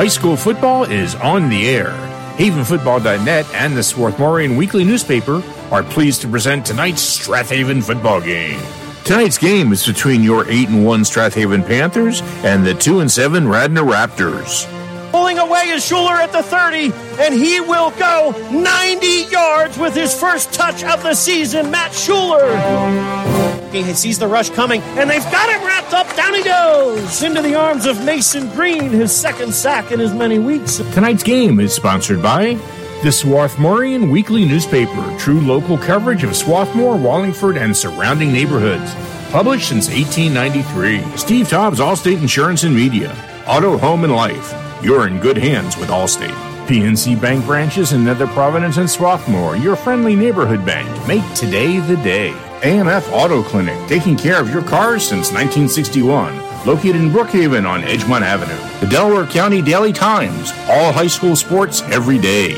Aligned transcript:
High 0.00 0.08
school 0.08 0.34
football 0.34 0.84
is 0.84 1.14
on 1.16 1.50
the 1.50 1.68
air. 1.68 1.90
HavenFootball.net 2.38 3.46
and 3.52 3.76
the 3.76 3.82
Swarthmorean 3.82 4.56
Weekly 4.56 4.82
newspaper 4.82 5.42
are 5.70 5.82
pleased 5.82 6.22
to 6.22 6.28
present 6.28 6.64
tonight's 6.64 7.02
Strath 7.02 7.50
Haven 7.50 7.82
football 7.82 8.18
game. 8.22 8.58
Tonight's 9.04 9.36
game 9.36 9.72
is 9.72 9.86
between 9.86 10.22
your 10.22 10.48
8 10.48 10.70
and 10.70 10.86
1 10.86 11.04
Strath 11.04 11.34
Haven 11.34 11.62
Panthers 11.62 12.22
and 12.42 12.64
the 12.64 12.72
2 12.72 13.00
and 13.00 13.10
7 13.10 13.46
Radnor 13.46 13.82
Raptors. 13.82 14.64
Pulling 15.10 15.38
away 15.38 15.68
is 15.68 15.84
Shuler 15.84 16.16
at 16.16 16.32
the 16.32 16.42
30, 16.42 16.92
and 17.22 17.34
he 17.34 17.60
will 17.60 17.90
go 17.90 18.30
90 18.50 19.06
yards 19.30 19.76
with 19.76 19.94
his 19.94 20.18
first 20.18 20.50
touch 20.54 20.82
of 20.82 21.02
the 21.02 21.12
season. 21.12 21.70
Matt 21.70 21.92
Shuler. 21.92 23.39
He 23.72 23.94
sees 23.94 24.18
the 24.18 24.26
rush 24.26 24.50
coming, 24.50 24.82
and 24.82 25.08
they've 25.08 25.22
got 25.24 25.48
him 25.48 25.64
wrapped 25.64 25.92
up. 25.92 26.14
Down 26.16 26.34
he 26.34 26.42
goes 26.42 27.22
into 27.22 27.40
the 27.40 27.54
arms 27.54 27.86
of 27.86 28.04
Mason 28.04 28.48
Green, 28.50 28.90
his 28.90 29.14
second 29.14 29.54
sack 29.54 29.92
in 29.92 30.00
as 30.00 30.12
many 30.12 30.38
weeks. 30.38 30.78
Tonight's 30.92 31.22
game 31.22 31.60
is 31.60 31.72
sponsored 31.72 32.22
by 32.22 32.54
the 33.02 33.08
Swarthmorean 33.08 34.10
Weekly 34.10 34.44
Newspaper, 34.44 35.16
true 35.18 35.40
local 35.40 35.78
coverage 35.78 36.22
of 36.22 36.36
Swarthmore, 36.36 36.98
Wallingford, 36.98 37.56
and 37.56 37.74
surrounding 37.74 38.32
neighborhoods. 38.32 38.92
Published 39.30 39.68
since 39.68 39.88
1893. 39.88 41.16
Steve 41.16 41.48
Tobbs, 41.48 41.78
Allstate 41.78 42.20
Insurance 42.20 42.64
and 42.64 42.74
Media. 42.74 43.16
Auto, 43.46 43.78
Home, 43.78 44.04
and 44.04 44.12
Life. 44.12 44.52
You're 44.82 45.06
in 45.06 45.18
good 45.18 45.38
hands 45.38 45.76
with 45.76 45.88
Allstate. 45.88 46.36
PNC 46.66 47.20
Bank 47.20 47.44
branches 47.46 47.92
in 47.92 48.04
Nether 48.04 48.26
Providence 48.28 48.76
and 48.76 48.88
Swarthmore, 48.88 49.56
your 49.56 49.76
friendly 49.76 50.14
neighborhood 50.14 50.64
bank. 50.66 50.88
Make 51.08 51.24
today 51.34 51.80
the 51.80 51.96
day. 51.96 52.49
AMF 52.60 53.10
Auto 53.10 53.42
Clinic, 53.42 53.88
taking 53.88 54.18
care 54.18 54.38
of 54.38 54.50
your 54.50 54.62
cars 54.62 55.02
since 55.02 55.32
1961. 55.32 56.36
Located 56.66 56.96
in 56.96 57.08
Brookhaven 57.08 57.66
on 57.66 57.80
Edgemont 57.80 58.20
Avenue. 58.20 58.80
The 58.80 58.86
Delaware 58.86 59.24
County 59.24 59.62
Daily 59.62 59.94
Times, 59.94 60.52
all 60.68 60.92
high 60.92 61.06
school 61.06 61.34
sports 61.34 61.80
every 61.84 62.18
day. 62.18 62.50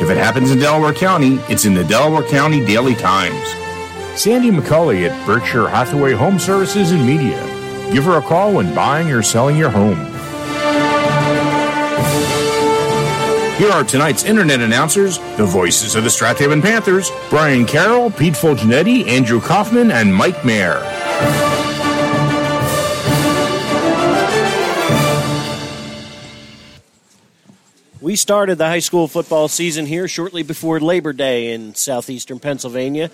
If 0.00 0.08
it 0.08 0.16
happens 0.16 0.50
in 0.50 0.60
Delaware 0.60 0.94
County, 0.94 1.34
it's 1.50 1.66
in 1.66 1.74
the 1.74 1.84
Delaware 1.84 2.26
County 2.26 2.64
Daily 2.64 2.94
Times. 2.94 3.46
Sandy 4.18 4.50
McCauley 4.50 5.06
at 5.06 5.26
Berkshire 5.26 5.68
Hathaway 5.68 6.14
Home 6.14 6.38
Services 6.38 6.92
and 6.92 7.04
Media. 7.04 7.38
Give 7.92 8.04
her 8.04 8.16
a 8.16 8.22
call 8.22 8.54
when 8.54 8.74
buying 8.74 9.12
or 9.12 9.20
selling 9.20 9.58
your 9.58 9.68
home. 9.68 10.09
Here 13.60 13.70
are 13.70 13.84
tonight's 13.84 14.24
internet 14.24 14.62
announcers, 14.62 15.18
the 15.36 15.44
voices 15.44 15.94
of 15.94 16.02
the 16.02 16.08
Strath 16.08 16.38
Haven 16.38 16.62
Panthers, 16.62 17.10
Brian 17.28 17.66
Carroll, 17.66 18.10
Pete 18.10 18.32
Fulgenetti, 18.32 19.06
Andrew 19.06 19.38
Kaufman, 19.38 19.90
and 19.90 20.14
Mike 20.14 20.42
Mayer. 20.46 20.80
We 28.00 28.16
started 28.16 28.56
the 28.56 28.64
high 28.64 28.78
school 28.78 29.06
football 29.06 29.46
season 29.48 29.84
here 29.84 30.08
shortly 30.08 30.42
before 30.42 30.80
Labor 30.80 31.12
Day 31.12 31.52
in 31.52 31.74
southeastern 31.74 32.38
Pennsylvania. 32.38 33.10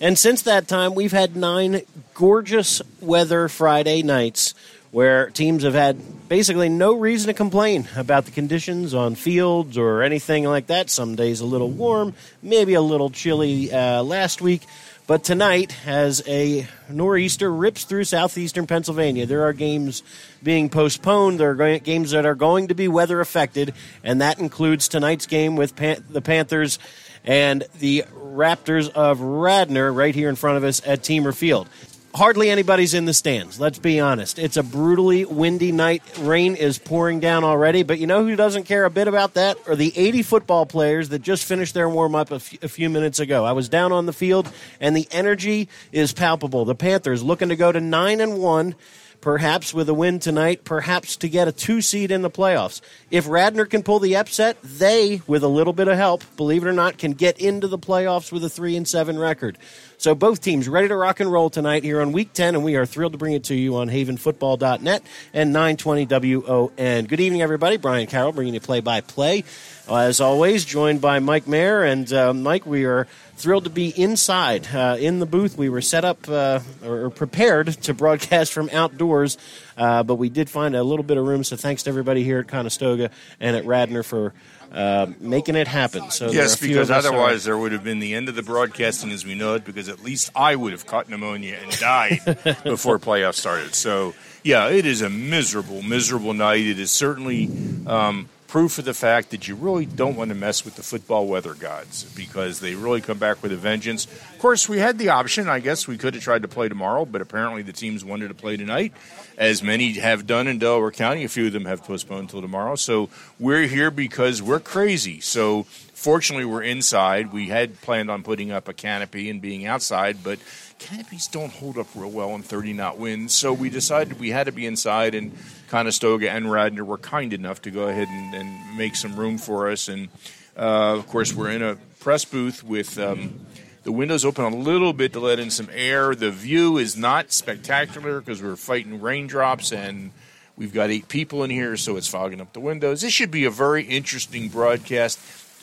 And 0.00 0.16
since 0.16 0.42
that 0.42 0.68
time, 0.68 0.94
we've 0.94 1.10
had 1.10 1.34
nine 1.34 1.82
gorgeous 2.14 2.80
weather 3.00 3.48
Friday 3.48 4.02
nights 4.02 4.54
where 4.90 5.30
teams 5.30 5.64
have 5.64 5.74
had 5.74 6.28
basically 6.28 6.68
no 6.68 6.94
reason 6.94 7.28
to 7.28 7.34
complain 7.34 7.88
about 7.96 8.24
the 8.24 8.30
conditions 8.30 8.94
on 8.94 9.14
fields 9.14 9.76
or 9.76 10.02
anything 10.02 10.44
like 10.44 10.68
that. 10.68 10.90
Some 10.90 11.14
days 11.14 11.40
a 11.40 11.46
little 11.46 11.70
warm, 11.70 12.14
maybe 12.42 12.74
a 12.74 12.82
little 12.82 13.10
chilly 13.10 13.72
uh, 13.72 14.02
last 14.02 14.40
week. 14.40 14.62
But 15.06 15.24
tonight, 15.24 15.74
as 15.86 16.22
a 16.26 16.68
nor'easter 16.90 17.50
rips 17.50 17.84
through 17.84 18.04
southeastern 18.04 18.66
Pennsylvania, 18.66 19.24
there 19.24 19.44
are 19.44 19.54
games 19.54 20.02
being 20.42 20.68
postponed. 20.68 21.40
There 21.40 21.58
are 21.58 21.78
games 21.78 22.10
that 22.10 22.26
are 22.26 22.34
going 22.34 22.68
to 22.68 22.74
be 22.74 22.88
weather 22.88 23.18
affected, 23.20 23.72
and 24.04 24.20
that 24.20 24.38
includes 24.38 24.86
tonight's 24.86 25.26
game 25.26 25.56
with 25.56 25.74
Pan- 25.74 26.04
the 26.10 26.20
Panthers 26.20 26.78
and 27.24 27.64
the 27.78 28.04
Raptors 28.12 28.90
of 28.90 29.20
Radnor 29.20 29.90
right 29.90 30.14
here 30.14 30.28
in 30.28 30.36
front 30.36 30.58
of 30.58 30.64
us 30.64 30.82
at 30.86 31.00
Teamer 31.00 31.34
Field 31.34 31.68
hardly 32.14 32.50
anybody's 32.50 32.94
in 32.94 33.04
the 33.04 33.14
stands. 33.14 33.60
Let's 33.60 33.78
be 33.78 34.00
honest. 34.00 34.38
It's 34.38 34.56
a 34.56 34.62
brutally 34.62 35.24
windy 35.24 35.72
night. 35.72 36.02
Rain 36.18 36.56
is 36.56 36.78
pouring 36.78 37.20
down 37.20 37.44
already, 37.44 37.82
but 37.82 37.98
you 37.98 38.06
know 38.06 38.24
who 38.24 38.36
doesn't 38.36 38.64
care 38.64 38.84
a 38.84 38.90
bit 38.90 39.08
about 39.08 39.34
that? 39.34 39.56
Are 39.68 39.76
the 39.76 39.92
80 39.96 40.22
football 40.22 40.66
players 40.66 41.10
that 41.10 41.20
just 41.20 41.44
finished 41.44 41.74
their 41.74 41.88
warm 41.88 42.14
up 42.14 42.30
a, 42.30 42.36
f- 42.36 42.62
a 42.62 42.68
few 42.68 42.90
minutes 42.90 43.20
ago. 43.20 43.44
I 43.44 43.52
was 43.52 43.68
down 43.68 43.92
on 43.92 44.06
the 44.06 44.12
field, 44.12 44.50
and 44.80 44.96
the 44.96 45.08
energy 45.10 45.68
is 45.92 46.12
palpable. 46.12 46.64
The 46.64 46.74
Panthers 46.74 47.22
looking 47.22 47.50
to 47.50 47.56
go 47.56 47.70
to 47.72 47.80
9 47.80 48.20
and 48.20 48.38
1 48.38 48.74
perhaps 49.20 49.74
with 49.74 49.88
a 49.88 49.94
win 49.94 50.18
tonight, 50.18 50.64
perhaps 50.64 51.16
to 51.18 51.28
get 51.28 51.48
a 51.48 51.52
two 51.52 51.80
seed 51.80 52.10
in 52.10 52.22
the 52.22 52.30
playoffs. 52.30 52.80
If 53.10 53.28
Radnor 53.28 53.66
can 53.66 53.82
pull 53.82 53.98
the 53.98 54.16
upset, 54.16 54.56
they, 54.62 55.20
with 55.26 55.42
a 55.42 55.48
little 55.48 55.72
bit 55.72 55.88
of 55.88 55.96
help, 55.96 56.24
believe 56.36 56.64
it 56.64 56.68
or 56.68 56.72
not, 56.72 56.98
can 56.98 57.12
get 57.12 57.38
into 57.38 57.68
the 57.68 57.78
playoffs 57.78 58.30
with 58.30 58.44
a 58.44 58.48
three 58.48 58.76
and 58.76 58.86
seven 58.86 59.18
record. 59.18 59.58
So 59.96 60.14
both 60.14 60.40
teams 60.40 60.68
ready 60.68 60.86
to 60.88 60.96
rock 60.96 61.18
and 61.18 61.30
roll 61.30 61.50
tonight 61.50 61.82
here 61.82 62.00
on 62.00 62.12
Week 62.12 62.32
10, 62.32 62.54
and 62.54 62.62
we 62.62 62.76
are 62.76 62.86
thrilled 62.86 63.12
to 63.12 63.18
bring 63.18 63.32
it 63.32 63.44
to 63.44 63.54
you 63.54 63.76
on 63.76 63.88
havenfootball.net 63.88 65.02
and 65.34 65.52
920 65.52 66.06
WON. 66.06 67.04
Good 67.04 67.20
evening, 67.20 67.42
everybody. 67.42 67.78
Brian 67.78 68.06
Carroll 68.06 68.32
bringing 68.32 68.54
you 68.54 68.60
play-by-play. 68.60 69.42
As 69.90 70.20
always, 70.20 70.64
joined 70.64 71.00
by 71.00 71.18
Mike 71.18 71.48
Mayer. 71.48 71.82
And 71.82 72.12
uh, 72.12 72.32
Mike, 72.32 72.66
we 72.66 72.84
are 72.84 73.08
thrilled 73.38 73.64
to 73.64 73.70
be 73.70 73.88
inside 73.88 74.68
uh, 74.74 74.96
in 74.98 75.20
the 75.20 75.26
booth. 75.26 75.56
We 75.56 75.68
were 75.68 75.80
set 75.80 76.04
up 76.04 76.28
uh, 76.28 76.60
or 76.84 77.10
prepared 77.10 77.68
to 77.82 77.94
broadcast 77.94 78.52
from 78.52 78.68
outdoors, 78.70 79.38
uh, 79.76 80.02
but 80.02 80.16
we 80.16 80.28
did 80.28 80.50
find 80.50 80.74
a 80.74 80.82
little 80.82 81.04
bit 81.04 81.16
of 81.16 81.26
room. 81.26 81.44
So 81.44 81.56
thanks 81.56 81.84
to 81.84 81.90
everybody 81.90 82.24
here 82.24 82.40
at 82.40 82.48
Conestoga 82.48 83.10
and 83.40 83.56
at 83.56 83.64
Radnor 83.64 84.02
for 84.02 84.34
uh, 84.72 85.06
making 85.20 85.56
it 85.56 85.68
happen. 85.68 86.10
So 86.10 86.30
yes, 86.30 86.60
because 86.60 86.90
otherwise 86.90 87.44
there 87.44 87.56
would 87.56 87.72
have 87.72 87.84
been 87.84 88.00
the 88.00 88.14
end 88.14 88.28
of 88.28 88.34
the 88.34 88.42
broadcasting 88.42 89.10
as 89.10 89.24
we 89.24 89.34
know 89.34 89.54
it. 89.54 89.64
Because 89.64 89.88
at 89.88 90.02
least 90.02 90.30
I 90.34 90.56
would 90.56 90.72
have 90.72 90.86
caught 90.86 91.08
pneumonia 91.08 91.58
and 91.62 91.70
died 91.78 92.20
before 92.64 92.98
playoffs 92.98 93.36
started. 93.36 93.74
So 93.74 94.14
yeah, 94.42 94.68
it 94.68 94.84
is 94.84 95.00
a 95.00 95.08
miserable, 95.08 95.82
miserable 95.82 96.34
night. 96.34 96.66
It 96.66 96.78
is 96.78 96.90
certainly. 96.90 97.48
Um, 97.86 98.28
proof 98.48 98.78
of 98.78 98.86
the 98.86 98.94
fact 98.94 99.30
that 99.30 99.46
you 99.46 99.54
really 99.54 99.84
don't 99.84 100.16
want 100.16 100.30
to 100.30 100.34
mess 100.34 100.64
with 100.64 100.74
the 100.74 100.82
football 100.82 101.26
weather 101.26 101.52
gods 101.52 102.04
because 102.16 102.60
they 102.60 102.74
really 102.74 103.02
come 103.02 103.18
back 103.18 103.42
with 103.42 103.52
a 103.52 103.56
vengeance. 103.56 104.06
Of 104.06 104.38
course, 104.38 104.68
we 104.68 104.78
had 104.78 104.98
the 104.98 105.10
option. 105.10 105.48
I 105.48 105.60
guess 105.60 105.86
we 105.86 105.98
could 105.98 106.14
have 106.14 106.22
tried 106.22 106.42
to 106.42 106.48
play 106.48 106.68
tomorrow, 106.68 107.04
but 107.04 107.20
apparently 107.20 107.60
the 107.60 107.74
teams 107.74 108.04
wanted 108.06 108.28
to 108.28 108.34
play 108.34 108.56
tonight, 108.56 108.94
as 109.36 109.62
many 109.62 109.92
have 109.92 110.26
done 110.26 110.48
in 110.48 110.58
Delaware 110.58 110.90
County. 110.90 111.24
A 111.24 111.28
few 111.28 111.46
of 111.46 111.52
them 111.52 111.66
have 111.66 111.84
postponed 111.84 112.22
until 112.22 112.40
tomorrow. 112.40 112.74
So 112.74 113.10
we're 113.38 113.66
here 113.66 113.90
because 113.90 114.40
we're 114.40 114.60
crazy. 114.60 115.20
So 115.20 115.64
fortunately, 115.64 116.46
we're 116.46 116.62
inside. 116.62 117.34
We 117.34 117.48
had 117.48 117.78
planned 117.82 118.10
on 118.10 118.22
putting 118.22 118.50
up 118.50 118.66
a 118.66 118.72
canopy 118.72 119.28
and 119.28 119.42
being 119.42 119.66
outside, 119.66 120.24
but 120.24 120.38
canopies 120.78 121.26
don't 121.26 121.52
hold 121.52 121.78
up 121.78 121.86
real 121.94 122.10
well 122.10 122.34
in 122.34 122.42
30 122.42 122.72
knot 122.72 122.98
winds. 122.98 123.34
So 123.34 123.52
we 123.52 123.70
decided 123.70 124.20
we 124.20 124.30
had 124.30 124.46
to 124.46 124.52
be 124.52 124.66
inside, 124.66 125.14
and 125.14 125.36
Conestoga 125.68 126.30
and 126.30 126.50
Radnor 126.50 126.84
were 126.84 126.98
kind 126.98 127.32
enough 127.32 127.62
to 127.62 127.70
go 127.70 127.88
ahead 127.88 128.08
and, 128.08 128.34
and 128.34 128.78
make 128.78 128.96
some 128.96 129.16
room 129.16 129.38
for 129.38 129.70
us. 129.70 129.88
And 129.88 130.08
uh, 130.56 130.96
of 130.96 131.06
course, 131.08 131.34
we're 131.34 131.50
in 131.50 131.62
a 131.62 131.76
press 132.00 132.24
booth 132.24 132.64
with. 132.64 132.98
Um, 132.98 133.46
the 133.84 133.92
windows 133.92 134.22
open 134.26 134.44
a 134.44 134.54
little 134.54 134.92
bit 134.92 135.14
to 135.14 135.20
let 135.20 135.38
in 135.38 135.50
some 135.50 135.68
air. 135.72 136.14
The 136.14 136.30
view 136.30 136.76
is 136.76 136.94
not 136.94 137.32
spectacular 137.32 138.20
because 138.20 138.42
we're 138.42 138.56
fighting 138.56 139.00
raindrops 139.00 139.72
and 139.72 140.10
we've 140.58 140.74
got 140.74 140.90
eight 140.90 141.08
people 141.08 141.42
in 141.42 141.48
here, 141.48 141.74
so 141.78 141.96
it's 141.96 142.08
fogging 142.08 142.42
up 142.42 142.52
the 142.52 142.60
windows. 142.60 143.00
This 143.00 143.14
should 143.14 143.30
be 143.30 143.46
a 143.46 143.50
very 143.50 143.84
interesting 143.84 144.48
broadcast. 144.48 145.18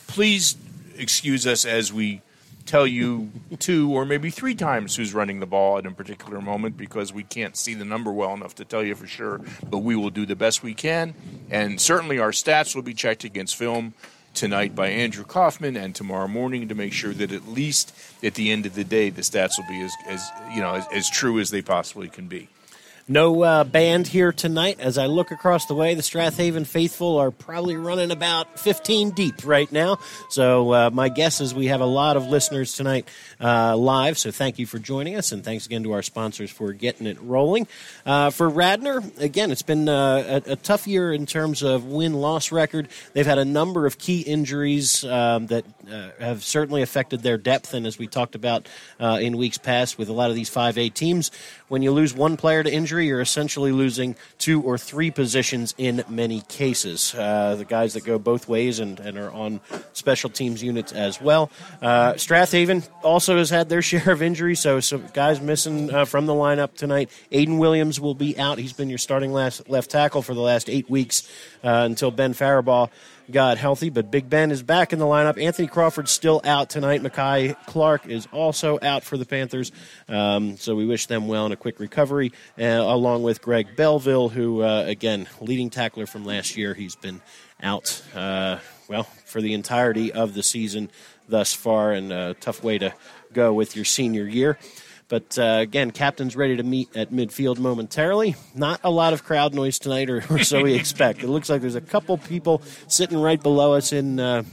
Please 0.08 0.58
excuse 0.98 1.46
us 1.46 1.66
as 1.66 1.94
we 1.94 2.22
tell 2.66 2.88
you 2.88 3.32
two 3.60 3.92
or 3.94 4.06
maybe 4.06 4.30
three 4.30 4.56
times 4.56 4.96
who's 4.96 5.14
running 5.14 5.40
the 5.40 5.46
ball 5.46 5.78
at 5.78 5.86
a 5.86 5.92
particular 5.92 6.42
moment 6.42 6.78
because 6.78 7.14
we 7.14 7.24
can't 7.24 7.56
see 7.56 7.74
the 7.74 7.86
number 7.86 8.12
well 8.12 8.34
enough 8.34 8.56
to 8.56 8.66
tell 8.66 8.84
you 8.84 8.96
for 8.96 9.08
sure. 9.08 9.42
But 9.70 9.80
we 9.80 9.96
will 9.96 10.10
do 10.10 10.26
the 10.26 10.36
best 10.36 10.64
we 10.64 10.74
can, 10.74 11.14
and 11.50 11.80
certainly 11.80 12.20
our 12.20 12.32
stats 12.32 12.76
will 12.76 12.82
be 12.82 12.94
checked 12.94 13.24
against 13.24 13.56
film 13.56 13.94
tonight 14.34 14.76
by 14.76 14.90
Andrew 14.90 15.24
Kaufman 15.24 15.78
and 15.78 15.96
tomorrow 15.96 16.28
morning 16.28 16.68
to 16.68 16.76
make 16.76 16.92
sure 16.92 17.14
that 17.14 17.32
at 17.32 17.48
least 17.48 17.96
at 18.22 18.34
the 18.36 18.52
end 18.52 18.66
of 18.66 18.76
the 18.76 18.84
day 18.84 19.10
the 19.10 19.22
stats 19.22 19.58
will 19.58 19.68
be 19.68 19.82
as, 19.82 19.94
as 20.08 20.30
you 20.54 20.62
know 20.62 20.76
as, 20.76 20.86
as 20.92 21.10
true 21.10 21.40
as 21.40 21.50
they 21.50 21.62
possibly 21.62 22.10
can 22.10 22.28
be. 22.28 22.50
No 23.08 23.44
uh, 23.44 23.64
band 23.64 24.08
here 24.08 24.32
tonight. 24.32 24.80
As 24.80 24.98
I 24.98 25.06
look 25.06 25.30
across 25.30 25.68
the 25.68 25.76
way, 25.76 25.94
the 25.94 26.02
Strath 26.02 26.38
Haven 26.38 26.66
faithful 26.66 27.20
are 27.20 27.30
probably 27.30 27.76
running 27.76 28.10
about 28.10 28.60
15 28.60 29.12
deep 29.12 29.46
right 29.46 29.72
now. 29.72 30.00
So 30.32 30.74
uh, 30.74 30.90
my 30.92 31.10
guess 31.10 31.40
is 31.40 31.54
we 31.54 31.68
have 31.68 31.82
a 31.82 31.86
lot 31.86 32.18
of 32.18 32.26
listeners 32.26 32.74
tonight 32.74 33.08
uh, 33.40 33.78
live. 33.78 34.18
So 34.18 34.32
thank 34.32 34.58
you 34.58 34.66
for 34.66 34.80
joining 34.80 35.18
us, 35.18 35.32
and 35.32 35.44
thanks 35.44 35.68
again 35.68 35.84
to 35.84 35.92
our 35.92 36.02
sponsors 36.02 36.50
for 36.50 36.74
getting 36.74 37.06
it 37.06 37.22
rolling. 37.22 37.68
Uh, 38.08 38.32
for 38.32 38.50
Radnor, 38.50 39.04
again, 39.20 39.52
it's 39.52 39.62
been 39.62 39.88
uh, 39.88 40.42
a, 40.48 40.54
a, 40.54 40.56
tough 40.56 40.88
year 40.88 41.14
in 41.14 41.28
terms 41.28 41.62
of 41.62 41.86
win-loss 41.86 42.52
record. 42.52 42.88
They've 43.14 43.24
had 43.24 43.38
a 43.38 43.46
number 43.46 43.86
of 43.86 44.00
key 44.00 44.22
injuries 44.22 45.04
um, 45.04 45.46
that 45.48 45.64
uh, 45.88 46.10
have 46.20 46.44
certainly 46.44 46.82
affected 46.82 47.22
their 47.22 47.38
depth, 47.38 47.76
and 47.76 47.86
as 47.86 48.00
we 48.00 48.08
talked 48.08 48.34
about 48.34 48.68
in 49.00 49.38
weeks 49.38 49.60
past 49.60 50.00
with 50.00 50.10
a 50.10 50.14
lot 50.14 50.32
of 50.32 50.36
these 50.36 50.50
5A 50.50 50.92
teams, 50.96 51.30
when 51.68 51.84
you 51.84 51.92
lose 51.92 52.12
one 52.12 52.36
player 52.36 52.64
to 52.64 52.72
injury 52.72 52.95
injury, 52.96 53.08
you're 53.08 53.22
essentially 53.22 53.74
losing 53.74 54.16
two 54.38 54.62
or 54.62 54.78
three 54.78 55.12
positions 55.12 55.76
in 55.78 56.04
many 56.08 56.42
cases. 56.48 57.14
Uh, 57.14 57.56
the 57.58 57.66
guys 57.66 57.94
that 57.94 58.06
go 58.06 58.18
both 58.18 58.48
ways 58.48 58.80
and, 58.80 59.00
and 59.02 59.18
are 59.18 59.32
on 59.32 59.60
special 59.92 60.30
teams 60.30 60.64
units 60.64 60.94
as 60.94 61.20
well. 61.20 61.52
Uh, 61.82 62.16
Strath 62.16 62.54
Haven 62.54 62.84
also 63.04 63.38
has 63.38 63.50
had 63.50 63.68
their 63.68 63.82
share 63.92 64.12
of 64.12 64.22
injuries, 64.22 64.62
so 64.62 64.80
some 64.80 65.04
guys 65.14 65.42
missing 65.42 65.94
uh, 65.94 66.06
from 66.06 66.26
the 66.26 66.34
lineup 66.34 66.74
tonight. 66.76 67.10
Aiden 67.32 67.58
Williams 67.58 68.00
will 68.00 68.16
be 68.16 68.38
out. 68.40 68.60
He's 68.60 68.74
been 68.74 68.90
your 68.90 68.98
starting 68.98 69.34
last, 69.34 69.70
left 69.70 69.92
tackle 69.92 70.22
for 70.22 70.34
the 70.34 70.42
last 70.42 70.70
eight 70.70 70.90
weeks 70.90 71.30
uh, 71.64 71.84
until 71.86 72.12
Ben 72.12 72.34
Faribaugh 72.34 72.90
got 73.32 73.58
healthy, 73.58 73.90
but 73.90 74.12
Big 74.12 74.30
Ben 74.30 74.52
is 74.52 74.64
back 74.64 74.94
in 74.94 75.00
the 75.00 75.06
lineup. 75.06 75.42
Anthony 75.42 75.68
Crawford's 75.68 76.12
still 76.12 76.42
out 76.44 76.70
tonight. 76.70 77.02
Makai 77.02 77.56
Clark 77.66 78.08
is 78.08 78.28
also 78.32 78.80
out 78.82 79.04
for 79.04 79.18
the 79.18 79.26
Panthers. 79.26 79.72
Um, 80.08 80.58
so 80.58 80.76
we 80.76 80.86
wish 80.86 81.08
them 81.08 81.28
well 81.28 81.46
and 81.46 81.54
a 81.54 81.58
quick 81.58 81.80
recovery, 81.80 82.32
uh, 82.60 82.64
along 82.64 83.24
with 83.24 83.42
Greg 83.42 83.76
Belville, 83.76 84.30
who, 84.30 84.62
uh, 84.62 84.84
again, 84.86 85.28
leading 85.42 85.70
tackler 85.70 86.06
from 86.06 86.26
last 86.26 86.58
year. 86.58 86.74
He's 86.74 86.96
been 86.96 87.22
out, 87.62 88.02
uh, 88.14 88.60
well, 88.88 89.04
for 89.26 89.42
the 89.42 89.54
entirety 89.54 90.12
of 90.12 90.34
the 90.34 90.44
season 90.44 90.90
thus 91.28 91.54
far, 91.54 91.92
and 91.92 92.12
a 92.12 92.36
tough 92.36 92.64
way 92.64 92.78
to 92.78 92.94
go 93.34 93.54
with 93.54 93.76
your 93.76 93.86
senior 93.86 94.28
year. 94.28 94.58
But 95.08 95.38
uh, 95.38 95.60
again, 95.62 95.92
captain's 95.92 96.36
ready 96.36 96.58
to 96.58 96.64
meet 96.64 96.96
at 96.96 97.12
midfield 97.12 97.60
momentarily. 97.60 98.36
Not 98.56 98.80
a 98.84 98.90
lot 98.90 99.14
of 99.14 99.24
crowd 99.24 99.54
noise 99.54 99.78
tonight, 99.78 100.10
or, 100.10 100.24
or 100.30 100.40
so 100.40 100.62
we 100.64 100.74
expect. 100.82 101.24
It 101.24 101.28
looks 101.28 101.50
like 101.50 101.62
there's 101.62 101.76
a 101.76 101.82
couple 101.82 102.18
people 102.18 102.62
sitting 102.88 103.20
right 103.20 103.42
below 103.42 103.74
us 103.74 103.94
in 103.94 104.20
uh, 104.20 104.44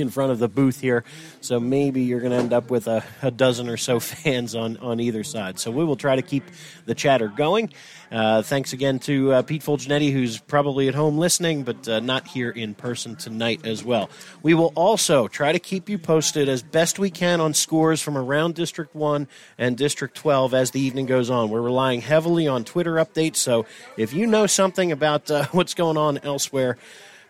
in 0.00 0.10
front 0.10 0.32
of 0.32 0.38
the 0.38 0.48
booth 0.48 0.80
here. 0.80 1.04
So 1.40 1.60
maybe 1.60 2.02
you're 2.02 2.20
going 2.20 2.32
to 2.32 2.38
end 2.38 2.52
up 2.52 2.70
with 2.70 2.86
a, 2.86 3.04
a, 3.22 3.30
dozen 3.30 3.68
or 3.68 3.76
so 3.76 4.00
fans 4.00 4.54
on, 4.54 4.76
on 4.78 5.00
either 5.00 5.24
side. 5.24 5.58
So 5.58 5.70
we 5.70 5.84
will 5.84 5.96
try 5.96 6.16
to 6.16 6.22
keep 6.22 6.44
the 6.84 6.94
chatter 6.94 7.28
going. 7.28 7.72
Uh, 8.10 8.42
thanks 8.42 8.72
again 8.72 8.98
to 9.00 9.32
uh, 9.32 9.42
Pete 9.42 9.62
Fulgenetti, 9.62 10.12
who's 10.12 10.38
probably 10.38 10.88
at 10.88 10.94
home 10.94 11.18
listening, 11.18 11.64
but 11.64 11.88
uh, 11.88 12.00
not 12.00 12.26
here 12.28 12.50
in 12.50 12.74
person 12.74 13.16
tonight 13.16 13.66
as 13.66 13.84
well. 13.84 14.08
We 14.42 14.54
will 14.54 14.72
also 14.76 15.26
try 15.28 15.52
to 15.52 15.58
keep 15.58 15.88
you 15.88 15.98
posted 15.98 16.48
as 16.48 16.62
best 16.62 16.98
we 16.98 17.10
can 17.10 17.40
on 17.40 17.52
scores 17.52 18.00
from 18.00 18.16
around 18.16 18.54
District 18.54 18.94
1 18.94 19.26
and 19.58 19.76
District 19.76 20.14
12 20.14 20.54
as 20.54 20.70
the 20.70 20.80
evening 20.80 21.06
goes 21.06 21.30
on. 21.30 21.50
We're 21.50 21.60
relying 21.60 22.00
heavily 22.00 22.46
on 22.46 22.64
Twitter 22.64 22.94
updates, 22.94 23.36
so 23.36 23.66
if 23.96 24.12
you 24.12 24.26
know 24.26 24.46
something 24.46 24.92
about 24.92 25.30
uh, 25.30 25.46
what's 25.52 25.74
going 25.74 25.96
on 25.96 26.18
elsewhere, 26.18 26.78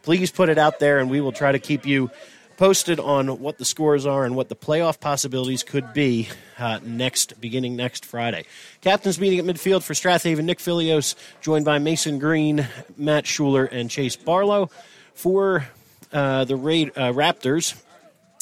please 0.03 0.31
put 0.31 0.49
it 0.49 0.59
out 0.59 0.79
there, 0.79 0.99
and 0.99 1.11
we 1.11 1.21
will 1.21 1.33
try 1.33 1.53
to 1.53 1.59
keep 1.59 1.87
you 1.87 2.11
posted 2.57 2.99
on 2.99 3.41
what 3.41 3.59
the 3.59 3.65
scores 3.65 4.07
are 4.07 4.25
and 4.25 4.35
what 4.35 4.49
the 4.49 4.57
playoff 4.57 5.01
possibilities 5.01 5.63
could 5.63 5.93
be 5.93 6.29
uh, 6.59 6.81
next, 6.83 7.41
beginning 7.41 7.77
next 7.77 8.05
Friday. 8.05 8.45
Captains 8.81 9.21
meeting 9.21 9.39
at 9.39 9.45
midfield 9.45 9.83
for 9.83 9.95
Strath 9.95 10.23
Haven, 10.23 10.47
Nick 10.47 10.59
Filios, 10.59 11.15
joined 11.41 11.65
by 11.65 11.79
Mason 11.79 12.19
Green, 12.19 12.67
Matt 12.97 13.25
Shuler, 13.25 13.69
and 13.71 13.91
Chase 13.91 14.17
Barlow. 14.17 14.71
For 15.15 15.67
uh, 16.13 16.45
the 16.45 16.57
Ra- 16.57 16.93
uh, 16.95 17.13
Raptors, 17.13 17.75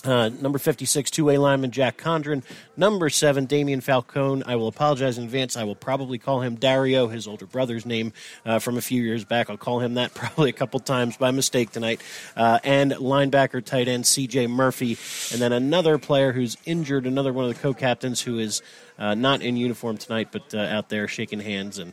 uh, 0.05 0.29
number 0.41 0.59
56, 0.59 1.11
two 1.11 1.25
way 1.25 1.39
lineman 1.39 1.71
Jack 1.71 1.97
Condren. 1.97 2.43
Number 2.77 3.09
seven, 3.09 3.47
Damian 3.47 3.81
Falcone. 3.81 4.43
I 4.47 4.57
will 4.57 4.69
apologize 4.69 5.19
in 5.19 5.25
advance. 5.25 5.57
I 5.57 5.65
will 5.65 5.75
probably 5.75 6.19
call 6.19 6.41
him 6.41 6.57
Dario, 6.57 7.09
his 7.09 7.27
older 7.27 7.47
brother's 7.47 7.87
name 7.87 8.13
uh, 8.45 8.59
from 8.59 8.77
a 8.77 8.81
few 8.81 9.03
years 9.03 9.25
back. 9.25 9.49
I'll 9.51 9.57
call 9.57 9.81
him 9.81 9.95
that 9.95 10.15
probably 10.15 10.51
a 10.51 10.55
couple 10.55 10.81
times 10.81 11.17
by 11.17 11.31
mistake 11.31 11.71
tonight. 11.71 12.01
Uh, 12.37 12.59
and 12.65 12.93
linebacker, 12.93 13.65
tight 13.65 13.89
end 13.89 14.05
CJ 14.05 14.49
Murphy. 14.51 14.99
And 15.33 15.41
then 15.41 15.53
another 15.53 15.99
player 15.99 16.33
who's 16.33 16.57
injured, 16.65 17.07
another 17.07 17.33
one 17.33 17.45
of 17.47 17.55
the 17.55 17.61
co 17.61 17.75
captains 17.75 18.21
who 18.21 18.39
is 18.39 18.63
uh, 18.99 19.15
not 19.15 19.43
in 19.43 19.57
uniform 19.57 19.97
tonight, 19.97 20.29
but 20.31 20.55
uh, 20.55 20.59
out 20.59 20.89
there 20.89 21.09
shaking 21.09 21.41
hands 21.41 21.79
and 21.79 21.93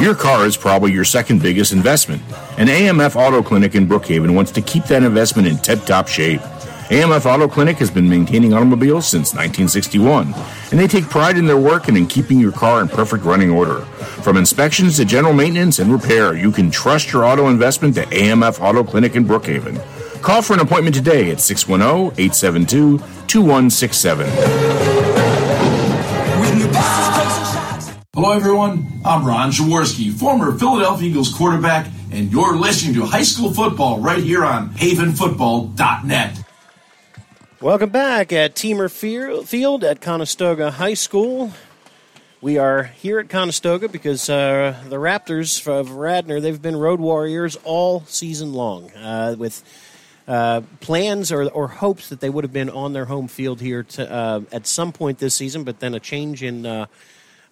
your 0.00 0.14
car 0.14 0.46
is 0.46 0.56
probably 0.56 0.92
your 0.92 1.04
second 1.04 1.42
biggest 1.42 1.72
investment, 1.72 2.22
and 2.58 2.68
AMF 2.68 3.16
Auto 3.16 3.42
Clinic 3.42 3.74
in 3.74 3.88
Brookhaven 3.88 4.36
wants 4.36 4.52
to 4.52 4.60
keep 4.60 4.84
that 4.84 5.02
investment 5.02 5.48
in 5.48 5.58
tip 5.58 5.84
top 5.84 6.06
shape. 6.06 6.40
AMF 6.88 7.26
Auto 7.26 7.48
Clinic 7.48 7.78
has 7.78 7.90
been 7.90 8.08
maintaining 8.08 8.54
automobiles 8.54 9.08
since 9.08 9.34
1961, 9.34 10.32
and 10.70 10.78
they 10.78 10.86
take 10.86 11.10
pride 11.10 11.36
in 11.36 11.44
their 11.44 11.56
work 11.56 11.88
and 11.88 11.96
in 11.96 12.06
keeping 12.06 12.38
your 12.38 12.52
car 12.52 12.80
in 12.80 12.86
perfect 12.86 13.24
running 13.24 13.50
order. 13.50 13.80
From 14.22 14.36
inspections 14.36 14.96
to 14.98 15.04
general 15.04 15.34
maintenance 15.34 15.80
and 15.80 15.92
repair, 15.92 16.36
you 16.36 16.52
can 16.52 16.70
trust 16.70 17.12
your 17.12 17.24
auto 17.24 17.48
investment 17.48 17.96
to 17.96 18.04
AMF 18.04 18.60
Auto 18.60 18.84
Clinic 18.84 19.16
in 19.16 19.24
Brookhaven. 19.24 19.82
Call 20.22 20.42
for 20.42 20.54
an 20.54 20.60
appointment 20.60 20.94
today 20.94 21.32
at 21.32 21.40
610 21.40 22.12
872 22.24 22.98
2167. 23.26 24.26
Hello, 28.14 28.30
everyone. 28.30 28.86
I'm 29.04 29.26
Ron 29.26 29.50
Jaworski, 29.50 30.12
former 30.12 30.56
Philadelphia 30.56 31.10
Eagles 31.10 31.34
quarterback, 31.34 31.88
and 32.12 32.30
you're 32.30 32.54
listening 32.56 32.94
to 32.94 33.04
high 33.04 33.24
school 33.24 33.52
football 33.52 33.98
right 33.98 34.22
here 34.22 34.44
on 34.44 34.70
havenfootball.net. 34.70 36.45
Welcome 37.66 37.90
back 37.90 38.32
at 38.32 38.54
Teamer 38.54 38.88
Field 38.88 39.82
at 39.82 40.00
Conestoga 40.00 40.70
High 40.70 40.94
School. 40.94 41.52
We 42.40 42.58
are 42.58 42.84
here 42.84 43.18
at 43.18 43.28
Conestoga 43.28 43.88
because 43.88 44.30
uh, 44.30 44.80
the 44.88 44.98
Raptors 44.98 45.66
of 45.66 45.90
Radnor, 45.90 46.38
they've 46.38 46.62
been 46.62 46.76
road 46.76 47.00
warriors 47.00 47.56
all 47.64 48.04
season 48.04 48.52
long 48.52 48.92
uh, 48.92 49.34
with 49.36 49.64
uh, 50.28 50.60
plans 50.78 51.32
or, 51.32 51.48
or, 51.48 51.66
hopes 51.66 52.08
that 52.10 52.20
they 52.20 52.30
would 52.30 52.44
have 52.44 52.52
been 52.52 52.70
on 52.70 52.92
their 52.92 53.06
home 53.06 53.26
field 53.26 53.60
here 53.60 53.82
to, 53.82 54.12
uh, 54.12 54.42
at 54.52 54.68
some 54.68 54.92
point 54.92 55.18
this 55.18 55.34
season, 55.34 55.64
but 55.64 55.80
then 55.80 55.92
a 55.92 55.98
change 55.98 56.44
in, 56.44 56.64
uh, 56.64 56.86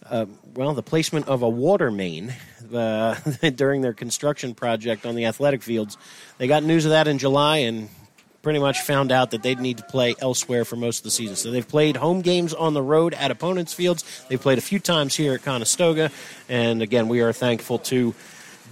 uh, 0.08 0.26
well, 0.54 0.74
the 0.74 0.82
placement 0.82 1.26
of 1.26 1.42
a 1.42 1.48
water 1.48 1.90
main 1.90 2.32
during 2.70 3.80
their 3.80 3.92
construction 3.92 4.54
project 4.54 5.06
on 5.06 5.16
the 5.16 5.24
athletic 5.24 5.60
fields. 5.60 5.98
They 6.38 6.46
got 6.46 6.62
news 6.62 6.84
of 6.84 6.92
that 6.92 7.08
in 7.08 7.18
July 7.18 7.56
and 7.56 7.88
pretty 8.44 8.60
much 8.60 8.82
found 8.82 9.10
out 9.10 9.32
that 9.32 9.42
they'd 9.42 9.58
need 9.58 9.78
to 9.78 9.82
play 9.82 10.14
elsewhere 10.20 10.64
for 10.64 10.76
most 10.76 10.98
of 10.98 11.04
the 11.04 11.10
season. 11.10 11.34
So 11.34 11.50
they've 11.50 11.66
played 11.66 11.96
home 11.96 12.20
games 12.20 12.54
on 12.54 12.74
the 12.74 12.82
road 12.82 13.14
at 13.14 13.32
opponents' 13.32 13.72
fields. 13.72 14.04
They've 14.28 14.40
played 14.40 14.58
a 14.58 14.60
few 14.60 14.78
times 14.78 15.16
here 15.16 15.34
at 15.34 15.42
Conestoga, 15.42 16.12
and 16.48 16.82
again, 16.82 17.08
we 17.08 17.22
are 17.22 17.32
thankful 17.32 17.78
to 17.80 18.14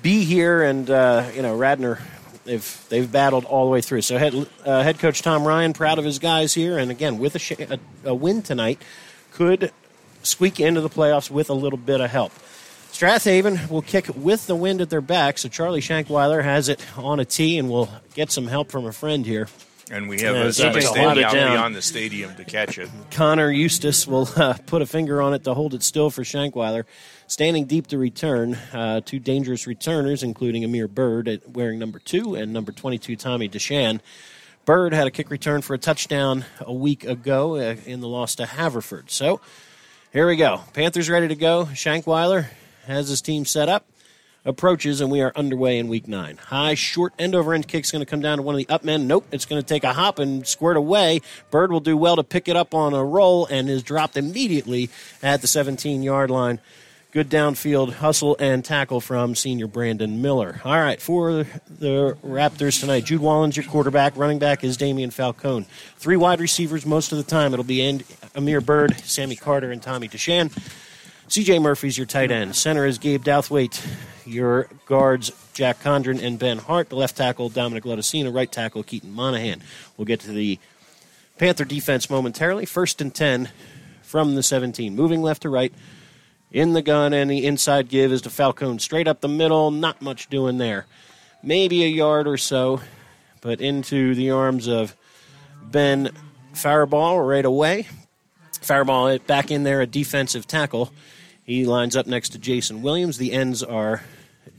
be 0.02 0.24
here. 0.24 0.62
And 0.62 0.88
uh, 0.88 1.30
you 1.34 1.42
know, 1.42 1.56
Radnor, 1.56 1.98
they've 2.44 2.86
they've 2.88 3.10
battled 3.10 3.44
all 3.46 3.64
the 3.64 3.70
way 3.72 3.80
through. 3.80 4.02
So 4.02 4.18
head 4.18 4.34
uh, 4.64 4.82
head 4.82 4.98
coach 4.98 5.22
Tom 5.22 5.44
Ryan, 5.44 5.72
proud 5.72 5.98
of 5.98 6.04
his 6.04 6.20
guys 6.20 6.54
here, 6.54 6.78
and 6.78 6.90
again 6.90 7.18
with 7.18 7.34
a, 7.34 7.40
sh- 7.40 7.52
a, 7.52 7.80
a 8.04 8.14
win 8.14 8.42
tonight, 8.42 8.80
could 9.32 9.72
squeak 10.22 10.60
into 10.60 10.80
the 10.80 10.90
playoffs 10.90 11.30
with 11.30 11.50
a 11.50 11.54
little 11.54 11.78
bit 11.78 12.00
of 12.00 12.10
help. 12.10 12.32
Strathaven 13.02 13.68
will 13.68 13.82
kick 13.82 14.06
with 14.14 14.46
the 14.46 14.54
wind 14.54 14.80
at 14.80 14.88
their 14.88 15.00
back, 15.00 15.36
so 15.36 15.48
Charlie 15.48 15.80
Shankweiler 15.80 16.44
has 16.44 16.68
it 16.68 16.78
on 16.96 17.18
a 17.18 17.24
tee 17.24 17.58
and 17.58 17.68
will 17.68 17.88
get 18.14 18.30
some 18.30 18.46
help 18.46 18.70
from 18.70 18.86
a 18.86 18.92
friend 18.92 19.26
here. 19.26 19.48
And 19.90 20.08
we 20.08 20.20
have 20.20 20.36
Yeah, 20.36 20.42
a, 20.42 20.46
AJ 20.46 20.76
a 20.76 20.82
standing 20.82 21.24
out 21.24 21.32
down. 21.32 21.52
beyond 21.56 21.74
the 21.74 21.82
stadium 21.82 22.32
to 22.36 22.44
catch 22.44 22.78
it. 22.78 22.88
Connor 23.10 23.50
Eustace 23.50 24.06
will 24.06 24.28
uh, 24.36 24.54
put 24.66 24.82
a 24.82 24.86
finger 24.86 25.20
on 25.20 25.34
it 25.34 25.42
to 25.42 25.52
hold 25.52 25.74
it 25.74 25.82
still 25.82 26.10
for 26.10 26.22
Shankweiler. 26.22 26.84
Standing 27.26 27.64
deep 27.64 27.88
to 27.88 27.98
return, 27.98 28.54
uh, 28.72 29.00
two 29.04 29.18
dangerous 29.18 29.66
returners, 29.66 30.22
including 30.22 30.62
Amir 30.62 30.86
Bird 30.86 31.26
at 31.26 31.48
wearing 31.50 31.80
number 31.80 31.98
two 31.98 32.36
and 32.36 32.52
number 32.52 32.70
22 32.70 33.16
Tommy 33.16 33.48
Deshan. 33.48 33.98
Bird 34.64 34.94
had 34.94 35.08
a 35.08 35.10
kick 35.10 35.28
return 35.28 35.60
for 35.62 35.74
a 35.74 35.78
touchdown 35.78 36.44
a 36.60 36.72
week 36.72 37.02
ago 37.02 37.56
uh, 37.56 37.74
in 37.84 37.98
the 37.98 38.06
loss 38.06 38.36
to 38.36 38.46
Haverford. 38.46 39.10
So 39.10 39.40
here 40.12 40.28
we 40.28 40.36
go. 40.36 40.60
Panthers 40.72 41.10
ready 41.10 41.26
to 41.26 41.34
go. 41.34 41.64
Shankweiler 41.64 42.46
has 42.86 43.08
his 43.08 43.20
team 43.20 43.44
set 43.44 43.68
up 43.68 43.86
approaches, 44.44 45.00
and 45.00 45.10
we 45.10 45.20
are 45.20 45.32
underway 45.36 45.78
in 45.78 45.88
week 45.88 46.08
nine. 46.08 46.36
High, 46.36 46.74
short, 46.74 47.12
end 47.18 47.34
over 47.34 47.54
end 47.54 47.68
kick's 47.68 47.90
going 47.90 48.04
to 48.04 48.10
come 48.10 48.20
down 48.20 48.38
to 48.38 48.42
one 48.42 48.54
of 48.54 48.58
the 48.58 48.68
up 48.68 48.84
men. 48.84 49.06
Nope, 49.06 49.26
it's 49.30 49.44
going 49.44 49.60
to 49.60 49.66
take 49.66 49.84
a 49.84 49.92
hop 49.92 50.18
and 50.18 50.46
squirt 50.46 50.76
away. 50.76 51.20
Bird 51.50 51.70
will 51.70 51.80
do 51.80 51.96
well 51.96 52.16
to 52.16 52.24
pick 52.24 52.48
it 52.48 52.56
up 52.56 52.74
on 52.74 52.94
a 52.94 53.04
roll 53.04 53.46
and 53.46 53.68
is 53.68 53.82
dropped 53.82 54.16
immediately 54.16 54.90
at 55.22 55.40
the 55.40 55.46
17 55.46 56.02
yard 56.02 56.30
line. 56.30 56.60
Good 57.12 57.28
downfield 57.28 57.92
hustle 57.92 58.36
and 58.40 58.64
tackle 58.64 58.98
from 59.02 59.34
senior 59.34 59.66
Brandon 59.66 60.22
Miller. 60.22 60.62
All 60.64 60.72
right, 60.72 60.98
for 61.00 61.44
the 61.68 62.16
Raptors 62.24 62.80
tonight, 62.80 63.04
Jude 63.04 63.20
Wallen's 63.20 63.54
your 63.54 63.66
quarterback. 63.66 64.16
Running 64.16 64.38
back 64.38 64.64
is 64.64 64.78
Damian 64.78 65.10
Falcone. 65.10 65.66
Three 65.98 66.16
wide 66.16 66.40
receivers 66.40 66.86
most 66.86 67.12
of 67.12 67.18
the 67.18 67.24
time. 67.24 67.52
It'll 67.52 67.66
be 67.66 68.02
Amir 68.34 68.62
Bird, 68.62 68.98
Sammy 69.00 69.36
Carter, 69.36 69.70
and 69.70 69.82
Tommy 69.82 70.08
Deshan. 70.08 70.50
CJ 71.28 71.62
Murphy's 71.62 71.96
your 71.96 72.06
tight 72.06 72.30
end. 72.30 72.54
Center 72.54 72.84
is 72.84 72.98
Gabe 72.98 73.24
Douthwaite. 73.24 73.84
Your 74.26 74.68
guards, 74.86 75.32
Jack 75.54 75.80
Condren 75.80 76.22
and 76.22 76.38
Ben 76.38 76.58
Hart. 76.58 76.88
The 76.88 76.96
left 76.96 77.16
tackle, 77.16 77.48
Dominic 77.48 77.84
Laudicina. 77.84 78.34
Right 78.34 78.50
tackle, 78.50 78.82
Keaton 78.82 79.12
Monahan. 79.12 79.62
We'll 79.96 80.04
get 80.04 80.20
to 80.20 80.32
the 80.32 80.58
Panther 81.38 81.64
defense 81.64 82.10
momentarily. 82.10 82.66
First 82.66 83.00
and 83.00 83.14
10 83.14 83.48
from 84.02 84.34
the 84.34 84.42
17. 84.42 84.94
Moving 84.94 85.22
left 85.22 85.42
to 85.42 85.48
right. 85.48 85.72
In 86.50 86.74
the 86.74 86.82
gun, 86.82 87.14
and 87.14 87.30
the 87.30 87.46
inside 87.46 87.88
give 87.88 88.12
is 88.12 88.20
to 88.22 88.30
Falcone. 88.30 88.78
Straight 88.78 89.08
up 89.08 89.22
the 89.22 89.28
middle. 89.28 89.70
Not 89.70 90.02
much 90.02 90.28
doing 90.28 90.58
there. 90.58 90.86
Maybe 91.42 91.82
a 91.82 91.88
yard 91.88 92.28
or 92.28 92.36
so, 92.36 92.82
but 93.40 93.60
into 93.60 94.14
the 94.14 94.30
arms 94.32 94.68
of 94.68 94.94
Ben 95.62 96.10
Faraball 96.52 97.26
right 97.26 97.44
away. 97.44 97.88
Faraball 98.62 99.24
back 99.26 99.50
in 99.50 99.62
there, 99.62 99.80
a 99.80 99.86
defensive 99.86 100.46
tackle. 100.46 100.92
He 101.44 101.66
lines 101.66 101.96
up 101.96 102.06
next 102.06 102.30
to 102.30 102.38
Jason 102.38 102.82
Williams. 102.82 103.18
The 103.18 103.32
ends 103.32 103.62
are 103.62 104.02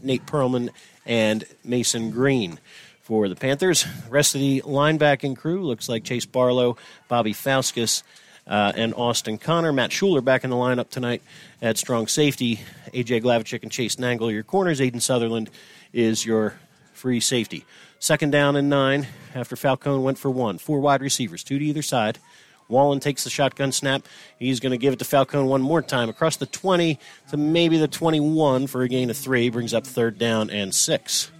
Nate 0.01 0.25
Perlman 0.25 0.69
and 1.05 1.45
Mason 1.63 2.11
Green 2.11 2.59
for 3.01 3.27
the 3.27 3.35
Panthers. 3.35 3.83
The 3.83 4.11
rest 4.11 4.35
of 4.35 4.41
the 4.41 4.61
linebacking 4.61 5.37
crew 5.37 5.63
looks 5.63 5.89
like 5.89 6.03
Chase 6.03 6.25
Barlow, 6.25 6.77
Bobby 7.07 7.33
Fauskus, 7.33 8.03
uh, 8.47 8.73
and 8.75 8.93
Austin 8.95 9.37
Connor. 9.37 9.71
Matt 9.71 9.91
Shuler 9.91 10.23
back 10.23 10.43
in 10.43 10.49
the 10.49 10.55
lineup 10.55 10.89
tonight 10.89 11.21
at 11.61 11.77
strong 11.77 12.07
safety. 12.07 12.59
AJ 12.93 13.23
Glavachik 13.23 13.63
and 13.63 13.71
Chase 13.71 13.95
Nangle, 13.95 14.29
are 14.29 14.31
your 14.31 14.43
corners. 14.43 14.79
Aiden 14.79 15.01
Sutherland 15.01 15.49
is 15.93 16.25
your 16.25 16.55
free 16.93 17.19
safety. 17.19 17.65
Second 17.99 18.31
down 18.31 18.55
and 18.55 18.69
nine 18.69 19.07
after 19.33 19.55
Falcone 19.55 20.03
went 20.03 20.17
for 20.17 20.29
one. 20.29 20.57
Four 20.57 20.81
wide 20.81 21.01
receivers, 21.01 21.43
two 21.43 21.57
to 21.57 21.65
either 21.65 21.81
side. 21.81 22.19
Wallen 22.69 22.99
takes 22.99 23.23
the 23.23 23.29
shotgun 23.29 23.71
snap. 23.71 24.07
He's 24.39 24.59
going 24.59 24.71
to 24.71 24.77
give 24.77 24.93
it 24.93 24.99
to 24.99 25.05
Falcone 25.05 25.47
one 25.47 25.61
more 25.61 25.81
time 25.81 26.09
across 26.09 26.37
the 26.37 26.45
20 26.45 26.97
to 27.29 27.37
maybe 27.37 27.77
the 27.77 27.87
21 27.87 28.67
for 28.67 28.81
a 28.83 28.87
gain 28.87 29.09
of 29.09 29.17
three. 29.17 29.49
Brings 29.49 29.73
up 29.73 29.85
third 29.85 30.17
down 30.17 30.49
and 30.49 30.73
six. 30.73 31.31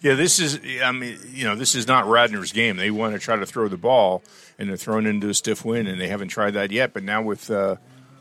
Yeah, 0.00 0.14
this 0.14 0.38
is. 0.38 0.60
I 0.82 0.92
mean, 0.92 1.18
you 1.32 1.44
know, 1.44 1.56
this 1.56 1.74
is 1.74 1.88
not 1.88 2.04
Radnor's 2.04 2.52
game. 2.52 2.76
They 2.76 2.90
want 2.90 3.14
to 3.14 3.18
try 3.18 3.34
to 3.36 3.44
throw 3.44 3.66
the 3.66 3.76
ball, 3.76 4.22
and 4.58 4.68
they're 4.68 4.76
thrown 4.76 5.06
into 5.06 5.28
a 5.28 5.34
stiff 5.34 5.64
wind, 5.64 5.88
and 5.88 6.00
they 6.00 6.06
haven't 6.06 6.28
tried 6.28 6.52
that 6.52 6.70
yet. 6.70 6.92
But 6.92 7.02
now 7.02 7.20
with 7.22 7.50
uh, 7.50 7.76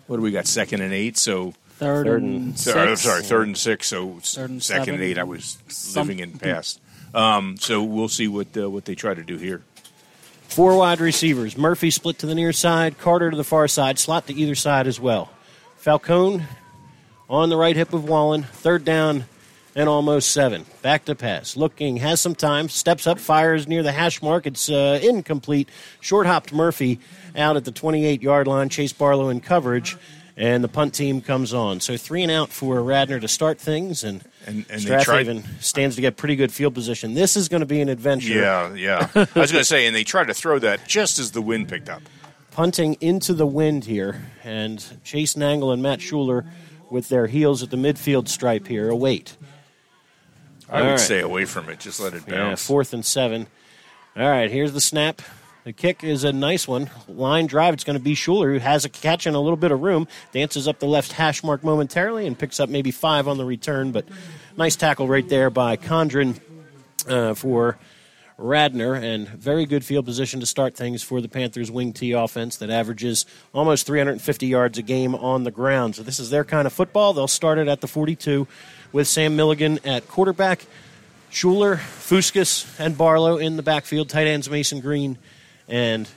what 0.07 0.15
do 0.17 0.23
we 0.23 0.31
got? 0.31 0.47
Second 0.47 0.81
and 0.81 0.91
eight. 0.93 1.17
So 1.17 1.53
Third, 1.77 2.07
Third 2.07 2.23
and 2.23 2.35
and- 2.47 2.59
six. 2.59 2.75
I'm 2.75 2.95
sorry, 2.95 3.21
third 3.21 3.45
and 3.45 3.55
six. 3.57 3.85
So 3.87 4.17
Third 4.23 4.49
and 4.49 4.63
second 4.63 4.85
seven. 4.85 4.93
and 4.95 5.03
eight. 5.03 5.19
I 5.19 5.23
was 5.23 5.59
living 5.95 6.17
in 6.17 6.39
past. 6.39 6.81
Um, 7.13 7.57
so 7.57 7.83
we'll 7.83 8.09
see 8.09 8.27
what 8.27 8.47
uh, 8.57 8.67
what 8.71 8.85
they 8.85 8.95
try 8.95 9.13
to 9.13 9.23
do 9.23 9.37
here. 9.37 9.61
Four 10.57 10.75
wide 10.75 11.01
receivers. 11.01 11.55
Murphy 11.55 11.91
split 11.91 12.17
to 12.17 12.25
the 12.25 12.33
near 12.33 12.51
side, 12.51 12.97
Carter 12.97 13.29
to 13.29 13.37
the 13.37 13.43
far 13.43 13.67
side, 13.67 13.99
slot 13.99 14.25
to 14.25 14.33
either 14.33 14.55
side 14.55 14.87
as 14.87 14.99
well. 14.99 15.29
Falcone 15.75 16.45
on 17.29 17.49
the 17.49 17.55
right 17.55 17.75
hip 17.75 17.93
of 17.93 18.09
Wallen, 18.09 18.41
third 18.41 18.83
down 18.83 19.25
and 19.75 19.87
almost 19.87 20.31
seven. 20.31 20.65
Back 20.81 21.05
to 21.05 21.13
pass. 21.13 21.55
Looking, 21.57 21.97
has 21.97 22.19
some 22.21 22.33
time, 22.33 22.69
steps 22.69 23.05
up, 23.05 23.19
fires 23.19 23.67
near 23.67 23.83
the 23.83 23.91
hash 23.91 24.23
mark. 24.23 24.47
It's 24.47 24.67
uh, 24.67 24.99
incomplete. 24.99 25.69
Short 26.01 26.25
hopped 26.25 26.51
Murphy 26.51 26.99
out 27.35 27.55
at 27.55 27.63
the 27.63 27.71
28 27.71 28.23
yard 28.23 28.47
line. 28.47 28.69
Chase 28.69 28.93
Barlow 28.93 29.29
in 29.29 29.41
coverage, 29.41 29.95
and 30.35 30.63
the 30.63 30.67
punt 30.67 30.95
team 30.95 31.21
comes 31.21 31.53
on. 31.53 31.81
So 31.81 31.97
three 31.97 32.23
and 32.23 32.31
out 32.31 32.49
for 32.49 32.81
Radnor 32.81 33.19
to 33.19 33.27
start 33.27 33.59
things, 33.59 34.03
and, 34.03 34.23
And- 34.47 34.65
and 34.69 34.81
they 34.81 35.03
tried- 35.03 35.43
stands 35.59 35.95
to 35.97 36.01
get 36.01 36.15
pretty 36.17 36.35
good 36.37 36.51
field 36.51 36.73
position. 36.73 37.13
This 37.13 37.35
is 37.35 37.49
going 37.49 37.59
to 37.59 37.65
be 37.67 37.81
an 37.81 37.89
adventure. 37.89 38.33
Yeah, 38.33 38.73
yeah. 38.73 39.07
I 39.15 39.39
was 39.39 39.51
going 39.51 39.61
to 39.61 39.65
say, 39.65 39.85
and 39.85 39.95
they 39.95 40.03
tried 40.05 40.27
to 40.27 40.33
throw 40.33 40.57
that 40.59 40.87
just 40.87 41.19
as 41.19 41.31
the 41.31 41.41
wind 41.41 41.67
picked 41.69 41.89
up. 41.89 42.01
punting 42.51 42.95
into 43.01 43.33
the 43.33 43.45
wind 43.45 43.85
here, 43.85 44.21
and 44.43 44.83
Chase 45.03 45.33
Nangle 45.35 45.71
and 45.73 45.83
Matt 45.83 45.99
Shuler 45.99 46.45
with 46.89 47.09
their 47.09 47.27
heels 47.27 47.61
at 47.61 47.69
the 47.69 47.77
midfield 47.77 48.27
stripe 48.29 48.67
here 48.67 48.89
await. 48.89 49.35
I 50.69 50.79
All 50.79 50.83
would 50.85 50.89
right. 50.91 50.99
stay 50.99 51.19
away 51.19 51.45
from 51.45 51.69
it. 51.69 51.79
Just 51.79 51.99
let 51.99 52.13
it 52.13 52.23
Yeah, 52.27 52.35
bounce. 52.35 52.65
fourth 52.65 52.93
and 52.93 53.05
seven. 53.05 53.47
All 54.15 54.27
right, 54.29 54.49
here's 54.49 54.71
the 54.73 54.81
snap. 54.81 55.21
The 55.67 55.73
kick 55.73 56.01
is 56.01 56.23
a 56.23 56.31
nice 56.31 56.65
one. 56.65 56.89
Line 57.09 57.45
drive. 57.45 57.73
It's 57.73 57.83
going 57.83 57.97
to 57.97 58.01
be 58.01 58.15
Shuler, 58.15 58.53
who 58.53 58.59
has 58.59 58.85
a 58.85 58.89
catch 58.89 59.25
and 59.25 59.35
a 59.35 59.39
little 59.41 59.57
bit 59.57 59.71
of 59.71 59.81
room. 59.81 60.07
Dances 60.31 60.65
up 60.65 60.79
the 60.79 60.85
left 60.85 61.11
hash 61.11 61.43
mark 61.43 61.61
momentarily 61.61 62.25
and 62.25 62.39
picks 62.39 62.61
up 62.61 62.69
maybe 62.69 62.89
five 62.89 63.27
on 63.27 63.37
the 63.37 63.43
return. 63.43 63.91
But 63.91 64.05
nice 64.55 64.77
tackle 64.77 65.09
right 65.09 65.27
there 65.27 65.49
by 65.49 65.75
Condren 65.75 66.39
uh, 67.09 67.33
for 67.33 67.77
Radnor, 68.37 68.93
and 68.93 69.27
very 69.27 69.65
good 69.65 69.83
field 69.83 70.05
position 70.05 70.39
to 70.39 70.45
start 70.45 70.73
things 70.77 71.03
for 71.03 71.19
the 71.19 71.27
Panthers' 71.27 71.69
wing 71.69 71.91
T 71.91 72.13
offense 72.13 72.55
that 72.59 72.69
averages 72.69 73.25
almost 73.53 73.85
350 73.87 74.47
yards 74.47 74.77
a 74.77 74.81
game 74.81 75.15
on 75.15 75.43
the 75.43 75.51
ground. 75.51 75.97
So 75.97 76.03
this 76.03 76.17
is 76.17 76.29
their 76.29 76.45
kind 76.45 76.65
of 76.65 76.71
football. 76.71 77.11
They'll 77.11 77.27
start 77.27 77.57
it 77.57 77.67
at 77.67 77.81
the 77.81 77.87
42 77.87 78.47
with 78.93 79.09
Sam 79.09 79.35
Milligan 79.35 79.79
at 79.83 80.07
quarterback. 80.07 80.65
Shuler, 81.29 81.75
Fuskus, 81.75 82.79
and 82.79 82.97
Barlow 82.97 83.35
in 83.35 83.57
the 83.57 83.63
backfield. 83.63 84.07
Tight 84.07 84.27
ends 84.27 84.49
Mason 84.49 84.79
Green 84.79 85.17
and 85.67 86.09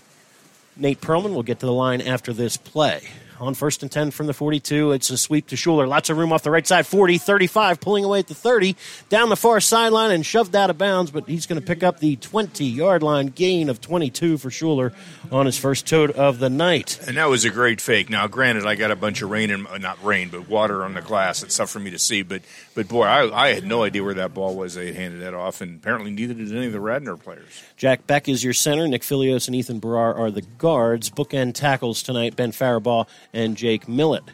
Nate 0.76 1.00
Perlman 1.00 1.34
will 1.34 1.42
get 1.42 1.60
to 1.60 1.66
the 1.66 1.72
line 1.72 2.00
after 2.00 2.32
this 2.32 2.56
play. 2.56 3.08
On 3.40 3.54
first 3.54 3.82
and 3.82 3.90
10 3.90 4.10
from 4.10 4.26
the 4.26 4.34
42, 4.34 4.92
it's 4.92 5.08
a 5.08 5.16
sweep 5.16 5.46
to 5.46 5.56
Shuler. 5.56 5.88
Lots 5.88 6.10
of 6.10 6.18
room 6.18 6.30
off 6.30 6.42
the 6.42 6.50
right 6.50 6.66
side. 6.66 6.86
40, 6.86 7.16
35, 7.16 7.80
pulling 7.80 8.04
away 8.04 8.18
at 8.18 8.26
the 8.26 8.34
30, 8.34 8.76
down 9.08 9.30
the 9.30 9.36
far 9.36 9.60
sideline 9.60 10.10
and 10.10 10.26
shoved 10.26 10.54
out 10.54 10.68
of 10.68 10.76
bounds, 10.76 11.10
but 11.10 11.26
he's 11.26 11.46
going 11.46 11.58
to 11.58 11.66
pick 11.66 11.82
up 11.82 12.00
the 12.00 12.16
20 12.16 12.66
yard 12.66 13.02
line 13.02 13.28
gain 13.28 13.70
of 13.70 13.80
22 13.80 14.36
for 14.36 14.50
Shuler 14.50 14.92
on 15.32 15.46
his 15.46 15.56
first 15.56 15.86
tote 15.86 16.10
of 16.10 16.38
the 16.38 16.50
night. 16.50 17.00
And 17.08 17.16
that 17.16 17.30
was 17.30 17.46
a 17.46 17.50
great 17.50 17.80
fake. 17.80 18.10
Now, 18.10 18.26
granted, 18.26 18.66
I 18.66 18.74
got 18.74 18.90
a 18.90 18.96
bunch 18.96 19.22
of 19.22 19.30
rain 19.30 19.50
and 19.50 19.66
uh, 19.66 19.78
not 19.78 20.04
rain, 20.04 20.28
but 20.28 20.46
water 20.46 20.84
on 20.84 20.92
the 20.92 21.00
glass. 21.00 21.42
It's 21.42 21.56
tough 21.56 21.70
for 21.70 21.80
me 21.80 21.90
to 21.92 21.98
see. 21.98 22.20
But 22.20 22.42
but 22.74 22.88
boy, 22.88 23.04
I, 23.04 23.46
I 23.46 23.54
had 23.54 23.64
no 23.64 23.84
idea 23.84 24.04
where 24.04 24.14
that 24.14 24.34
ball 24.34 24.54
was. 24.54 24.74
They 24.74 24.92
handed 24.92 25.22
that 25.22 25.32
off, 25.32 25.62
and 25.62 25.76
apparently 25.76 26.10
neither 26.10 26.34
did 26.34 26.54
any 26.54 26.66
of 26.66 26.72
the 26.72 26.80
Radnor 26.80 27.16
players. 27.16 27.62
Jack 27.78 28.06
Beck 28.06 28.28
is 28.28 28.44
your 28.44 28.52
center. 28.52 28.86
Nick 28.86 29.02
Filios 29.02 29.46
and 29.46 29.56
Ethan 29.56 29.80
Barrar 29.80 30.14
are 30.14 30.30
the 30.30 30.42
guards. 30.42 31.08
Bookend 31.08 31.54
tackles 31.54 32.02
tonight 32.02 32.36
Ben 32.36 32.52
Faribault 32.52 33.08
and 33.32 33.56
Jake 33.56 33.88
Millett. 33.88 34.24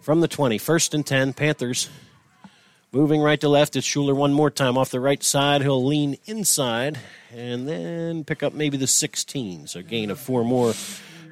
From 0.00 0.20
the 0.20 0.28
20, 0.28 0.58
first 0.58 0.94
and 0.94 1.06
10, 1.06 1.32
Panthers. 1.32 1.88
Moving 2.92 3.20
right 3.20 3.40
to 3.40 3.48
left, 3.48 3.74
it's 3.74 3.86
Shuler 3.86 4.14
one 4.14 4.32
more 4.32 4.50
time 4.50 4.78
off 4.78 4.90
the 4.90 5.00
right 5.00 5.22
side. 5.22 5.62
He'll 5.62 5.84
lean 5.84 6.16
inside 6.26 6.98
and 7.34 7.66
then 7.68 8.22
pick 8.22 8.42
up 8.42 8.54
maybe 8.54 8.76
the 8.76 8.86
16. 8.86 9.66
So 9.66 9.82
gain 9.82 10.10
of 10.10 10.20
four 10.20 10.44
more 10.44 10.74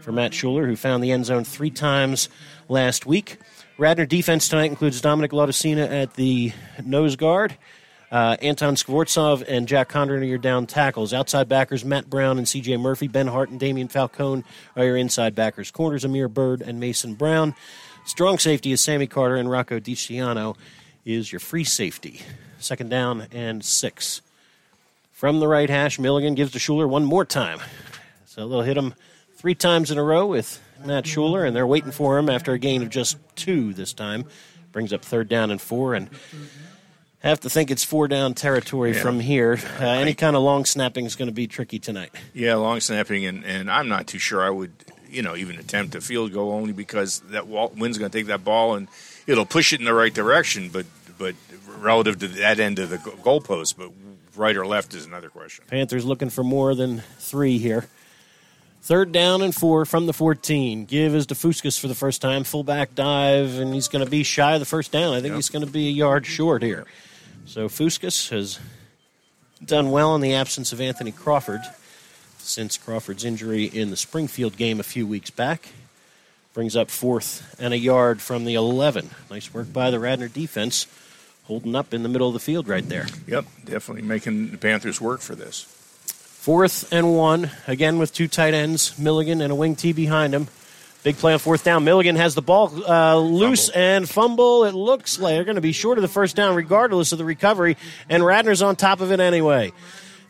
for 0.02 0.10
Matt 0.10 0.32
Shuler, 0.32 0.66
who 0.66 0.74
found 0.74 1.04
the 1.04 1.12
end 1.12 1.26
zone 1.26 1.44
three 1.44 1.70
times 1.70 2.28
last 2.68 3.06
week. 3.06 3.38
Radnor 3.78 4.06
defense 4.06 4.48
tonight 4.48 4.70
includes 4.70 5.00
Dominic 5.00 5.30
Laudicina 5.30 5.88
at 5.88 6.14
the 6.14 6.52
nose 6.84 7.16
guard. 7.16 7.56
Uh, 8.12 8.36
Anton 8.42 8.74
Skvortsov 8.74 9.42
and 9.48 9.66
Jack 9.66 9.88
Condren 9.88 10.20
are 10.20 10.24
your 10.24 10.36
down 10.36 10.66
tackles. 10.66 11.14
Outside 11.14 11.48
backers, 11.48 11.82
Matt 11.82 12.10
Brown 12.10 12.36
and 12.36 12.46
CJ 12.46 12.78
Murphy. 12.78 13.08
Ben 13.08 13.26
Hart 13.26 13.48
and 13.48 13.58
Damian 13.58 13.88
Falcone 13.88 14.44
are 14.76 14.84
your 14.84 14.98
inside 14.98 15.34
backers. 15.34 15.70
Corners, 15.70 16.04
Amir 16.04 16.28
Bird 16.28 16.60
and 16.60 16.78
Mason 16.78 17.14
Brown. 17.14 17.54
Strong 18.04 18.38
safety 18.38 18.70
is 18.70 18.82
Sammy 18.82 19.06
Carter 19.06 19.36
and 19.36 19.50
Rocco 19.50 19.80
DiCiano 19.80 20.56
is 21.06 21.32
your 21.32 21.40
free 21.40 21.64
safety. 21.64 22.20
Second 22.58 22.90
down 22.90 23.28
and 23.32 23.64
six. 23.64 24.20
From 25.10 25.40
the 25.40 25.48
right 25.48 25.70
hash, 25.70 25.98
Milligan 25.98 26.34
gives 26.34 26.52
to 26.52 26.58
Shuler 26.58 26.86
one 26.86 27.04
more 27.04 27.24
time. 27.24 27.60
So 28.26 28.46
they'll 28.46 28.62
hit 28.62 28.76
him 28.76 28.94
three 29.36 29.54
times 29.54 29.90
in 29.90 29.96
a 29.96 30.02
row 30.02 30.26
with 30.26 30.60
Matt 30.84 31.04
Shuler, 31.04 31.46
and 31.46 31.56
they're 31.56 31.66
waiting 31.66 31.92
for 31.92 32.18
him 32.18 32.28
after 32.28 32.52
a 32.52 32.58
gain 32.58 32.82
of 32.82 32.90
just 32.90 33.16
two 33.36 33.72
this 33.72 33.92
time. 33.92 34.26
Brings 34.70 34.92
up 34.92 35.04
third 35.04 35.28
down 35.28 35.50
and 35.50 35.60
four, 35.60 35.94
and 35.94 36.08
I 37.24 37.28
have 37.28 37.40
to 37.40 37.50
think 37.50 37.70
it's 37.70 37.84
four 37.84 38.08
down 38.08 38.34
territory 38.34 38.92
Yeah. 38.94 39.02
from 39.02 39.20
here. 39.20 39.58
Uh, 39.80 39.84
any 39.84 40.14
kind 40.14 40.34
of 40.34 40.42
long 40.42 40.64
snapping 40.64 41.04
is 41.04 41.14
going 41.14 41.28
to 41.28 41.34
be 41.34 41.46
tricky 41.46 41.78
tonight. 41.78 42.10
Yeah, 42.34 42.56
long 42.56 42.80
snapping, 42.80 43.24
and, 43.26 43.44
and 43.44 43.70
I'm 43.70 43.88
not 43.88 44.06
too 44.08 44.18
sure 44.18 44.42
I 44.42 44.50
would, 44.50 44.72
you 45.08 45.22
know, 45.22 45.36
even 45.36 45.56
attempt 45.58 45.94
a 45.94 46.00
field 46.00 46.32
goal 46.32 46.50
only 46.52 46.72
because 46.72 47.20
that 47.30 47.46
wind's 47.46 47.98
going 47.98 48.10
to 48.10 48.18
take 48.18 48.26
that 48.26 48.42
ball 48.44 48.74
and 48.74 48.88
it'll 49.26 49.46
push 49.46 49.72
it 49.72 49.78
in 49.78 49.84
the 49.86 49.94
right 49.94 50.12
direction, 50.12 50.68
but 50.68 50.86
but 51.18 51.34
relative 51.78 52.18
to 52.18 52.28
that 52.28 52.58
end 52.58 52.78
of 52.80 52.90
the 52.90 52.96
goalpost, 52.96 53.76
but 53.76 53.90
right 54.34 54.56
or 54.56 54.66
left 54.66 54.92
is 54.94 55.04
another 55.06 55.28
question. 55.28 55.64
Panthers 55.68 56.04
looking 56.04 56.30
for 56.30 56.42
more 56.42 56.74
than 56.74 57.02
three 57.18 57.58
here. 57.58 57.86
Third 58.82 59.12
down 59.12 59.42
and 59.42 59.54
four 59.54 59.84
from 59.84 60.06
the 60.06 60.12
14. 60.12 60.86
Give 60.86 61.14
is 61.14 61.26
to 61.26 61.34
Fuskas 61.34 61.78
for 61.78 61.86
the 61.86 61.94
first 61.94 62.20
time. 62.20 62.42
Fullback 62.42 62.96
dive, 62.96 63.58
and 63.60 63.72
he's 63.72 63.86
going 63.86 64.04
to 64.04 64.10
be 64.10 64.24
shy 64.24 64.54
of 64.54 64.60
the 64.60 64.66
first 64.66 64.90
down. 64.90 65.12
I 65.14 65.20
think 65.20 65.28
Yep. 65.32 65.36
he's 65.36 65.48
going 65.50 65.64
to 65.64 65.70
be 65.70 65.86
a 65.86 65.92
yard 65.92 66.26
short 66.26 66.64
here. 66.64 66.84
So 67.46 67.68
Fuskas 67.68 68.30
has 68.30 68.58
done 69.64 69.90
well 69.90 70.14
in 70.14 70.20
the 70.20 70.34
absence 70.34 70.72
of 70.72 70.80
Anthony 70.80 71.12
Crawford 71.12 71.60
since 72.38 72.76
Crawford's 72.76 73.24
injury 73.24 73.64
in 73.64 73.90
the 73.90 73.96
Springfield 73.96 74.56
game 74.56 74.80
a 74.80 74.84
few 74.84 75.06
weeks 75.06 75.30
back. 75.30 75.70
Brings 76.54 76.76
up 76.76 76.90
fourth 76.90 77.56
and 77.58 77.72
a 77.72 77.78
yard 77.78 78.20
from 78.20 78.44
the 78.44 78.54
11. 78.54 79.10
Nice 79.30 79.54
work 79.54 79.72
by 79.72 79.90
the 79.90 79.98
Radnor 79.98 80.28
defense, 80.28 80.86
holding 81.44 81.74
up 81.74 81.94
in 81.94 82.02
the 82.02 82.08
middle 82.08 82.28
of 82.28 82.34
the 82.34 82.40
field 82.40 82.68
right 82.68 82.86
there. 82.88 83.06
Yep, 83.26 83.46
definitely 83.64 84.02
making 84.02 84.50
the 84.50 84.58
Panthers 84.58 85.00
work 85.00 85.20
for 85.20 85.34
this. 85.34 85.62
Fourth 85.62 86.92
and 86.92 87.14
one, 87.14 87.50
again 87.66 87.98
with 87.98 88.12
two 88.12 88.28
tight 88.28 88.52
ends, 88.52 88.98
Milligan 88.98 89.40
and 89.40 89.52
a 89.52 89.54
wing 89.54 89.76
T 89.76 89.92
behind 89.92 90.34
him. 90.34 90.48
Big 91.02 91.16
play 91.16 91.32
on 91.32 91.40
fourth 91.40 91.64
down. 91.64 91.82
Milligan 91.82 92.14
has 92.14 92.36
the 92.36 92.42
ball 92.42 92.72
uh, 92.88 93.16
loose 93.16 93.66
Fumble. 93.68 93.82
and 93.82 94.08
fumble. 94.08 94.64
It 94.64 94.74
looks 94.74 95.18
like 95.18 95.34
they're 95.34 95.44
going 95.44 95.56
to 95.56 95.60
be 95.60 95.72
short 95.72 95.98
of 95.98 96.02
the 96.02 96.08
first 96.08 96.36
down 96.36 96.54
regardless 96.54 97.10
of 97.10 97.18
the 97.18 97.24
recovery, 97.24 97.76
and 98.08 98.22
Radnor's 98.22 98.62
on 98.62 98.76
top 98.76 99.00
of 99.00 99.10
it 99.10 99.18
anyway. 99.18 99.72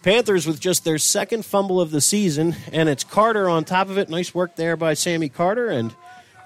Panthers 0.02 0.46
with 0.46 0.58
just 0.58 0.84
their 0.84 0.96
second 0.98 1.44
fumble 1.44 1.80
of 1.80 1.90
the 1.90 2.00
season, 2.00 2.56
and 2.72 2.88
it's 2.88 3.04
Carter 3.04 3.48
on 3.50 3.64
top 3.64 3.90
of 3.90 3.98
it. 3.98 4.08
Nice 4.08 4.34
work 4.34 4.56
there 4.56 4.76
by 4.76 4.94
Sammy 4.94 5.28
Carter, 5.28 5.68
and 5.68 5.94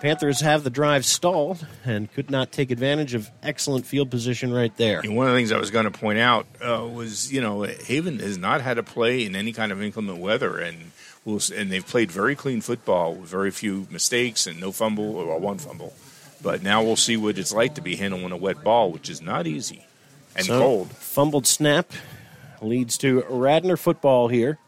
Panthers 0.01 0.41
have 0.41 0.63
the 0.63 0.71
drive 0.71 1.07
stalled 1.07 1.67
and 1.85 2.13
could 2.13 2.31
not 2.31 2.53
take 2.53 2.71
advantage 2.71 3.15
of 3.15 3.31
excellent 3.43 3.87
field 3.87 4.11
position 4.11 4.53
right 4.53 4.77
there. 4.77 5.01
And 5.01 5.17
one 5.17 5.27
of 5.27 5.33
the 5.33 5.39
things 5.39 5.53
I 5.53 5.59
was 5.59 5.71
going 5.71 5.87
to 5.87 5.91
point 5.91 6.19
out 6.19 6.47
uh, 6.61 6.87
was, 6.87 7.33
you 7.33 7.41
know, 7.41 7.63
Haven 7.63 8.19
has 8.19 8.37
not 8.37 8.61
had 8.61 8.75
to 8.75 8.83
play 8.83 9.25
in 9.25 9.35
any 9.35 9.53
kind 9.53 9.73
of 9.73 9.83
inclement 9.83 10.19
weather, 10.19 10.59
and 10.59 10.93
we'll, 11.25 11.41
and 11.55 11.73
they've 11.73 11.87
played 11.87 12.11
very 12.13 12.37
clean 12.37 12.61
football 12.61 13.15
with 13.15 13.31
very 13.31 13.51
few 13.51 13.87
mistakes 13.91 14.47
and 14.47 14.61
no 14.61 14.71
fumble 14.71 15.17
or 15.17 15.39
one 15.39 15.59
fumble. 15.59 15.95
But 16.43 16.63
now 16.63 16.83
we'll 16.83 16.97
see 16.97 17.17
what 17.17 17.39
it's 17.39 17.53
like 17.53 17.77
to 17.77 17.81
be 17.81 17.97
handling 17.97 18.33
a 18.33 18.37
wet 18.37 18.63
ball, 18.63 18.93
which 18.93 19.09
is 19.09 19.23
not 19.23 19.47
easy 19.47 19.87
and 20.37 20.47
So, 20.47 20.59
cold. 20.61 20.93
Fumbled 20.93 21.47
snap 21.47 21.91
leads 22.61 22.99
to 22.99 23.25
Radnor 23.29 23.77
football 23.77 24.29
here. 24.29 24.59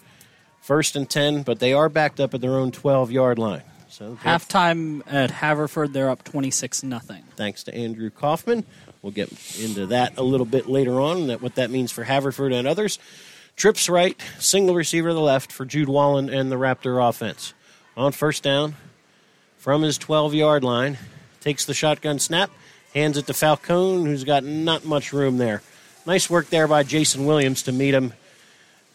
First 0.61 0.97
and 0.97 1.09
10, 1.09 1.43
but 1.45 1.61
they 1.61 1.73
are 1.73 1.89
backed 1.89 2.21
up 2.21 2.35
at 2.35 2.41
their 2.41 2.57
own 2.57 2.73
12 2.73 3.11
yard 3.11 3.39
line. 3.39 3.63
So 3.91 4.19
Halftime 4.23 5.03
at 5.07 5.31
Haverford, 5.31 5.93
they're 5.93 6.11
up 6.11 6.23
26 6.23 6.83
nothing. 6.83 7.25
thanks 7.37 7.65
to 7.65 7.75
Andrew 7.75 8.11
Kaufman. 8.11 8.65
We'll 9.03 9.13
get 9.13 9.31
into 9.59 9.87
that 9.87 10.19
a 10.19 10.23
little 10.23 10.47
bit 10.47 10.69
later 10.69 11.01
on, 11.01 11.29
that 11.29 11.41
what 11.41 11.55
that 11.55 11.71
means 11.71 11.91
for 11.91 12.05
Haverford 12.05 12.53
and 12.53 12.69
others. 12.69 12.99
Trips 13.57 13.89
right, 13.89 14.21
single 14.39 14.75
receiver 14.75 15.09
to 15.09 15.15
the 15.15 15.21
left 15.21 15.51
for 15.51 15.65
Jude 15.65 15.89
Wallen 15.89 16.29
and 16.29 16.53
the 16.53 16.57
Raptor 16.57 17.07
offense. 17.07 17.55
On 17.97 18.13
first 18.13 18.43
down, 18.43 18.77
from 19.57 19.83
his 19.83 19.99
12 19.99 20.35
yard 20.35 20.63
line, 20.63 20.99
takes 21.41 21.65
the 21.65 21.75
shotgun 21.75 22.19
snap, 22.19 22.51
hands 22.95 23.17
it 23.17 23.27
to 23.27 23.35
Falcone, 23.35 24.05
who's 24.05 24.25
got 24.25 24.45
not 24.45 24.85
much 24.85 25.13
room 25.13 25.39
there. 25.39 25.63
Nice 26.07 26.29
work 26.31 26.51
there 26.51 26.69
by 26.69 26.83
Jason 26.83 27.27
Williams 27.27 27.63
to 27.65 27.73
meet 27.73 27.95
him 27.95 28.13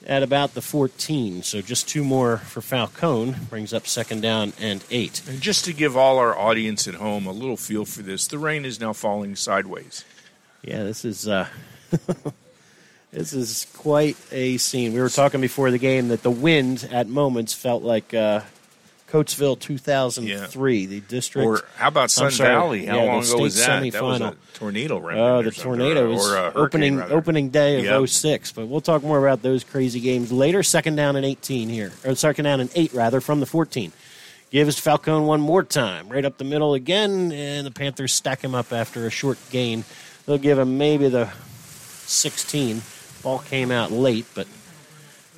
at 0.06 0.24
about 0.24 0.54
the 0.54 0.62
14. 0.62 1.44
So 1.44 1.62
just 1.62 1.88
two 1.88 2.04
more 2.04 2.38
for 2.38 2.62
Falcone, 2.62 3.36
brings 3.50 3.74
up 3.74 3.88
second 3.88 4.22
down 4.22 4.54
and 4.60 4.84
eight. 4.92 5.22
And 5.28 5.42
just 5.42 5.66
to 5.66 5.74
give 5.74 5.96
all 5.96 6.18
our 6.18 6.38
audience 6.38 6.88
at 6.88 6.96
home 6.96 7.26
a 7.26 7.32
little 7.32 7.58
feel 7.58 7.86
for 7.86 8.02
this, 8.02 8.28
the 8.28 8.38
rain 8.38 8.66
is 8.66 8.80
now 8.80 8.94
falling 8.94 9.36
sideways. 9.36 10.06
Yeah, 10.62 10.84
this 10.84 11.04
is 11.04 11.28
uh, 11.28 11.48
this 13.12 13.34
is 13.34 13.68
quite 13.76 14.18
a 14.32 14.58
scene. 14.58 14.94
We 14.94 15.02
were 15.02 15.10
talking 15.10 15.42
before 15.42 15.72
the 15.72 15.78
game 15.78 16.08
that 16.08 16.24
the 16.24 16.32
wind 16.32 16.88
at 16.92 17.08
moments 17.08 17.54
felt 17.54 17.84
like 17.84 18.14
uh, 18.14 18.42
Coatesville 19.14 19.60
2003, 19.60 20.86
the 20.88 21.00
district. 21.02 21.46
Or 21.46 21.62
how 21.78 21.90
about 21.90 22.10
Sun 22.10 22.32
sorry, 22.32 22.50
Valley? 22.50 22.86
How 22.88 22.96
yeah, 22.96 23.04
long 23.04 23.24
ago 23.24 23.38
was 23.38 23.54
state 23.54 23.68
that? 23.68 23.92
That 23.92 24.04
was 24.04 24.20
a 24.22 24.24
semifinal. 24.24 24.36
tornado 24.56 24.98
uh, 24.98 25.02
remnant. 25.02 25.20
Oh, 25.28 25.36
or 25.38 25.44
the 25.44 25.52
tornado 25.52 26.06
or- 26.06 26.10
was 26.10 26.34
opening 26.56 26.98
rather. 26.98 27.14
opening 27.16 27.50
day 27.50 27.78
of 27.78 27.86
Yep. 27.86 28.10
06. 28.10 28.52
But 28.54 28.68
we'll 28.68 28.82
talk 28.82 29.04
more 29.04 29.20
about 29.20 29.44
those 29.44 29.64
crazy 29.64 30.00
games 30.00 30.32
later. 30.32 30.64
Second 30.64 30.96
down 30.96 31.16
and 31.16 31.24
18 31.24 31.70
here, 31.70 31.92
or 32.04 32.16
second 32.16 32.46
down 32.46 32.60
and 32.60 32.72
eight 32.74 32.92
rather 32.92 33.22
from 33.22 33.40
the 33.40 33.46
14. 33.46 33.92
Gives 34.50 34.80
Falcone 34.80 35.26
one 35.28 35.42
more 35.42 35.62
time, 35.64 36.10
right 36.10 36.26
up 36.26 36.38
the 36.40 36.44
middle 36.44 36.74
again, 36.74 37.32
and 37.32 37.68
the 37.68 37.72
Panthers 37.72 38.14
stack 38.14 38.44
him 38.44 38.56
up 38.56 38.74
after 38.74 39.06
a 39.06 39.12
short 39.12 39.38
gain. 39.52 39.84
They'll 40.26 40.38
give 40.40 40.58
him 40.58 40.80
maybe 40.80 41.08
the 41.08 41.30
16. 42.06 42.82
Ball 43.22 43.40
came 43.40 43.70
out 43.72 43.92
late, 43.92 44.26
but 44.34 44.48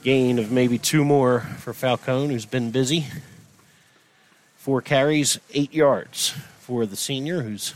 gain 0.01 0.39
of 0.39 0.49
maybe 0.51 0.77
two 0.77 1.03
more 1.03 1.41
for 1.59 1.73
Falcone, 1.73 2.33
who's 2.33 2.45
been 2.45 2.71
busy. 2.71 3.05
Four 4.65 4.81
carries, 4.81 5.39
eight 5.53 5.75
yards 5.75 6.29
for 6.57 6.87
the 6.87 6.95
senior, 6.95 7.43
who's 7.43 7.75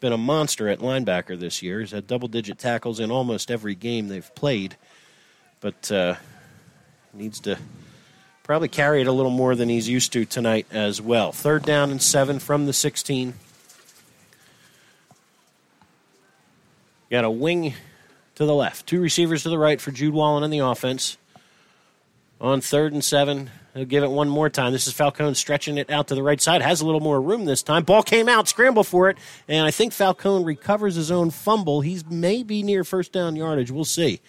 been 0.00 0.12
a 0.12 0.18
monster 0.18 0.68
at 0.68 0.80
linebacker 0.80 1.38
this 1.38 1.62
year. 1.62 1.78
He's 1.78 1.92
had 1.92 2.08
double 2.08 2.26
digit 2.26 2.58
tackles 2.58 2.98
in 2.98 3.12
almost 3.12 3.48
every 3.48 3.76
game 3.76 4.08
they've 4.08 4.34
played, 4.34 4.76
but 5.60 5.92
uh, 5.92 6.16
needs 7.14 7.38
to 7.42 7.56
probably 8.42 8.66
carry 8.66 9.02
it 9.02 9.06
a 9.06 9.12
little 9.12 9.30
more 9.30 9.54
than 9.54 9.68
he's 9.68 9.88
used 9.88 10.12
to 10.14 10.24
tonight 10.24 10.66
as 10.72 11.00
well. 11.00 11.30
Third 11.30 11.62
down 11.62 11.92
and 11.92 12.02
seven 12.02 12.40
from 12.40 12.66
the 12.66 12.72
16. 12.72 13.32
Got 17.08 17.24
a 17.24 17.30
wing 17.30 17.74
to 18.34 18.44
the 18.44 18.52
left, 18.52 18.88
two 18.88 19.00
receivers 19.00 19.44
to 19.44 19.48
the 19.48 19.58
right 19.58 19.80
for 19.80 19.92
Jude 19.92 20.12
Wallen 20.12 20.42
in 20.42 20.50
the 20.50 20.58
offense. 20.58 21.18
On 22.40 22.60
third 22.60 22.92
and 22.92 23.04
seven, 23.04 23.48
he'll 23.76 23.84
give 23.84 24.02
it 24.02 24.10
one 24.10 24.28
more 24.28 24.48
time. 24.50 24.72
This 24.72 24.86
is 24.86 24.92
Falcone 24.92 25.34
stretching 25.34 25.78
it 25.78 25.90
out 25.90 26.08
to 26.08 26.14
the 26.14 26.22
right 26.22 26.40
side. 26.40 26.62
Has 26.62 26.80
a 26.80 26.86
little 26.86 27.00
more 27.00 27.20
room 27.20 27.44
this 27.44 27.62
time. 27.62 27.84
Ball 27.84 28.02
came 28.02 28.28
out, 28.28 28.48
scramble 28.48 28.84
for 28.84 29.08
it, 29.10 29.18
and 29.48 29.66
I 29.66 29.70
think 29.70 29.92
Falcone 29.92 30.44
recovers 30.44 30.94
his 30.94 31.10
own 31.10 31.30
fumble. 31.30 31.80
He's 31.82 32.04
maybe 32.06 32.62
near 32.62 32.82
first 32.84 33.12
down 33.12 33.36
yardage. 33.36 33.70
We'll 33.70 33.84
see. 33.84 34.20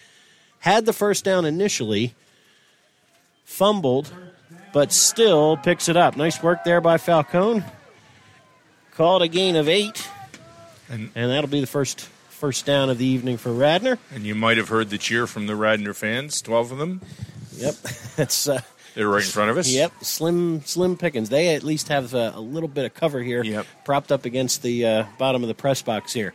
Had 0.60 0.86
the 0.86 0.92
first 0.92 1.24
down 1.24 1.44
initially, 1.44 2.14
fumbled, 3.44 4.12
but 4.72 4.92
still 4.92 5.56
picks 5.56 5.88
it 5.88 5.96
up. 5.96 6.16
Nice 6.16 6.42
work 6.42 6.64
there 6.64 6.80
by 6.80 6.98
Falcone. 6.98 7.62
Called 8.94 9.22
a 9.22 9.28
gain 9.28 9.54
of 9.56 9.68
eight, 9.68 10.08
And- 10.90 11.10
and 11.14 11.30
that'll 11.30 11.48
be 11.50 11.60
the 11.60 11.66
first 11.66 12.08
first 12.30 12.64
down 12.66 12.88
of 12.88 12.98
the 12.98 13.04
evening 13.04 13.36
for 13.36 13.52
Radnor. 13.52 13.98
And 14.14 14.24
you 14.24 14.34
might 14.34 14.56
have 14.58 14.68
heard 14.68 14.90
the 14.90 14.98
cheer 14.98 15.26
from 15.26 15.46
the 15.46 15.54
Radnor 15.56 15.92
fans, 15.94 16.40
12 16.40 16.72
of 16.72 16.78
them. 16.78 17.00
Yep, 17.56 17.74
that's. 18.16 18.48
Uh, 18.48 18.60
They're 18.98 19.08
right 19.08 19.22
in 19.22 19.30
front 19.30 19.48
of 19.52 19.56
us. 19.58 19.70
Yep, 19.70 19.92
slim 20.02 20.60
slim 20.64 20.96
pickings. 20.96 21.28
They 21.28 21.54
at 21.54 21.62
least 21.62 21.86
have 21.86 22.14
a, 22.14 22.32
a 22.34 22.40
little 22.40 22.68
bit 22.68 22.84
of 22.84 22.94
cover 22.94 23.22
here, 23.22 23.44
Yep. 23.44 23.64
propped 23.84 24.10
up 24.10 24.24
against 24.24 24.62
the 24.62 24.84
uh, 24.84 25.04
bottom 25.18 25.44
of 25.44 25.48
the 25.48 25.54
press 25.54 25.82
box 25.82 26.12
here. 26.12 26.34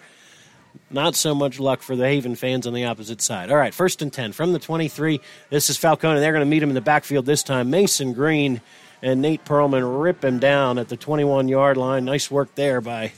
Not 0.89 1.13
so 1.15 1.35
much 1.35 1.59
luck 1.59 1.81
for 1.81 1.97
the 1.97 2.05
Haven 2.07 2.35
fans 2.35 2.65
on 2.65 2.73
the 2.73 2.85
opposite 2.85 3.21
side. 3.21 3.51
All 3.51 3.57
right, 3.57 3.73
first 3.73 4.01
and 4.01 4.13
ten 4.13 4.31
from 4.31 4.53
the 4.53 4.59
twenty-three. 4.59 5.19
This 5.49 5.69
is 5.69 5.75
Falcone. 5.75 6.21
They're 6.21 6.31
going 6.31 6.39
to 6.45 6.49
meet 6.49 6.63
him 6.63 6.69
in 6.69 6.75
the 6.75 6.79
backfield 6.79 7.25
this 7.25 7.43
time. 7.43 7.69
Mason 7.69 8.13
Green 8.13 8.61
and 9.01 9.21
Nate 9.21 9.43
Perlman 9.43 10.01
rip 10.01 10.23
him 10.23 10.39
down 10.39 10.77
at 10.77 10.87
the 10.87 10.95
twenty-one 10.95 11.49
yard 11.49 11.75
line. 11.75 12.05
Nice 12.05 12.31
work 12.31 12.55
there 12.55 12.79
by 12.79 13.11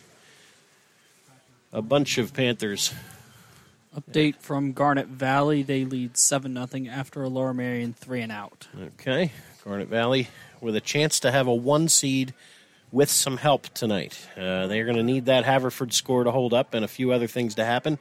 a 1.72 1.84
bunch 1.84 2.18
of 2.18 2.34
Panthers. 2.34 2.92
Update 3.96 4.36
from 4.38 4.74
Garnet 4.74 5.08
Valley. 5.08 5.64
They 5.64 5.86
lead 5.86 6.18
7 6.18 6.54
nothing 6.54 6.88
after 6.90 7.24
a 7.24 7.30
Lower 7.30 7.54
Merion 7.54 7.94
3 7.94 8.22
and 8.22 8.32
out. 8.32 8.68
Okay, 8.78 9.32
Garnet 9.64 9.88
Valley 9.88 10.28
with 10.60 10.76
a 10.76 10.82
chance 10.82 11.22
to 11.22 11.32
have 11.32 11.48
a 11.48 11.54
one 11.54 11.88
seed 11.88 12.34
with 12.92 13.10
some 13.10 13.38
help 13.38 13.70
tonight. 13.70 14.28
Uh, 14.36 14.68
they're 14.68 14.86
going 14.86 14.98
to 14.98 15.04
need 15.04 15.26
that 15.26 15.46
Haverford 15.46 15.94
score 15.94 16.24
to 16.24 16.32
hold 16.32 16.54
up 16.54 16.74
and 16.74 16.84
a 16.84 16.88
few 16.88 17.12
other 17.12 17.28
things 17.28 17.56
to 17.56 17.66
happen. 17.66 17.98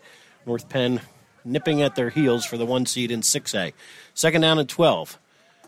North 0.46 0.68
Penn 0.68 1.00
nipping 1.44 1.82
at 1.82 1.94
their 1.94 2.10
heels 2.10 2.44
for 2.44 2.56
the 2.56 2.66
one 2.66 2.86
seed 2.86 3.10
in 3.10 3.20
6A. 3.20 3.72
Second 4.14 4.40
down 4.40 4.58
and 4.58 4.68
12 4.68 5.18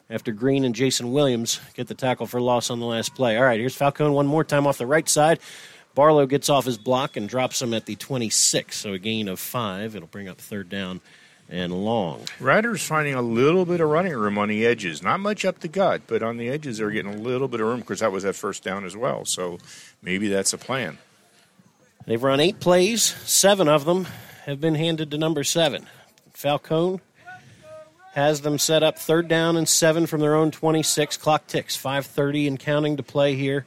after 0.09 0.33
Green 0.33 0.65
and 0.65 0.75
Jason 0.75 1.13
Williams 1.13 1.61
get 1.75 1.89
the 1.89 1.95
tackle 1.95 2.27
for 2.27 2.41
loss 2.41 2.71
on 2.71 2.81
the 2.81 2.87
last 2.87 3.15
play. 3.15 3.37
All 3.37 3.45
right, 3.45 3.61
here's 3.61 3.75
Falcone 3.75 4.15
one 4.15 4.27
more 4.27 4.45
time 4.45 4.67
off 4.67 4.79
the 4.79 4.87
right 4.87 5.09
side. 5.09 5.41
Barlow 5.97 6.27
gets 6.27 6.51
off 6.51 6.67
his 6.67 6.77
block 6.77 7.17
and 7.17 7.27
drops 7.27 7.61
him 7.63 7.73
at 7.73 7.87
the 7.87 7.97
26, 7.97 8.77
so 8.77 8.93
a 8.93 8.99
gain 8.99 9.29
of 9.29 9.41
five. 9.41 9.97
It'll 9.97 10.07
bring 10.07 10.29
up 10.29 10.39
third 10.39 10.69
down 10.69 11.01
and 11.49 11.73
long. 11.73 12.21
Radnor's 12.39 12.87
finding 12.87 13.15
a 13.15 13.23
little 13.23 13.65
bit 13.65 13.81
of 13.81 13.89
running 13.89 14.13
room 14.13 14.37
on 14.37 14.51
the 14.51 14.67
edges. 14.67 15.03
Not 15.03 15.21
much 15.21 15.47
up 15.47 15.61
the 15.61 15.69
gut, 15.69 16.03
but 16.07 16.23
on 16.23 16.37
the 16.37 16.51
edges 16.51 16.79
they're 16.79 16.91
getting 16.91 17.15
a 17.15 17.17
little 17.17 17.49
bit 17.49 17.63
of 17.63 17.67
room 17.67 17.81
because 17.81 18.01
that 18.01 18.13
was 18.13 18.25
that 18.25 18.35
first 18.35 18.63
down 18.63 18.85
as 18.85 18.95
well. 18.95 19.25
So 19.25 19.59
maybe 20.03 20.29
that's 20.29 20.53
a 20.53 20.59
plan. 20.59 20.99
They've 22.05 22.23
run 22.23 22.41
eight 22.41 22.61
plays, 22.61 23.03
seven 23.03 23.67
of 23.67 23.87
them 23.87 24.07
have 24.45 24.61
been 24.61 24.75
handed 24.75 25.11
to 25.13 25.19
number 25.19 25.45
seven. 25.45 25.87
Falcone 26.35 27.01
has 28.13 28.43
them 28.43 28.59
set 28.59 28.83
up 28.83 28.99
third 28.99 29.29
down 29.29 29.57
and 29.57 29.67
seven 29.67 30.07
from 30.07 30.21
their 30.21 30.35
own 30.35 30.51
26. 30.51 31.17
Clock 31.17 31.47
ticks, 31.47 31.75
5:30 31.75 32.49
and 32.49 32.59
counting 32.59 32.99
to 32.99 33.03
play 33.03 33.35
here 33.35 33.65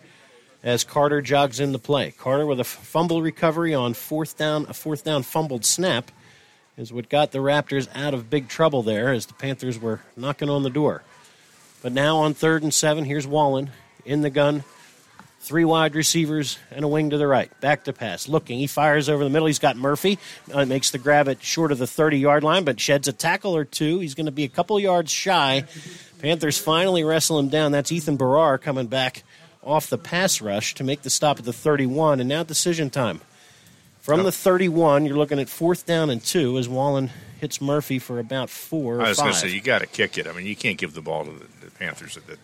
as 0.64 0.84
Carter 0.84 1.22
jogs 1.22 1.60
in 1.60 1.72
the 1.72 1.80
play. 1.80 2.12
Carter 2.12 2.46
with 2.46 2.60
a 2.60 2.64
fumble 2.64 3.22
recovery 3.22 3.74
on 3.74 3.94
fourth 3.94 4.38
down, 4.38 4.66
a 4.68 4.74
fourth 4.74 5.04
down 5.04 5.24
fumbled 5.24 5.66
snap 5.66 6.12
is 6.78 6.94
what 6.94 7.10
got 7.10 7.32
the 7.32 7.40
Raptors 7.40 7.88
out 7.94 8.14
of 8.14 8.30
big 8.30 8.48
trouble 8.48 8.84
there 8.84 9.12
as 9.12 9.26
the 9.26 9.34
Panthers 9.34 9.78
were 9.78 10.00
knocking 10.16 10.50
on 10.50 10.64
the 10.64 10.70
door. 10.70 11.04
But 11.82 11.92
now 11.92 12.18
on 12.18 12.34
third 12.34 12.64
and 12.64 12.74
seven, 12.74 13.04
here's 13.04 13.28
Wallen 13.28 13.72
in 14.06 14.22
the 14.22 14.30
gun. 14.30 14.64
Three 15.42 15.64
wide 15.64 15.96
receivers 15.96 16.58
and 16.70 16.84
a 16.84 16.88
wing 16.88 17.12
to 17.12 17.18
the 17.18 17.28
right. 17.28 17.50
Back 17.62 17.86
to 17.86 17.94
pass. 17.94 18.28
Looking. 18.28 18.60
He 18.60 18.68
fires 18.68 19.08
over 19.08 19.24
the 19.24 19.30
middle. 19.30 19.48
He's 19.48 19.60
got 19.60 19.78
Murphy. 19.78 20.20
Uh, 20.54 20.66
makes 20.66 20.92
the 20.92 20.98
grab 20.98 21.30
at 21.30 21.42
short 21.42 21.72
of 21.72 21.78
the 21.78 21.88
30 21.88 22.18
yard 22.18 22.44
line, 22.44 22.66
but 22.66 22.80
sheds 22.80 23.08
a 23.08 23.14
tackle 23.14 23.56
or 23.56 23.64
two. 23.64 24.00
He's 24.00 24.16
going 24.16 24.26
to 24.26 24.34
be 24.34 24.44
a 24.44 24.50
couple 24.50 24.78
yards 24.82 25.12
shy. 25.12 25.64
Panthers 26.22 26.58
finally 26.58 27.06
wrestle 27.06 27.40
him 27.40 27.48
down. 27.48 27.72
That's 27.72 27.92
Ethan 27.92 28.18
Barrar 28.18 28.58
coming 28.58 28.88
back 28.88 29.24
off 29.70 29.90
the 29.90 29.98
pass 29.98 30.42
rush 30.42 30.74
to 30.76 30.84
make 30.84 31.04
the 31.04 31.10
stop 31.10 31.40
at 31.40 31.46
the 31.46 31.54
31. 31.54 32.20
And 32.20 32.28
now 32.28 32.44
decision 32.44 32.90
time. 32.90 33.22
From 34.02 34.24
the 34.24 34.32
31, 34.32 35.06
you're 35.06 35.18
looking 35.18 35.40
at 35.40 35.50
fourth 35.50 35.86
down 35.86 36.10
and 36.10 36.24
two 36.24 36.58
as 36.58 36.68
Wallen 36.68 37.12
hits 37.40 37.62
Murphy 37.62 38.00
for 38.00 38.18
about 38.18 38.50
four. 38.50 39.02
I 39.02 39.10
was 39.10 39.20
going 39.20 39.34
to 39.34 39.38
say 39.38 39.50
you 39.50 39.62
got 39.62 39.80
to 39.80 39.86
kick 39.86 40.18
it. 40.18 40.26
I 40.26 40.32
mean, 40.32 40.48
you 40.48 40.56
can't 40.56 40.78
give 40.78 40.94
the 40.94 41.02
ball 41.02 41.26
to 41.26 41.32
the, 41.32 41.46
the 41.66 41.72
Panthers 41.72 42.18
at 42.18 42.26
the 42.26 42.38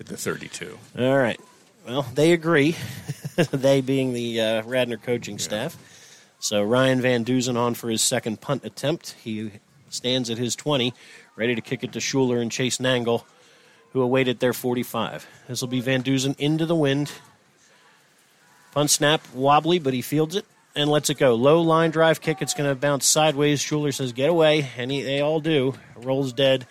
at 0.00 0.06
the 0.06 0.16
32. 0.16 0.78
All 0.98 1.18
right. 1.18 1.38
Well, 1.86 2.02
they 2.14 2.32
agree. 2.32 2.76
they 3.50 3.80
being 3.80 4.12
the 4.12 4.40
uh, 4.40 4.62
Radnor 4.62 4.96
coaching 4.96 5.38
staff. 5.38 5.76
So 6.38 6.62
Ryan 6.62 7.00
Van 7.00 7.24
Duzen 7.24 7.56
on 7.56 7.74
for 7.74 7.90
his 7.90 8.02
second 8.02 8.40
punt 8.40 8.64
attempt. 8.64 9.16
He 9.22 9.50
stands 9.90 10.30
at 10.30 10.38
his 10.38 10.54
20, 10.54 10.94
ready 11.36 11.54
to 11.54 11.60
kick 11.60 11.82
it 11.82 11.92
to 11.92 11.98
Shuler 11.98 12.40
and 12.40 12.52
Chase 12.52 12.78
Nangle, 12.78 13.24
who 13.92 14.02
awaited 14.02 14.40
their 14.40 14.52
45. 14.52 15.26
This 15.48 15.60
will 15.60 15.68
be 15.68 15.80
Van 15.80 16.02
Duzen 16.02 16.38
into 16.38 16.66
the 16.66 16.74
wind. 16.74 17.10
Punt 18.72 18.90
snap 18.90 19.22
wobbly, 19.34 19.78
but 19.78 19.94
he 19.94 20.02
fields 20.02 20.36
it 20.36 20.44
and 20.74 20.90
lets 20.90 21.10
it 21.10 21.18
go. 21.18 21.34
Low 21.34 21.60
line 21.62 21.90
drive 21.90 22.20
kick. 22.20 22.42
It's 22.42 22.54
going 22.54 22.68
to 22.68 22.74
bounce 22.74 23.06
sideways. 23.06 23.60
Shuler 23.60 23.94
says, 23.94 24.12
get 24.12 24.30
away. 24.30 24.68
And 24.76 24.90
he, 24.90 25.02
they 25.02 25.20
all 25.20 25.40
do. 25.40 25.74
Rolls 25.96 26.32
dead 26.32 26.66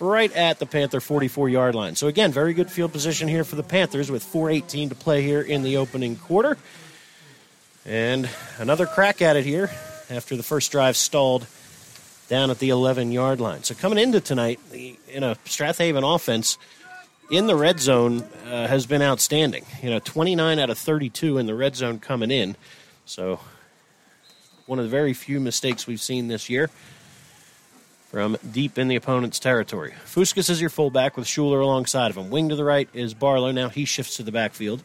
right 0.00 0.32
at 0.32 0.58
the 0.58 0.66
Panther 0.66 1.00
44 1.00 1.48
yard 1.48 1.74
line. 1.74 1.94
So, 1.94 2.08
again, 2.08 2.32
very 2.32 2.54
good 2.54 2.70
field 2.70 2.92
position 2.92 3.28
here 3.28 3.44
for 3.44 3.56
the 3.56 3.62
Panthers 3.62 4.10
with 4.10 4.24
4.18 4.24 4.88
to 4.88 4.94
play 4.94 5.22
here 5.22 5.40
in 5.40 5.62
the 5.62 5.76
opening 5.76 6.16
quarter. 6.16 6.56
And 7.86 8.28
another 8.58 8.86
crack 8.86 9.22
at 9.22 9.36
it 9.36 9.44
here 9.44 9.70
after 10.10 10.36
the 10.36 10.42
first 10.42 10.72
drive 10.72 10.96
stalled 10.96 11.46
down 12.28 12.50
at 12.50 12.58
the 12.58 12.70
11 12.70 13.12
yard 13.12 13.40
line. 13.40 13.62
So, 13.62 13.74
coming 13.74 13.98
into 13.98 14.20
tonight, 14.20 14.60
in 15.08 15.22
a 15.22 15.36
Strath 15.44 15.78
Haven 15.78 16.04
offense, 16.04 16.58
in 17.30 17.46
the 17.46 17.56
red 17.56 17.80
zone 17.80 18.22
uh, 18.46 18.66
has 18.66 18.86
been 18.86 19.02
outstanding. 19.02 19.64
You 19.82 19.90
know, 19.90 19.98
29 19.98 20.58
out 20.58 20.70
of 20.70 20.78
32 20.78 21.38
in 21.38 21.46
the 21.46 21.54
red 21.54 21.76
zone 21.76 21.98
coming 21.98 22.30
in. 22.30 22.56
So, 23.06 23.40
one 24.66 24.78
of 24.78 24.84
the 24.84 24.90
very 24.90 25.12
few 25.12 25.40
mistakes 25.40 25.86
we've 25.86 26.00
seen 26.00 26.28
this 26.28 26.48
year 26.48 26.70
from 28.10 28.36
deep 28.52 28.78
in 28.78 28.88
the 28.88 28.96
opponent's 28.96 29.38
territory. 29.38 29.94
Fuscus 30.04 30.50
is 30.50 30.60
your 30.60 30.68
fullback 30.68 31.16
with 31.16 31.26
Shuler 31.26 31.62
alongside 31.62 32.10
of 32.10 32.16
him. 32.18 32.28
Wing 32.28 32.50
to 32.50 32.56
the 32.56 32.64
right 32.64 32.88
is 32.92 33.14
Barlow. 33.14 33.52
Now 33.52 33.70
he 33.70 33.86
shifts 33.86 34.18
to 34.18 34.22
the 34.22 34.32
backfield 34.32 34.82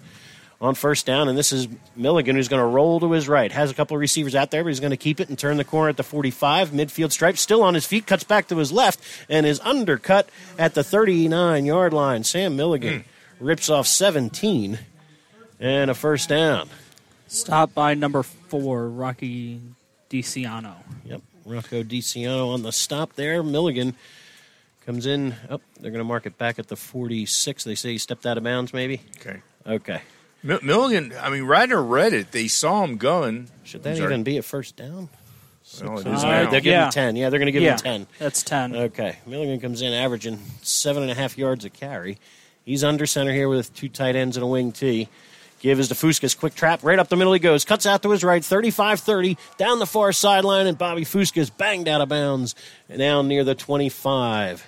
on 0.60 0.74
first 0.74 1.06
down, 1.06 1.30
and 1.30 1.38
this 1.38 1.52
is 1.52 1.68
Milligan 1.96 2.36
who's 2.36 2.48
going 2.48 2.62
to 2.62 2.66
roll 2.66 3.00
to 3.00 3.12
his 3.12 3.28
right. 3.30 3.52
Has 3.52 3.70
a 3.70 3.74
couple 3.74 3.96
of 3.96 4.02
receivers 4.02 4.34
out 4.34 4.50
there, 4.50 4.64
but 4.64 4.70
he's 4.70 4.80
going 4.80 4.92
to 4.92 4.98
keep 4.98 5.20
it 5.20 5.30
and 5.30 5.38
turn 5.38 5.58
the 5.58 5.64
corner 5.64 5.90
at 5.90 5.98
the 5.98 6.04
45. 6.04 6.72
Midfield 6.72 7.12
stripe, 7.12 7.38
still 7.38 7.62
on 7.62 7.76
his 7.76 7.86
feet, 7.86 8.08
cuts 8.08 8.24
back 8.24 8.48
to 8.48 8.58
his 8.58 8.72
left, 8.72 9.00
and 9.30 9.46
is 9.46 9.60
undercut 9.60 10.30
at 10.58 10.74
the 10.74 10.84
39 10.84 11.66
yard 11.66 11.94
line. 11.94 12.24
Sam 12.24 12.56
Milligan 12.56 13.00
mm. 13.00 13.04
rips 13.40 13.70
off 13.70 13.86
17 13.86 14.80
and 15.60 15.92
a 15.92 15.94
first 15.94 16.30
down. 16.30 16.70
Stop 17.28 17.74
by 17.74 17.94
number 17.94 18.24
four, 18.24 18.88
Rocky 18.90 19.62
DiCiano. 20.10 20.76
Yep, 21.06 21.22
Rocco 21.46 21.84
DiCiano 21.84 22.54
on 22.54 22.64
the 22.64 22.72
stop 22.72 23.14
there. 23.14 23.44
Milligan 23.44 23.96
comes 24.86 25.06
in. 25.06 25.36
Oh, 25.50 25.60
they're 25.80 25.92
going 25.92 26.00
to 26.00 26.06
mark 26.06 26.26
it 26.26 26.38
back 26.38 26.58
at 26.58 26.68
the 26.68 26.78
46. 26.78 27.64
They 27.64 27.76
say 27.76 27.92
he 27.92 27.98
stepped 27.98 28.26
out 28.26 28.38
of 28.38 28.44
bounds, 28.44 28.74
maybe? 28.74 29.02
Okay. 29.20 29.42
Okay. 29.68 30.02
M- 30.44 30.60
Milligan, 30.64 31.14
I 31.22 31.30
mean, 31.30 31.44
Radnor 31.44 31.82
read 31.82 32.14
it. 32.14 32.32
They 32.32 32.48
saw 32.48 32.84
him 32.84 32.98
going. 32.98 33.50
Should 33.64 33.84
that 33.84 33.98
even 33.98 34.24
be 34.24 34.38
a 34.38 34.42
first 34.42 34.76
down? 34.76 35.10
Well, 35.84 36.00
it 36.00 36.08
Uh, 36.08 36.12
is 36.12 36.22
they're 36.22 36.46
giving 36.62 36.72
Yeah. 36.72 36.86
him 36.86 36.92
10. 36.92 37.16
Yeah, 37.18 37.30
they're 37.30 37.40
going 37.40 37.48
to 37.48 37.52
give 37.52 37.62
yeah, 37.64 37.74
him 37.74 37.80
10. 37.80 38.08
that's 38.20 38.42
10. 38.44 38.76
Okay. 38.76 39.18
Milligan 39.26 39.60
comes 39.60 39.82
in 39.82 39.92
averaging 39.92 40.40
seven 40.62 41.04
and 41.04 41.12
a 41.12 41.16
half 41.16 41.38
yards 41.38 41.66
a 41.66 41.70
carry. 41.70 42.18
He's 42.64 42.84
under 42.84 43.06
center 43.06 43.34
here 43.34 43.50
with 43.50 43.74
two 43.76 43.90
tight 43.90 44.16
ends 44.16 44.38
and 44.38 44.44
a 44.44 44.48
wing 44.48 44.72
T. 44.72 45.10
Give 45.60 45.80
is 45.80 45.88
to 45.90 45.96
Fuscus. 45.96 46.36
Quick 46.38 46.54
trap. 46.56 46.82
Right 46.84 47.00
up 47.00 47.10
the 47.10 47.16
middle 47.16 47.34
he 47.34 47.40
goes. 47.40 47.66
Cuts 47.66 47.86
out 47.86 48.04
to 48.04 48.12
his 48.12 48.24
right. 48.24 48.46
35 48.46 49.00
30. 49.00 49.38
Down 49.58 49.80
the 49.80 49.86
far 49.88 50.12
sideline. 50.14 50.68
And 50.68 50.78
Bobby 50.78 51.04
Fuscus 51.04 51.50
banged 51.50 51.88
out 51.88 52.00
of 52.00 52.10
bounds. 52.10 52.54
And 52.88 53.00
now 53.00 53.22
near 53.24 53.44
the 53.44 53.56
25. 53.56 54.66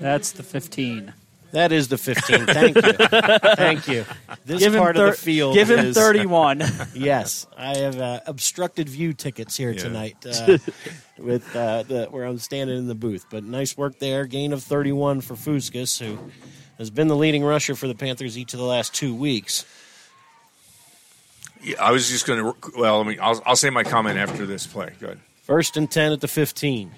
That's 0.00 0.32
the 0.32 0.42
15. 0.42 1.12
That 1.52 1.70
is 1.70 1.88
the 1.88 1.98
15. 1.98 2.46
Thank 2.46 2.76
you. 2.76 2.82
Thank 3.56 3.86
you. 3.88 4.04
This 4.46 4.60
Give 4.60 4.74
part 4.74 4.96
thir- 4.96 5.08
of 5.08 5.16
the 5.16 5.20
field. 5.20 5.54
give 5.54 5.70
him 5.70 5.80
is- 5.80 5.96
31. 5.96 6.62
Yes, 6.94 7.46
I 7.56 7.76
have 7.76 8.00
uh, 8.00 8.20
obstructed 8.26 8.88
view 8.88 9.12
tickets 9.12 9.56
here 9.56 9.74
tonight 9.74 10.16
uh, 10.26 10.56
with 11.18 11.54
uh, 11.54 11.82
the, 11.84 12.06
where 12.06 12.24
I'm 12.24 12.38
standing 12.38 12.76
in 12.78 12.88
the 12.88 12.94
booth. 12.94 13.26
But 13.30 13.44
nice 13.44 13.76
work 13.76 13.98
there. 13.98 14.24
Gain 14.24 14.52
of 14.52 14.62
31 14.62 15.20
for 15.20 15.34
Fuscus, 15.34 15.98
who 15.98 16.18
has 16.78 16.90
been 16.90 17.08
the 17.08 17.16
leading 17.16 17.44
rusher 17.44 17.74
for 17.74 17.86
the 17.86 17.94
Panthers 17.94 18.38
each 18.38 18.54
of 18.54 18.58
the 18.58 18.66
last 18.66 18.94
two 18.94 19.14
weeks. 19.14 19.66
Yeah, 21.62 21.82
I 21.82 21.92
was 21.92 22.08
just 22.08 22.26
going 22.26 22.42
to. 22.42 22.54
Well, 22.78 23.00
I 23.00 23.04
mean, 23.04 23.18
I'll, 23.20 23.42
I'll 23.44 23.56
say 23.56 23.70
my 23.70 23.84
comment 23.84 24.18
after 24.18 24.46
this 24.46 24.66
play. 24.66 24.90
Good. 24.98 25.20
First 25.42 25.76
and 25.76 25.90
10 25.90 26.12
at 26.12 26.20
the 26.20 26.28
15. 26.28 26.90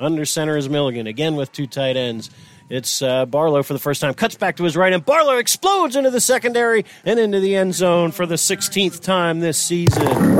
Under 0.00 0.24
center 0.24 0.56
is 0.56 0.68
Milligan, 0.68 1.06
again 1.06 1.36
with 1.36 1.52
two 1.52 1.66
tight 1.66 1.96
ends. 1.96 2.30
It's 2.70 3.00
uh, 3.00 3.24
Barlow 3.24 3.62
for 3.62 3.72
the 3.72 3.78
first 3.78 4.00
time. 4.00 4.12
Cuts 4.14 4.34
back 4.34 4.56
to 4.56 4.64
his 4.64 4.76
right, 4.76 4.92
and 4.92 5.04
Barlow 5.04 5.38
explodes 5.38 5.96
into 5.96 6.10
the 6.10 6.20
secondary 6.20 6.84
and 7.04 7.18
into 7.18 7.40
the 7.40 7.56
end 7.56 7.74
zone 7.74 8.10
for 8.10 8.26
the 8.26 8.34
16th 8.34 9.02
time 9.02 9.40
this 9.40 9.56
season. 9.56 10.38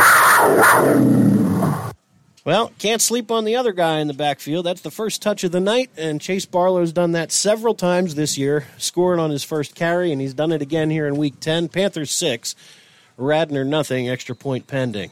Well, 2.45 2.73
can't 2.79 3.03
sleep 3.03 3.31
on 3.31 3.45
the 3.45 3.57
other 3.57 3.73
guy 3.73 3.99
in 3.99 4.09
the 4.09 4.15
backfield. 4.15 4.65
That's 4.65 4.81
the 4.81 4.91
first 4.91 5.21
touch 5.21 5.45
of 5.45 5.53
the 5.53 5.61
night, 5.61 5.91
and 5.97 6.21
Chase 6.21 6.47
Barlow's 6.47 6.93
done 6.93 7.13
that 7.13 7.31
several 7.33 7.75
times 7.75 8.15
this 8.15 8.39
year, 8.39 8.67
scoring 8.79 9.21
on 9.21 9.31
his 9.31 9.45
first 9.45 9.75
carry, 9.75 10.13
and 10.13 10.21
he's 10.21 10.35
done 10.35 10.53
it 10.53 10.63
again 10.63 10.89
here 10.89 11.07
in 11.07 11.17
Week 11.17 11.39
10. 11.41 11.69
Panthers 11.69 12.11
6, 12.11 12.55
Radnor 13.19 13.65
nothing, 13.65 14.09
extra 14.09 14.35
point 14.35 14.67
pending. 14.67 15.11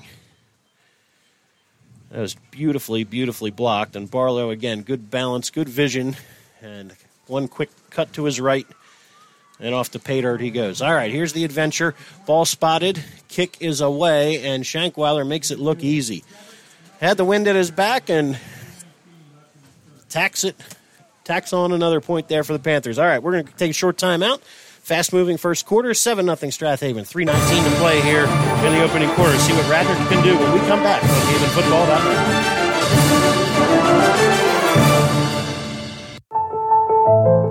That 2.10 2.20
was 2.20 2.36
beautifully, 2.50 3.04
beautifully 3.04 3.50
blocked. 3.50 3.96
And 3.96 4.10
Barlow, 4.10 4.50
again, 4.50 4.82
good 4.82 5.10
balance, 5.10 5.50
good 5.50 5.68
vision, 5.68 6.16
and 6.62 6.94
one 7.26 7.48
quick 7.48 7.70
cut 7.90 8.12
to 8.14 8.24
his 8.24 8.40
right, 8.40 8.66
and 9.60 9.74
off 9.74 9.90
to 9.92 9.98
pay 9.98 10.20
dirt 10.20 10.40
he 10.40 10.50
goes. 10.50 10.82
All 10.82 10.94
right, 10.94 11.10
here's 11.10 11.32
the 11.32 11.44
adventure. 11.44 11.94
Ball 12.26 12.44
spotted, 12.44 13.02
kick 13.28 13.56
is 13.60 13.80
away, 13.80 14.42
and 14.42 14.64
Shankweiler 14.64 15.26
makes 15.26 15.50
it 15.50 15.58
look 15.58 15.82
easy. 15.82 16.24
Had 17.00 17.16
the 17.16 17.24
wind 17.24 17.46
at 17.48 17.56
his 17.56 17.70
back 17.70 18.08
and 18.08 18.38
tacks 20.08 20.44
it, 20.44 20.56
tacks 21.24 21.52
on 21.52 21.72
another 21.72 22.00
point 22.00 22.28
there 22.28 22.44
for 22.44 22.52
the 22.52 22.58
Panthers. 22.58 22.98
All 22.98 23.06
right, 23.06 23.22
we're 23.22 23.32
going 23.32 23.46
to 23.46 23.52
take 23.54 23.70
a 23.70 23.74
short 23.74 23.98
time 23.98 24.22
out. 24.22 24.40
Fast 24.86 25.12
moving 25.12 25.36
first 25.36 25.66
quarter, 25.66 25.94
7 25.94 26.24
0 26.24 26.50
Strath 26.50 26.80
Haven. 26.80 27.04
3.19 27.04 27.64
to 27.64 27.76
play 27.78 28.00
here 28.02 28.22
in 28.22 28.72
the 28.72 28.84
opening 28.84 29.10
quarter. 29.10 29.36
See 29.38 29.52
what 29.52 29.68
Radnor 29.68 29.96
can 30.08 30.22
do 30.22 30.38
when 30.38 30.52
we 30.52 30.60
come 30.60 30.80
back 30.80 31.02
on 31.02 31.08
HavenFootball.net. 31.10 32.75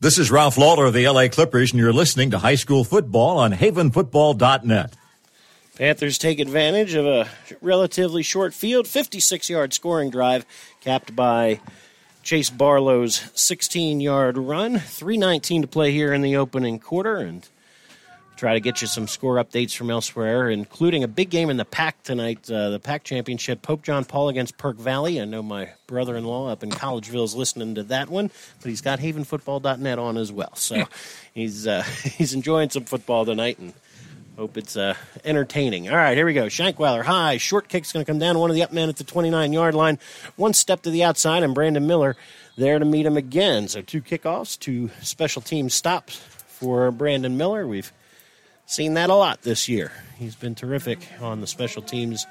This 0.00 0.16
is 0.16 0.30
Ralph 0.30 0.56
Lawler 0.56 0.84
of 0.84 0.94
the 0.94 1.08
LA 1.08 1.26
Clippers, 1.26 1.72
and 1.72 1.80
you're 1.80 1.92
listening 1.92 2.30
to 2.30 2.38
high 2.38 2.54
school 2.54 2.84
football 2.84 3.36
on 3.38 3.52
havenfootball.net. 3.52 4.94
Panthers 5.74 6.18
take 6.18 6.38
advantage 6.38 6.94
of 6.94 7.04
a 7.04 7.28
relatively 7.60 8.22
short 8.22 8.54
field, 8.54 8.86
56 8.86 9.50
yard 9.50 9.74
scoring 9.74 10.10
drive, 10.10 10.46
capped 10.80 11.16
by 11.16 11.58
Chase 12.22 12.48
Barlow's 12.48 13.28
16 13.34 14.00
yard 14.00 14.38
run. 14.38 14.76
3.19 14.76 15.62
to 15.62 15.66
play 15.66 15.90
here 15.90 16.12
in 16.12 16.22
the 16.22 16.36
opening 16.36 16.78
quarter, 16.78 17.16
and 17.16 17.48
try 18.38 18.54
to 18.54 18.60
get 18.60 18.80
you 18.80 18.86
some 18.86 19.08
score 19.08 19.34
updates 19.34 19.76
from 19.76 19.90
elsewhere, 19.90 20.48
including 20.48 21.02
a 21.02 21.08
big 21.08 21.28
game 21.28 21.50
in 21.50 21.56
the 21.56 21.64
PAC 21.64 22.00
tonight, 22.04 22.48
uh, 22.50 22.70
the 22.70 22.78
PAC 22.78 23.02
championship. 23.02 23.62
Pope 23.62 23.82
John 23.82 24.04
Paul 24.04 24.28
against 24.28 24.56
Perk 24.56 24.76
Valley. 24.76 25.20
I 25.20 25.24
know 25.24 25.42
my 25.42 25.70
brother 25.88 26.16
in 26.16 26.24
law 26.24 26.48
up 26.48 26.62
in 26.62 26.70
Collegeville 26.70 27.24
is 27.24 27.34
listening 27.34 27.74
to 27.74 27.82
that 27.84 28.08
one, 28.08 28.30
but 28.60 28.68
he's 28.68 28.80
got 28.80 29.00
havenfootball.net 29.00 29.98
on 29.98 30.16
as 30.16 30.30
well. 30.30 30.54
So 30.54 30.84
he's, 31.34 31.66
uh, 31.66 31.82
he's 32.16 32.32
enjoying 32.32 32.70
some 32.70 32.84
football 32.84 33.24
tonight 33.24 33.58
and 33.58 33.74
Hope 34.36 34.56
it's 34.56 34.76
uh, 34.76 34.94
entertaining. 35.24 35.90
All 35.90 35.96
right, 35.96 36.16
here 36.16 36.24
we 36.24 36.32
go. 36.32 36.46
Shankweiler 36.46 37.02
high. 37.02 37.38
Short 37.38 37.68
kick's 37.68 37.92
going 37.92 38.04
to 38.04 38.08
come 38.08 38.20
down. 38.20 38.38
One 38.38 38.50
of 38.50 38.54
the 38.54 38.62
up 38.62 38.72
men 38.72 38.88
at 38.88 38.94
the 38.94 39.02
29 39.02 39.52
yard 39.52 39.74
line. 39.74 39.98
One 40.36 40.54
step 40.54 40.82
to 40.82 40.90
the 40.90 41.02
outside, 41.02 41.42
and 41.42 41.56
Brandon 41.56 41.84
Miller 41.88 42.14
there 42.56 42.78
to 42.78 42.84
meet 42.84 43.04
him 43.04 43.16
again. 43.16 43.66
So 43.66 43.82
two 43.82 44.00
kickoffs, 44.00 44.56
two 44.56 44.90
special 45.02 45.42
team 45.42 45.68
stops 45.68 46.18
for 46.18 46.92
Brandon 46.92 47.36
Miller. 47.36 47.66
We've 47.66 47.92
seen 48.68 48.94
that 48.94 49.10
a 49.10 49.14
lot 49.14 49.42
this 49.42 49.68
year. 49.68 49.90
He's 50.18 50.36
been 50.36 50.54
terrific 50.54 50.98
on 51.20 51.40
the 51.40 51.46
special 51.46 51.82
teams 51.82 52.26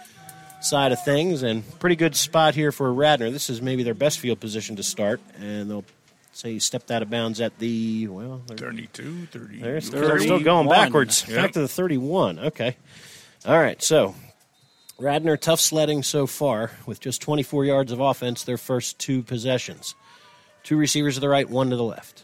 side 0.61 0.91
of 0.91 1.03
things, 1.03 1.43
and 1.43 1.63
pretty 1.79 1.95
good 1.95 2.15
spot 2.15 2.55
here 2.55 2.71
for 2.71 2.91
Radnor. 2.93 3.29
This 3.31 3.49
is 3.49 3.61
maybe 3.61 3.83
their 3.83 3.93
best 3.93 4.19
field 4.19 4.39
position 4.39 4.75
to 4.77 4.83
start, 4.83 5.19
and 5.39 5.69
they'll 5.69 5.85
say 6.31 6.53
he 6.53 6.59
stepped 6.59 6.91
out 6.91 7.01
of 7.01 7.09
bounds 7.09 7.41
at 7.41 7.57
the 7.57 8.07
well 8.07 8.43
32 8.47 9.25
30 9.31 9.59
they're, 9.59 9.81
they're 9.81 10.19
still 10.19 10.39
going 10.39 10.69
backwards 10.69 11.25
Yep. 11.27 11.35
back 11.35 11.51
to 11.53 11.61
the 11.61 11.67
31 11.67 12.37
okay. 12.37 12.77
All 13.43 13.57
right 13.57 13.81
so 13.81 14.13
radnor 14.99 15.35
tough 15.35 15.59
sledding 15.59 16.03
so 16.03 16.27
far 16.27 16.69
with 16.85 16.99
just 16.99 17.23
24 17.23 17.65
yards 17.65 17.91
of 17.91 17.99
offense 17.99 18.43
their 18.43 18.59
first 18.59 18.99
two 18.99 19.23
possessions. 19.23 19.95
Two 20.61 20.77
receivers 20.77 21.15
to 21.15 21.21
the 21.21 21.29
right 21.29 21.49
one 21.49 21.71
to 21.71 21.75
the 21.75 21.83
left. 21.83 22.23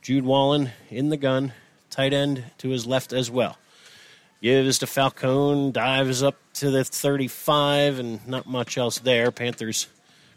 Jude 0.00 0.24
wallen 0.24 0.70
in 0.88 1.10
the 1.10 1.18
gun 1.18 1.52
tight 1.98 2.12
end 2.12 2.44
to 2.58 2.68
his 2.68 2.86
left 2.86 3.12
as 3.12 3.28
well 3.28 3.58
gives 4.40 4.78
to 4.78 4.86
falcone 4.86 5.72
dives 5.72 6.22
up 6.22 6.36
to 6.54 6.70
the 6.70 6.84
35 6.84 7.98
and 7.98 8.28
not 8.28 8.46
much 8.46 8.78
else 8.78 9.00
there 9.00 9.32
panthers 9.32 9.88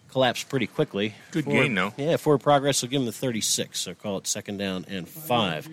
collapse 0.10 0.44
pretty 0.44 0.66
quickly. 0.66 1.14
Good 1.30 1.46
Forward- 1.46 1.62
gain, 1.62 1.76
though. 1.76 1.94
Yeah, 1.98 2.18
forward 2.18 2.40
progress 2.40 2.82
will 2.82 2.90
give 2.90 3.02
him 3.02 3.06
the 3.06 3.12
36, 3.12 3.80
so 3.80 3.94
call 3.94 4.18
it 4.18 4.26
second 4.26 4.58
down 4.58 4.86
and 4.90 5.08
five. 5.08 5.70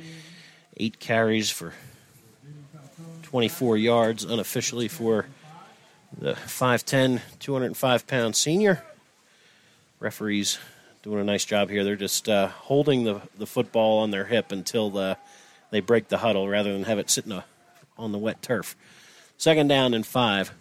Eight 0.76 1.00
carries 1.00 1.50
for 1.50 1.72
24 3.22 3.78
yards 3.78 4.24
unofficially 4.24 4.88
for 4.88 5.24
the 6.16 6.34
5'10, 6.34 7.20
205 7.40 8.06
pound 8.06 8.36
senior. 8.36 8.84
Referees 10.00 10.58
doing 11.02 11.18
a 11.20 11.24
nice 11.24 11.46
job 11.46 11.70
here. 11.70 11.82
They're 11.82 11.96
just 11.96 12.28
uh, 12.28 12.48
holding 12.48 13.04
the, 13.04 13.22
the 13.38 13.46
football 13.46 14.00
on 14.00 14.10
their 14.10 14.26
hip 14.26 14.52
until 14.52 14.90
the, 14.90 15.16
they 15.70 15.80
break 15.80 16.08
the 16.08 16.18
huddle 16.18 16.48
rather 16.48 16.72
than 16.72 16.84
have 16.84 16.98
it 16.98 17.10
sitting 17.10 17.42
on 17.96 18.12
the 18.12 18.18
wet 18.18 18.42
turf. 18.42 18.76
Second 19.36 19.68
down 19.68 19.94
and 19.94 20.06
five 20.06 20.52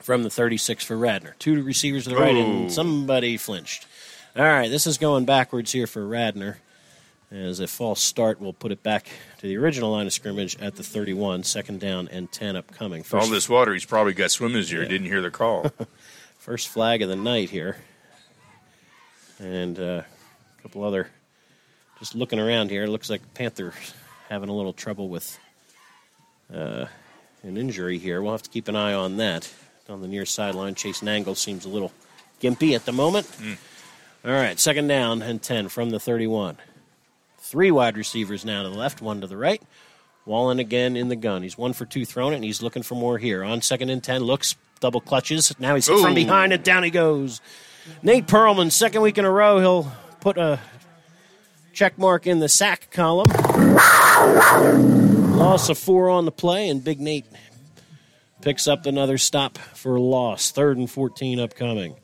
from 0.00 0.22
the 0.22 0.30
36 0.30 0.84
for 0.84 0.96
Radnor. 0.96 1.34
Two 1.38 1.62
receivers 1.62 2.04
to 2.04 2.10
the 2.10 2.16
right, 2.16 2.34
Oh. 2.34 2.40
and 2.40 2.72
somebody 2.72 3.36
flinched. 3.36 3.86
All 4.36 4.42
right, 4.42 4.68
this 4.70 4.86
is 4.86 4.98
going 4.98 5.24
backwards 5.24 5.72
here 5.72 5.86
for 5.86 6.06
Radnor. 6.06 6.58
As 7.30 7.58
a 7.58 7.66
false 7.66 8.00
start, 8.00 8.40
we'll 8.40 8.52
put 8.52 8.70
it 8.70 8.82
back 8.82 9.06
to 9.38 9.46
the 9.46 9.56
original 9.56 9.90
line 9.90 10.06
of 10.06 10.12
scrimmage 10.12 10.56
at 10.60 10.76
the 10.76 10.82
31. 10.84 11.42
Second 11.42 11.80
down 11.80 12.06
and 12.08 12.30
10 12.30 12.54
upcoming. 12.54 13.04
all 13.12 13.26
this 13.28 13.48
water 13.48 13.72
he's 13.72 13.84
probably 13.84 14.12
got 14.12 14.30
swimmers 14.30 14.70
here 14.70 14.84
didn't 14.86 15.06
hear 15.08 15.20
the 15.22 15.30
call 15.30 15.72
first 16.38 16.68
flag 16.68 17.02
of 17.02 17.08
the 17.08 17.16
night 17.16 17.50
here. 17.50 17.76
And 19.40 19.78
uh, 19.78 20.02
a 20.58 20.62
couple 20.62 20.84
other. 20.84 21.08
Just 21.98 22.14
looking 22.14 22.38
around 22.38 22.70
here, 22.70 22.84
it 22.84 22.88
looks 22.88 23.10
like 23.10 23.22
Panthers 23.34 23.74
having 24.34 24.48
a 24.48 24.52
little 24.52 24.72
trouble 24.72 25.08
with 25.08 25.38
uh, 26.52 26.86
an 27.44 27.56
injury 27.56 27.98
here. 27.98 28.20
We'll 28.20 28.32
have 28.32 28.42
to 28.42 28.50
keep 28.50 28.66
an 28.66 28.74
eye 28.74 28.92
on 28.92 29.16
that. 29.18 29.48
On 29.88 30.02
the 30.02 30.08
near 30.08 30.26
sideline, 30.26 30.74
Chase 30.74 31.02
Nangle 31.02 31.36
seems 31.36 31.64
a 31.64 31.68
little 31.68 31.92
gimpy 32.40 32.74
at 32.74 32.84
the 32.84 32.90
moment. 32.90 33.30
All 34.24 34.32
right, 34.32 34.58
second 34.58 34.88
down 34.88 35.22
and 35.22 35.40
10 35.40 35.68
from 35.68 35.90
the 35.90 36.00
31. 36.00 36.56
Three 37.38 37.70
wide 37.70 37.96
receivers 37.96 38.44
now 38.44 38.64
to 38.64 38.70
the 38.70 38.76
left, 38.76 39.00
one 39.00 39.20
to 39.20 39.28
the 39.28 39.36
right. 39.36 39.62
Wallen 40.26 40.58
again 40.58 40.96
in 40.96 41.08
the 41.08 41.16
gun. 41.16 41.44
He's 41.44 41.56
one 41.56 41.72
for 41.72 41.84
two 41.84 42.04
thrown 42.04 42.32
it, 42.32 42.36
and 42.36 42.44
he's 42.44 42.60
looking 42.60 42.82
for 42.82 42.96
more 42.96 43.18
here. 43.18 43.44
On 43.44 43.62
second 43.62 43.88
and 43.90 44.02
10, 44.02 44.22
looks, 44.22 44.56
double 44.80 45.00
clutches. 45.00 45.54
Now 45.60 45.76
he's 45.76 45.86
hit 45.86 46.00
from 46.00 46.14
behind, 46.14 46.52
and 46.52 46.64
down 46.64 46.82
he 46.82 46.90
goes. 46.90 47.40
Nate 48.02 48.26
Perlman, 48.26 48.72
second 48.72 49.02
week 49.02 49.16
in 49.16 49.24
a 49.24 49.30
row, 49.30 49.60
he'll 49.60 49.92
put 50.20 50.38
a 50.38 50.58
check 51.72 51.98
mark 51.98 52.26
in 52.26 52.40
the 52.40 52.48
sack 52.48 52.90
column. 52.90 53.26
Loss 54.24 55.68
of 55.68 55.78
four 55.78 56.08
on 56.10 56.24
the 56.24 56.32
play, 56.32 56.68
and 56.68 56.82
Big 56.82 57.00
Nate 57.00 57.26
picks 58.40 58.66
up 58.66 58.86
another 58.86 59.18
stop 59.18 59.58
for 59.58 59.96
a 59.96 60.00
loss. 60.00 60.50
Third 60.50 60.76
and 60.78 60.90
14 60.90 61.38
upcoming. 61.40 61.94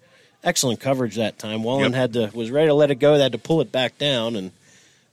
Excellent 0.44 0.80
coverage 0.80 1.16
that 1.16 1.38
time. 1.38 1.62
Wallen 1.62 1.92
Yep. 1.92 1.94
had 1.94 2.12
to 2.14 2.30
was 2.34 2.50
ready 2.50 2.68
to 2.68 2.74
let 2.74 2.90
it 2.90 2.96
go. 2.96 3.16
They 3.16 3.22
had 3.22 3.32
to 3.32 3.38
pull 3.38 3.60
it 3.60 3.72
back 3.72 3.98
down, 3.98 4.36
and 4.36 4.52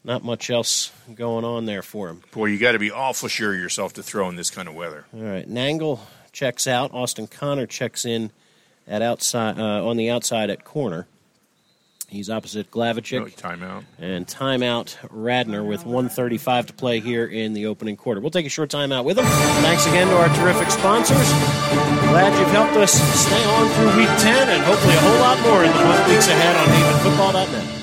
not 0.03 0.23
much 0.23 0.49
else 0.49 0.91
going 1.15 1.43
on 1.45 1.65
there 1.65 1.81
for 1.81 2.07
him. 2.09 2.21
boy 2.31 2.45
you 2.45 2.57
got 2.57 2.71
to 2.73 2.79
be 2.79 2.91
awful 2.91 3.27
sure 3.29 3.53
of 3.53 3.59
yourself 3.59 3.93
to 3.93 4.03
throw 4.03 4.29
in 4.29 4.35
this 4.37 4.49
kind 4.49 4.67
of 4.69 4.73
weather 4.75 5.03
All 5.13 5.19
right, 5.21 5.49
Nangle 5.49 5.99
checks 6.31 6.65
out. 6.67 6.93
Austin 6.93 7.27
Connor 7.27 7.65
checks 7.65 8.05
in 8.05 8.31
at 8.87 9.01
outside 9.01 9.59
uh, 9.59 9.85
on 9.85 9.97
the 9.97 10.09
outside 10.09 10.49
at 10.49 10.63
corner. 10.63 11.07
He's 12.07 12.29
opposite 12.29 12.71
Glavachik. 12.71 13.19
No, 13.19 13.25
timeout 13.25 13.83
And 13.99 14.25
timeout 14.25 14.95
Radnor 15.09 15.61
with 15.63 15.85
135 15.85 16.67
to 16.67 16.73
play 16.73 17.01
here 17.01 17.25
in 17.25 17.51
the 17.51 17.65
opening 17.65 17.97
quarter. 17.97 18.21
We'll 18.21 18.31
take 18.31 18.45
a 18.45 18.49
short 18.49 18.69
timeout 18.69 19.03
with 19.03 19.17
him. 19.17 19.25
Thanks 19.25 19.85
again 19.85 20.07
to 20.07 20.15
our 20.15 20.29
terrific 20.35 20.71
sponsors. 20.71 21.29
Glad 22.07 22.37
you've 22.39 22.51
helped 22.51 22.77
us 22.77 22.93
stay 22.93 23.43
on 23.43 23.67
through 23.71 23.97
week 23.99 24.09
10 24.19 24.49
and 24.49 24.63
hopefully 24.63 24.95
a 24.95 24.99
whole 24.99 25.19
lot 25.19 25.41
more 25.41 25.65
in 25.65 25.71
the 25.71 26.13
weeks 26.13 26.27
ahead 26.27 26.55
on 26.55 26.67
havenfootball.net. 26.69 27.76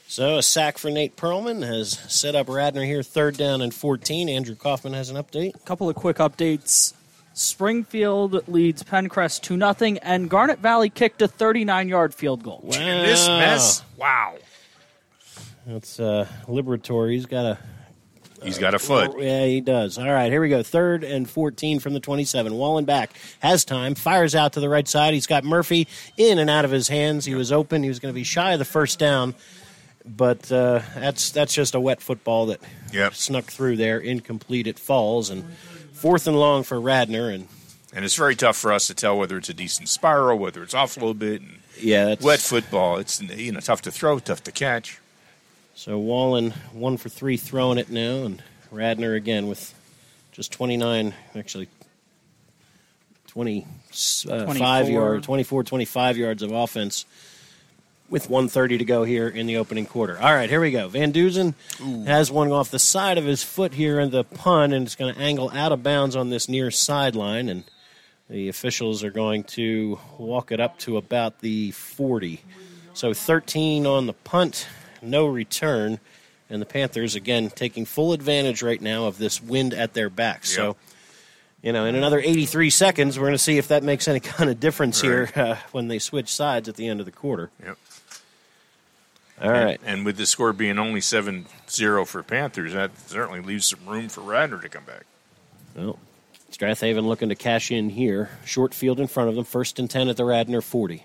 So 0.08 0.38
a 0.38 0.42
sack 0.42 0.78
for 0.78 0.90
Nate 0.90 1.18
Perlman 1.18 1.68
has 1.68 2.00
set 2.08 2.34
up 2.34 2.48
Radnor 2.48 2.86
here 2.86 3.04
third 3.04 3.36
down 3.36 3.62
and 3.62 3.74
14. 3.74 4.30
Andrew 4.30 4.56
Kaufman 4.56 4.94
has 4.94 5.10
an 5.10 5.18
update. 5.18 5.56
A 5.56 5.66
couple 5.66 5.90
of 5.90 5.98
quick 5.98 6.16
updates. 6.16 6.94
Springfield 7.38 8.48
leads 8.48 8.82
Penncrest 8.82 9.44
2 9.44 9.60
0, 9.60 9.98
and 10.02 10.28
Garnet 10.28 10.58
Valley 10.58 10.90
kicked 10.90 11.22
a 11.22 11.28
39 11.28 11.88
yard 11.88 12.16
field 12.16 12.42
goal. 12.44 12.62
Wow. 12.64 12.72
this 12.72 13.28
mess 13.28 13.84
wow 13.96 14.38
That's 15.68 16.00
uh, 16.00 16.28
Liberatory. 16.48 17.14
He's 17.14 17.28
got 17.28 17.46
a 17.46 17.60
he's 18.44 18.58
got 18.58 18.74
a 18.74 18.80
foot 18.80 19.20
Yeah, 19.20 19.46
he 19.46 19.62
does. 19.62 20.00
All 20.00 20.12
right, 20.12 20.32
here 20.32 20.42
we 20.42 20.50
go. 20.50 20.64
Third 20.64 21.04
and 21.04 21.30
14 21.30 21.80
from 21.80 21.94
the 21.94 22.00
27. 22.00 22.54
Wallen 22.56 22.86
back. 22.86 23.12
Has 23.40 23.64
time. 23.64 23.94
Fires 23.94 24.34
out 24.34 24.54
to 24.54 24.60
the 24.60 24.70
right 24.70 24.88
side. 24.88 25.14
He's 25.14 25.28
got 25.28 25.44
Murphy 25.44 25.88
in 26.18 26.40
and 26.40 26.50
out 26.50 26.66
of 26.66 26.72
his 26.72 26.88
hands. 26.88 27.26
He 27.26 27.36
was 27.36 27.52
open. 27.52 27.84
He 27.84 27.90
was 27.90 28.00
going 28.00 28.12
to 28.14 28.16
be 28.18 28.24
shy 28.24 28.54
of 28.54 28.60
the 28.60 28.66
first 28.66 28.98
down. 28.98 29.36
But 30.06 30.52
uh, 30.52 30.82
that's 30.96 31.30
that's 31.30 31.54
just 31.54 31.76
a 31.76 31.80
wet 31.80 32.02
football 32.02 32.48
that 32.48 32.62
Yep. 32.94 33.14
snuck 33.14 33.46
through 33.46 33.76
there. 33.76 34.00
Incomplete. 34.00 34.66
It 34.66 34.80
falls. 34.80 35.30
And 35.30 35.44
fourth 35.98 36.28
and 36.28 36.40
long 36.40 36.64
for 36.64 36.80
Radnor. 36.80 37.30
And 37.30 37.48
and 37.94 38.06
it's 38.06 38.16
very 38.16 38.36
tough 38.36 38.58
for 38.58 38.72
us 38.72 38.88
to 38.88 38.94
tell 38.94 39.18
whether 39.18 39.38
it's 39.38 39.50
a 39.50 39.54
decent 39.54 39.90
spiral 39.90 40.38
whether 40.38 40.62
it's 40.62 40.74
off 40.74 40.98
a 40.98 41.00
little 41.00 41.14
bit 41.14 41.42
and 41.42 41.60
yeah, 41.80 42.06
that's 42.06 42.24
wet 42.24 42.40
football 42.40 42.98
it's 42.98 43.22
you 43.22 43.52
know 43.52 43.60
tough 43.60 43.82
to 43.84 43.92
throw 43.92 44.20
tough 44.20 44.44
to 44.44 44.52
catch 44.52 45.00
So 45.74 45.98
Wallen 45.98 46.52
one 46.74 46.98
for 46.98 47.10
three 47.10 47.38
throwing 47.38 47.78
it 47.78 47.90
now, 47.90 48.26
and 48.26 48.42
Radnor 48.72 49.14
again 49.14 49.48
with 49.48 49.74
just 50.32 50.52
29, 50.52 51.14
actually 51.36 51.68
25 53.28 54.32
uh, 54.32 54.46
24. 54.46 54.92
yards, 54.92 55.26
24, 55.26 55.64
25 55.64 56.18
yards 56.18 56.42
of 56.44 56.52
offense 56.52 57.06
with 58.10 58.30
130 58.30 58.78
to 58.78 58.86
go 58.86 59.04
here 59.04 59.28
in 59.28 59.48
the 59.48 59.58
opening 59.58 59.86
quarter. 59.86 60.18
All 60.18 60.34
right, 60.34 60.50
here 60.50 60.62
we 60.62 60.72
go. 60.72 60.88
Van 60.88 61.12
Duzen 61.12 61.54
has 62.06 62.32
one 62.32 62.52
off 62.52 62.72
the 62.72 62.80
side 62.80 63.18
of 63.18 63.26
his 63.26 63.44
foot 63.44 63.74
here 63.74 64.00
in 64.00 64.12
the 64.12 64.24
punt, 64.24 64.74
and 64.74 64.86
it's 64.86 64.96
going 64.96 65.14
to 65.14 65.20
angle 65.20 65.52
out 65.54 65.72
of 65.72 65.84
bounds 65.84 66.16
on 66.16 66.30
this 66.30 66.48
near 66.48 66.72
sideline, 66.72 67.50
and 67.50 67.64
the 68.30 68.50
officials 68.50 69.04
are 69.04 69.12
going 69.12 69.44
to 69.44 70.00
walk 70.18 70.52
it 70.52 70.60
up 70.60 70.78
to 70.80 70.98
about 70.98 71.40
the 71.40 71.72
40. 71.72 72.42
So 72.94 73.14
13 73.14 73.86
on 73.86 74.08
the 74.08 74.14
punt, 74.14 74.68
no 75.02 75.26
return, 75.28 76.00
and 76.50 76.62
the 76.62 76.66
Panthers, 76.66 77.16
again, 77.16 77.50
taking 77.50 77.86
full 77.86 78.14
advantage 78.14 78.64
right 78.64 78.82
now 78.82 79.06
of 79.06 79.18
this 79.18 79.42
wind 79.42 79.74
at 79.74 79.94
their 79.94 80.10
back. 80.10 80.46
So 80.46 80.78
you 81.62 81.74
know, 81.74 81.86
in 81.86 81.96
another 81.96 82.20
83 82.20 82.70
seconds, 82.70 83.18
we're 83.18 83.26
going 83.26 83.34
to 83.34 83.38
see 83.38 83.58
if 83.58 83.70
that 83.70 83.84
makes 83.84 84.08
any 84.08 84.20
kind 84.22 84.50
of 84.50 84.60
difference 84.60 85.02
here 85.02 85.30
uh, 85.36 85.56
when 85.72 85.88
they 85.88 86.00
switch 86.00 86.34
sides 86.34 86.70
at 86.70 86.76
the 86.76 86.88
end 86.88 87.00
of 87.00 87.06
the 87.06 87.12
quarter. 87.12 87.50
Yep. 87.64 87.78
All 89.42 89.52
right. 89.52 89.80
And 89.86 90.04
with 90.04 90.18
the 90.18 90.26
score 90.26 90.52
being 90.54 90.80
only 90.80 91.02
7 91.02 91.46
0 91.70 92.06
for 92.06 92.24
Panthers, 92.24 92.74
that 92.74 92.98
certainly 93.08 93.42
leaves 93.42 93.68
some 93.68 93.86
room 93.86 94.10
for 94.10 94.22
Radnor 94.22 94.60
to 94.62 94.70
come 94.70 94.84
back. 94.84 95.06
Well, 95.76 96.00
Strath 96.50 96.82
Haven 96.82 97.08
looking 97.08 97.30
to 97.30 97.36
cash 97.36 97.72
in 97.72 97.90
here. 97.90 98.32
Short 98.46 98.74
field 98.74 99.00
in 99.00 99.08
front 99.08 99.30
of 99.30 99.36
them. 99.36 99.46
First 99.46 99.78
and 99.80 99.90
10 99.90 100.10
at 100.10 100.18
the 100.18 100.26
Radnor 100.26 100.62
40. 100.62 101.04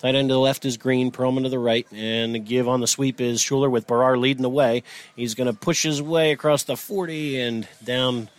Tight 0.00 0.14
end 0.14 0.30
to 0.30 0.34
the 0.34 0.40
left 0.40 0.64
is 0.64 0.78
Green, 0.78 1.12
Perlman 1.12 1.42
to 1.42 1.50
the 1.50 1.58
right, 1.58 1.86
and 1.92 2.34
the 2.34 2.38
give 2.38 2.66
on 2.66 2.80
the 2.80 2.86
sweep 2.86 3.20
is 3.20 3.38
Shuler 3.38 3.70
with 3.70 3.86
Barrar 3.86 4.18
leading 4.18 4.40
the 4.40 4.48
way. 4.48 4.82
He's 5.14 5.34
going 5.34 5.46
to 5.46 5.52
push 5.52 5.82
his 5.82 6.00
way 6.00 6.32
across 6.32 6.62
the 6.62 6.74
40 6.74 7.38
and 7.38 7.68
down 7.84 8.30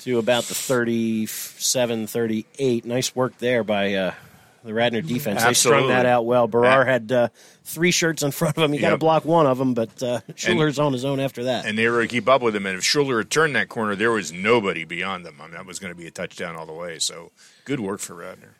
to 0.00 0.18
about 0.18 0.42
the 0.44 0.56
37, 0.56 2.08
38. 2.08 2.84
Nice 2.84 3.14
work 3.14 3.38
there 3.38 3.62
by 3.62 3.94
uh, 3.94 4.14
the 4.64 4.74
Radnor 4.74 5.02
defense. 5.02 5.42
They 5.42 5.54
strung 5.54 5.88
that 5.88 6.06
out 6.06 6.24
well. 6.24 6.48
Barrar 6.48 6.84
had 6.86 7.10
uh, 7.10 7.28
three 7.64 7.90
shirts 7.90 8.22
in 8.22 8.30
front 8.30 8.56
of 8.56 8.62
him. 8.62 8.72
He 8.72 8.78
got 8.78 8.90
to 8.90 8.98
block 8.98 9.24
one 9.24 9.46
of 9.46 9.58
them, 9.58 9.74
but 9.74 10.02
uh, 10.02 10.20
Shuler's 10.34 10.78
on 10.78 10.92
his 10.92 11.04
own 11.04 11.20
after 11.20 11.44
that. 11.44 11.66
And 11.66 11.76
they 11.76 11.88
were 11.88 12.02
to 12.02 12.08
keep 12.08 12.28
up 12.28 12.42
with 12.42 12.54
him. 12.54 12.66
And 12.66 12.78
if 12.78 12.84
Shuler 12.84 13.18
had 13.18 13.30
turned 13.30 13.56
that 13.56 13.68
corner, 13.68 13.96
there 13.96 14.12
was 14.12 14.32
nobody 14.32 14.84
beyond 14.84 15.26
them. 15.26 15.36
I 15.40 15.44
mean, 15.44 15.52
that 15.52 15.66
was 15.66 15.78
going 15.78 15.92
to 15.92 15.98
be 15.98 16.06
a 16.06 16.10
touchdown 16.10 16.56
all 16.56 16.66
the 16.66 16.72
way. 16.72 16.98
So 16.98 17.32
good 17.64 17.80
work 17.80 18.00
for 18.00 18.14
Radnor. 18.14 18.54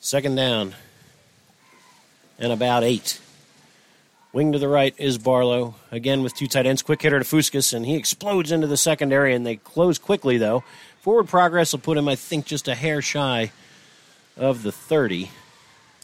Second 0.00 0.36
down 0.36 0.74
and 2.38 2.52
about 2.52 2.84
eight. 2.84 3.20
Wing 4.32 4.52
to 4.52 4.58
the 4.58 4.68
right 4.68 4.94
is 4.98 5.18
Barlow. 5.18 5.74
Again 5.90 6.22
with 6.22 6.34
two 6.34 6.46
tight 6.46 6.66
ends. 6.66 6.82
Quick 6.82 7.02
hitter 7.02 7.18
to 7.18 7.24
Fuskas, 7.24 7.72
and 7.72 7.86
he 7.86 7.94
explodes 7.96 8.52
into 8.52 8.66
the 8.66 8.76
secondary, 8.76 9.34
and 9.34 9.44
they 9.44 9.56
close 9.56 9.98
quickly, 9.98 10.36
though. 10.36 10.62
Forward 11.00 11.28
progress 11.28 11.72
will 11.72 11.80
put 11.80 11.96
him, 11.96 12.08
I 12.08 12.14
think, 12.14 12.44
just 12.44 12.68
a 12.68 12.74
hair 12.74 13.00
shy 13.00 13.50
of 14.38 14.62
the 14.62 14.72
30. 14.72 15.30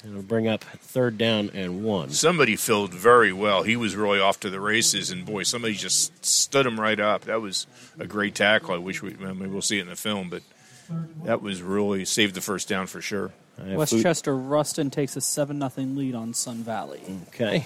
It'll 0.06 0.22
bring 0.22 0.46
up 0.46 0.64
third 0.64 1.16
down 1.16 1.50
and 1.54 1.82
one. 1.82 2.10
Somebody 2.10 2.56
filled 2.56 2.92
very 2.92 3.32
well. 3.32 3.62
He 3.62 3.74
was 3.74 3.96
really 3.96 4.20
off 4.20 4.38
to 4.40 4.50
the 4.50 4.60
races, 4.60 5.10
and 5.10 5.24
boy, 5.24 5.44
somebody 5.44 5.74
just 5.74 6.24
stood 6.24 6.66
him 6.66 6.78
right 6.78 7.00
up. 7.00 7.22
That 7.22 7.40
was 7.40 7.66
a 7.98 8.06
great 8.06 8.34
tackle. 8.34 8.74
I 8.74 8.78
wish 8.78 9.00
we 9.00 9.14
I 9.14 9.32
mean, 9.32 9.50
we'll 9.50 9.62
see 9.62 9.78
it 9.78 9.82
in 9.82 9.88
the 9.88 9.96
film, 9.96 10.28
but 10.28 10.42
that 11.24 11.40
was 11.40 11.62
really 11.62 12.04
saved 12.04 12.34
the 12.34 12.42
first 12.42 12.68
down 12.68 12.86
for 12.86 13.00
sure. 13.00 13.32
I 13.58 13.68
have 13.68 13.88
Fu- 13.88 13.96
Westchester 13.96 14.36
Ruston 14.36 14.90
takes 14.90 15.16
a 15.16 15.22
7 15.22 15.58
0 15.58 15.86
lead 15.88 16.14
on 16.14 16.34
Sun 16.34 16.64
Valley. 16.64 17.00
Okay. 17.28 17.64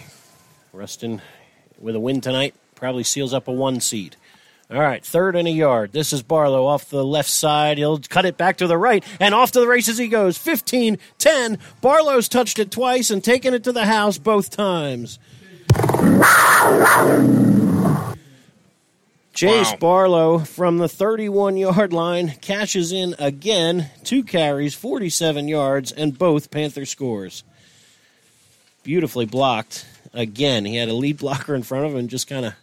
Rustin, 0.73 1.23
with 1.81 1.97
a 1.97 2.01
win 2.01 2.21
tonight, 2.21 2.55
probably 2.77 3.03
seals 3.03 3.35
up 3.35 3.49
a 3.49 3.53
one 3.53 3.81
seed. 3.81 4.15
All 4.71 4.79
right, 4.81 5.03
third 5.03 5.35
and 5.35 5.49
a 5.49 5.51
yard. 5.51 5.93
This 5.93 6.13
is 6.13 6.23
Barlow 6.23 6.67
off 6.67 6.91
the 6.91 7.03
left 7.03 7.31
side. 7.31 7.79
He'll 7.79 7.99
cut 7.99 8.27
it 8.27 8.37
back 8.37 8.59
to 8.59 8.67
the 8.67 8.77
right, 8.77 9.03
and 9.19 9.35
off 9.35 9.53
to 9.53 9.61
the 9.61 9.67
races 9.67 9.97
he 9.97 10.09
goes. 10.09 10.37
15 10.37 10.99
10. 11.17 11.59
Barlow's 11.81 12.29
touched 12.29 12.59
it 12.59 12.71
twice 12.71 13.09
and 13.11 13.25
taken 13.25 13.55
it 13.55 13.65
to 13.65 13.73
the 13.73 13.87
house 13.87 14.19
both 14.19 14.51
times. 14.51 15.19
Chase 19.33 19.71
Wow. 19.71 19.77
Barlow 19.79 20.39
from 20.41 20.79
the 20.79 20.89
31 20.89 21.57
yard 21.57 21.93
line 21.95 22.31
cashes 22.43 22.93
in 22.93 23.15
again. 23.19 23.89
Two 24.05 24.23
carries, 24.23 24.75
47 24.75 25.49
yards, 25.49 25.93
and 25.93 26.19
both 26.19 26.51
Panther 26.51 26.85
scores. 26.85 27.43
Beautifully 28.83 29.27
blocked 29.27 29.87
again. 30.13 30.65
He 30.67 30.77
had 30.77 30.89
a 30.89 30.95
lead 30.95 31.19
blocker 31.19 31.55
in 31.55 31.63
front 31.63 31.87
of 31.87 31.93
him 31.93 31.99
and 31.99 32.11
just 32.11 32.27
kind 32.27 32.45
of 32.45 32.55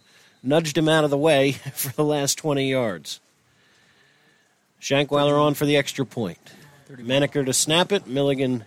nudged 0.46 0.78
him 0.78 0.88
out 0.88 1.04
of 1.04 1.10
the 1.10 1.18
way 1.18 1.52
for 1.74 1.92
the 1.92 2.04
last 2.04 2.38
20 2.38 2.68
yards. 2.68 3.20
Shankweiler 4.80 5.40
on 5.40 5.54
for 5.54 5.66
the 5.66 5.76
extra 5.76 6.06
point. 6.06 6.38
Maneker 6.90 7.44
to 7.44 7.52
snap 7.52 7.92
it. 7.92 8.06
Milligan 8.06 8.64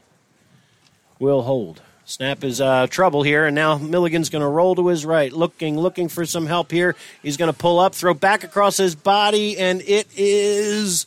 will 1.20 1.44
hold. 1.44 1.82
Snap 2.06 2.44
is 2.44 2.60
uh, 2.60 2.88
trouble 2.88 3.22
here, 3.22 3.46
and 3.46 3.54
now 3.54 3.78
Milligan's 3.78 4.30
going 4.30 4.42
to 4.42 4.48
roll 4.48 4.74
to 4.76 4.88
his 4.88 5.06
right, 5.06 5.32
looking, 5.32 5.78
looking 5.78 6.08
for 6.10 6.26
some 6.26 6.48
help 6.48 6.72
here. 6.72 6.96
He's 7.22 7.38
going 7.38 7.54
to 7.54 7.58
pull 7.58 7.80
up, 7.80 7.94
throw 7.94 8.16
back 8.16 8.44
across 8.44 8.78
his 8.78 8.96
body, 8.96 9.60
and 9.60 9.82
it 9.82 10.08
is. 10.18 11.06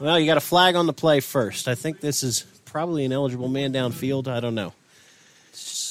Well, 0.00 0.18
you 0.18 0.24
got 0.24 0.38
a 0.38 0.40
flag 0.40 0.74
on 0.74 0.86
the 0.86 0.94
play 0.94 1.20
first. 1.20 1.68
I 1.68 1.74
think 1.74 2.00
this 2.00 2.22
is 2.22 2.46
probably 2.64 3.04
an 3.04 3.12
eligible 3.12 3.48
man 3.48 3.74
downfield. 3.74 4.26
I 4.26 4.40
don't 4.40 4.54
know. 4.54 4.72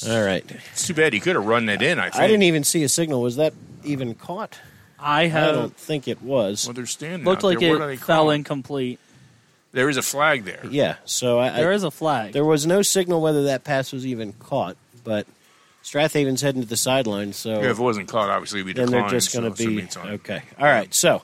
All 0.08 0.24
right. 0.26 0.44
It's 0.72 0.88
too 0.88 0.96
bad 0.96 1.14
he 1.14 1.20
could 1.20 1.36
have 1.36 1.46
run 1.46 1.68
that 1.68 1.82
in. 1.82 2.00
I 2.00 2.10
think. 2.10 2.16
I 2.16 2.26
didn't 2.26 2.44
even 2.44 2.64
see 2.64 2.84
a 2.84 2.90
signal. 2.90 3.22
Was 3.22 3.36
that 3.36 3.54
even 3.84 4.16
caught? 4.16 4.60
I 5.00 5.28
have. 5.28 5.50
I 5.50 5.52
don't 5.54 5.76
think 5.78 6.08
it 6.08 6.22
was. 6.22 6.66
Well, 6.68 6.74
they're 6.74 6.86
standing. 6.86 7.26
looked 7.26 7.44
out 7.44 7.48
like 7.48 7.60
there. 7.60 7.72
What 7.74 7.82
are 7.82 7.88
they 7.88 7.94
it 7.94 8.00
fell 8.00 8.24
calling? 8.24 8.40
incomplete. 8.40 9.00
There 9.72 9.88
is 9.88 9.98
a 9.98 10.02
flag 10.02 10.46
there. 10.46 10.66
Yeah, 10.70 10.96
so 11.06 11.40
I, 11.40 11.52
There 11.52 11.72
I, 11.72 11.76
is 11.76 11.84
a 11.84 11.92
flag. 11.92 12.34
there 12.34 12.44
was 12.44 12.66
no 12.66 12.82
signal 12.82 13.22
whether 13.22 13.44
that 13.46 13.64
pass 13.64 13.94
was 13.94 14.06
even 14.06 14.34
caught, 14.34 14.76
but 15.04 15.28
Strath 15.84 16.14
Haven's 16.14 16.42
heading 16.42 16.64
to 16.64 16.68
the 16.68 16.76
sideline, 16.76 17.34
so 17.34 17.62
Yeah, 17.62 17.70
if 17.70 17.78
it 17.80 17.82
wasn't 17.82 18.08
caught, 18.10 18.30
obviously 18.32 18.64
we 18.64 18.74
then 18.74 18.88
declined. 18.88 19.04
they're 19.12 19.20
just 19.20 19.32
going 19.32 19.50
to 19.50 19.56
so- 19.56 19.64
so 19.64 19.70
be 19.70 19.78
it's 19.80 19.96
okay. 19.98 20.42
All 20.60 20.66
right, 20.66 20.92
so 20.94 21.22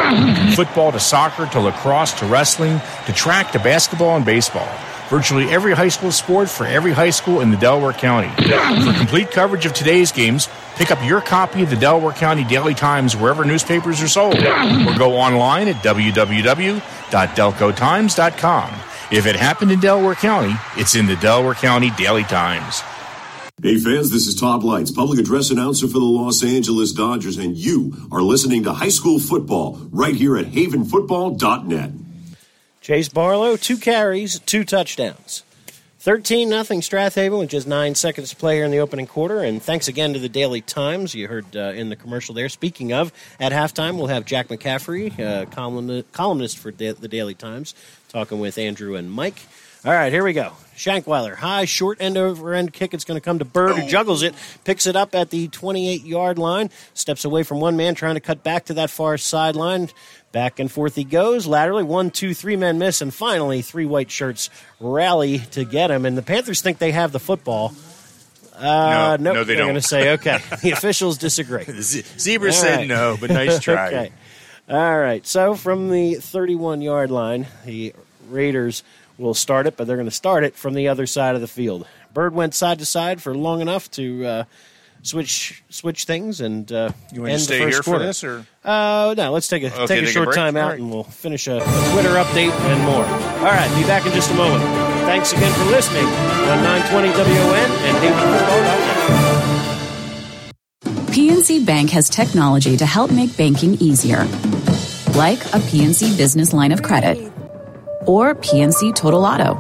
football 0.55 0.92
to 0.92 1.00
soccer 1.00 1.46
to 1.46 1.59
lacrosse 1.59 2.12
to 2.20 2.26
wrestling 2.26 2.81
to 3.07 3.12
track 3.12 3.50
to 3.52 3.59
basketball 3.59 4.14
and 4.14 4.24
baseball. 4.24 4.68
Virtually 5.12 5.44
every 5.51 5.75
high 5.75 5.88
school 5.88 6.11
sport 6.11 6.48
for 6.48 6.64
every 6.64 6.92
high 6.92 7.11
school 7.11 7.42
in 7.42 7.51
the 7.51 7.59
Delaware 7.59 7.92
County. 7.92 8.31
For 8.83 8.94
complete 8.94 9.31
coverage 9.31 9.66
of 9.66 9.75
today's 9.75 10.11
games, 10.11 10.48
pick 10.77 10.90
up 10.90 11.05
your 11.05 11.20
copy 11.20 11.62
of 11.62 11.68
the 11.68 11.77
Delaware 11.77 12.14
County 12.14 12.44
Daily 12.44 12.72
Times 12.72 13.14
wherever 13.14 13.44
newspapers 13.44 14.01
are 14.01 14.09
sold, 14.09 14.38
or 14.38 14.96
go 14.96 15.18
online 15.18 15.68
at 15.68 15.77
www.delcotimes.com. 15.85 18.70
If 19.11 19.27
it 19.27 19.37
happened 19.37 19.70
in 19.70 19.81
Delaware 19.81 20.14
County, 20.14 20.55
it's 20.79 20.94
in 20.94 21.05
the 21.05 21.16
Delaware 21.16 21.53
County 21.53 21.90
Daily 21.90 22.25
Times. 22.25 22.81
Hey 23.62 23.77
fans, 23.77 24.11
this 24.11 24.27
is 24.27 24.35
Todd 24.35 24.64
Leitz, 24.64 24.90
public 24.90 25.18
address 25.18 25.51
announcer 25.51 25.88
for 25.88 25.98
the 25.98 26.07
Los 26.07 26.42
Angeles 26.42 26.92
Dodgers, 26.92 27.37
and 27.37 27.55
you 27.55 27.94
are 28.11 28.22
listening 28.22 28.62
to 28.62 28.72
high 28.72 28.88
school 28.88 29.18
football 29.18 29.79
right 29.90 30.14
here 30.14 30.38
at 30.38 30.46
havenfootball.net. 30.46 31.90
Chase 32.82 33.08
Barlow, 33.08 33.56
two 33.56 33.76
carries, 33.76 34.40
two 34.40 34.64
touchdowns. 34.64 35.44
13 36.00 36.48
nothing 36.48 36.82
Strath 36.82 37.14
Haven 37.14 37.38
with 37.38 37.48
just 37.48 37.64
nine 37.68 37.94
seconds 37.94 38.30
to 38.30 38.36
play 38.36 38.56
here 38.56 38.64
in 38.64 38.72
the 38.72 38.80
opening 38.80 39.06
quarter. 39.06 39.38
And 39.38 39.62
thanks 39.62 39.86
again 39.86 40.14
to 40.14 40.18
the 40.18 40.28
Daily 40.28 40.60
Times. 40.60 41.14
You 41.14 41.28
heard 41.28 41.54
uh, 41.54 41.70
in 41.76 41.90
the 41.90 41.94
commercial 41.96 42.34
there. 42.34 42.48
Speaking 42.48 42.92
of, 42.92 43.12
at 43.38 43.52
halftime, 43.52 43.94
we'll 43.98 44.08
have 44.08 44.24
Jack 44.24 44.48
McCaffery, 44.48 45.16
uh, 45.20 45.44
column- 45.46 46.02
columnist 46.10 46.58
for 46.58 46.72
da- 46.72 46.90
the 46.94 47.06
Daily 47.06 47.34
Times, 47.34 47.76
talking 48.08 48.40
with 48.40 48.58
Andrew 48.58 48.96
and 48.96 49.12
Mike. 49.12 49.46
All 49.84 49.92
right, 49.92 50.12
here 50.12 50.22
we 50.22 50.32
go. 50.32 50.52
Shankweiler, 50.76 51.34
high, 51.34 51.64
short 51.64 51.98
end 52.00 52.16
over 52.16 52.54
end 52.54 52.72
kick. 52.72 52.94
It's 52.94 53.04
going 53.04 53.16
to 53.20 53.24
come 53.24 53.40
to 53.40 53.44
Bird, 53.44 53.76
who 53.76 53.88
juggles 53.88 54.22
it, 54.22 54.35
picks 54.64 54.87
it 54.87 54.94
up 54.94 55.14
at 55.14 55.30
the 55.30 55.48
28 55.48 56.04
yard 56.04 56.38
line, 56.38 56.70
steps 56.94 57.24
away 57.24 57.42
from 57.42 57.60
one 57.60 57.76
man, 57.76 57.94
trying 57.96 58.14
to 58.14 58.20
cut 58.20 58.44
back 58.44 58.66
to 58.66 58.74
that 58.74 58.90
far 58.90 59.18
sideline. 59.18 59.90
Back 60.30 60.60
and 60.60 60.70
forth 60.70 60.94
he 60.94 61.04
goes 61.04 61.46
laterally. 61.46 61.83
One, 61.83 62.10
two, 62.10 62.33
three 62.33 62.56
men 62.56 62.78
miss, 62.78 63.00
and 63.02 63.12
finally 63.12 63.60
three 63.60 63.85
white 63.85 64.10
shirts 64.10 64.50
rally 64.80 65.40
to 65.50 65.64
get 65.64 65.90
him. 65.90 66.06
And 66.06 66.16
the 66.16 66.22
Panthers 66.22 66.62
think 66.62 66.78
they 66.78 66.92
have 66.92 67.12
the 67.12 67.20
football. 67.20 67.74
Uh, 68.56 69.16
No, 69.20 69.33
nope, 69.33 69.35
no, 69.35 69.44
they 69.44 69.54
they're 69.54 69.56
don't. 69.56 69.66
going 69.72 69.80
to 69.80 69.87
say 69.87 70.10
okay. 70.14 70.38
the 70.62 70.70
officials 70.70 71.18
disagree. 71.18 71.64
Zebra 71.80 72.48
All 72.50 72.54
said 72.54 72.76
right. 72.76 72.88
no, 72.88 73.16
but 73.20 73.30
nice 73.30 73.58
try. 73.60 73.88
okay. 73.88 74.12
All 74.70 74.98
right. 74.98 75.26
So 75.26 75.54
from 75.54 75.90
the 75.90 76.14
31 76.14 76.80
yard 76.83 77.10
line, 77.10 77.46
the 77.66 77.94
Raiders 78.30 78.85
will 79.23 79.35
start 79.35 79.66
it, 79.66 79.77
but 79.77 79.87
they're 79.87 79.96
going 79.96 80.04
to 80.08 80.10
start 80.10 80.44
it 80.44 80.54
from 80.56 80.75
the 80.75 80.88
other 80.88 81.06
side 81.06 81.35
of 81.35 81.40
the 81.40 81.48
field. 81.48 81.87
Bird 82.12 82.35
went 82.35 82.54
side 82.54 82.79
to 82.81 82.87
side 82.87 83.23
for 83.23 83.35
long 83.35 83.60
enough 83.62 83.90
to 83.92 84.25
uh, 84.27 84.44
switch 85.02 85.62
switch 85.70 86.04
things 86.04 86.40
and 86.40 86.70
uh, 86.70 86.90
You 87.12 87.20
want 87.23 87.29
to 87.31 87.33
end 87.35 87.42
stay 87.42 87.58
the 87.58 87.64
first 87.64 87.75
here 87.77 87.83
quarter. 87.83 88.00
for 88.00 88.06
this, 88.06 88.23
or 88.25 88.46
Uh, 88.64 89.14
no, 89.16 89.33
let's 89.33 89.48
take 89.48 89.62
a 89.62 89.66
Okay, 89.68 89.77
take 89.79 89.83
a 89.85 90.00
take 90.00 90.04
a 90.08 90.12
short 90.12 90.27
break? 90.27 90.37
time 90.37 90.56
out 90.56 90.62
All 90.64 90.70
right. 90.70 90.79
and 90.81 90.90
we'll 90.90 91.04
finish 91.04 91.46
a, 91.48 91.56
a 91.56 91.60
Twitter 91.92 92.10
update 92.16 92.52
and 92.52 92.81
more. 92.85 93.04
All 93.04 93.52
right, 93.54 93.75
be 93.81 93.85
back 93.87 94.04
in 94.06 94.12
just 94.12 94.31
a 94.31 94.35
moment. 94.35 94.62
Thanks 95.06 95.33
again 95.33 95.52
for 95.54 95.64
listening 95.64 96.04
on 96.06 96.62
920 96.62 97.08
WON 97.08 97.70
and 97.88 97.96
HavenFootball.net. 97.96 98.92
PNC 101.12 101.64
Bank 101.66 101.90
has 101.90 102.08
technology 102.08 102.77
to 102.77 102.87
help 102.87 103.10
make 103.10 103.37
banking 103.37 103.75
easier. 103.75 104.25
Like 105.14 105.40
a 105.46 105.58
PNC 105.68 106.16
business 106.16 106.52
line 106.54 106.73
of 106.73 106.83
credit 106.83 107.31
or 108.07 108.35
PNC 108.35 108.94
Total 108.94 109.25
Auto, 109.25 109.55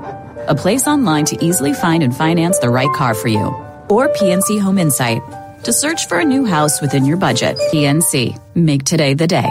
a 0.48 0.54
place 0.54 0.86
online 0.86 1.24
to 1.26 1.44
easily 1.44 1.72
find 1.72 2.02
and 2.02 2.16
finance 2.16 2.58
the 2.58 2.70
right 2.70 2.92
car 2.92 3.14
for 3.14 3.28
you. 3.28 3.46
Or 3.88 4.08
PNC 4.08 4.60
Home 4.60 4.78
Insight 4.78 5.22
to 5.64 5.72
search 5.72 6.08
for 6.08 6.18
a 6.18 6.24
new 6.24 6.44
house 6.44 6.80
within 6.80 7.04
your 7.04 7.16
budget. 7.16 7.56
PNC, 7.72 8.38
make 8.54 8.84
today 8.84 9.14
the 9.14 9.26
day. 9.26 9.50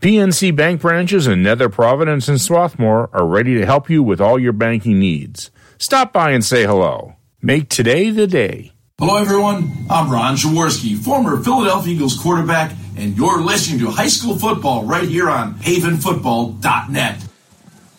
PNC 0.00 0.54
Bank 0.54 0.80
branches 0.80 1.26
in 1.26 1.42
Nether 1.42 1.68
Providence 1.68 2.28
and 2.28 2.40
Swarthmore 2.40 3.08
are 3.12 3.26
ready 3.26 3.54
to 3.54 3.64
help 3.64 3.88
you 3.88 4.02
with 4.02 4.20
all 4.20 4.38
your 4.38 4.52
banking 4.52 4.98
needs. 4.98 5.50
Stop 5.78 6.12
by 6.12 6.32
and 6.32 6.44
say 6.44 6.64
hello. 6.64 7.16
Make 7.40 7.68
today 7.68 8.10
the 8.10 8.26
day. 8.26 8.72
Hello, 8.98 9.16
everyone. 9.16 9.72
I'm 9.90 10.10
Ron 10.10 10.36
Jaworski, 10.36 10.96
former 10.96 11.42
Philadelphia 11.42 11.94
Eagles 11.94 12.16
quarterback, 12.16 12.72
and 12.96 13.16
you're 13.16 13.40
listening 13.40 13.80
to 13.80 13.90
high 13.90 14.08
school 14.08 14.38
football 14.38 14.84
right 14.84 15.08
here 15.08 15.28
on 15.28 15.54
havenfootball.net. 15.54 17.24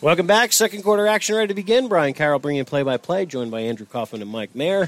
Welcome 0.05 0.27
back. 0.27 0.53
Second 0.53 0.83
quarter 0.83 1.07
action 1.07 1.35
ready 1.35 1.47
to 1.47 1.55
begin. 1.55 1.87
Brian 1.87 2.13
Carroll 2.13 2.37
bringing 2.37 2.63
play 2.63 2.83
by 2.83 2.97
play, 2.97 3.25
joined 3.25 3.49
by 3.49 3.61
Andrew 3.61 3.87
Kaufman 3.87 4.21
and 4.21 4.29
Mike 4.29 4.53
Mayer. 4.53 4.87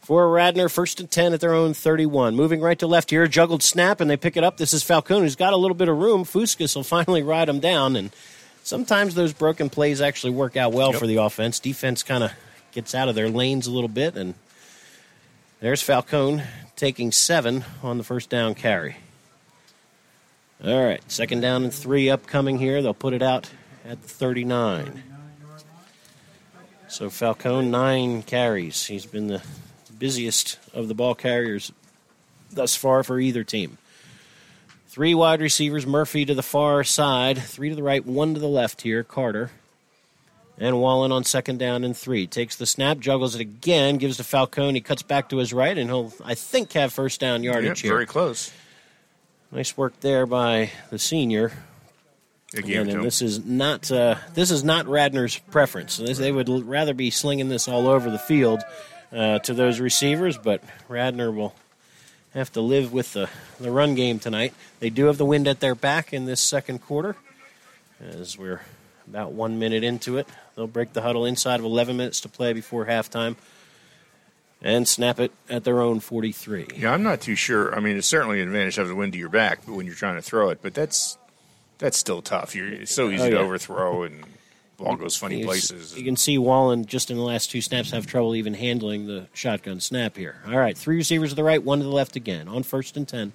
For 0.00 0.28
Radnor, 0.28 0.68
first 0.68 0.98
and 0.98 1.08
10 1.08 1.32
at 1.32 1.40
their 1.40 1.54
own 1.54 1.74
31. 1.74 2.34
Moving 2.34 2.60
right 2.60 2.76
to 2.80 2.88
left 2.88 3.10
here, 3.10 3.24
juggled 3.28 3.62
snap, 3.62 4.00
and 4.00 4.10
they 4.10 4.16
pick 4.16 4.36
it 4.36 4.42
up. 4.42 4.56
This 4.56 4.74
is 4.74 4.82
Falcone, 4.82 5.22
who's 5.22 5.36
got 5.36 5.52
a 5.52 5.56
little 5.56 5.76
bit 5.76 5.88
of 5.88 5.96
room. 5.96 6.24
Fuskas 6.24 6.74
will 6.74 6.82
finally 7.04 7.22
ride 7.22 7.48
him 7.48 7.60
down, 7.60 7.94
and 7.94 8.10
sometimes 8.64 9.14
those 9.14 9.32
broken 9.32 9.70
plays 9.70 10.00
actually 10.00 10.32
work 10.32 10.56
out 10.56 10.72
well 10.72 10.92
for 10.92 11.06
the 11.06 11.18
offense. 11.18 11.60
Defense 11.60 12.02
kind 12.02 12.24
of 12.24 12.32
gets 12.72 12.96
out 12.96 13.08
of 13.08 13.14
their 13.14 13.28
lanes 13.28 13.68
a 13.68 13.70
little 13.70 13.86
bit, 13.86 14.16
and 14.16 14.34
there's 15.60 15.82
Falcone 15.82 16.42
taking 16.74 17.12
seven 17.12 17.64
on 17.84 17.96
the 17.96 18.02
first 18.02 18.28
down 18.28 18.56
carry. 18.56 18.96
All 20.64 20.84
right, 20.84 21.00
second 21.06 21.42
down 21.42 21.62
and 21.62 21.72
three 21.72 22.10
upcoming 22.10 22.58
here. 22.58 22.82
They'll 22.82 22.92
put 22.92 23.14
it 23.14 23.22
out 23.22 23.48
at 23.88 24.02
the 24.02 24.08
39. 24.08 25.02
So 26.88 27.10
Falcone, 27.10 27.68
nine 27.68 28.22
carries. 28.22 28.84
He's 28.86 29.06
been 29.06 29.28
the 29.28 29.42
busiest 29.98 30.58
of 30.72 30.88
the 30.88 30.94
ball 30.94 31.14
carriers 31.14 31.72
thus 32.50 32.74
far 32.76 33.02
for 33.02 33.18
either 33.18 33.44
team. 33.44 33.78
Three 34.88 35.14
wide 35.14 35.40
receivers, 35.40 35.86
Murphy 35.86 36.24
to 36.24 36.34
the 36.34 36.42
far 36.42 36.82
side, 36.84 37.38
three 37.38 37.68
to 37.68 37.74
the 37.74 37.82
right, 37.82 38.04
one 38.04 38.34
to 38.34 38.40
the 38.40 38.48
left 38.48 38.82
here, 38.82 39.04
Carter. 39.04 39.50
And 40.60 40.80
Wallen 40.80 41.12
on 41.12 41.22
second 41.24 41.58
down 41.58 41.84
and 41.84 41.96
three. 41.96 42.26
Takes 42.26 42.56
the 42.56 42.66
snap, 42.66 42.98
juggles 42.98 43.34
it 43.36 43.40
again, 43.40 43.96
gives 43.98 44.16
to 44.16 44.24
Falcone. 44.24 44.74
He 44.74 44.80
cuts 44.80 45.02
back 45.02 45.28
to 45.28 45.36
his 45.36 45.52
right, 45.52 45.76
and 45.76 45.88
he'll, 45.88 46.12
I 46.24 46.34
think, 46.34 46.72
have 46.72 46.92
first 46.92 47.20
down 47.20 47.44
yardage 47.44 47.64
Yep, 47.68 47.76
here. 47.78 47.92
very 47.92 48.06
close. 48.06 48.50
Nice 49.52 49.76
work 49.76 50.00
there 50.00 50.26
by 50.26 50.72
the 50.90 50.98
senior. 50.98 51.52
They 52.52 52.62
gave 52.62 52.76
it 52.76 52.82
Again, 52.82 52.96
and 52.96 53.04
this 53.04 53.20
is 53.20 53.44
not 53.44 53.90
uh, 53.92 54.16
this 54.34 54.50
is 54.50 54.64
not 54.64 54.86
Radnor's 54.86 55.38
preference. 55.38 55.98
This- 55.98 56.18
They 56.18 56.32
would 56.32 56.48
rather 56.66 56.94
be 56.94 57.10
slinging 57.10 57.48
this 57.48 57.68
all 57.68 57.86
over 57.86 58.10
the 58.10 58.18
field 58.18 58.62
uh, 59.12 59.38
to 59.40 59.54
those 59.54 59.80
receivers, 59.80 60.38
but 60.38 60.62
Radnor 60.88 61.30
will 61.30 61.54
have 62.34 62.52
to 62.52 62.60
live 62.60 62.92
with 62.92 63.12
the, 63.14 63.28
the 63.58 63.70
run 63.70 63.94
game 63.94 64.18
tonight. 64.18 64.54
They 64.80 64.90
do 64.90 65.06
have 65.06 65.18
the 65.18 65.24
wind 65.24 65.48
at 65.48 65.60
their 65.60 65.74
back 65.74 66.12
in 66.12 66.24
this 66.26 66.40
second 66.42 66.80
quarter, 66.80 67.16
as 68.00 68.38
we're 68.38 68.60
about 69.06 69.32
one 69.32 69.58
minute 69.58 69.82
into 69.84 70.18
it. 70.18 70.28
They'll 70.54 70.66
break 70.66 70.92
the 70.92 71.02
huddle 71.02 71.24
inside 71.24 71.58
of 71.60 71.64
11 71.64 71.96
minutes 71.96 72.20
to 72.22 72.28
play 72.28 72.52
before 72.52 72.86
halftime 72.86 73.36
and 74.60 74.86
snap 74.88 75.20
it 75.20 75.32
at 75.48 75.64
their 75.64 75.80
own 75.80 76.00
43. 76.00 76.66
Yeah, 76.76 76.92
I'm 76.92 77.02
not 77.02 77.20
too 77.20 77.34
sure. 77.34 77.74
I 77.74 77.80
mean, 77.80 77.96
it's 77.96 78.08
certainly 78.08 78.40
an 78.42 78.48
advantage 78.48 78.74
to 78.74 78.82
have 78.82 78.88
the 78.88 78.94
wind 78.94 79.12
to 79.14 79.18
your 79.18 79.28
back 79.28 79.60
but 79.66 79.74
when 79.74 79.86
you're 79.86 79.94
trying 79.94 80.16
to 80.16 80.22
throw 80.22 80.50
it, 80.50 80.58
but 80.62 80.74
that's 80.74 81.16
that's 81.78 81.96
still 81.96 82.22
tough. 82.22 82.54
You're, 82.54 82.68
it's 82.72 82.94
so 82.94 83.10
easy 83.10 83.24
Oh, 83.24 83.30
to 83.30 83.38
overthrow, 83.38 84.02
and 84.04 84.24
ball 84.76 84.96
goes 84.96 85.16
funny 85.16 85.40
You 85.40 85.44
places. 85.46 85.96
You 85.96 86.04
can 86.04 86.16
see 86.16 86.38
Wallen 86.38 86.86
just 86.86 87.10
in 87.10 87.16
the 87.16 87.22
last 87.22 87.50
two 87.50 87.60
snaps 87.60 87.90
have 87.92 88.06
trouble 88.06 88.34
even 88.36 88.54
handling 88.54 89.06
the 89.06 89.26
shotgun 89.32 89.80
snap 89.80 90.16
here. 90.16 90.36
All 90.46 90.56
right, 90.58 90.76
three 90.76 90.96
receivers 90.96 91.30
to 91.30 91.34
the 91.36 91.44
right, 91.44 91.62
one 91.62 91.78
to 91.78 91.84
the 91.84 91.90
left 91.90 92.16
again. 92.16 92.48
On 92.48 92.62
first 92.62 92.96
and 92.96 93.06
10 93.08 93.32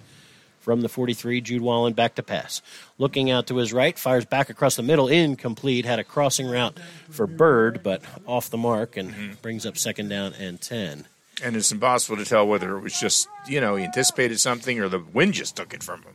from 0.60 0.80
the 0.80 0.88
43, 0.88 1.42
Jude 1.42 1.60
Wallen 1.60 1.92
back 1.92 2.14
to 2.14 2.22
pass. 2.22 2.62
Looking 2.96 3.30
out 3.30 3.46
to 3.48 3.56
his 3.56 3.72
right, 3.72 3.98
fires 3.98 4.24
back 4.24 4.48
across 4.48 4.76
the 4.76 4.82
middle, 4.82 5.08
incomplete. 5.08 5.84
Had 5.84 5.98
a 5.98 6.04
crossing 6.04 6.46
route 6.48 6.78
for 7.10 7.26
Bird, 7.26 7.82
but 7.82 8.00
off 8.26 8.48
the 8.48 8.56
mark 8.56 8.96
and 8.96 9.10
Mm-hmm. 9.10 9.32
brings 9.42 9.66
up 9.66 9.76
second 9.76 10.08
down 10.08 10.32
and 10.34 10.58
10. 10.60 11.04
and 11.42 11.56
it's 11.56 11.70
impossible 11.72 12.16
to 12.16 12.24
tell 12.24 12.46
whether 12.46 12.76
it 12.76 12.80
was 12.80 12.98
just 12.98 13.28
you 13.48 13.60
know 13.60 13.74
he 13.76 13.84
anticipated 13.84 14.38
something 14.40 14.78
or 14.80 14.88
the 14.88 15.00
wind 15.12 15.34
just 15.34 15.56
took 15.56 15.74
it 15.74 15.82
from 15.82 16.00
him. 16.02 16.13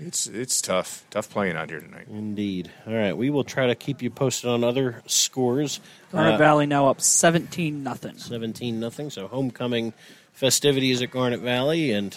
It's 0.00 0.28
it's 0.28 0.60
tough, 0.62 1.04
tough 1.10 1.28
playing 1.28 1.56
out 1.56 1.70
here 1.70 1.80
tonight. 1.80 2.06
Indeed. 2.08 2.70
All 2.86 2.94
right, 2.94 3.16
we 3.16 3.30
will 3.30 3.42
try 3.44 3.66
to 3.66 3.74
keep 3.74 4.00
you 4.00 4.10
posted 4.10 4.48
on 4.48 4.62
other 4.62 5.02
scores. 5.06 5.80
Garnet 6.12 6.34
Uh, 6.34 6.38
Valley 6.38 6.66
now 6.66 6.88
up 6.88 7.00
17 7.00 7.82
nothing. 7.82 8.16
17 8.16 8.78
nothing. 8.78 9.10
So 9.10 9.26
homecoming 9.26 9.92
festivities 10.32 11.02
at 11.02 11.10
Garnet 11.10 11.40
Valley 11.40 11.90
and 11.90 12.16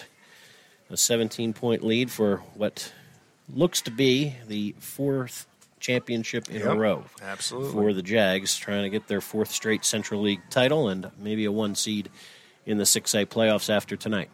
a 0.90 0.96
17 0.96 1.52
point 1.54 1.82
lead 1.82 2.10
for 2.10 2.36
what 2.54 2.92
looks 3.52 3.80
to 3.82 3.90
be 3.90 4.36
the 4.46 4.76
fourth 4.78 5.46
championship 5.80 6.48
in 6.48 6.62
a 6.62 6.76
row 6.76 7.04
absolutely. 7.20 7.72
for 7.72 7.92
the 7.92 8.02
Jags, 8.02 8.56
trying 8.56 8.84
to 8.84 8.90
get 8.90 9.08
their 9.08 9.20
fourth 9.20 9.50
straight 9.50 9.84
Central 9.84 10.20
League 10.20 10.42
title 10.50 10.88
and 10.88 11.10
maybe 11.18 11.44
a 11.44 11.50
one 11.50 11.74
seed 11.74 12.08
in 12.64 12.78
the 12.78 12.84
6A 12.84 13.26
playoffs 13.26 13.68
after 13.68 13.96
tonight. 13.96 14.30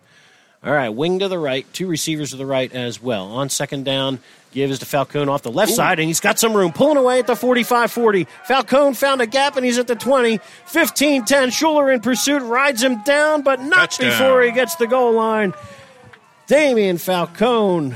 All 0.64 0.72
right, 0.72 0.88
wing 0.88 1.20
to 1.20 1.28
the 1.28 1.38
right, 1.38 1.64
two 1.72 1.86
receivers 1.86 2.30
to 2.30 2.36
the 2.36 2.44
right 2.46 2.72
as 2.72 3.00
well. 3.00 3.26
On 3.26 3.48
second 3.48 3.84
down, 3.84 4.18
gives 4.50 4.78
to 4.80 4.86
Falcone 4.86 5.30
off 5.30 5.42
the 5.42 5.52
left 5.52 5.70
side, 5.72 6.00
and 6.00 6.08
he's 6.08 6.18
got 6.20 6.38
some 6.38 6.52
room. 6.56 6.72
Pulling 6.72 6.96
away 6.96 7.20
at 7.20 7.26
the 7.28 7.36
45 7.36 7.92
40. 7.92 8.26
Falcone 8.44 8.94
found 8.94 9.20
a 9.20 9.26
gap, 9.26 9.56
and 9.56 9.64
he's 9.64 9.78
at 9.78 9.86
the 9.86 9.94
20. 9.94 10.40
15 10.66 11.24
10. 11.24 11.48
Shuler 11.50 11.92
in 11.94 12.00
pursuit, 12.00 12.40
rides 12.42 12.82
him 12.82 13.00
down, 13.04 13.42
but 13.42 13.60
not 13.60 13.92
Touchdown. 13.92 14.10
before 14.10 14.42
he 14.42 14.50
gets 14.50 14.74
the 14.76 14.86
goal 14.88 15.12
line. 15.12 15.54
Damian 16.48 16.98
Falcone 16.98 17.94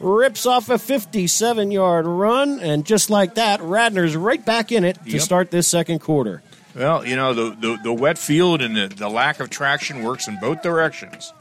rips 0.00 0.46
off 0.46 0.68
a 0.68 0.78
57 0.78 1.70
yard 1.70 2.06
run, 2.06 2.60
and 2.60 2.84
just 2.84 3.08
like 3.08 3.36
that, 3.36 3.60
Radnor's 3.60 4.14
right 4.16 4.44
back 4.44 4.72
in 4.72 4.84
it 4.84 5.02
to 5.04 5.10
Yep. 5.12 5.20
start 5.22 5.50
this 5.50 5.68
second 5.68 6.00
quarter. 6.00 6.42
Well, 6.74 7.04
you 7.06 7.16
know 7.16 7.34
the 7.34 7.56
the, 7.58 7.78
the 7.82 7.92
wet 7.92 8.18
field 8.18 8.62
and 8.62 8.76
the, 8.76 8.88
the 8.88 9.08
lack 9.08 9.40
of 9.40 9.48
traction 9.50 10.02
works 10.04 10.28
in 10.28 10.38
both 10.40 10.62
directions. 10.62 11.32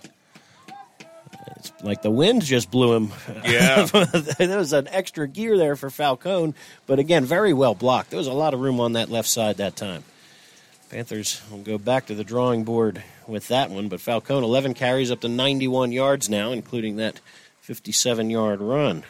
It's 1.59 1.73
like 1.81 2.01
the 2.01 2.11
wind 2.11 2.43
just 2.43 2.69
blew 2.69 2.93
him. 2.93 3.11
Yeah. 3.43 3.85
there 4.37 4.57
was 4.57 4.73
an 4.73 4.87
extra 4.89 5.27
gear 5.27 5.57
there 5.57 5.75
for 5.75 5.89
Falcone, 5.89 6.53
but 6.85 6.99
again, 6.99 7.25
very 7.25 7.53
well 7.53 7.73
blocked. 7.73 8.11
There 8.11 8.17
was 8.17 8.27
a 8.27 8.33
lot 8.33 8.53
of 8.53 8.59
room 8.59 8.79
on 8.79 8.93
that 8.93 9.09
left 9.09 9.27
side 9.27 9.57
that 9.57 9.75
time. 9.75 10.03
Panthers 10.89 11.41
will 11.51 11.59
go 11.59 11.77
back 11.77 12.05
to 12.05 12.15
the 12.15 12.23
drawing 12.23 12.63
board 12.63 13.03
with 13.27 13.49
that 13.49 13.69
one, 13.69 13.89
but 13.89 13.99
Falcone 13.99 14.45
11 14.45 14.73
carries 14.73 15.11
up 15.11 15.19
to 15.21 15.27
91 15.27 15.91
yards 15.91 16.29
now, 16.29 16.51
including 16.51 16.95
that 16.97 17.19
57 17.61 18.29
yard 18.29 18.61
run. 18.61 19.03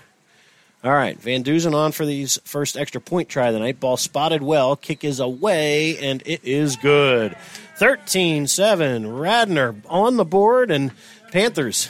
All 0.83 0.91
right, 0.91 1.19
Van 1.19 1.43
Duzen 1.43 1.73
on 1.73 1.91
for 1.91 2.05
these 2.05 2.39
first 2.43 2.77
extra 2.77 3.01
point 3.01 3.29
try 3.29 3.47
of 3.47 3.53
the 3.53 3.59
night. 3.59 3.79
Ball 3.79 3.97
spotted 3.97 4.41
well, 4.41 4.75
kick 4.75 5.03
is 5.03 5.19
away, 5.19 5.97
and 5.97 6.23
it 6.25 6.43
is 6.43 6.75
good. 6.77 7.35
13 7.77 8.47
7. 8.47 9.13
Radnor 9.15 9.75
on 9.87 10.17
the 10.17 10.25
board, 10.25 10.71
and 10.71 10.91
Panthers 11.31 11.89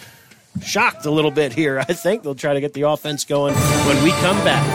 shocked 0.62 1.05
a 1.05 1.12
little 1.12 1.32
bit 1.32 1.53
here. 1.53 1.80
I 1.80 1.93
think 1.93 2.24
they'll 2.24 2.36
try 2.36 2.53
to 2.53 2.62
get 2.62 2.74
the 2.74 2.84
offense 2.84 3.26
going 3.26 3.55
when 3.55 4.03
we 4.03 4.12
come 4.12 4.38
back. 4.43 4.66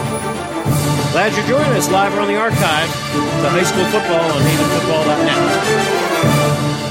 Glad 1.11 1.35
you're 1.35 1.47
joining 1.47 1.73
us 1.77 1.89
live 1.89 2.17
on 2.17 2.27
the 2.27 2.35
archive 2.35 2.87
to 2.87 3.49
high 3.49 3.63
school 3.63 3.85
football 3.85 4.31
on 4.31 4.41
havenfootball.net. 4.41 6.83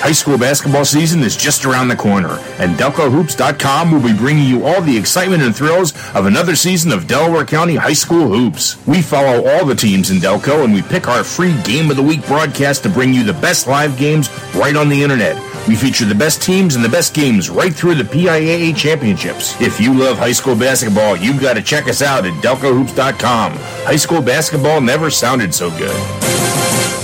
High 0.00 0.12
school 0.12 0.38
basketball 0.38 0.84
season 0.84 1.22
is 1.22 1.36
just 1.36 1.66
around 1.66 1.88
the 1.88 1.96
corner, 1.96 2.38
and 2.58 2.76
DelcoHoops.com 2.76 3.90
will 3.90 4.00
be 4.00 4.16
bringing 4.16 4.46
you 4.46 4.64
all 4.64 4.80
the 4.80 4.96
excitement 4.96 5.42
and 5.42 5.54
thrills 5.54 5.92
of 6.14 6.24
another 6.24 6.54
season 6.54 6.92
of 6.92 7.06
Delaware 7.08 7.44
County 7.44 7.74
High 7.74 7.92
School 7.94 8.28
Hoops. 8.28 8.78
We 8.86 9.02
follow 9.02 9.46
all 9.46 9.66
the 9.66 9.74
teams 9.74 10.10
in 10.10 10.18
Delco, 10.18 10.64
and 10.64 10.72
we 10.72 10.82
pick 10.82 11.08
our 11.08 11.24
free 11.24 11.60
Game 11.62 11.90
of 11.90 11.96
the 11.96 12.02
Week 12.02 12.24
broadcast 12.26 12.84
to 12.84 12.88
bring 12.88 13.12
you 13.12 13.24
the 13.24 13.34
best 13.34 13.66
live 13.66 13.98
games 13.98 14.30
right 14.54 14.76
on 14.76 14.88
the 14.88 15.02
internet. 15.02 15.36
We 15.66 15.74
feature 15.74 16.06
the 16.06 16.14
best 16.14 16.40
teams 16.40 16.76
and 16.76 16.84
the 16.84 16.88
best 16.88 17.12
games 17.12 17.50
right 17.50 17.74
through 17.74 17.96
the 17.96 18.04
PIAA 18.04 18.74
championships. 18.76 19.60
If 19.60 19.80
you 19.80 19.92
love 19.92 20.16
high 20.16 20.32
school 20.32 20.54
basketball, 20.56 21.16
you've 21.16 21.40
got 21.40 21.54
to 21.54 21.62
check 21.62 21.88
us 21.88 22.00
out 22.00 22.24
at 22.24 22.32
delcohoops.com. 22.42 23.52
High 23.84 23.96
school 23.96 24.22
basketball 24.22 24.80
never 24.80 25.10
sounded 25.10 25.52
so 25.52 25.70
good. 25.76 26.97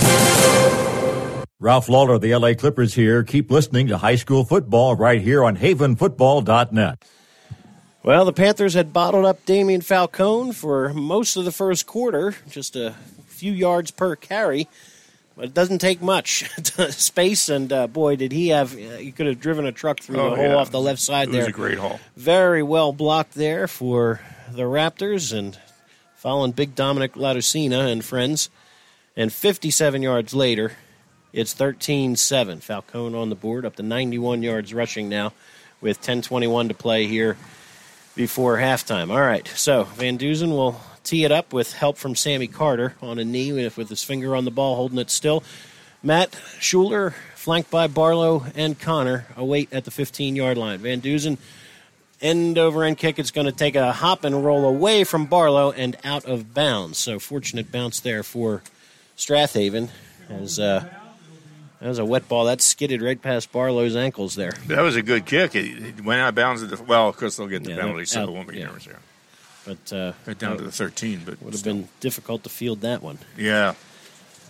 Ralph 1.65 1.89
Lawler 1.89 2.13
of 2.13 2.21
the 2.21 2.35
LA 2.35 2.53
Clippers 2.53 2.93
here. 2.93 3.23
Keep 3.23 3.49
listening 3.49 3.87
to 3.87 3.97
high 3.97 4.17
school 4.17 4.45
football 4.45 4.93
right 4.95 5.19
here 5.19 5.43
on 5.43 5.57
havenfootball.net. 5.57 7.03
Well, 8.03 8.23
the 8.23 8.33
Panthers 8.33 8.75
had 8.75 8.93
bottled 8.93 9.25
up 9.25 9.43
Damian 9.47 9.81
Falcone 9.81 10.51
for 10.53 10.93
most 10.93 11.35
of 11.37 11.43
the 11.43 11.51
first 11.51 11.87
quarter, 11.87 12.35
just 12.51 12.75
a 12.75 12.93
few 13.25 13.51
yards 13.51 13.89
per 13.89 14.15
carry. 14.15 14.67
But 15.35 15.45
it 15.45 15.53
doesn't 15.55 15.79
take 15.79 16.03
much 16.03 16.43
space, 16.91 17.49
and 17.49 17.73
uh, 17.73 17.87
boy, 17.87 18.15
did 18.15 18.31
he 18.31 18.49
have! 18.49 18.73
Uh, 18.75 18.97
he 18.97 19.11
could 19.11 19.25
have 19.25 19.39
driven 19.39 19.65
a 19.65 19.71
truck 19.71 19.99
through 20.01 20.19
Oh, 20.21 20.29
the 20.29 20.35
hole 20.35 20.45
yeah. 20.49 20.55
off 20.57 20.69
the 20.69 20.79
left 20.79 21.01
side 21.01 21.29
It 21.29 21.31
there. 21.31 21.41
was 21.41 21.47
a 21.47 21.51
great 21.51 21.79
haul. 21.79 21.99
Very 22.15 22.61
well 22.61 22.93
blocked 22.93 23.33
there 23.33 23.67
for 23.67 24.21
the 24.51 24.61
Raptors, 24.65 25.35
and 25.35 25.57
following 26.15 26.51
big 26.51 26.75
Dominic 26.75 27.13
Laudicina 27.13 27.91
and 27.91 28.05
friends. 28.05 28.51
And 29.17 29.33
57 29.33 30.03
yards 30.03 30.35
later, 30.35 30.73
it's 31.35 31.53
13-7. 31.53 32.61
Falcone 32.61 33.13
on 33.13 33.29
the 33.29 33.35
board, 33.35 33.65
up 33.65 33.75
to 33.75 33.83
91 33.83 34.41
yards 34.41 34.73
rushing 34.73 35.09
now, 35.09 35.33
with 35.81 36.01
10:21 36.01 36.69
to 36.69 36.73
play 36.73 37.07
here 37.07 37.37
before 38.15 38.57
halftime. 38.57 39.11
All 39.11 39.19
right, 39.19 39.45
so 39.49 39.83
Van 39.83 40.17
Duzen 40.17 40.51
will 40.51 40.79
tee 41.03 41.25
it 41.25 41.31
up 41.31 41.51
with 41.51 41.73
help 41.73 41.97
from 41.97 42.15
Sammy 42.15 42.47
Carter 42.47 42.95
on 43.01 43.19
a 43.19 43.25
knee 43.25 43.51
with, 43.51 43.89
his 43.89 44.01
finger 44.01 44.33
on 44.35 44.45
the 44.45 44.51
ball, 44.51 44.75
holding 44.75 44.97
it 44.97 45.11
still. 45.11 45.43
Matt 46.01 46.31
Shuler, 46.59 47.13
flanked 47.35 47.69
by 47.69 47.87
Barlow 47.87 48.45
and 48.55 48.79
Connor, 48.79 49.25
await 49.35 49.73
at 49.73 49.83
the 49.83 49.91
15 49.91 50.37
yard 50.37 50.57
line. 50.57 50.79
Van 50.79 51.01
Duzen, 51.01 51.37
end 52.21 52.57
over 52.57 52.85
end 52.85 52.97
kick. 52.97 53.19
It's 53.19 53.31
going 53.31 53.45
to 53.45 53.51
take 53.51 53.75
a 53.75 53.91
hop 53.91 54.23
and 54.23 54.45
roll 54.45 54.65
away 54.65 55.03
from 55.03 55.25
Barlow 55.25 55.73
and 55.73 55.97
out 56.05 56.23
of 56.23 56.53
bounds. 56.53 56.97
So, 56.97 57.19
fortunate 57.19 57.73
bounce 57.73 57.99
there 57.99 58.23
for 58.23 58.63
Strath 59.17 59.53
Haven. 59.53 59.89
As 60.29 60.59
uh, 60.59 60.89
that 61.85 61.89
was 61.89 61.99
a 61.99 62.05
wet 62.05 62.27
ball 62.27 62.45
that 62.45 62.61
skidded 62.61 62.99
right 63.03 63.21
past 63.21 63.51
Barlow's 63.51 63.95
ankles 63.95 64.33
there. 64.33 64.53
That 64.65 64.81
was 64.81 64.95
a 64.95 65.03
good 65.03 65.27
kick. 65.27 65.53
It, 65.53 65.83
it 65.99 66.03
went 66.03 66.19
out 66.19 66.29
of 66.29 66.35
bounds. 66.35 66.63
At 66.63 66.71
the, 66.71 66.81
well, 66.81 67.07
of 67.07 67.15
course 67.15 67.37
they'll 67.37 67.45
get 67.45 67.63
the 67.63 67.69
Yeah, 67.73 67.81
penalty, 67.81 68.05
so 68.05 68.21
out- 68.23 68.29
it 68.29 68.31
won't 68.31 68.47
be 68.47 68.57
yeah. 68.57 68.65
numbers 68.65 68.85
there. 68.85 68.97
But 69.67 69.93
uh, 69.93 70.13
Got 70.25 70.39
down 70.39 70.57
to 70.57 70.63
the 70.63 70.71
13, 70.71 71.21
but 71.25 71.35
it 71.35 71.43
would 71.43 71.53
have 71.53 71.59
still. 71.59 71.73
been 71.75 71.89
difficult 71.99 72.41
to 72.43 72.49
field 72.49 72.81
that 72.81 73.03
one. 73.03 73.19
Yeah. 73.37 73.75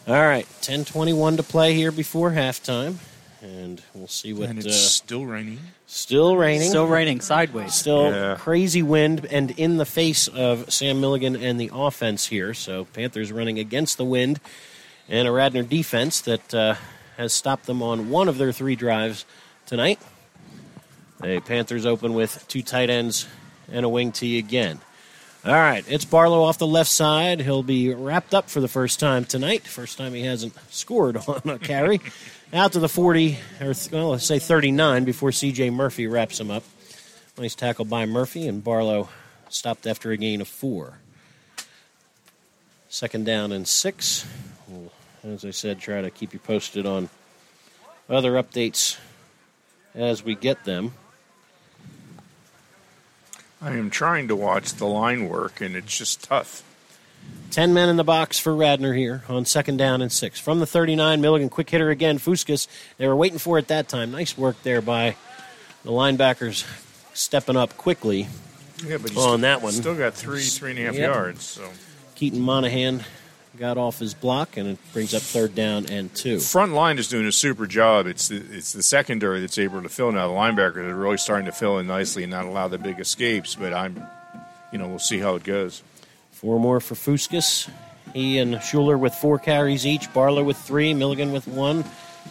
All 0.08 0.14
right, 0.14 0.48
10:21 0.62 1.36
to 1.36 1.44
play 1.44 1.74
here 1.74 1.92
before 1.92 2.32
halftime, 2.32 2.96
and 3.42 3.82
we'll 3.94 4.08
see 4.08 4.32
what. 4.32 4.48
And 4.48 4.60
it's 4.60 4.68
uh, 4.68 4.72
still 4.72 5.26
raining. 5.26 5.60
still 5.88 6.38
raining. 6.38 6.70
Still 6.70 6.88
raining 6.88 7.20
sideways. 7.20 7.74
Still 7.74 8.12
Yeah. 8.12 8.36
crazy 8.40 8.82
wind 8.82 9.26
and 9.30 9.52
in 9.52 9.76
the 9.76 9.86
face 9.86 10.30
of 10.30 10.72
Sam 10.72 11.02
Milligan 11.02 11.36
and 11.36 11.60
the 11.60 11.70
offense 11.74 12.28
here. 12.28 12.54
So 12.54 12.86
Panthers 12.94 13.30
running 13.34 13.60
against 13.60 13.98
the 13.98 14.06
wind 14.06 14.40
and 15.10 15.28
a 15.28 15.32
Radnor 15.34 15.64
defense 15.64 16.22
that 16.22 16.54
uh, 16.54 16.76
has 17.18 17.34
stopped 17.34 17.66
them 17.66 17.82
on 17.82 18.10
one 18.10 18.28
of 18.28 18.38
their 18.38 18.52
three 18.52 18.76
drives 18.76 19.26
tonight. 19.66 20.00
The 21.22 21.40
Panthers 21.40 21.86
open 21.86 22.14
with 22.14 22.46
two 22.48 22.62
tight 22.62 22.90
ends 22.90 23.28
and 23.72 23.86
a 23.86 23.90
wing 23.90 24.12
T 24.12 24.38
again. 24.38 24.80
All 25.46 25.54
right, 25.54 25.86
it's 25.88 26.06
Barlow 26.06 26.42
off 26.42 26.58
the 26.58 26.66
left 26.66 26.90
side. 26.90 27.40
He'll 27.40 27.62
be 27.62 27.94
wrapped 27.94 28.34
up 28.34 28.50
for 28.50 28.60
the 28.60 28.68
first 28.68 29.00
time 29.00 29.26
tonight. 29.26 29.62
First 29.62 29.98
time 29.98 30.14
he 30.14 30.24
hasn't 30.24 30.54
scored 30.74 31.18
on 31.28 31.42
a 31.46 31.60
carry. 31.60 32.02
Out 32.52 32.74
to 32.74 32.80
the 32.80 32.90
40, 32.90 33.38
or 33.62 33.74
well, 33.92 34.10
let's 34.10 34.26
say 34.26 34.40
39 34.40 35.04
before 35.04 35.32
C.J. 35.32 35.70
Murphy 35.70 36.08
wraps 36.08 36.40
him 36.40 36.50
up. 36.50 36.64
Nice 37.38 37.54
tackle 37.54 37.86
by 37.86 38.06
Murphy, 38.06 38.48
and 38.48 38.64
Barlow 38.64 39.10
stopped 39.50 39.86
after 39.86 40.12
a 40.12 40.18
gain 40.18 40.42
of 40.42 40.48
four. 40.48 41.00
Second 42.90 43.26
down 43.26 43.52
and 43.52 43.68
six. 43.68 44.26
As 45.26 45.44
I 45.44 45.52
said, 45.52 45.80
try 45.80 46.02
to 46.02 46.12
keep 46.12 46.34
you 46.34 46.40
posted 46.40 46.86
on 46.86 47.10
other 48.10 48.34
updates 48.34 48.98
as 49.96 50.24
we 50.24 50.36
get 50.36 50.66
them. 50.66 50.94
I 53.62 53.72
am 53.72 53.90
trying 53.90 54.28
to 54.28 54.36
watch 54.36 54.74
the 54.74 54.86
line 54.86 55.28
work, 55.28 55.62
and 55.62 55.76
it's 55.76 55.98
just 55.98 56.24
tough. 56.26 56.62
Ten 57.50 57.74
men 57.74 57.90
in 57.90 57.96
the 57.96 58.04
box 58.04 58.38
for 58.38 58.56
Radnor 58.56 58.94
here 58.94 59.24
on 59.28 59.46
second 59.46 59.78
down 59.78 60.04
and 60.04 60.12
six. 60.12 60.40
From 60.40 60.60
the 60.60 60.68
39, 60.68 61.22
Milligan, 61.22 61.50
quick 61.50 61.70
hitter 61.72 61.90
again. 61.90 62.20
Fuskas, 62.20 62.68
they 62.98 63.08
were 63.08 63.16
waiting 63.16 63.40
for 63.40 63.58
it 63.58 63.68
that 63.70 63.88
time. 63.88 64.12
Nice 64.12 64.38
work 64.38 64.62
there 64.62 64.82
by 64.82 65.16
the 65.84 65.90
linebackers 65.92 66.66
stepping 67.16 67.56
up 67.56 67.78
quickly 67.78 68.28
Yeah, 68.86 68.98
but 68.98 69.12
on 69.12 69.18
still, 69.18 69.38
that 69.40 69.62
one. 69.64 69.72
Still 69.72 69.96
got 69.96 70.14
three, 70.14 70.44
three 70.44 70.72
and 70.72 70.80
a 70.80 70.84
half 70.84 70.94
Yep. 70.96 71.04
yards. 71.04 71.44
So 71.46 71.68
Keaton 72.14 72.42
Monahan 72.42 73.04
got 73.58 73.78
off 73.78 74.00
his 74.00 74.14
block, 74.14 74.58
and 74.58 74.68
it 74.68 74.78
brings 74.94 75.14
up 75.14 75.22
third 75.22 75.56
down 75.56 75.86
and 75.88 76.14
two. 76.14 76.40
front 76.40 76.74
line 76.74 76.98
is 76.98 77.08
doing 77.08 77.26
a 77.26 77.32
super 77.32 77.66
job. 77.66 78.08
It's 78.08 78.28
the, 78.28 78.38
it's 78.52 78.74
the 78.74 78.84
secondary 78.84 79.40
that's 79.40 79.58
able 79.58 79.82
to 79.82 79.90
fill 79.90 80.12
now. 80.12 80.28
The 80.28 80.34
linebackers 80.34 80.88
are 80.88 80.96
really 80.96 81.18
starting 81.18 81.46
to 81.46 81.52
fill 81.52 81.80
in 81.80 81.88
nicely 81.88 82.24
and 82.24 82.32
not 82.32 82.46
allow 82.46 82.68
the 82.68 82.78
big 82.78 83.00
escapes. 83.00 83.56
But 83.56 83.74
I'm, 83.74 84.06
you 84.72 84.78
know, 84.78 84.88
we'll 84.88 85.00
see 85.00 85.20
how 85.20 85.36
it 85.36 85.44
goes. 85.44 85.84
Four 86.32 86.60
more 86.60 86.80
for 86.80 86.96
Fuskas. 86.96 87.70
He 88.14 88.38
and 88.38 88.56
Shuler 88.56 89.00
with 89.00 89.14
four 89.14 89.40
carries 89.40 89.86
each. 89.86 90.14
Barlow 90.14 90.44
with 90.44 90.58
three. 90.58 90.94
Milligan 90.94 91.32
with 91.32 91.48
one. 91.48 91.84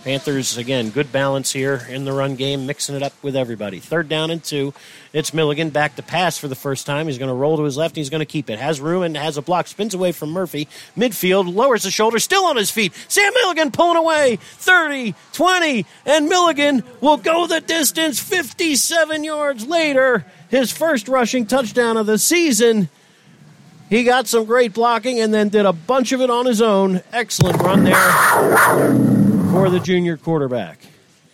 Panthers, 0.02 0.58
again, 0.58 0.90
good 0.90 1.10
balance 1.12 1.50
here 1.50 1.86
in 1.88 2.04
the 2.04 2.12
run 2.12 2.36
game, 2.36 2.66
mixing 2.66 2.94
it 2.94 3.02
up 3.02 3.14
with 3.22 3.34
everybody. 3.34 3.78
Third 3.78 4.08
down 4.08 4.30
and 4.30 4.44
two. 4.44 4.74
It's 5.14 5.32
Milligan 5.32 5.70
back 5.70 5.96
to 5.96 6.02
pass 6.02 6.36
for 6.36 6.46
the 6.46 6.54
first 6.54 6.84
time. 6.84 7.06
He's 7.06 7.16
going 7.16 7.30
to 7.30 7.34
roll 7.34 7.56
to 7.56 7.62
his 7.62 7.78
left. 7.78 7.96
He's 7.96 8.10
going 8.10 8.20
to 8.20 8.26
keep 8.26 8.50
it. 8.50 8.58
Has 8.58 8.82
room 8.82 9.02
and 9.02 9.16
has 9.16 9.38
a 9.38 9.42
block. 9.42 9.66
Spins 9.66 9.94
away 9.94 10.12
from 10.12 10.30
Murphy. 10.30 10.68
Midfield, 10.94 11.54
lowers 11.54 11.84
the 11.84 11.90
shoulder, 11.90 12.18
still 12.18 12.44
on 12.44 12.56
his 12.56 12.70
feet. 12.70 12.92
Sam 13.08 13.32
Milligan 13.34 13.70
pulling 13.70 13.96
away. 13.96 14.36
30, 14.36 15.14
20, 15.32 15.86
and 16.04 16.28
Milligan 16.28 16.82
will 17.00 17.16
go 17.16 17.46
the 17.46 17.62
distance 17.62 18.20
57 18.20 19.24
yards 19.24 19.66
later. 19.66 20.26
His 20.50 20.70
first 20.70 21.08
rushing 21.08 21.46
touchdown 21.46 21.96
of 21.96 22.04
the 22.04 22.18
season. 22.18 22.90
He 23.88 24.04
got 24.04 24.26
some 24.26 24.44
great 24.44 24.74
blocking 24.74 25.20
and 25.20 25.32
then 25.32 25.48
did 25.48 25.64
a 25.64 25.72
bunch 25.72 26.12
of 26.12 26.20
it 26.20 26.28
on 26.28 26.44
his 26.44 26.60
own. 26.60 27.02
Excellent 27.12 27.62
run 27.62 27.84
there 27.84 29.23
for 29.54 29.70
the 29.70 29.78
junior 29.78 30.16
quarterback. 30.16 30.80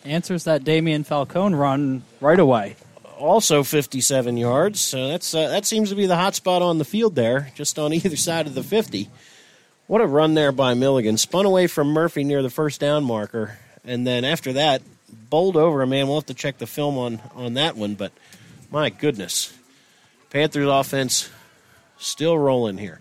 Answers 0.05 0.45
that 0.45 0.63
Damian 0.63 1.05
Falcone 1.05 1.55
run 1.55 2.03
right 2.21 2.39
away. 2.39 2.77
Also 3.19 3.63
57 3.63 4.37
yards. 4.37 4.79
So 4.79 5.09
that's 5.09 5.35
uh, 5.35 5.49
that 5.49 5.65
seems 5.65 5.89
to 5.89 5.95
be 5.95 6.05
the 6.05 6.17
hot 6.17 6.35
spot 6.35 6.61
on 6.61 6.77
the 6.77 6.85
field 6.85 7.15
there, 7.15 7.51
just 7.55 7.79
on 7.79 7.93
either 7.95 8.17
side 8.17 8.47
of 8.47 8.55
the 8.55 8.63
50. 8.63 9.09
What 9.87 10.03
a 10.03 10.07
run 10.07 10.35
there 10.35 10.53
by 10.53 10.75
Milligan. 10.75 11.17
Spun 11.17 11.47
away 11.47 11.67
from 11.67 11.89
Murphy 11.89 12.23
near 12.23 12.43
the 12.43 12.51
first 12.51 12.79
down 12.79 13.05
marker. 13.05 13.59
And 13.85 14.07
then 14.07 14.27
after 14.27 14.53
that, 14.53 14.83
bowled 15.31 15.57
over 15.57 15.81
a 15.81 15.87
man. 15.87 16.07
We'll 16.07 16.19
have 16.19 16.27
to 16.27 16.35
check 16.35 16.59
the 16.59 16.67
film 16.67 16.99
on, 16.99 17.21
on 17.35 17.55
that 17.55 17.75
one, 17.75 17.95
but 17.95 18.13
my 18.71 18.91
goodness. 18.91 19.57
Panthers 20.29 20.69
offense 20.69 21.31
still 21.97 22.39
rolling 22.39 22.77
here. 22.77 23.01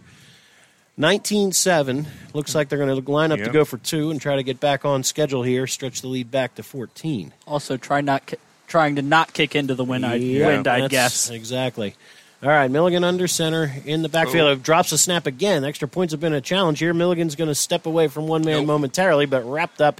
19 0.99 1.53
7. 1.53 2.05
Looks 2.33 2.53
like 2.53 2.67
they're 2.69 2.77
going 2.77 3.03
to 3.03 3.11
line 3.11 3.31
up 3.31 3.39
to 3.39 3.49
go 3.49 3.63
for 3.65 3.77
two 3.77 4.11
and 4.11 4.19
try 4.21 4.35
to 4.35 4.43
get 4.43 4.59
back 4.59 4.83
on 4.83 5.01
schedule 5.03 5.41
here, 5.43 5.65
stretch 5.65 6.01
the 6.01 6.07
lead 6.07 6.29
back 6.29 6.55
to 6.55 6.63
14. 6.63 7.33
Also, 7.47 7.77
try 7.77 8.01
not 8.01 8.25
ki- 8.25 8.35
trying 8.67 8.97
to 8.97 9.01
not 9.01 9.33
kick 9.33 9.55
into 9.55 9.75
the 9.75 9.85
wind. 9.85 10.05
I, 10.05 10.15
Yeah, 10.15 10.47
wind, 10.47 10.67
I 10.67 10.81
that's- 10.81 10.91
guess. 10.91 11.29
Exactly. 11.29 11.95
All 12.43 12.49
right, 12.49 12.69
Milligan 12.69 13.03
under 13.03 13.27
center 13.27 13.73
in 13.85 14.01
the 14.01 14.09
backfield. 14.09 14.47
Oh. 14.49 14.55
Drops 14.55 14.91
a 14.91 14.97
snap 14.97 15.25
again. 15.25 15.63
Extra 15.65 15.87
points 15.87 16.11
have 16.13 16.21
been 16.21 16.33
a 16.33 16.39
challenge 16.41 16.79
here. 16.79 16.93
Milligan's 16.93 17.35
going 17.35 17.49
to 17.49 17.55
step 17.55 17.85
away 17.85 18.07
from 18.07 18.27
one 18.27 18.43
man 18.45 18.65
momentarily, 18.65 19.25
but 19.25 19.43
wrapped 19.49 19.81
up 19.81 19.99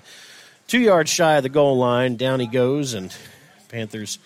two 0.68 0.80
yards 0.80 1.10
shy 1.10 1.36
of 1.36 1.44
the 1.44 1.50
goal 1.50 1.78
line. 1.78 2.16
Down 2.18 2.40
he 2.40 2.48
goes, 2.48 2.94
and 2.94 3.14
Panthers 3.70 4.20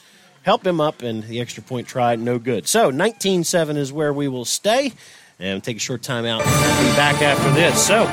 help 0.43 0.65
him 0.65 0.79
up, 0.81 1.01
and 1.01 1.23
the 1.23 1.39
extra 1.39 1.63
point 1.63 1.87
try, 1.87 2.15
no 2.15 2.37
good. 2.37 2.67
So 2.67 2.89
19 2.91 3.43
7 3.43 3.77
is 3.77 3.91
where 3.93 4.13
we 4.13 4.27
will 4.27 4.45
stay. 4.45 4.93
And 5.39 5.63
take 5.63 5.77
a 5.77 5.79
short 5.79 6.01
time 6.01 6.25
out. 6.25 6.39
We'll 6.45 6.89
be 6.89 6.95
back 6.95 7.21
after 7.21 7.51
this. 7.51 7.85
So, 7.85 8.05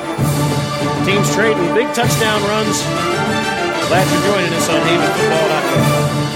teams 1.05 1.33
trading 1.33 1.73
big 1.73 1.93
touchdown 1.93 2.41
runs. 2.43 2.81
Glad 3.87 4.07
you're 4.11 4.33
joining 4.33 4.53
us 4.53 4.69
on 4.69 4.81
HavenFootball.com. 4.81 6.31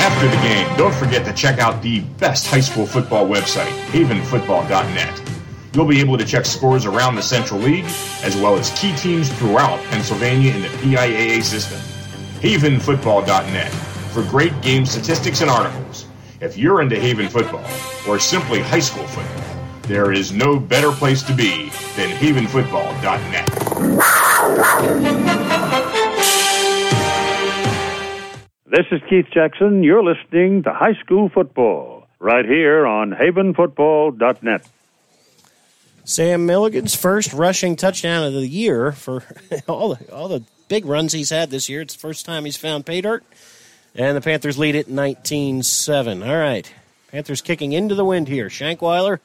After 0.00 0.28
the 0.28 0.36
game, 0.42 0.76
don't 0.76 0.94
forget 0.94 1.24
to 1.26 1.32
check 1.32 1.58
out 1.58 1.82
the 1.82 2.00
best 2.18 2.46
high 2.46 2.60
school 2.60 2.86
football 2.86 3.26
website, 3.26 3.72
havenfootball.net. 3.88 5.30
You'll 5.74 5.86
be 5.86 6.00
able 6.00 6.16
to 6.16 6.24
check 6.24 6.46
scores 6.46 6.86
around 6.86 7.16
the 7.16 7.22
Central 7.22 7.58
League, 7.60 7.84
as 8.22 8.36
well 8.36 8.56
as 8.56 8.70
key 8.78 8.94
teams 8.96 9.32
throughout 9.32 9.82
Pennsylvania 9.86 10.54
in 10.54 10.62
the 10.62 10.68
PIAA 10.68 11.42
system. 11.42 11.80
Havenfootball.net 12.40 13.72
for 14.12 14.22
great 14.22 14.58
game 14.62 14.86
statistics 14.86 15.40
and 15.40 15.50
articles. 15.50 15.83
If 16.44 16.58
you're 16.58 16.82
into 16.82 17.00
Haven 17.00 17.30
football, 17.30 17.64
or 18.06 18.18
simply 18.18 18.60
high 18.60 18.78
school 18.78 19.06
football, 19.06 19.42
there 19.84 20.12
is 20.12 20.30
no 20.30 20.60
better 20.60 20.92
place 20.92 21.22
to 21.22 21.34
be 21.34 21.70
than 21.96 22.10
havenfootball.net. 22.18 23.48
This 28.66 28.84
is 28.90 29.00
Keith 29.08 29.24
Jackson. 29.32 29.82
You're 29.82 30.04
listening 30.04 30.64
to 30.64 30.72
High 30.74 30.92
School 31.00 31.30
Football 31.30 32.06
right 32.18 32.44
here 32.44 32.84
on 32.86 33.12
havenfootball.net. 33.12 34.68
Sam 36.04 36.44
Milligan's 36.44 36.94
first 36.94 37.32
rushing 37.32 37.74
touchdown 37.74 38.22
of 38.22 38.34
the 38.34 38.46
year 38.46 38.92
for 38.92 39.24
all 39.66 39.94
the 39.94 40.12
all 40.12 40.28
the 40.28 40.44
big 40.68 40.84
runs 40.84 41.14
he's 41.14 41.30
had 41.30 41.48
this 41.48 41.70
year. 41.70 41.80
It's 41.80 41.94
the 41.94 42.00
first 42.00 42.26
time 42.26 42.44
he's 42.44 42.58
found 42.58 42.84
pay 42.84 43.00
dirt. 43.00 43.24
And 43.94 44.16
the 44.16 44.20
Panthers 44.20 44.58
lead 44.58 44.74
it 44.74 44.88
19-7. 44.88 46.26
All 46.26 46.36
right. 46.36 46.72
Panthers 47.12 47.40
kicking 47.40 47.72
into 47.72 47.94
the 47.94 48.04
wind 48.04 48.26
here. 48.26 48.48
Shankweiler 48.48 49.20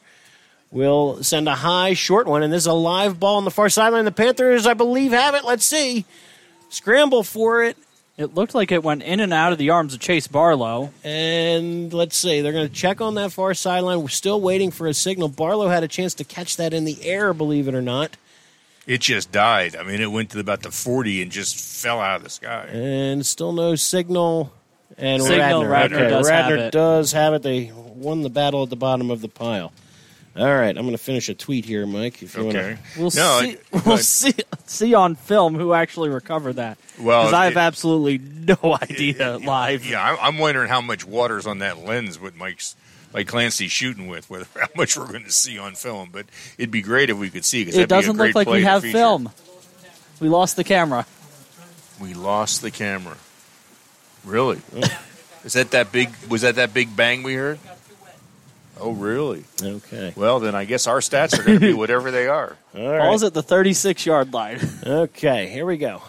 will 0.71 1.23
send 1.23 1.49
a 1.49 1.55
high 1.55 1.93
short 1.93 2.27
one, 2.27 2.43
and 2.43 2.53
this 2.53 2.63
is 2.63 2.67
a 2.67 2.73
live 2.73 3.19
ball 3.19 3.37
on 3.37 3.45
the 3.45 3.51
far 3.51 3.69
sideline. 3.69 4.05
The 4.05 4.11
Panthers, 4.11 4.67
I 4.67 4.75
believe, 4.75 5.11
have 5.11 5.33
it. 5.33 5.43
Let's 5.43 5.65
see. 5.65 6.05
Scramble 6.69 7.23
for 7.23 7.63
it. 7.63 7.77
It 8.15 8.35
looked 8.35 8.53
like 8.53 8.71
it 8.71 8.83
went 8.83 9.01
in 9.01 9.21
and 9.21 9.33
out 9.33 9.53
of 9.53 9.57
the 9.57 9.69
arms 9.69 9.93
of 9.93 10.01
Chase 10.01 10.27
Barlow. 10.27 10.91
And 11.03 11.91
let's 11.93 12.17
see, 12.17 12.41
they're 12.41 12.51
going 12.51 12.67
to 12.67 12.73
check 12.73 12.99
on 12.99 13.15
that 13.15 13.31
far 13.31 13.53
sideline. 13.53 14.01
We're 14.01 14.09
still 14.09 14.41
waiting 14.41 14.71
for 14.71 14.87
a 14.87 14.93
signal. 14.93 15.29
Barlow 15.29 15.69
had 15.69 15.83
a 15.83 15.87
chance 15.87 16.13
to 16.15 16.25
catch 16.25 16.57
that 16.57 16.73
in 16.73 16.83
the 16.83 17.01
air, 17.03 17.33
believe 17.33 17.67
it 17.69 17.73
or 17.73 17.81
not. 17.81 18.17
It 18.85 19.01
just 19.01 19.31
died. 19.31 19.75
I 19.75 19.83
mean, 19.83 20.01
it 20.01 20.11
went 20.11 20.31
to 20.31 20.39
about 20.39 20.63
the 20.63 20.71
40 20.71 21.21
and 21.21 21.31
just 21.31 21.55
fell 21.81 21.99
out 21.99 22.17
of 22.17 22.23
the 22.23 22.29
sky. 22.29 22.67
And 22.71 23.25
still 23.25 23.53
no 23.53 23.75
signal. 23.75 24.51
And 24.99 25.23
Signal, 25.23 25.61
Radnor, 25.65 25.69
Radnor 25.69 25.97
okay, 25.97 26.09
does 26.09 26.29
Radnor 26.29 26.57
have 26.57 26.65
it. 26.67 26.71
does 26.71 27.11
have 27.13 27.33
it. 27.33 27.41
They 27.41 27.71
won 27.73 28.21
the 28.21 28.29
battle 28.29 28.63
at 28.63 28.69
the 28.69 28.75
bottom 28.75 29.09
of 29.11 29.21
the 29.21 29.29
pile. 29.29 29.71
All 30.37 30.45
right, 30.45 30.69
I'm 30.69 30.83
going 30.83 30.91
to 30.91 30.97
finish 30.97 31.27
a 31.29 31.33
tweet 31.33 31.65
here, 31.65 31.85
Mike. 31.85 32.21
If 32.21 32.35
you 32.37 32.47
Okay. 32.47 32.77
want 32.97 33.15
We'll 33.15 33.23
No, 33.23 33.41
see. 33.41 33.57
I- 33.73 33.81
we'll 33.85 33.97
see. 33.97 34.33
See 34.67 34.93
on 34.93 35.15
film 35.15 35.55
who 35.55 35.73
actually 35.73 36.09
recovered 36.09 36.53
that. 36.57 36.77
Well, 36.99 37.23
because 37.23 37.33
I 37.33 37.45
have 37.45 37.53
it- 37.53 37.59
absolutely 37.59 38.19
no 38.19 38.77
idea 38.81 39.37
live. 39.37 39.85
Yeah, 39.85 40.01
I'm- 40.03 40.17
I'm 40.21 40.37
wondering 40.37 40.69
how 40.69 40.81
much 40.81 41.05
water's 41.05 41.47
on 41.47 41.59
that 41.59 41.79
lens 41.85 42.19
with 42.19 42.35
Mike's 42.35 42.75
Mike 43.13 43.27
Clancy 43.27 43.67
shooting 43.67 44.07
with, 44.07 44.29
whether 44.29 44.45
how 44.59 44.67
much 44.77 44.95
we're 44.95 45.07
going 45.07 45.23
to 45.23 45.31
see 45.31 45.57
on 45.57 45.73
film. 45.75 46.09
But 46.11 46.27
it'd 46.57 46.71
be 46.71 46.83
great 46.83 47.09
if 47.09 47.17
we 47.17 47.29
could 47.31 47.43
see. 47.43 47.65
'cause 47.65 47.73
It 47.73 47.77
that'd 47.77 47.89
be 47.89 47.95
a 47.95 47.97
doesn't 47.97 48.17
great 48.17 48.27
look 48.35 48.47
like 48.47 48.47
we 48.47 48.63
have 48.63 48.83
film. 48.83 49.29
We 50.19 50.29
lost 50.29 50.55
the 50.57 50.63
camera. 50.63 51.05
We 51.99 52.13
lost 52.13 52.61
the 52.61 52.71
camera. 52.71 53.15
Really? 54.25 54.61
Is 55.43 55.53
that 55.53 55.71
that 55.71 55.91
big? 55.91 56.09
Was 56.29 56.41
that 56.41 56.55
that 56.55 56.73
big 56.73 56.95
bang 56.95 57.23
we 57.23 57.35
heard? 57.35 57.59
Oh, 58.79 58.91
really? 58.91 59.43
Okay. 59.61 60.13
Well, 60.15 60.39
then 60.39 60.55
I 60.55 60.65
guess 60.65 60.87
our 60.87 60.99
stats 60.99 61.37
are 61.37 61.43
going 61.43 61.59
to 61.59 61.65
be 61.65 61.73
whatever 61.77 62.11
they 62.11 62.27
are. 62.27 62.55
All 62.75 62.89
right. 62.89 62.99
Ball's 62.99 63.23
at 63.23 63.33
the 63.33 63.43
36 63.43 64.05
yard 64.05 64.33
line. 64.33 64.59
Okay, 64.85 65.49
here 65.49 65.65
we 65.65 65.77
go. 65.77 66.01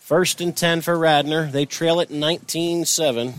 First 0.00 0.40
and 0.40 0.56
10 0.56 0.80
for 0.80 0.98
Radnor. 0.98 1.46
They 1.46 1.64
trail 1.64 2.00
it 2.00 2.10
19 2.10 2.84
7 2.84 3.34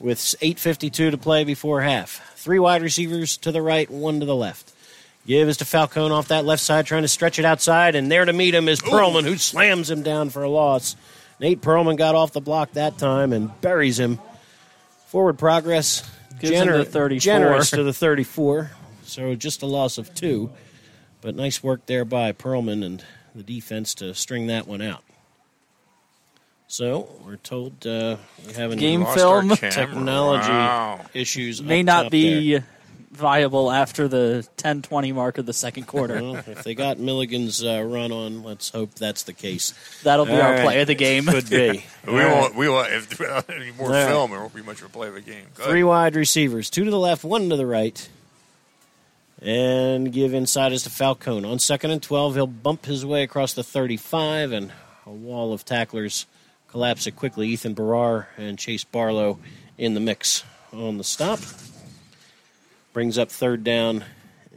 with 0.00 0.18
8.52 0.18 1.10
to 1.10 1.18
play 1.18 1.44
before 1.44 1.80
half. 1.82 2.34
Three 2.36 2.58
wide 2.58 2.82
receivers 2.82 3.36
to 3.38 3.50
the 3.50 3.60
right, 3.60 3.90
one 3.90 4.20
to 4.20 4.26
the 4.26 4.36
left. 4.36 4.72
Give 5.28 5.46
is 5.50 5.58
to 5.58 5.66
Falcone 5.66 6.10
off 6.10 6.28
that 6.28 6.46
left 6.46 6.62
side, 6.62 6.86
trying 6.86 7.02
to 7.02 7.08
stretch 7.08 7.38
it 7.38 7.44
outside, 7.44 7.94
and 7.94 8.10
there 8.10 8.24
to 8.24 8.32
meet 8.32 8.54
him 8.54 8.66
is 8.66 8.80
Perlman, 8.80 9.24
who 9.24 9.36
slams 9.36 9.90
him 9.90 10.02
down 10.02 10.30
for 10.30 10.42
a 10.42 10.48
loss. 10.48 10.96
Nate 11.38 11.60
Perlman 11.60 11.98
got 11.98 12.14
off 12.14 12.32
the 12.32 12.40
block 12.40 12.72
that 12.72 12.96
time 12.96 13.34
and 13.34 13.50
buries 13.60 13.98
him. 14.00 14.18
Forward 15.08 15.38
progress. 15.38 16.02
Gives 16.40 16.52
him 16.52 16.68
the 16.68 16.84
34. 16.86 17.20
Generous 17.20 17.70
to 17.72 17.82
the 17.82 17.92
34. 17.92 18.70
So 19.02 19.34
just 19.34 19.60
a 19.60 19.66
loss 19.66 19.98
of 19.98 20.14
two. 20.14 20.50
But 21.20 21.34
nice 21.36 21.62
work 21.62 21.84
there 21.84 22.06
by 22.06 22.32
Perlman 22.32 22.82
and 22.82 23.04
the 23.34 23.42
defense 23.42 23.94
to 23.96 24.14
string 24.14 24.46
that 24.46 24.66
one 24.66 24.80
out. 24.80 25.04
So 26.68 27.06
we're 27.26 27.36
told 27.36 27.86
uh, 27.86 28.16
we're 28.46 28.54
having 28.54 28.78
Game 28.78 29.04
film. 29.04 29.50
technology 29.50 30.48
Wow. 30.48 31.00
issues. 31.12 31.62
May 31.62 31.80
up 31.80 31.86
not 31.86 32.02
top 32.04 32.12
be 32.12 32.60
viable 33.18 33.70
after 33.70 34.08
the 34.08 34.46
10 34.56 34.82
20 34.82 35.12
mark 35.12 35.36
of 35.38 35.44
the 35.46 35.52
second 35.52 35.86
quarter. 35.86 36.14
Well, 36.14 36.36
if 36.36 36.64
they 36.64 36.74
got 36.74 36.98
Milligan's 36.98 37.62
uh, 37.62 37.82
run 37.82 38.12
on, 38.12 38.42
let's 38.42 38.70
hope 38.70 38.94
that's 38.94 39.24
the 39.24 39.32
case. 39.34 39.74
That'll 40.04 40.24
be 40.24 40.32
All 40.32 40.40
our 40.40 40.52
right. 40.52 40.62
play 40.64 40.80
of 40.80 40.86
the 40.86 40.94
game. 40.94 41.26
Could 41.26 41.50
be. 41.50 41.84
We 42.06 42.12
All 42.12 42.18
right. 42.20 42.32
won't. 42.40 42.54
We 42.54 42.68
won't. 42.70 42.90
If 42.92 43.18
without 43.18 43.50
any 43.50 43.70
more 43.72 43.88
All 43.88 43.92
right. 43.92 44.06
film, 44.06 44.32
it 44.32 44.36
won't 44.38 44.54
be 44.54 44.62
much 44.62 44.80
of 44.80 44.86
a 44.86 44.88
play 44.88 45.08
of 45.08 45.14
the 45.14 45.20
game. 45.20 45.44
Go 45.56 45.64
ahead. 45.64 45.72
Three 45.72 45.84
wide 45.84 46.16
receivers, 46.16 46.70
two 46.70 46.84
to 46.84 46.90
the 46.90 46.98
left, 46.98 47.22
one 47.24 47.50
to 47.50 47.56
the 47.56 47.66
right. 47.66 48.08
And 49.40 50.12
give 50.12 50.34
inside 50.34 50.72
is 50.72 50.82
to 50.84 50.90
Falcone. 50.90 51.48
On 51.48 51.58
second 51.58 51.90
and 51.90 52.02
12, 52.02 52.34
he'll 52.34 52.46
bump 52.46 52.86
his 52.86 53.04
way 53.06 53.22
across 53.22 53.52
the 53.52 53.62
35, 53.62 54.52
and 54.52 54.72
a 55.06 55.10
wall 55.10 55.52
of 55.52 55.64
tacklers 55.64 56.26
collapse 56.68 57.06
it 57.06 57.12
quickly. 57.14 57.48
Ethan 57.48 57.74
Barrar 57.74 58.26
and 58.36 58.58
Chase 58.58 58.84
Barlow 58.84 59.38
in 59.76 59.94
the 59.94 60.00
mix 60.00 60.42
on 60.72 60.98
the 60.98 61.04
stop. 61.04 61.38
Brings 62.98 63.16
up 63.16 63.30
third 63.30 63.62
down 63.62 64.04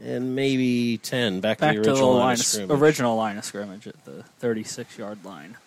and 0.03 0.35
maybe 0.35 0.97
10. 0.97 1.41
Back, 1.41 1.59
Back 1.59 1.75
to 1.75 1.83
to 1.83 1.89
the 1.91 1.95
the 1.95 2.01
original 2.01 2.09
line, 2.09 2.19
line 2.19 2.33
of 2.33 2.39
of, 2.39 2.45
scrimmage. 2.47 2.79
original 2.81 3.15
line 3.15 3.37
of 3.37 3.45
scrimmage 3.45 3.85
at 3.87 4.03
the 4.03 4.23
36 4.39 4.97
yard 4.97 5.23
line. 5.23 5.57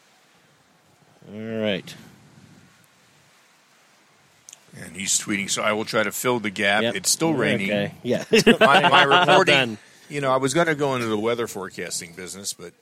All 1.33 1.41
right. 1.41 1.95
And 4.77 4.97
he's 4.97 5.20
tweeting. 5.20 5.49
So 5.49 5.62
I 5.62 5.72
will 5.72 5.85
try 5.85 6.03
to 6.03 6.11
fill 6.11 6.41
the 6.41 6.51
gap. 6.51 6.83
Yep. 6.83 6.97
It's 6.97 7.11
still 7.11 7.33
raining. 7.33 7.70
Okay. 7.70 7.95
Yeah. 8.03 8.25
My, 8.59 8.89
my 8.89 9.05
reporting. 9.05 9.55
done. 9.55 9.79
you 10.09 10.20
know, 10.20 10.33
I 10.33 10.39
was 10.39 10.53
going 10.53 10.66
to 10.66 10.75
go 10.75 10.97
into 10.97 11.07
the 11.07 11.16
weather 11.16 11.47
forecasting 11.47 12.14
business, 12.14 12.55
but 12.55 12.72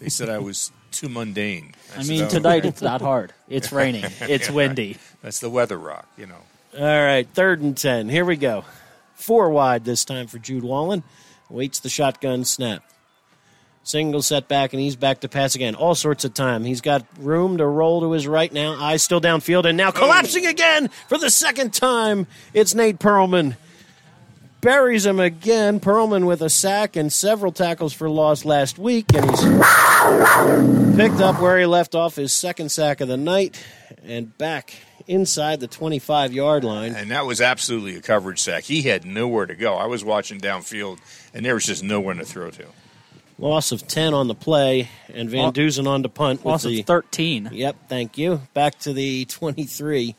they 0.00 0.08
said 0.08 0.30
I 0.30 0.38
was 0.38 0.72
too 0.90 1.10
mundane. 1.10 1.74
I 1.94 2.00
said, 2.00 2.08
mean, 2.08 2.22
"Oh, 2.22 2.28
tonight 2.30 2.64
it's 2.64 2.80
not 2.90 3.02
hard. 3.02 3.34
It's 3.50 3.72
raining. 3.72 4.06
It's 4.22 4.48
windy. 4.48 4.96
That's 5.20 5.40
the 5.40 5.50
weather 5.50 5.76
rock. 5.76 6.08
You 6.16 6.28
know. 6.28 6.40
All 6.78 6.82
right, 7.04 7.28
third 7.34 7.60
and 7.60 7.76
10. 7.76 8.08
Here 8.08 8.24
we 8.24 8.36
go. 8.36 8.64
Four 9.24 9.48
wide 9.48 9.86
this 9.86 10.04
time 10.04 10.26
for 10.26 10.38
Jude 10.38 10.64
Wallen. 10.64 11.02
Waits 11.48 11.80
the 11.80 11.88
shotgun 11.88 12.44
snap. 12.44 12.84
Single 13.82 14.20
setback, 14.20 14.74
and 14.74 14.82
he's 14.82 14.96
back 14.96 15.20
to 15.20 15.30
pass 15.30 15.54
again. 15.54 15.74
All 15.74 15.94
sorts 15.94 16.26
of 16.26 16.34
time. 16.34 16.62
He's 16.62 16.82
got 16.82 17.06
room 17.18 17.56
to 17.56 17.66
roll 17.66 18.02
to 18.02 18.12
his 18.12 18.26
right 18.26 18.52
now. 18.52 18.74
Eyes 18.78 19.02
still 19.02 19.22
downfield, 19.22 19.64
and 19.64 19.78
now 19.78 19.88
oh. 19.88 19.92
collapsing 19.92 20.44
again 20.44 20.90
for 21.08 21.16
the 21.16 21.30
second 21.30 21.72
time. 21.72 22.26
It's 22.52 22.74
Nate 22.74 22.98
Perlman. 22.98 23.56
Buries 24.64 25.04
him 25.04 25.20
again. 25.20 25.78
Perlman 25.78 26.26
with 26.26 26.40
a 26.40 26.48
sack 26.48 26.96
and 26.96 27.12
several 27.12 27.52
tackles 27.52 27.92
for 27.92 28.08
loss 28.08 28.46
last 28.46 28.78
week, 28.78 29.04
and 29.14 29.28
he's 29.30 29.40
picked 30.96 31.20
up 31.20 31.38
where 31.38 31.58
he 31.58 31.66
left 31.66 31.94
off 31.94 32.16
his 32.16 32.32
second 32.32 32.70
sack 32.70 33.02
of 33.02 33.08
the 33.08 33.18
night 33.18 33.62
and 34.04 34.36
back 34.38 34.72
inside 35.06 35.60
the 35.60 35.66
25 35.66 36.32
yard 36.32 36.64
line. 36.64 36.94
And 36.94 37.10
that 37.10 37.26
was 37.26 37.42
absolutely 37.42 37.96
a 37.96 38.00
coverage 38.00 38.40
sack. 38.40 38.64
He 38.64 38.80
had 38.80 39.04
nowhere 39.04 39.44
to 39.44 39.54
go. 39.54 39.74
I 39.74 39.84
was 39.84 40.02
watching 40.02 40.40
downfield, 40.40 40.98
and 41.34 41.44
there 41.44 41.52
was 41.52 41.66
just 41.66 41.82
nowhere 41.82 42.14
to 42.14 42.24
throw 42.24 42.50
to. 42.50 42.64
Loss 43.38 43.70
of 43.72 43.86
10 43.86 44.14
on 44.14 44.28
the 44.28 44.34
play, 44.34 44.88
and 45.12 45.28
Van 45.28 45.42
Lo- 45.42 45.50
Dusen 45.50 45.86
on 45.86 46.02
to 46.04 46.08
punt. 46.08 46.42
Loss 46.42 46.64
with 46.64 46.72
the, 46.72 46.80
of 46.80 46.86
13. 46.86 47.50
Yep, 47.52 47.76
thank 47.90 48.16
you. 48.16 48.40
Back 48.54 48.78
to 48.78 48.94
the 48.94 49.26
23. 49.26 50.16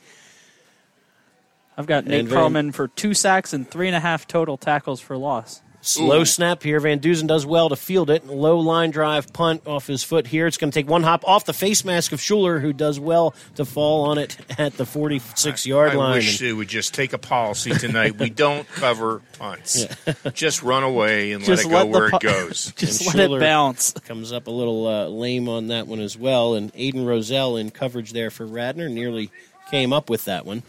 I've 1.77 1.87
got 1.87 2.05
Nate 2.05 2.21
And 2.21 2.29
Van- 2.29 2.37
Perlman 2.53 2.73
for 2.73 2.87
two 2.87 3.13
sacks 3.13 3.53
and 3.53 3.69
three 3.69 3.87
and 3.87 3.95
a 3.95 3.99
half 3.99 4.27
total 4.27 4.57
tackles 4.57 5.01
for 5.01 5.17
loss. 5.17 5.61
Slow 5.81 6.21
Ooh. 6.21 6.25
snap 6.25 6.63
here. 6.63 6.79
Van 6.79 6.97
Dusen 6.97 7.27
does 7.27 7.45
well 7.45 7.69
to 7.69 7.75
field 7.75 8.09
it. 8.09 8.25
Low 8.25 8.57
line 8.57 8.89
drive 8.89 9.31
punt 9.33 9.67
off 9.67 9.85
his 9.85 10.03
foot 10.03 10.25
here. 10.25 10.47
It's 10.47 10.57
going 10.57 10.71
to 10.71 10.73
take 10.73 10.89
one 10.89 11.03
hop 11.03 11.23
off 11.27 11.45
the 11.45 11.53
face 11.53 11.85
mask 11.85 12.11
of 12.11 12.19
Shuler, 12.19 12.59
who 12.59 12.73
does 12.73 12.99
well 12.99 13.35
to 13.53 13.65
fall 13.65 14.05
on 14.09 14.17
it 14.17 14.35
at 14.57 14.77
the 14.77 14.85
46 14.87 15.67
yard 15.67 15.89
line. 15.89 15.97
I 15.97 15.99
line. 15.99 16.15
wish 16.15 16.39
they 16.39 16.53
would 16.53 16.69
just 16.69 16.95
take 16.95 17.13
a 17.13 17.19
policy 17.19 17.69
tonight. 17.75 18.17
we 18.17 18.29
don't 18.31 18.67
cover 18.69 19.21
punts. 19.37 19.85
Just 20.33 20.63
run 20.63 20.81
away 20.81 21.33
and 21.33 21.43
Just 21.43 21.65
let 21.65 21.85
it 21.85 21.85
go 21.85 21.91
let 21.91 22.01
where 22.01 22.09
pu- 22.09 22.15
it 22.15 22.21
goes. 22.21 22.71
Just 22.77 23.01
And 23.05 23.13
let 23.15 23.29
Shuler- 23.29 23.37
it 23.37 23.41
bounce. 23.41 23.91
Comes 23.93 24.31
up 24.31 24.47
a 24.47 24.51
little 24.51 24.87
uh, 24.87 25.05
lame 25.09 25.47
on 25.47 25.67
that 25.67 25.85
one 25.85 25.99
as 25.99 26.17
well. 26.17 26.55
And 26.55 26.73
Aiden 26.73 27.05
Roselle 27.05 27.57
in 27.57 27.69
coverage 27.69 28.11
there 28.11 28.31
for 28.31 28.47
Radnor 28.47 28.89
nearly 28.89 29.29
came 29.69 29.93
up 29.93 30.09
with 30.09 30.25
that 30.25 30.47
one. 30.47 30.63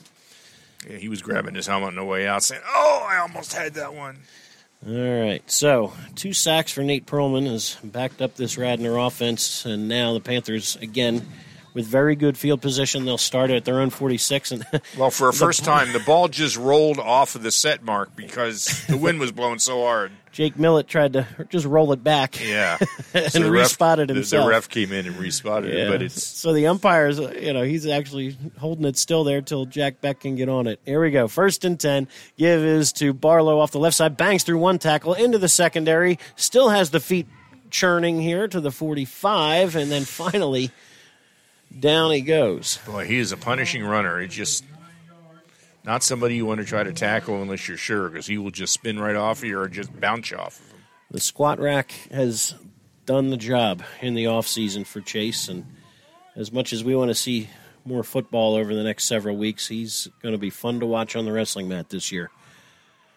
Yeah, 0.89 0.99
he 0.99 1.09
was 1.09 1.23
grabbing 1.23 1.55
his 1.55 1.67
helmet 1.67 1.89
on 1.89 1.97
the 1.97 2.05
way 2.05 2.27
out, 2.27 2.43
saying, 2.43 2.63
"Oh, 2.67 3.07
I 3.09 3.19
almost 3.19 3.53
had 3.53 3.75
that 3.75 3.95
one." 3.95 4.19
All 4.87 5.21
right, 5.21 5.43
so 5.51 5.93
two 6.15 6.33
sacks 6.33 6.71
for 6.71 6.83
Nate 6.83 7.07
Perlman 7.07 7.51
has 7.51 7.77
backed 7.83 8.23
up 8.23 8.37
this 8.37 8.57
Radnor 8.57 8.99
offense, 8.99 9.65
and 9.65 9.89
now 9.89 10.13
the 10.13 10.21
Panthers 10.21 10.77
again 10.77 11.27
with 11.77 11.85
very 11.87 12.17
good 12.17 12.39
field 12.39 12.63
position. 12.63 13.05
They'll 13.05 13.19
start 13.19 13.51
at 13.51 13.67
their 13.67 13.81
own 13.81 13.91
46, 13.91 14.51
and 14.51 14.67
Well, 14.99 15.11
for 15.11 15.29
a 15.29 15.33
first 15.33 15.63
time, 15.63 15.93
the 15.93 16.01
ball 16.01 16.27
just 16.27 16.57
rolled 16.57 16.99
off 16.99 17.35
of 17.35 17.43
the 17.43 17.51
set 17.51 17.85
mark 17.85 18.17
because 18.17 18.85
the 18.87 18.97
wind 18.97 19.21
was 19.21 19.31
blowing 19.31 19.59
so 19.59 19.83
hard. 19.83 20.11
Jake 20.33 20.59
Millett 20.59 20.89
tried 20.89 21.13
to 21.15 21.27
just 21.51 21.67
roll 21.67 21.93
it 21.93 22.03
back. 22.03 22.39
Yeah, 22.47 22.79
And 23.13 23.35
ref- 23.45 23.51
respotted 23.65 24.09
the- 24.09 24.15
himself. 24.15 24.45
The 24.47 24.51
ref 24.51 24.69
came 24.71 24.91
in 24.93 25.07
and 25.07 25.17
respotted 25.19 25.75
it, 25.75 25.91
but 25.91 26.01
it's 26.03 26.23
so 26.23 26.53
the 26.55 26.67
umpires, 26.69 27.19
you 27.19 27.53
know, 27.53 27.63
he's 27.63 27.87
actually 27.87 28.37
holding 28.59 28.87
it 28.87 28.97
still 28.97 29.25
there 29.25 29.43
till 29.43 29.67
Jack 29.67 30.01
Beck 30.01 30.21
can 30.21 30.35
get 30.37 30.49
on 30.49 30.67
it. 30.67 30.81
Here 30.87 31.01
we 31.01 31.11
go. 31.11 31.29
First 31.29 31.65
and 31.67 31.79
10. 31.79 32.09
Give 32.39 32.61
is 32.65 32.93
to 32.95 33.13
Barlow 33.13 33.61
off 33.61 33.71
the 33.73 33.79
left 33.79 33.97
side. 33.97 34.17
Bangs 34.17 34.45
through 34.45 34.59
one 34.59 34.79
tackle 34.79 35.13
into 35.15 35.37
the 35.39 35.49
secondary. 35.49 36.19
Still 36.37 36.71
has 36.71 36.89
the 36.91 37.01
feet 37.01 37.27
churning 37.71 38.21
here 38.23 38.47
to 38.49 38.61
the 38.61 38.71
45. 38.71 39.77
And 39.77 39.91
then 39.91 40.05
finally 40.05 40.71
Down 41.79 42.11
he 42.11 42.21
goes. 42.23 42.79
Boy, 42.87 43.07
he 43.07 43.19
is 43.19 43.33
a 43.33 43.37
punishing 43.37 43.85
runner. 43.85 44.21
It's 44.21 44.35
just 44.35 44.65
not 45.85 46.03
somebody 46.03 46.37
you 46.37 46.47
want 46.47 46.61
to 46.61 46.67
try 46.67 46.83
to 46.83 46.93
tackle 46.93 47.41
unless 47.43 47.69
you're 47.69 47.77
sure, 47.77 48.09
because 48.09 48.27
he 48.27 48.39
will 48.39 48.51
just 48.51 48.73
spin 48.73 48.99
right 48.99 49.17
off 49.17 49.39
of 49.39 49.45
you 49.45 49.59
or 49.59 49.69
just 49.69 49.99
bounce 50.01 50.33
off 50.33 50.59
of 50.59 50.71
him. 50.73 50.81
The 51.11 51.21
squat 51.21 51.61
rack 51.61 51.93
has 52.11 52.55
done 53.05 53.31
the 53.31 53.37
job 53.37 53.83
in 54.01 54.15
the 54.15 54.27
off 54.27 54.47
season 54.47 54.85
for 54.85 55.01
Chase, 55.01 55.49
and 55.49 55.65
as 56.35 56.53
much 56.53 56.73
as 56.73 56.83
we 56.83 56.97
want 56.97 57.11
to 57.11 57.15
see 57.15 57.49
more 57.85 58.03
football 58.03 58.57
over 58.57 58.75
the 58.75 58.83
next 58.83 59.05
several 59.05 59.37
weeks, 59.37 59.69
he's 59.69 60.09
going 60.23 60.33
to 60.33 60.39
be 60.39 60.51
fun 60.51 60.81
to 60.81 60.87
watch 60.87 61.15
on 61.15 61.25
the 61.25 61.33
wrestling 61.33 61.69
mat 61.69 61.89
this 61.91 62.11
year. 62.11 62.31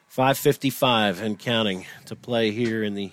555 0.08 1.22
and 1.22 1.40
counting 1.40 1.86
to 2.06 2.16
play 2.16 2.52
here 2.52 2.84
in 2.84 2.94
the 2.94 3.12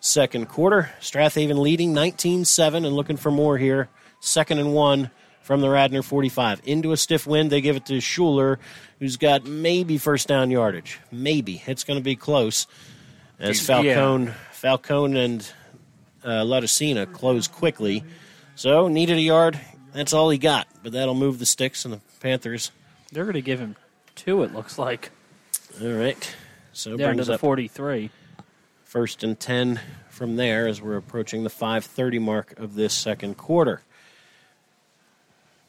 second 0.00 0.48
quarter. 0.48 0.90
Strath 1.00 1.34
Haven 1.34 1.62
leading 1.62 1.94
19-7 1.94 2.76
and 2.76 2.94
looking 2.94 3.16
for 3.16 3.30
more 3.30 3.56
here. 3.56 3.88
Second 4.24 4.58
and 4.58 4.72
one 4.72 5.10
from 5.42 5.60
the 5.60 5.68
Radnor 5.68 6.02
45. 6.02 6.62
Into 6.64 6.92
a 6.92 6.96
stiff 6.96 7.26
wind, 7.26 7.50
they 7.50 7.60
give 7.60 7.76
it 7.76 7.86
to 7.86 7.94
Shuler, 7.98 8.56
who's 8.98 9.16
got 9.18 9.44
maybe 9.44 9.98
first 9.98 10.28
down 10.28 10.50
yardage. 10.50 10.98
Maybe. 11.12 11.62
It's 11.66 11.84
going 11.84 11.98
to 11.98 12.04
be 12.04 12.16
close 12.16 12.66
as 13.38 13.60
Falcone, 13.64 14.32
Falcone 14.52 15.18
and 15.18 15.52
uh, 16.24 16.42
Laudicina 16.42 17.12
close 17.12 17.48
quickly. 17.48 18.02
So 18.54 18.88
needed 18.88 19.18
a 19.18 19.20
yard. 19.20 19.60
That's 19.92 20.12
all 20.12 20.30
he 20.30 20.38
got, 20.38 20.66
but 20.82 20.92
that'll 20.92 21.14
move 21.14 21.38
the 21.38 21.46
sticks 21.46 21.84
and 21.84 21.92
the 21.94 22.00
Panthers. 22.20 22.70
They're 23.12 23.24
going 23.24 23.34
to 23.34 23.42
give 23.42 23.60
him 23.60 23.76
two. 24.14 24.42
It 24.42 24.54
looks 24.54 24.78
like 24.78 25.10
All 25.82 25.88
right. 25.88 26.34
So 26.72 26.96
down 26.96 27.18
to 27.18 27.24
the 27.24 27.34
up 27.34 27.40
forty-three. 27.40 28.10
first 28.84 29.22
and 29.22 29.38
10 29.38 29.80
from 30.08 30.36
there 30.36 30.66
as 30.66 30.80
we're 30.80 30.96
approaching 30.96 31.44
the 31.44 31.50
5:30 31.50 32.20
mark 32.20 32.58
of 32.58 32.74
this 32.74 32.94
second 32.94 33.36
quarter. 33.36 33.82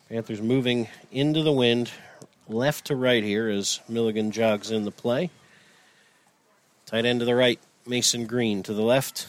Panthers 0.10 0.42
moving 0.42 0.88
into 1.12 1.42
the 1.42 1.52
wind, 1.52 1.92
left 2.48 2.86
to 2.86 2.96
right 2.96 3.24
here 3.24 3.50
as 3.50 3.80
Milligan 3.90 4.32
jogs 4.32 4.72
in 4.72 4.86
the 4.86 4.92
play. 4.92 5.30
Tight 6.86 7.06
end 7.06 7.20
to 7.20 7.26
the 7.26 7.36
right, 7.36 7.60
Mason 7.88 8.28
Green 8.28 8.62
to 8.64 8.74
the 8.74 8.84
left 8.84 9.28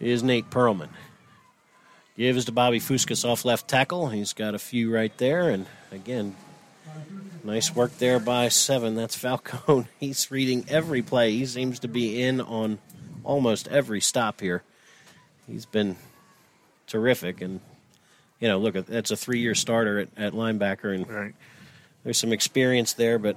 is 0.00 0.22
Nate 0.22 0.50
Perlman. 0.50 0.90
Gives 2.16 2.46
to 2.46 2.52
Bobby 2.52 2.80
Fuskas 2.80 3.24
off 3.24 3.44
left 3.44 3.68
tackle. 3.68 4.08
He's 4.08 4.32
got 4.32 4.54
a 4.54 4.58
few 4.58 4.92
right 4.92 5.16
there, 5.18 5.50
and 5.50 5.66
again, 5.92 6.34
Nice 7.44 7.74
work 7.74 7.96
there 7.98 8.18
by 8.18 8.48
seven. 8.48 8.94
That's 8.94 9.16
Falcone. 9.16 9.86
He's 9.98 10.30
reading 10.30 10.66
every 10.68 11.02
play. 11.02 11.32
He 11.32 11.46
seems 11.46 11.78
to 11.78 11.88
be 11.88 12.20
in 12.20 12.40
on 12.40 12.78
almost 13.24 13.68
every 13.68 14.00
stop 14.00 14.40
here. 14.40 14.62
He's 15.46 15.64
been 15.64 15.96
terrific, 16.86 17.40
and 17.40 17.60
you 18.40 18.48
know, 18.48 18.58
look, 18.58 18.74
that's 18.86 19.10
a 19.10 19.16
three-year 19.16 19.54
starter 19.54 19.98
at, 20.00 20.08
at 20.16 20.32
linebacker, 20.32 20.94
and 20.94 21.08
Right. 21.08 21.34
there's 22.04 22.18
some 22.18 22.32
experience 22.32 22.92
there, 22.92 23.18
but 23.18 23.36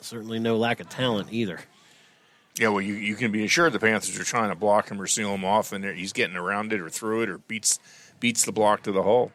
certainly 0.00 0.38
no 0.38 0.56
lack 0.56 0.80
of 0.80 0.88
talent 0.88 1.28
either. 1.32 1.60
Yeah, 2.58 2.68
well, 2.68 2.80
you, 2.82 2.94
you 2.94 3.16
can 3.16 3.32
be 3.32 3.44
assured 3.44 3.72
the 3.72 3.80
Panthers 3.80 4.18
are 4.18 4.24
trying 4.24 4.50
to 4.50 4.54
block 4.54 4.88
him 4.88 5.00
or 5.00 5.06
seal 5.08 5.34
him 5.34 5.44
off, 5.44 5.72
and 5.72 5.84
he's 5.84 6.12
getting 6.12 6.36
around 6.36 6.72
it 6.72 6.80
or 6.80 6.88
through 6.88 7.22
it 7.22 7.28
or 7.28 7.38
beats 7.38 7.78
beats 8.20 8.44
the 8.44 8.52
block 8.52 8.82
to 8.84 8.92
the 8.92 9.02
hole. 9.02 9.32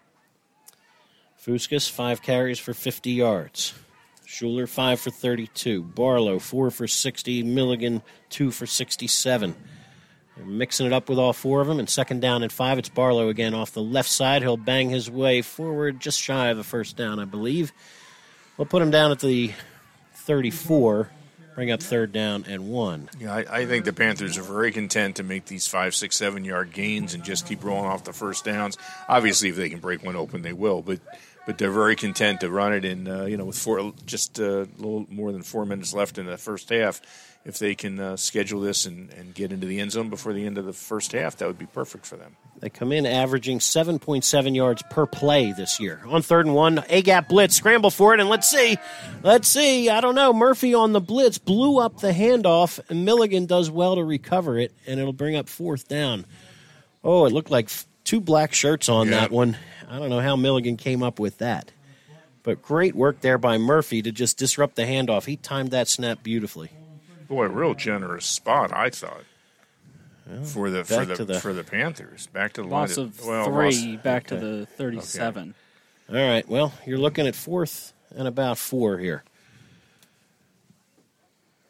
Fuskas, 1.44 1.90
five 1.90 2.22
carries 2.22 2.60
for 2.60 2.74
50 2.74 3.12
yards. 3.12 3.74
Shuler, 4.26 4.68
five 4.70 5.00
for 5.00 5.10
32. 5.10 5.82
Barlow, 5.84 6.40
four 6.40 6.70
for 6.72 6.88
60. 6.88 7.44
Milligan, 7.44 8.02
two 8.30 8.52
for 8.52 8.66
67. 8.66 9.56
They're 10.40 10.48
mixing 10.48 10.86
it 10.86 10.94
up 10.94 11.10
with 11.10 11.20
all 11.20 11.34
four 11.34 11.60
of 11.60 11.68
them. 11.68 11.80
And 11.80 11.90
second 11.90 12.22
down 12.22 12.44
and 12.44 12.52
five, 12.52 12.80
it's 12.80 12.88
Barlow 12.88 13.28
again 13.28 13.54
off 13.54 13.74
the 13.74 13.82
left 13.82 14.10
side. 14.10 14.42
He'll 14.42 14.56
bang 14.56 14.90
his 14.90 15.12
way 15.12 15.42
forward 15.42 16.00
just 16.00 16.18
shy 16.18 16.48
of 16.48 16.58
a 16.58 16.64
first 16.64 16.96
down, 16.96 17.20
I 17.20 17.26
believe. 17.26 17.74
We'll 18.56 18.66
put 18.66 18.82
him 18.82 18.90
down 18.90 19.12
at 19.12 19.20
the 19.20 19.52
34, 20.14 21.10
bring 21.56 21.72
up 21.72 21.84
third 21.84 22.14
down 22.14 22.46
and 22.48 22.70
one. 22.70 23.10
Yeah, 23.20 23.36
I, 23.36 23.60
I 23.60 23.66
think 23.66 23.84
the 23.84 23.92
Panthers 23.92 24.38
are 24.38 24.42
very 24.42 24.72
content 24.72 25.18
to 25.18 25.24
make 25.24 25.46
these 25.46 25.68
five, 25.68 25.94
six, 25.94 26.16
seven 26.16 26.46
yard 26.46 26.72
gains 26.72 27.14
and 27.14 27.22
just 27.22 27.46
keep 27.46 27.62
rolling 27.62 27.90
off 27.90 28.06
the 28.06 28.14
first 28.14 28.46
downs. 28.46 28.78
Obviously, 29.10 29.50
if 29.50 29.58
they 29.58 29.70
can 29.70 29.80
break 29.80 30.06
one 30.06 30.16
open, 30.16 30.42
they 30.42 30.54
will. 30.54 30.82
But 30.82 31.02
but 31.46 31.58
they're 31.58 31.72
very 31.72 31.96
content 31.96 32.42
to 32.42 32.50
run 32.50 32.74
it 32.74 32.86
in. 32.86 33.08
Uh, 33.08 33.26
you 33.26 33.36
know, 33.36 33.46
with 33.46 33.58
four, 33.58 33.92
just 34.06 34.40
uh, 34.40 34.44
a 34.44 34.78
little 34.78 35.06
more 35.10 35.32
than 35.32 35.42
four 35.42 35.66
minutes 35.66 35.94
left 35.94 36.18
in 36.18 36.28
the 36.28 36.38
first 36.38 36.70
half. 36.70 37.02
If 37.46 37.58
they 37.58 37.74
can 37.74 38.00
uh, 38.00 38.18
schedule 38.18 38.60
this 38.62 38.86
and, 38.86 39.10
and 39.14 39.34
get 39.34 39.52
into 39.54 39.66
the 39.66 39.80
end 39.80 39.94
zone 39.94 40.10
before 40.10 40.34
the 40.34 40.46
end 40.46 40.58
of 40.58 40.66
the 40.66 40.74
first 40.74 41.14
half, 41.14 41.38
that 41.38 41.48
would 41.48 41.58
be 41.58 41.66
perfect 41.66 42.06
for 42.06 42.16
them. 42.18 42.36
They 42.60 42.70
come 42.70 42.92
in 42.92 43.06
averaging 43.06 43.60
7.7 43.60 44.56
yards 44.56 44.84
per 44.90 45.06
play 45.06 45.54
this 45.54 45.80
year. 45.80 46.02
On 46.08 46.22
third 46.22 46.46
and 46.46 46.54
one, 46.54 46.84
A 46.90 47.02
gap 47.02 47.30
blitz, 47.30 47.56
scramble 47.56 47.90
for 47.92 48.14
it, 48.14 48.20
and 48.20 48.28
let's 48.30 48.50
see. 48.52 48.78
Let's 49.24 49.48
see. 49.48 49.90
I 49.90 50.02
don't 50.02 50.16
know. 50.16 50.34
Murphy 50.34 50.74
on 50.74 50.92
the 50.92 51.00
blitz 51.00 51.38
blew 51.38 51.80
up 51.80 52.02
the 52.02 52.12
handoff, 52.12 52.80
and 52.90 53.06
Milligan 53.06 53.46
does 53.46 53.72
well 53.72 53.96
to 53.96 54.04
recover 54.04 54.60
it, 54.60 54.74
and 54.86 55.00
it'll 55.00 55.14
bring 55.14 55.38
up 55.38 55.48
fourth 55.48 55.88
down. 55.88 56.26
Oh, 57.04 57.26
it 57.26 57.32
looked 57.32 57.50
like 57.50 57.70
two 58.04 58.20
black 58.20 58.54
shirts 58.54 58.90
on 58.90 59.08
Yeah. 59.08 59.22
that 59.22 59.32
one. 59.32 59.58
I 59.90 59.98
don't 59.98 60.10
know 60.10 60.20
how 60.20 60.36
Milligan 60.36 60.76
came 60.76 61.02
up 61.02 61.20
with 61.20 61.38
that. 61.38 61.72
But 62.44 62.62
great 62.62 62.96
work 62.96 63.22
there 63.22 63.38
by 63.38 63.58
Murphy 63.58 64.02
to 64.02 64.12
just 64.12 64.38
disrupt 64.38 64.76
the 64.76 64.84
handoff. 64.84 65.26
He 65.26 65.38
timed 65.38 65.72
that 65.72 65.88
snap 65.88 66.22
beautifully. 66.22 66.72
Boy, 67.30 67.46
real 67.48 67.76
generous 67.76 68.26
spot, 68.26 68.74
I 68.74 68.90
thought. 68.90 69.24
for 70.46 70.70
the 70.70 70.84
for 70.84 71.06
the, 71.06 71.24
the- 71.26 71.40
for 71.40 71.54
the 71.54 71.64
Panthers, 71.64 72.28
back 72.28 72.54
to 72.54 72.62
the 72.64 72.68
Loss 72.68 72.98
line. 72.98 73.08
of 73.08 73.26
well, 73.26 73.46
three 73.46 73.94
loss- 73.96 74.04
back 74.04 74.28
to 74.28 74.36
the 74.36 74.66
thirty-seven. 74.66 75.54
All 76.10 76.16
right. 76.16 76.48
Well, 76.50 76.74
you're 76.86 76.98
looking 76.98 77.28
at 77.28 77.36
fourth 77.36 77.94
and 78.16 78.28
about 78.28 78.58
four 78.58 78.98
here. 78.98 79.24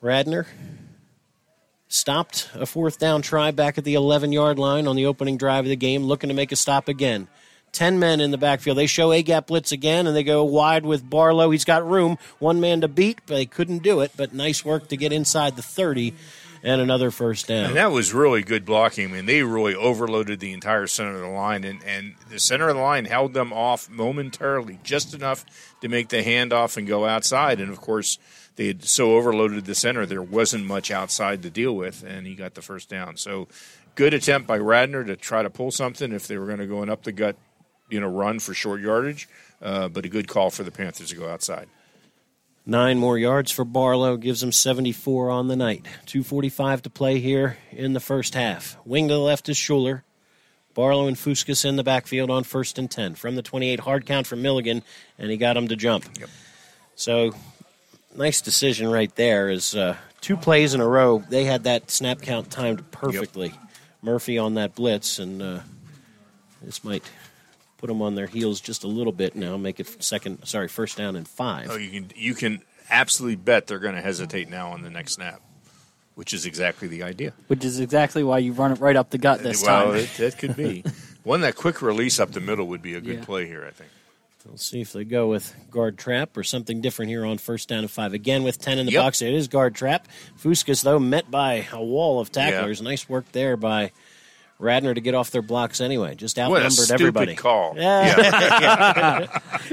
Radnor 0.01 0.47
stopped 1.89 2.49
a 2.53 2.65
fourth 2.65 2.99
down 2.99 3.21
try 3.21 3.51
back 3.51 3.77
at 3.77 3.83
the 3.83 3.95
11 3.95 4.31
yard 4.31 4.57
line 4.57 4.87
on 4.87 4.95
the 4.95 5.05
opening 5.07 5.37
drive 5.37 5.65
of 5.65 5.69
the 5.69 5.75
game, 5.75 6.03
looking 6.05 6.29
to 6.29 6.33
make 6.33 6.51
a 6.53 6.55
stop 6.55 6.87
again. 6.87 7.27
10 7.71 7.99
men 7.99 8.19
in 8.19 8.31
the 8.31 8.37
backfield. 8.37 8.77
They 8.77 8.87
show 8.87 9.11
A 9.11 9.21
gap 9.21 9.47
blitz 9.47 9.71
again, 9.71 10.07
and 10.07 10.15
they 10.15 10.23
go 10.23 10.43
wide 10.43 10.85
with 10.85 11.09
Barlow. 11.09 11.51
He's 11.51 11.65
got 11.65 11.87
room, 11.87 12.17
one 12.39 12.59
man 12.59 12.81
to 12.81 12.87
beat, 12.87 13.19
but 13.25 13.35
they 13.35 13.45
couldn't 13.45 13.83
do 13.83 14.01
it. 14.01 14.11
But 14.15 14.33
nice 14.33 14.63
work 14.63 14.87
to 14.89 14.97
get 14.97 15.11
inside 15.11 15.55
the 15.55 15.61
30 15.61 16.13
and 16.63 16.81
another 16.81 17.11
first 17.11 17.47
down. 17.47 17.67
And 17.67 17.75
that 17.75 17.91
was 17.91 18.13
really 18.13 18.43
good 18.43 18.65
blocking. 18.65 19.09
I 19.09 19.13
mean, 19.13 19.25
they 19.25 19.43
really 19.43 19.75
overloaded 19.75 20.39
the 20.39 20.53
entire 20.53 20.87
center 20.87 21.15
of 21.15 21.21
the 21.21 21.27
line, 21.27 21.63
and, 21.63 21.83
and 21.83 22.15
the 22.29 22.39
center 22.39 22.69
of 22.69 22.75
the 22.75 22.81
line 22.81 23.05
held 23.05 23.33
them 23.33 23.53
off 23.53 23.89
momentarily, 23.89 24.79
just 24.83 25.13
enough 25.13 25.45
to 25.81 25.87
make 25.87 26.09
the 26.09 26.23
handoff 26.23 26.77
and 26.77 26.87
go 26.87 27.05
outside. 27.05 27.59
And 27.61 27.71
of 27.71 27.79
course, 27.79 28.19
they 28.55 28.67
had 28.67 28.83
so 28.83 29.15
overloaded 29.15 29.65
the 29.65 29.75
center, 29.75 30.05
there 30.05 30.21
wasn't 30.21 30.65
much 30.65 30.91
outside 30.91 31.43
to 31.43 31.49
deal 31.49 31.75
with, 31.75 32.03
and 32.03 32.27
he 32.27 32.35
got 32.35 32.55
the 32.55 32.61
first 32.61 32.89
down. 32.89 33.15
So, 33.15 33.47
good 33.95 34.13
attempt 34.13 34.47
by 34.47 34.57
Radnor 34.57 35.03
to 35.05 35.15
try 35.15 35.43
to 35.43 35.49
pull 35.49 35.71
something 35.71 36.11
if 36.11 36.27
they 36.27 36.37
were 36.37 36.45
going 36.45 36.59
to 36.59 36.67
go 36.67 36.81
an 36.83 36.89
up 36.89 37.03
the 37.03 37.13
gut, 37.13 37.37
you 37.89 37.99
know, 37.99 38.07
run 38.07 38.39
for 38.39 38.53
short 38.53 38.81
yardage. 38.81 39.27
Uh, 39.61 39.89
but 39.89 40.05
a 40.05 40.09
good 40.09 40.27
call 40.27 40.49
for 40.49 40.63
the 40.63 40.71
Panthers 40.71 41.09
to 41.09 41.15
go 41.15 41.29
outside. 41.29 41.67
Nine 42.65 42.99
more 42.99 43.17
yards 43.17 43.51
for 43.51 43.65
Barlow 43.65 44.15
gives 44.15 44.43
him 44.43 44.51
74 44.51 45.31
on 45.31 45.47
the 45.47 45.55
night. 45.55 45.85
2.45 46.05 46.81
to 46.83 46.89
play 46.89 47.19
here 47.19 47.57
in 47.71 47.93
the 47.93 47.99
first 47.99 48.35
half. 48.35 48.77
Wing 48.85 49.07
to 49.07 49.15
the 49.15 49.19
left 49.19 49.49
is 49.49 49.57
Shuler. 49.57 50.03
Barlow 50.75 51.07
and 51.07 51.17
Fuskas 51.17 51.65
in 51.65 51.77
the 51.77 51.83
backfield 51.83 52.29
on 52.29 52.43
first 52.43 52.77
and 52.77 52.89
10. 52.89 53.15
From 53.15 53.35
the 53.35 53.41
28, 53.41 53.79
hard 53.79 54.05
count 54.05 54.27
for 54.27 54.35
Milligan, 54.35 54.83
and 55.17 55.31
he 55.31 55.37
got 55.37 55.57
him 55.57 55.67
to 55.67 55.75
jump. 55.75 56.05
Yep. 56.19 56.29
So, 56.95 57.31
nice 58.15 58.39
decision 58.39 58.87
right 58.87 59.13
there. 59.15 59.49
Is 59.49 59.75
uh, 59.75 59.97
two 60.21 60.37
plays 60.37 60.73
in 60.73 60.79
a 60.79 60.87
row, 60.87 61.23
they 61.27 61.45
had 61.45 61.63
that 61.63 61.89
snap 61.89 62.21
count 62.21 62.51
timed 62.51 62.91
perfectly. 62.91 63.53
Murphy 64.01 64.37
on 64.37 64.53
that 64.53 64.75
blitz, 64.75 65.19
and 65.19 65.41
uh, 65.41 65.59
this 66.61 66.83
might 66.83 67.03
put 67.79 67.87
them 67.87 68.01
on 68.03 68.13
their 68.13 68.27
heels 68.27 68.61
just 68.61 68.83
a 68.83 68.87
little 68.87 69.13
bit 69.13 69.35
now, 69.35 69.57
make 69.57 69.79
it 69.79 70.03
second, 70.03 70.45
sorry, 70.45 70.67
first 70.67 70.97
down 70.97 71.15
and 71.15 71.27
five. 71.27 71.69
Oh, 71.71 71.75
you 71.77 71.89
can 71.89 72.11
you 72.15 72.35
can 72.35 72.61
absolutely 72.91 73.37
bet 73.37 73.65
they're 73.67 73.79
going 73.79 73.95
to 73.95 74.01
hesitate 74.01 74.49
now 74.49 74.69
on 74.71 74.83
the 74.83 74.89
next 74.89 75.13
snap, 75.13 75.41
which 76.15 76.33
is 76.33 76.45
exactly 76.45 76.87
the 76.87 77.03
idea. 77.03 77.33
which 77.47 77.63
is 77.65 77.79
exactly 77.79 78.23
why 78.23 78.37
you 78.37 78.51
run 78.53 78.71
it 78.71 78.79
right 78.79 78.95
up 78.95 79.09
the 79.09 79.17
gut 79.17 79.41
this 79.41 79.63
well, 79.63 79.91
time. 79.91 79.95
it, 79.95 80.09
that 80.17 80.37
could 80.37 80.55
be 80.55 80.83
one 81.23 81.41
that 81.41 81.55
quick 81.55 81.81
release 81.81 82.19
up 82.19 82.31
the 82.31 82.39
middle 82.41 82.67
would 82.67 82.81
be 82.81 82.93
a 82.95 83.01
good 83.01 83.19
Yeah. 83.19 83.25
play 83.25 83.47
here. 83.47 83.65
I 83.65 83.71
think. 83.71 83.89
We'll 84.45 84.57
see 84.57 84.81
if 84.81 84.93
they 84.93 85.03
go 85.03 85.27
with 85.29 85.53
guard 85.69 85.97
trap 85.97 86.35
or 86.37 86.43
something 86.43 86.81
different 86.81 87.09
here 87.09 87.25
on 87.25 87.37
first 87.37 87.67
down 87.69 87.79
and 87.79 87.91
five. 87.91 88.13
Again 88.13 88.43
with 88.43 88.57
10 88.59 88.79
in 88.79 88.85
the 88.87 88.93
Yep. 88.93 89.03
box. 89.03 89.21
It 89.21 89.33
is 89.33 89.47
guard 89.47 89.75
trap. 89.75 90.07
Fuskas, 90.41 90.81
though, 90.81 90.97
met 90.97 91.29
by 91.29 91.67
a 91.73 91.83
wall 91.83 92.19
of 92.19 92.31
tacklers. 92.31 92.81
Nice 92.81 93.07
work 93.07 93.31
there 93.33 93.57
by 93.57 93.91
Radnor 94.59 94.93
to 94.93 94.99
get 95.01 95.15
off 95.15 95.31
their 95.31 95.41
blocks 95.41 95.79
anyway. 95.79 96.15
Just 96.15 96.37
outnumbered 96.37 96.51
What 96.51 96.61
a 96.61 96.65
outnumbered 96.65 96.85
stupid 96.85 97.01
everybody. 97.01 97.35
call. 97.35 97.73
Yeah. 97.77 99.27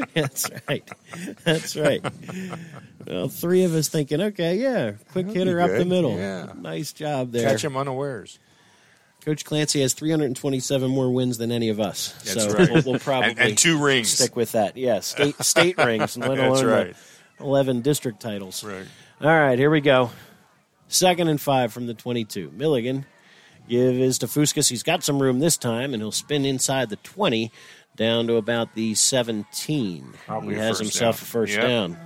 That's 0.15 0.49
right. 0.69 0.89
That's 1.45 1.77
right. 1.77 2.05
Well, 3.07 3.29
three 3.29 3.65
of 3.65 3.75
us 3.75 3.89
thinking, 3.89 4.21
okay, 4.21 4.57
yeah, 4.57 4.93
quick 5.13 5.27
hitter 5.29 5.61
up 5.61 5.71
the 5.73 5.85
middle. 5.85 6.17
Yeah. 6.17 6.53
Nice 6.57 6.93
job 6.93 7.33
there. 7.33 7.49
Catch 7.51 7.65
him 7.65 7.77
unawares. 7.77 8.39
Coach 9.25 9.45
Clancy 9.45 9.81
has 9.83 9.93
327 9.95 10.89
more 10.89 11.11
wins 11.11 11.37
than 11.39 11.51
any 11.51 11.69
of 11.69 11.81
us. 11.81 12.13
That's 12.25 12.45
so 12.45 12.53
right. 12.53 12.71
we'll, 12.71 12.83
we'll 12.85 12.99
probably 13.01 13.31
And- 13.31 13.39
and 13.41 13.59
two 13.59 13.83
rings. 13.83 14.11
Stick 14.11 14.37
with 14.37 14.53
that. 14.53 14.77
Yeah, 14.77 15.01
state 15.01 15.35
state 15.43 15.77
rings, 15.79 16.17
let 16.17 16.39
alone 16.39 16.65
right. 16.65 16.97
11 17.41 17.81
district 17.81 18.21
titles. 18.21 18.63
Right. 18.63 18.87
All 19.21 19.29
right, 19.29 19.59
here 19.59 19.71
we 19.71 19.81
go. 19.81 20.11
Second 20.87 21.27
and 21.27 21.41
five 21.41 21.73
from 21.73 21.89
the 21.89 21.95
22. 21.95 22.53
Milligan 22.55 23.05
give 23.69 23.95
is 23.95 24.19
to 24.19 24.27
Fuskas. 24.27 24.69
He's 24.71 24.83
got 24.83 25.03
some 25.03 25.21
room 25.23 25.39
this 25.41 25.57
time, 25.57 25.93
and 25.95 26.03
he'll 26.03 26.13
spin 26.13 26.45
inside 26.45 26.89
the 26.91 26.97
20 26.97 27.51
down 27.97 28.27
to 28.27 28.37
about 28.37 28.75
the 28.75 28.95
17. 28.95 30.15
Probably 30.27 30.55
he 30.55 30.61
has 30.61 30.79
himself 30.79 31.17
down. 31.19 31.23
a 31.23 31.27
first 31.27 31.53
Yep. 31.55 31.63
down. 31.63 31.97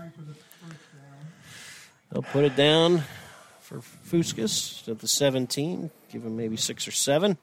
They'll 2.12 2.22
put 2.22 2.44
it 2.44 2.56
down 2.56 3.04
for 3.60 3.78
Fuskas 3.78 4.88
at 4.88 4.98
the 4.98 5.08
17. 5.08 5.90
Give 6.12 6.24
him 6.24 6.36
maybe 6.36 6.56
six 6.56 6.88
or 6.88 6.92
seven. 6.92 7.38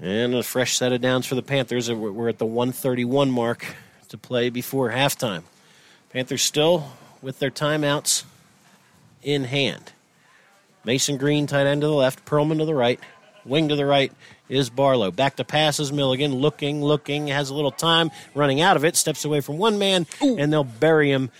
And 0.00 0.34
a 0.34 0.42
fresh 0.42 0.76
set 0.76 0.92
of 0.92 1.00
downs 1.00 1.26
for 1.26 1.34
the 1.34 1.42
Panthers. 1.42 1.90
Uh, 1.90 1.94
we're 1.94 2.10
we're 2.10 2.28
at 2.30 2.38
the 2.38 2.46
131 2.46 3.30
mark 3.30 3.76
to 4.08 4.16
play 4.18 4.48
before 4.48 4.90
halftime. 4.90 5.42
Panthers 6.10 6.42
still 6.42 6.90
with 7.22 7.38
their 7.38 7.50
timeouts 7.50 8.24
in 9.22 9.44
hand. 9.44 9.92
Mason 10.84 11.16
Green, 11.16 11.46
tight 11.46 11.66
end 11.66 11.82
to 11.82 11.86
the 11.86 11.92
left. 11.92 12.24
Perlman 12.24 12.58
to 12.58 12.64
the 12.64 12.74
right. 12.74 12.98
Wing 13.44 13.68
to 13.68 13.76
the 13.76 13.86
right 13.86 14.12
is 14.48 14.68
Barlow. 14.70 15.10
Back 15.10 15.36
to 15.36 15.44
passes 15.44 15.92
Milligan. 15.92 16.34
Looking, 16.34 16.82
looking. 16.82 17.28
Has 17.28 17.50
a 17.50 17.54
little 17.54 17.70
time. 17.70 18.10
Running 18.34 18.60
out 18.60 18.76
of 18.76 18.84
it. 18.84 18.96
Steps 18.96 19.24
away 19.24 19.40
from 19.40 19.58
one 19.58 19.78
man. 19.78 20.06
And 20.20 20.52
they'll 20.52 20.64
bury 20.64 21.10
him 21.10 21.30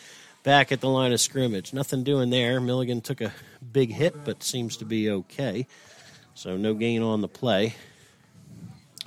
back 0.43 0.73
at 0.73 0.81
the 0.81 0.89
line 0.89 1.13
of 1.13 1.21
scrimmage. 1.21 1.73
Nothing 1.75 2.03
doing 2.05 2.31
there. 2.31 2.61
Milligan 2.61 3.01
took 3.03 3.21
a 3.21 3.33
big 3.73 3.91
hit, 3.93 4.25
but 4.25 4.43
seems 4.43 4.77
to 4.79 4.85
be 4.87 5.11
okay. 5.11 5.67
So 6.35 6.57
no 6.57 6.73
gain 6.75 7.03
on 7.03 7.21
the 7.21 7.29
play. 7.29 7.75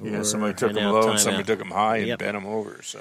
Yeah, 0.04 0.20
Or 0.20 0.24
somebody 0.24 0.54
took 0.54 0.76
him 0.76 0.92
low 0.92 1.10
and 1.12 1.20
somebody 1.20 1.44
took 1.46 1.62
him 1.62 1.72
high 1.72 1.98
and 1.98 2.08
Yep. 2.08 2.20
bent 2.20 2.38
him 2.38 2.46
over. 2.46 2.82
So 2.84 3.00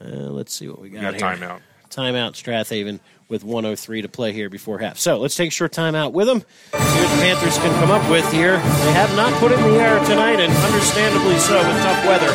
Uh, 0.00 0.06
let's 0.30 0.52
see 0.54 0.68
what 0.68 0.80
we 0.80 0.90
got, 0.90 1.14
You 1.14 1.18
got 1.20 1.38
here. 1.38 1.48
timeout. 1.48 1.60
Timeout 1.94 2.34
Strath 2.36 2.70
Haven 2.70 3.00
with 3.28 3.44
103 3.44 4.02
to 4.02 4.08
play 4.08 4.32
here 4.32 4.50
before 4.50 4.78
half. 4.78 4.98
So 4.98 5.18
let's 5.18 5.36
take 5.36 5.48
a 5.48 5.50
short 5.50 5.72
timeout 5.72 6.12
with 6.12 6.26
them. 6.26 6.40
See 6.40 6.46
what 6.72 7.10
the 7.10 7.22
Panthers 7.22 7.56
can 7.58 7.72
come 7.80 7.90
up 7.90 8.08
with 8.10 8.30
here. 8.32 8.56
They 8.56 8.92
have 8.92 9.14
not 9.16 9.32
put 9.40 9.52
it 9.52 9.58
in 9.58 9.70
the 9.70 9.78
air 9.78 10.04
tonight, 10.04 10.40
and 10.40 10.52
understandably 10.52 11.38
so 11.38 11.56
with 11.56 11.82
tough 11.82 12.04
weather. 12.04 12.28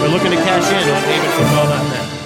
We're 0.00 0.08
looking 0.08 0.30
to 0.30 0.36
cash 0.38 0.70
in 0.72 0.88
on 0.88 1.02
HavenFootball.net. 1.02 2.18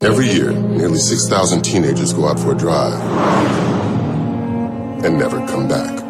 Every 0.00 0.28
year, 0.28 0.52
nearly 0.52 0.98
6,000 0.98 1.62
teenagers 1.62 2.12
go 2.12 2.28
out 2.28 2.38
for 2.38 2.52
a 2.52 2.56
drive 2.56 2.94
and 5.04 5.18
never 5.18 5.38
come 5.48 5.68
back. 5.68 6.04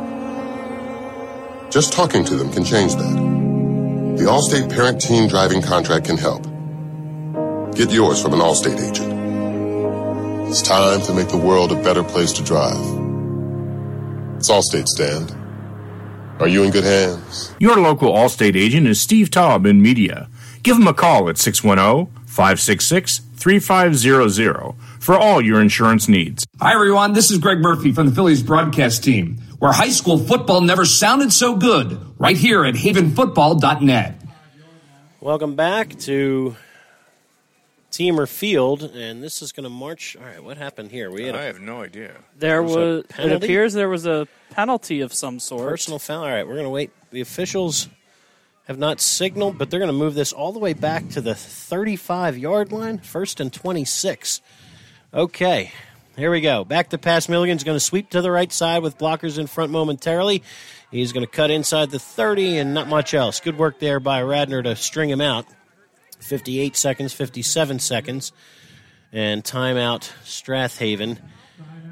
Just 1.71 1.93
talking 1.93 2.25
to 2.25 2.37
them 2.37 2.51
can 2.53 2.65
change 2.65 2.95
that. 2.95 3.15
The 4.19 4.25
Allstate 4.25 4.71
Parent 4.71 5.01
Teen 5.01 5.29
Driving 5.29 5.63
Contract 5.63 6.07
can 6.07 6.17
help. 6.17 6.45
Get 7.75 7.91
yours 7.91 8.23
from 8.23 8.33
an 8.35 8.41
Allstate 8.41 8.81
agent. 8.81 9.18
It's 10.49 10.63
time 10.63 11.03
to 11.03 11.13
make 11.13 11.29
the 11.29 11.37
world 11.37 11.73
a 11.73 11.83
better 11.83 12.03
place 12.03 12.33
to 12.33 12.43
drive. 12.43 12.79
It's 14.39 14.49
Allstate 14.49 14.87
stand. 14.87 15.37
Are 16.41 16.49
you 16.49 16.63
in 16.63 16.71
good 16.71 16.85
hands? 16.85 17.55
Your 17.59 17.77
local 17.77 18.15
Allstate 18.15 18.57
agent 18.57 18.87
is 18.87 18.99
Steve 18.99 19.29
Taub 19.29 19.69
in 19.69 19.83
media. 19.83 20.31
Give 20.63 20.79
him 20.79 20.87
a 20.87 20.95
call 20.95 21.29
at 21.29 21.37
610 21.37 22.07
566 22.25 23.19
3500 23.37 24.75
for 24.99 25.19
all 25.19 25.43
your 25.43 25.61
insurance 25.61 26.09
needs. 26.09 26.47
Hi, 26.59 26.73
everyone. 26.73 27.13
This 27.13 27.31
is 27.31 27.37
Greg 27.37 27.59
Murphy 27.59 27.93
from 27.93 28.07
the 28.07 28.15
Phillies 28.15 28.43
broadcast 28.43 29.05
team, 29.05 29.37
where 29.59 29.73
high 29.73 29.91
school 29.91 30.17
football 30.17 30.63
never 30.63 30.87
sounded 30.87 31.31
so 31.31 31.57
good, 31.57 32.01
right 32.19 32.39
here 32.39 32.65
at 32.65 32.75
havenfootball.net. 32.75 34.23
Welcome 35.21 35.57
back 35.57 35.99
to 36.01 36.57
Teamer 37.99 38.29
Field, 38.29 38.85
and 38.85 39.21
this 39.21 39.43
is 39.43 39.51
going 39.51 39.65
to 39.65 39.71
march. 39.71 40.17
All 40.17 40.25
right, 40.25 40.43
what 40.43 40.57
happened 40.57 40.93
here? 40.93 41.11
We 41.11 41.25
had 41.25 41.35
I 41.35 41.43
a 41.43 41.47
have 41.47 41.59
no 41.61 41.83
idea. 41.83 42.13
There 42.39 42.63
Was 42.63 42.77
a 42.77 42.79
was. 42.79 42.99
It 43.01 43.09
penalty? 43.09 43.47
appears 43.47 43.73
there 43.73 43.89
was 43.89 44.07
a 44.07 44.29
penalty 44.51 45.01
of 45.01 45.13
some 45.13 45.41
sort. 45.41 45.69
personal 45.69 45.99
foul. 45.99 46.23
All 46.23 46.29
right, 46.31 46.47
we're 46.47 46.55
going 46.55 46.65
to 46.67 46.71
wait. 46.71 46.93
The 47.11 47.21
officials 47.21 47.89
have 48.69 48.79
not 48.79 49.01
signaled, 49.01 49.59
but 49.59 49.69
they're 49.69 49.81
going 49.81 49.89
to 49.89 49.93
move 49.99 50.15
this 50.15 50.33
all 50.33 50.53
the 50.53 50.61
way 50.61 50.75
back 50.75 51.09
to 51.09 51.21
the 51.21 51.35
35 51.35 52.39
yard 52.39 52.71
line, 52.71 52.99
first 52.99 53.41
and 53.41 53.53
26. 53.53 54.43
Okay, 55.13 55.73
here 56.17 56.31
we 56.31 56.41
go. 56.41 56.65
Back 56.65 56.91
to 56.91 56.99
pass. 56.99 57.29
Milligan's 57.29 57.65
going 57.65 57.75
to 57.77 57.81
sweep 57.85 58.11
to 58.11 58.23
the 58.23 58.31
right 58.31 58.53
side 58.53 58.85
with 58.85 58.97
blockers 58.97 59.41
in 59.41 59.49
front 59.49 59.73
momentarily. 59.73 60.45
He's 60.93 61.13
going 61.13 61.27
to 61.27 61.31
cut 61.33 61.51
inside 61.51 61.91
the 61.91 61.99
30 61.99 62.59
and 62.59 62.75
not 62.75 62.87
much 62.87 63.13
else. 63.13 63.41
Good 63.41 63.59
work 63.59 63.81
there 63.81 63.99
by 63.99 64.23
Radnor 64.23 64.63
to 64.63 64.77
string 64.77 65.11
him 65.11 65.21
out. 65.21 65.47
58 66.21 66.77
seconds, 66.77 67.13
57 67.13 67.79
seconds, 67.79 68.33
and 69.13 69.43
timeout 69.45 70.11
Strath 70.25 70.79
Haven 70.79 71.19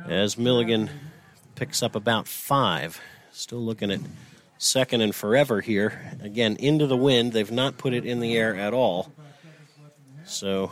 as 0.09 0.37
Milligan 0.39 0.91
picks 1.55 1.83
up 1.83 1.95
about 1.95 2.29
five. 2.29 3.01
Still 3.33 3.61
looking 3.61 3.91
at 3.91 4.01
second 4.59 5.01
and 5.01 5.14
forever 5.14 5.61
here. 5.61 6.12
Again, 6.22 6.57
into 6.57 6.87
the 6.87 6.97
wind. 6.97 7.33
They've 7.33 7.51
not 7.51 7.77
put 7.79 7.93
it 7.95 8.05
in 8.05 8.20
the 8.20 8.37
air 8.37 8.55
at 8.57 8.72
all. 8.74 9.12
So 10.24 10.70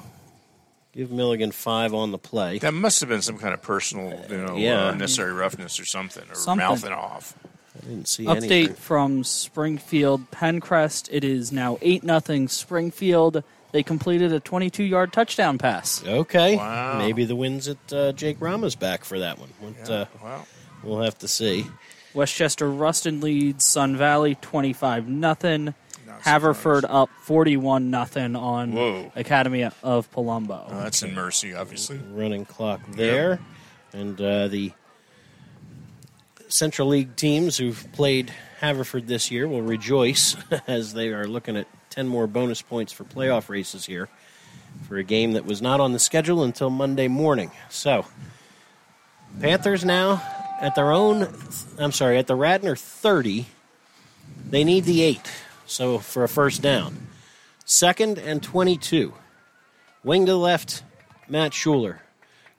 give 0.93 1.11
Milligan 1.11 1.53
five 1.53 1.95
on 1.95 2.11
the 2.11 2.19
play. 2.19 2.59
That 2.59 2.75
must 2.75 3.01
have 3.01 3.09
been 3.09 3.23
some 3.23 3.39
kind 3.39 3.55
of 3.55 3.63
personal, 3.63 4.25
you 4.31 4.37
know, 4.39 4.57
Yeah. 4.57 4.87
uh, 4.87 4.93
unnecessary 4.93 5.33
roughness 5.33 5.79
or 5.79 5.85
something, 5.85 6.25
or 6.31 6.35
Something. 6.35 6.67
mouthing 6.67 6.93
off. 6.93 7.35
I 7.85 7.89
didn't 7.89 8.09
see 8.09 8.25
Update 8.25 8.37
anything. 8.53 8.75
from 8.75 9.25
Springfield 9.25 10.31
Penncrest. 10.31 11.09
It 11.13 11.23
is 11.25 11.53
now 11.53 11.79
8 11.83 12.03
nothing 12.03 12.49
Springfield. 12.49 13.43
They 13.73 13.83
completed 13.83 14.33
a 14.33 14.41
22 14.41 14.85
yard 14.85 15.13
touchdown 15.13 15.59
pass. 15.59 16.03
Okay. 16.07 16.57
Wow. 16.57 16.99
Maybe 16.99 17.25
the 17.25 17.37
wind's 17.37 17.69
at 17.69 17.93
uh, 17.93 18.13
Jake 18.13 18.37
Rama's 18.41 18.75
back 18.77 19.05
for 19.05 19.19
that 19.19 19.39
one. 19.39 19.51
What, 19.61 19.91
uh, 19.91 20.07
Wow. 20.23 20.47
we'll 20.83 21.01
have 21.03 21.19
to 21.19 21.29
see. 21.29 21.67
West 22.15 22.35
Chester 22.35 22.71
Rustin 22.71 23.21
leads 23.21 23.65
Sun 23.65 23.97
Valley 23.97 24.37
25 24.37 25.09
nothing. 25.09 25.75
Haverford 26.21 26.85
up 26.87 27.11
41 27.23 27.91
nothing 27.91 28.37
on 28.37 28.73
Whoa. 28.73 29.13
Academy 29.17 29.69
of 29.83 30.11
Palumbo. 30.13 30.71
Uh, 30.73 30.85
that's 30.85 31.03
in 31.03 31.13
Mercy, 31.15 31.55
obviously. 31.55 31.99
running 32.13 32.45
clock 32.47 32.81
there. 32.93 33.41
And 33.93 34.19
uh, 34.21 34.49
the 34.49 34.73
Central 36.55 36.87
League 36.87 37.17
teams 37.17 37.57
who've 37.57 37.85
played 37.93 38.33
Haverford 38.61 39.09
this 39.09 39.29
year 39.29 39.49
will 39.49 39.63
rejoice 39.63 40.37
as 40.69 40.95
they 40.95 41.09
are 41.09 41.27
looking 41.27 41.57
at 41.57 41.67
10 41.91 42.07
more 42.07 42.29
bonus 42.29 42.63
points 42.63 42.93
for 42.93 43.03
playoff 43.03 43.49
races 43.49 43.85
here 43.85 44.09
for 44.87 44.97
a 44.97 45.03
game 45.03 45.33
that 45.33 45.45
was 45.45 45.61
not 45.61 45.81
on 45.81 45.93
the 45.93 45.99
schedule 45.99 46.45
until 46.45 46.71
Monday 46.71 47.09
morning. 47.09 47.51
So, 47.71 48.07
Panthers 49.41 49.85
now 49.85 50.23
at 50.61 50.77
their 50.77 50.93
own, 50.93 51.29
I'm 51.77 51.91
sorry, 51.91 52.19
at 52.19 52.29
the 52.29 52.37
Radnor 52.37 52.77
30. 52.77 53.47
They 54.49 54.63
need 54.63 54.85
the 54.85 55.03
eight, 55.03 55.29
so 55.67 55.99
for 55.99 56.23
a 56.23 56.29
first 56.29 56.63
down. 56.63 57.09
Second 57.65 58.17
and 58.19 58.41
22. 58.41 59.13
Wing 60.05 60.27
to 60.27 60.33
the 60.33 60.39
left, 60.39 60.85
Matt 61.29 61.51
Shuler. 61.51 61.99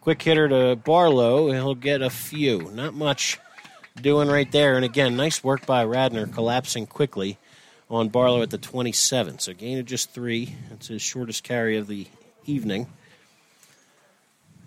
Quick 0.02 0.22
hitter 0.22 0.50
to 0.50 0.76
Barlow. 0.76 1.52
He'll 1.52 1.76
get 1.76 2.02
a 2.02 2.10
few. 2.10 2.70
Not 2.74 2.94
much 2.94 3.40
doing 4.02 4.28
right 4.28 4.52
there. 4.52 4.76
And 4.76 4.86
again, 4.86 5.16
nice 5.16 5.44
work 5.44 5.66
by 5.66 5.84
Radnor 5.84 6.28
collapsing 6.28 6.88
quickly 6.88 7.38
on 7.90 8.10
Barlow 8.10 8.42
at 8.42 8.50
the 8.50 8.58
27. 8.58 9.40
So 9.40 9.54
gain 9.54 9.80
of 9.80 9.86
just 9.86 10.12
three. 10.12 10.56
That's 10.70 10.88
his 10.88 11.02
shortest 11.02 11.44
carry 11.44 11.78
of 11.78 11.88
the 11.88 12.08
evening. 12.46 12.88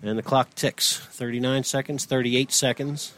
And 0.01 0.17
the 0.17 0.23
clock 0.23 0.55
ticks 0.55 0.97
39 0.97 1.63
seconds, 1.63 2.05
38 2.05 2.51
seconds. 2.51 3.13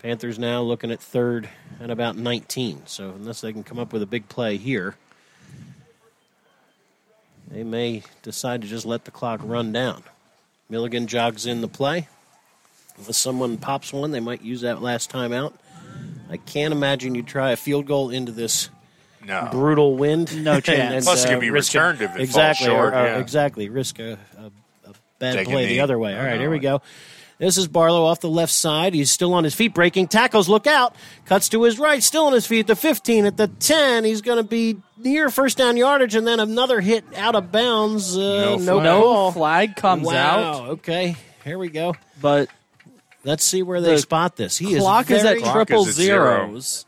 Panthers 0.00 0.38
now 0.38 0.62
looking 0.62 0.92
at 0.92 1.00
third 1.00 1.48
at 1.80 1.90
about 1.90 2.16
19. 2.16 2.82
So 2.86 3.10
unless 3.10 3.40
they 3.40 3.52
can 3.52 3.64
come 3.64 3.80
up 3.80 3.92
with 3.92 4.02
a 4.02 4.06
big 4.06 4.28
play 4.28 4.56
here, 4.56 4.94
they 7.50 7.64
may 7.64 8.04
decide 8.22 8.62
to 8.62 8.68
just 8.68 8.86
let 8.86 9.04
the 9.04 9.10
clock 9.10 9.40
run 9.42 9.72
down. 9.72 10.04
Milligan 10.68 11.08
jogs 11.08 11.46
in 11.46 11.62
the 11.62 11.68
play. 11.68 12.06
If 13.06 13.14
someone 13.14 13.56
pops 13.58 13.92
one, 13.92 14.10
they 14.10 14.20
might 14.20 14.42
use 14.42 14.62
that 14.62 14.82
last 14.82 15.10
time 15.10 15.32
out. 15.32 15.54
I 16.30 16.36
can't 16.36 16.72
imagine 16.72 17.14
you 17.14 17.22
try 17.22 17.52
a 17.52 17.56
field 17.56 17.86
goal 17.86 18.10
into 18.10 18.32
this 18.32 18.68
No. 19.24 19.48
brutal 19.50 19.96
wind. 19.96 20.44
No 20.44 20.60
chance. 20.60 21.04
Plus 21.04 21.24
it 21.24 21.28
can 21.28 21.40
be 21.40 21.50
risk 21.50 21.74
a- 21.74 21.78
returned 21.78 22.00
if 22.02 22.10
it 22.10 22.14
falls 22.16 22.20
exactly, 22.28 22.66
short, 22.66 22.92
or- 22.94 22.98
or 22.98 23.04
yeah. 23.06 23.18
Exactly, 23.18 23.68
risk 23.68 23.98
a, 23.98 24.18
a, 24.36 24.90
a 24.90 24.92
bad 25.18 25.34
Take 25.36 25.48
play 25.48 25.66
the 25.66 25.74
knee. 25.74 25.80
other 25.80 25.98
way. 25.98 26.16
All 26.16 26.22
right, 26.24 26.34
I 26.34 26.38
here 26.38 26.50
we 26.50 26.58
go. 26.58 26.82
This 27.38 27.56
is 27.56 27.68
Barlow 27.68 28.04
off 28.04 28.18
the 28.20 28.28
left 28.28 28.52
side. 28.52 28.94
He's 28.94 29.12
still 29.12 29.32
on 29.32 29.44
his 29.44 29.54
feet, 29.54 29.72
breaking 29.72 30.08
tackles. 30.08 30.48
Look 30.48 30.66
out! 30.66 30.96
Cuts 31.24 31.48
to 31.50 31.62
his 31.62 31.78
right, 31.78 32.02
still 32.02 32.24
on 32.26 32.32
his 32.32 32.46
feet. 32.48 32.60
at 32.60 32.66
The 32.66 32.74
15 32.74 33.26
at 33.26 33.36
the 33.36 33.46
10. 33.46 34.02
He's 34.04 34.22
going 34.22 34.38
to 34.38 34.42
be 34.42 34.76
near 34.96 35.30
first 35.30 35.56
down 35.56 35.76
yardage, 35.76 36.16
and 36.16 36.26
then 36.26 36.40
another 36.40 36.80
hit 36.80 37.04
out 37.16 37.36
of 37.36 37.52
bounds. 37.52 38.18
Uh, 38.18 38.20
No 38.20 38.56
no, 38.56 38.72
flag. 38.80 38.82
no 38.84 39.30
flag 39.30 39.76
comes 39.76 40.02
wow. 40.04 40.14
out, 40.14 40.68
Okay, 40.70 41.14
here 41.44 41.58
we 41.58 41.68
go. 41.68 41.94
but 42.20 42.48
Let's 43.28 43.44
see 43.44 43.62
where 43.62 43.80
they 43.82 43.94
The 43.96 43.98
spot 43.98 44.36
this. 44.36 44.56
He 44.56 44.74
clock 44.76 45.10
is 45.10 45.18
is 45.20 45.24
at 45.26 45.38
Clock 45.38 45.54
triple 45.54 45.82
is 45.82 45.88
at 45.90 45.94
zero. 45.94 46.46
zeros. 46.46 46.86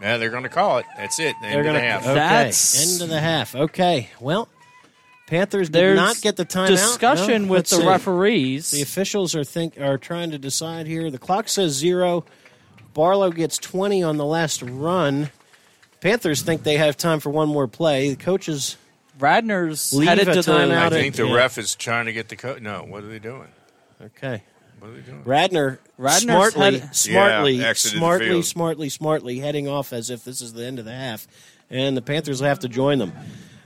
Yeah, 0.00 0.16
they're 0.16 0.30
going 0.30 0.42
to 0.42 0.48
call 0.48 0.78
it. 0.78 0.86
That's 0.96 1.18
it. 1.20 1.34
The 1.40 1.48
They're 1.48 1.50
end 1.50 1.60
of 1.60 1.66
gonna 1.66 1.78
the 1.78 1.84
half. 1.84 2.02
okay. 2.02 2.14
That's- 2.14 2.92
end 2.92 3.02
of 3.02 3.08
the 3.08 3.20
half. 3.20 3.54
Okay, 3.54 4.10
well, 4.20 4.48
Panthers 5.28 5.68
did 5.68 5.74
There's 5.78 5.96
not 5.96 6.20
get 6.20 6.36
the 6.36 6.44
timeout. 6.44 6.68
discussion 6.68 7.46
No? 7.46 7.52
with 7.52 7.68
the 7.68 7.76
see. 7.76 7.86
referees. 7.86 8.70
The 8.72 8.82
officials 8.82 9.34
are 9.36 9.44
think 9.44 9.80
are 9.80 9.96
trying 9.98 10.30
to 10.32 10.38
decide 10.38 10.86
here. 10.86 11.08
The 11.10 11.18
clock 11.18 11.48
says 11.48 11.72
zero. 11.72 12.24
Barlow 12.94 13.30
gets 13.30 13.58
twenty 13.58 14.02
on 14.02 14.16
the 14.16 14.24
last 14.24 14.60
run. 14.62 15.30
Panthers 16.00 16.42
think 16.42 16.62
they 16.64 16.78
have 16.78 16.96
time 16.96 17.20
for 17.20 17.30
one 17.30 17.48
more 17.48 17.68
play. 17.68 18.08
The 18.10 18.16
coaches 18.16 18.76
Radnor's 19.20 19.92
leave 19.92 20.08
headed 20.08 20.28
a 20.28 20.34
to 20.34 20.42
the 20.42 20.50
timeout. 20.52 20.78
I 20.78 20.90
think 20.90 21.14
the 21.16 21.26
Yeah. 21.26 21.34
ref 21.34 21.58
is 21.58 21.74
trying 21.74 22.06
to 22.06 22.12
get 22.12 22.28
the 22.28 22.36
coach. 22.36 22.60
No, 22.62 22.84
what 22.88 23.04
are 23.04 23.08
they 23.08 23.18
doing? 23.18 23.48
Okay. 24.02 24.42
What 24.80 24.90
are 24.90 24.94
they 24.94 25.00
doing? 25.00 25.22
Radnor, 25.24 25.80
Radnor's 25.98 26.22
smartly, 26.22 26.78
head- 26.78 26.94
smartly, 26.94 27.52
Yeah, 27.56 27.72
smartly, 27.74 28.42
smartly, 28.42 28.88
smartly 28.88 29.38
heading 29.40 29.68
off 29.68 29.92
as 29.92 30.10
if 30.10 30.24
this 30.24 30.40
is 30.40 30.52
the 30.52 30.64
end 30.64 30.78
of 30.78 30.84
the 30.84 30.92
half, 30.94 31.26
and 31.70 31.96
the 31.96 32.02
Panthers 32.02 32.40
will 32.40 32.48
have 32.48 32.60
to 32.60 32.68
join 32.68 32.98
them. 32.98 33.12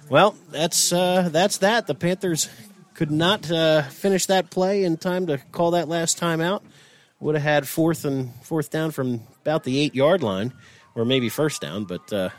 Well, 0.09 0.35
that's 0.51 0.93
uh, 0.93 1.29
that's 1.31 1.59
that. 1.59 1.87
The 1.87 1.95
Panthers 1.95 2.49
could 2.95 3.11
not 3.11 3.51
uh, 3.51 3.83
finish 3.83 4.27
that 4.27 4.51
play 4.51 4.85
in 4.85 4.97
time 4.97 5.27
to 5.27 5.39
call 5.39 5.71
that 5.73 5.89
last 5.89 6.21
timeout. 6.21 6.63
Would 7.21 7.35
have 7.37 7.45
had 7.45 7.69
fourth 7.69 8.05
and 8.05 8.33
fourth 8.43 8.71
down 8.71 8.91
from 8.91 9.23
about 9.43 9.65
the 9.65 9.79
eight 9.79 9.95
yard 9.95 10.23
line, 10.23 10.53
or 10.95 11.05
maybe 11.05 11.29
first 11.29 11.61
down. 11.61 11.85
But 11.85 12.13
uh, 12.13 12.31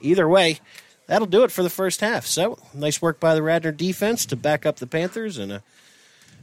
either 0.00 0.28
way, 0.28 0.58
that'll 1.06 1.28
do 1.28 1.44
it 1.44 1.52
for 1.52 1.62
the 1.62 1.70
first 1.70 2.00
half. 2.00 2.26
So 2.26 2.58
nice 2.74 3.00
work 3.00 3.20
by 3.20 3.34
the 3.34 3.42
Radnor 3.42 3.72
defense 3.72 4.26
to 4.26 4.36
back 4.36 4.66
up 4.66 4.76
the 4.76 4.86
Panthers, 4.86 5.38
and 5.38 5.52
a 5.52 5.62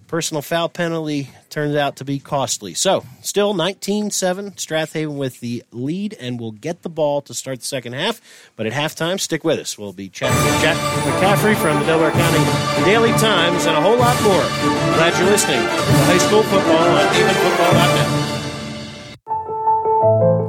personal 0.10 0.41
foul 0.41 0.68
penalty 0.68 1.30
turns 1.49 1.76
out 1.76 1.97
to 1.97 2.03
be 2.03 2.20
costly. 2.20 2.74
So, 2.74 3.05
still 3.22 3.53
19 3.53 4.12
7, 4.12 4.57
Strath 4.57 4.93
Haven 4.93 5.18
with 5.18 5.39
the 5.39 5.64
lead, 5.72 6.18
and 6.20 6.39
will 6.39 6.51
get 6.51 6.82
the 6.82 6.89
ball 6.89 7.22
to 7.22 7.34
start 7.34 7.60
the 7.60 7.66
second 7.66 7.93
half. 7.93 8.20
But 8.57 8.66
at 8.66 8.74
halftime, 8.74 9.20
stick 9.20 9.43
with 9.45 9.60
us. 9.60 9.78
We'll 9.78 9.93
be 9.93 10.10
chatting 10.10 10.43
with 10.43 10.62
Jack 10.62 10.76
McCaffery 10.76 11.55
from 11.55 11.80
the 11.80 11.86
Delaware 11.86 12.12
County 12.12 12.84
Daily 12.84 13.12
Times 13.14 13.66
and 13.66 13.78
a 13.78 13.82
whole 13.82 13.97
lot 13.97 14.22
more. 14.24 14.43
Glad 14.97 15.18
you're 15.18 15.30
listening 15.30 15.62
to 15.62 15.68
high 15.70 16.18
school 16.18 16.43
football 16.43 16.78
on 16.78 17.07
havenfootball.net. 17.14 18.39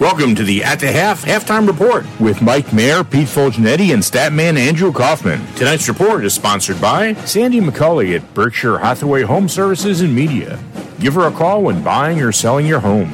Welcome 0.00 0.34
to 0.34 0.42
the 0.42 0.64
At 0.64 0.80
the 0.80 0.90
Half 0.90 1.24
Halftime 1.24 1.68
Report 1.68 2.04
with 2.18 2.42
Mike 2.42 2.72
Mayer, 2.72 3.04
Pete 3.04 3.28
Fulgenetti, 3.28 3.94
and 3.94 4.02
Statman 4.02 4.56
Andrew 4.58 4.90
Kaufman. 4.90 5.40
Tonight's 5.54 5.88
report 5.88 6.24
is 6.24 6.34
sponsored 6.34 6.80
by 6.80 7.14
Sandy 7.24 7.60
McCulley 7.60 8.16
at 8.16 8.34
Berkshire 8.34 8.78
Hathaway 8.78 9.22
Home 9.22 9.48
Services 9.48 10.00
and 10.00 10.12
Media. 10.12 10.58
Give 10.98 11.14
her 11.14 11.28
a 11.28 11.30
call 11.30 11.62
when 11.62 11.84
buying 11.84 12.20
or 12.20 12.32
selling 12.32 12.66
your 12.66 12.80
home. 12.80 13.12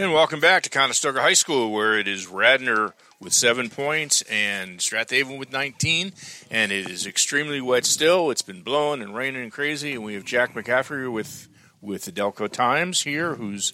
And 0.00 0.12
welcome 0.12 0.38
back 0.38 0.62
to 0.62 0.70
Conestoga 0.70 1.20
High 1.20 1.32
School, 1.32 1.72
where 1.72 1.98
it 1.98 2.06
is 2.06 2.28
Radnor 2.28 2.94
with 3.18 3.32
seven 3.32 3.68
points 3.68 4.22
and 4.30 4.80
Strath 4.80 5.10
Haven 5.10 5.38
with 5.38 5.50
19. 5.50 6.12
And 6.52 6.70
it 6.70 6.88
is 6.88 7.04
extremely 7.04 7.60
wet 7.60 7.84
still. 7.84 8.30
It's 8.30 8.40
been 8.40 8.62
blowing 8.62 9.02
and 9.02 9.12
raining 9.12 9.42
and 9.42 9.50
crazy. 9.50 9.94
And 9.94 10.04
we 10.04 10.14
have 10.14 10.24
Jack 10.24 10.54
McCaffery 10.54 11.12
with, 11.12 11.48
with 11.80 12.04
the 12.04 12.12
Delco 12.12 12.48
Times 12.48 13.02
here, 13.02 13.34
who's 13.34 13.72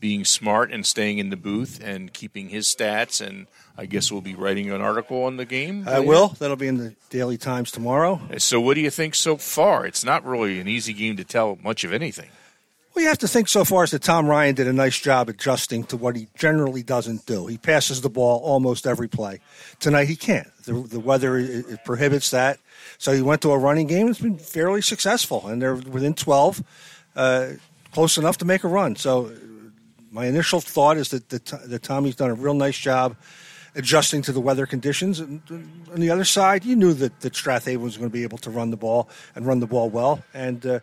being 0.00 0.24
smart 0.24 0.72
and 0.72 0.86
staying 0.86 1.18
in 1.18 1.28
the 1.28 1.36
booth 1.36 1.78
and 1.84 2.10
keeping 2.10 2.48
his 2.48 2.66
stats. 2.66 3.20
And 3.20 3.46
I 3.76 3.84
guess 3.84 4.10
we'll 4.10 4.22
be 4.22 4.34
writing 4.34 4.70
an 4.70 4.80
article 4.80 5.24
on 5.24 5.36
the 5.36 5.44
game. 5.44 5.86
I 5.86 6.00
will. 6.00 6.28
That'll 6.38 6.56
be 6.56 6.68
in 6.68 6.78
the 6.78 6.94
Daily 7.10 7.36
Times 7.36 7.70
tomorrow. 7.70 8.18
So, 8.38 8.62
what 8.62 8.76
do 8.76 8.80
you 8.80 8.88
think 8.88 9.14
so 9.14 9.36
far? 9.36 9.84
It's 9.84 10.06
not 10.06 10.24
really 10.24 10.58
an 10.58 10.68
easy 10.68 10.94
game 10.94 11.18
to 11.18 11.24
tell 11.24 11.58
much 11.62 11.84
of 11.84 11.92
anything. 11.92 12.30
Well, 12.96 13.02
you 13.02 13.10
have 13.10 13.18
to 13.18 13.28
think 13.28 13.48
so 13.48 13.62
far 13.62 13.82
as 13.82 13.90
that 13.90 14.00
Tom 14.00 14.26
Ryan 14.26 14.54
did 14.54 14.66
a 14.66 14.72
nice 14.72 14.98
job 14.98 15.28
adjusting 15.28 15.84
to 15.84 15.98
what 15.98 16.16
he 16.16 16.28
generally 16.34 16.82
doesn't 16.82 17.26
do. 17.26 17.46
He 17.46 17.58
passes 17.58 18.00
the 18.00 18.08
ball 18.08 18.40
almost 18.42 18.86
every 18.86 19.06
play. 19.06 19.40
Tonight 19.80 20.06
he 20.06 20.16
can't. 20.16 20.48
The, 20.64 20.72
the 20.72 20.98
weather 20.98 21.36
it, 21.36 21.66
it 21.68 21.84
prohibits 21.84 22.30
that. 22.30 22.58
So 22.96 23.12
he 23.12 23.20
went 23.20 23.42
to 23.42 23.52
a 23.52 23.58
running 23.58 23.86
game. 23.86 24.08
It's 24.08 24.20
been 24.20 24.38
fairly 24.38 24.80
successful, 24.80 25.46
and 25.46 25.60
they're 25.60 25.74
within 25.74 26.14
12, 26.14 26.64
uh, 27.16 27.48
close 27.92 28.16
enough 28.16 28.38
to 28.38 28.46
make 28.46 28.64
a 28.64 28.68
run. 28.68 28.96
So 28.96 29.30
my 30.10 30.24
initial 30.24 30.62
thought 30.62 30.96
is 30.96 31.10
that, 31.10 31.28
that, 31.28 31.44
that 31.68 31.82
Tommy's 31.82 32.16
done 32.16 32.30
a 32.30 32.34
real 32.34 32.54
nice 32.54 32.78
job 32.78 33.14
adjusting 33.74 34.22
to 34.22 34.32
the 34.32 34.40
weather 34.40 34.64
conditions. 34.64 35.20
And 35.20 35.42
on 35.92 36.00
the 36.00 36.08
other 36.08 36.24
side, 36.24 36.64
you 36.64 36.74
knew 36.74 36.94
that, 36.94 37.20
that 37.20 37.36
Strath 37.36 37.66
Haven 37.66 37.82
was 37.82 37.98
going 37.98 38.08
to 38.08 38.12
be 38.12 38.22
able 38.22 38.38
to 38.38 38.50
run 38.50 38.70
the 38.70 38.78
ball 38.78 39.10
and 39.34 39.46
run 39.46 39.60
the 39.60 39.66
ball 39.66 39.90
well. 39.90 40.24
And 40.32 40.64
uh, 40.64 40.80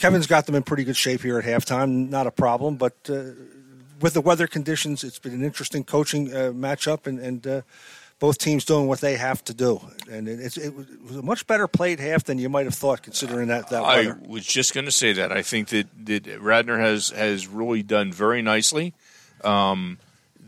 Kevin's 0.00 0.26
got 0.26 0.46
them 0.46 0.54
in 0.54 0.62
pretty 0.62 0.84
good 0.84 0.96
shape 0.96 1.20
here 1.20 1.38
at 1.38 1.44
halftime. 1.44 2.08
Not 2.08 2.26
a 2.26 2.30
problem, 2.30 2.76
but 2.76 2.94
uh, 3.08 3.32
with 4.00 4.14
the 4.14 4.22
weather 4.22 4.46
conditions, 4.46 5.04
it's 5.04 5.18
been 5.18 5.34
an 5.34 5.44
interesting 5.44 5.84
coaching 5.84 6.32
uh, 6.32 6.52
matchup, 6.52 7.06
and, 7.06 7.18
and 7.18 7.46
uh, 7.46 7.60
both 8.18 8.38
teams 8.38 8.64
doing 8.64 8.86
what 8.86 9.02
they 9.02 9.16
have 9.16 9.44
to 9.44 9.52
do. 9.52 9.78
And 10.10 10.26
it, 10.26 10.40
it's, 10.40 10.56
it 10.56 10.74
was 10.74 11.16
a 11.16 11.22
much 11.22 11.46
better 11.46 11.68
played 11.68 12.00
half 12.00 12.24
than 12.24 12.38
you 12.38 12.48
might 12.48 12.64
have 12.64 12.74
thought, 12.74 13.02
considering 13.02 13.48
that 13.48 13.68
that 13.68 13.82
I 13.82 14.14
was 14.26 14.46
just 14.46 14.72
going 14.72 14.86
to 14.86 14.92
say 14.92 15.12
that. 15.12 15.32
I 15.32 15.42
think 15.42 15.68
that, 15.68 15.86
that 16.06 16.40
Radnor 16.40 16.78
has 16.78 17.10
has 17.10 17.46
really 17.46 17.82
done 17.82 18.10
very 18.10 18.40
nicely. 18.40 18.94
Um, 19.44 19.98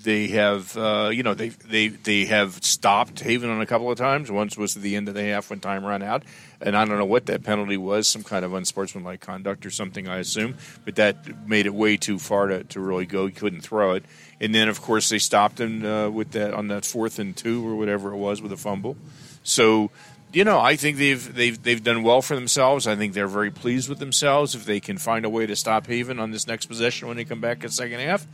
they 0.02 0.28
have, 0.28 0.76
uh, 0.76 1.10
you 1.12 1.22
know, 1.22 1.34
they 1.34 1.48
they 1.48 1.88
they 1.88 2.24
have 2.26 2.62
stopped 2.64 3.20
Haven 3.20 3.50
on 3.50 3.60
a 3.60 3.66
couple 3.66 3.90
of 3.90 3.98
times. 3.98 4.30
Once 4.30 4.56
was 4.56 4.76
at 4.76 4.82
the 4.82 4.96
end 4.96 5.08
of 5.08 5.14
the 5.14 5.22
half 5.22 5.50
when 5.50 5.60
time 5.60 5.84
ran 5.84 6.02
out, 6.02 6.22
and 6.60 6.76
I 6.76 6.84
don't 6.84 6.98
know 6.98 7.04
what 7.04 7.26
that 7.26 7.42
penalty 7.42 7.76
was, 7.76 8.08
some 8.08 8.22
kind 8.22 8.44
of 8.44 8.52
unsportsmanlike 8.52 9.20
conduct 9.20 9.66
or 9.66 9.70
something, 9.70 10.08
I 10.08 10.18
assume. 10.18 10.56
But 10.84 10.96
that 10.96 11.46
made 11.48 11.66
it 11.66 11.74
way 11.74 11.96
too 11.96 12.18
far 12.18 12.48
to, 12.48 12.64
to 12.64 12.80
really 12.80 13.06
go. 13.06 13.26
He 13.26 13.32
couldn't 13.32 13.62
throw 13.62 13.92
it, 13.92 14.04
and 14.40 14.54
then 14.54 14.68
of 14.68 14.80
course 14.80 15.08
they 15.08 15.18
stopped 15.18 15.60
him 15.60 15.84
uh, 15.84 16.10
with 16.10 16.32
that 16.32 16.54
on 16.54 16.68
that 16.68 16.84
fourth 16.84 17.18
and 17.18 17.36
two 17.36 17.66
or 17.66 17.76
whatever 17.76 18.12
it 18.12 18.16
was 18.16 18.42
with 18.42 18.52
a 18.52 18.56
fumble. 18.56 18.96
So 19.42 19.90
you 20.32 20.44
know, 20.44 20.58
I 20.58 20.76
think 20.76 20.96
they've 20.96 21.34
they've 21.34 21.62
they've 21.62 21.82
done 21.82 22.02
well 22.02 22.22
for 22.22 22.34
themselves. 22.34 22.86
I 22.86 22.96
think 22.96 23.12
they're 23.12 23.28
very 23.28 23.50
pleased 23.50 23.88
with 23.88 23.98
themselves 23.98 24.54
if 24.54 24.64
they 24.64 24.80
can 24.80 24.96
find 24.96 25.24
a 25.24 25.30
way 25.30 25.46
to 25.46 25.54
stop 25.54 25.86
Haven 25.86 26.18
on 26.18 26.30
this 26.30 26.46
next 26.46 26.66
possession 26.66 27.08
when 27.08 27.16
they 27.16 27.24
come 27.24 27.40
back 27.40 27.62
in 27.64 27.70
second 27.70 28.00
half, 28.00 28.26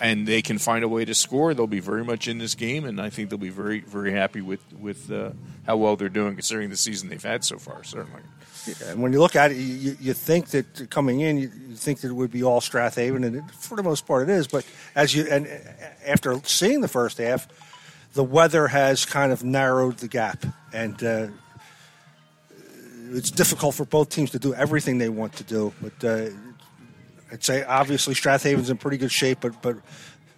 and 0.00 0.26
they 0.26 0.42
can 0.42 0.58
find 0.58 0.84
a 0.84 0.88
way 0.88 1.04
to 1.04 1.14
score. 1.14 1.54
They'll 1.54 1.66
be 1.66 1.80
very 1.80 2.04
much 2.04 2.28
in 2.28 2.38
this 2.38 2.54
game, 2.54 2.84
and 2.84 3.00
I 3.00 3.10
think 3.10 3.30
they'll 3.30 3.38
be 3.38 3.50
very 3.50 3.80
very 3.80 4.12
happy 4.12 4.40
with 4.40 4.60
with 4.72 5.10
uh, 5.10 5.30
how 5.66 5.76
well 5.76 5.96
they're 5.96 6.08
doing 6.08 6.34
considering 6.34 6.70
the 6.70 6.76
season 6.76 7.08
they've 7.08 7.22
had 7.22 7.44
so 7.44 7.58
far. 7.58 7.84
Certainly. 7.84 8.22
Yeah, 8.66 8.92
and 8.92 9.02
when 9.02 9.12
you 9.12 9.20
look 9.20 9.36
at 9.36 9.50
it, 9.50 9.56
you, 9.56 9.96
you 10.00 10.14
think 10.14 10.48
that 10.48 10.88
coming 10.88 11.20
in, 11.20 11.36
you, 11.36 11.50
you 11.68 11.76
think 11.76 12.00
that 12.00 12.08
it 12.08 12.14
would 12.14 12.30
be 12.30 12.42
all 12.42 12.62
Strath 12.62 12.94
Haven, 12.94 13.22
and 13.22 13.36
it, 13.36 13.44
for 13.50 13.76
the 13.76 13.82
most 13.82 14.06
part, 14.06 14.28
it 14.28 14.32
is. 14.32 14.46
But 14.46 14.64
as 14.94 15.14
you 15.14 15.26
and 15.30 15.46
after 16.06 16.40
seeing 16.44 16.80
the 16.80 16.88
first 16.88 17.18
half, 17.18 17.46
the 18.14 18.24
weather 18.24 18.68
has 18.68 19.04
kind 19.04 19.32
of 19.32 19.44
narrowed 19.44 19.98
the 19.98 20.08
gap, 20.08 20.44
and 20.72 21.02
uh, 21.02 21.26
it's 23.10 23.30
difficult 23.30 23.74
for 23.74 23.84
both 23.84 24.08
teams 24.08 24.30
to 24.30 24.38
do 24.38 24.54
everything 24.54 24.98
they 24.98 25.10
want 25.10 25.34
to 25.34 25.44
do. 25.44 25.72
But 25.82 26.04
uh, 26.04 26.30
I'd 27.34 27.42
say 27.42 27.64
obviously 27.64 28.14
Strath 28.14 28.44
Haven's 28.44 28.70
in 28.70 28.76
pretty 28.78 28.96
good 28.96 29.10
shape, 29.12 29.38
but 29.40 29.60
but 29.60 29.76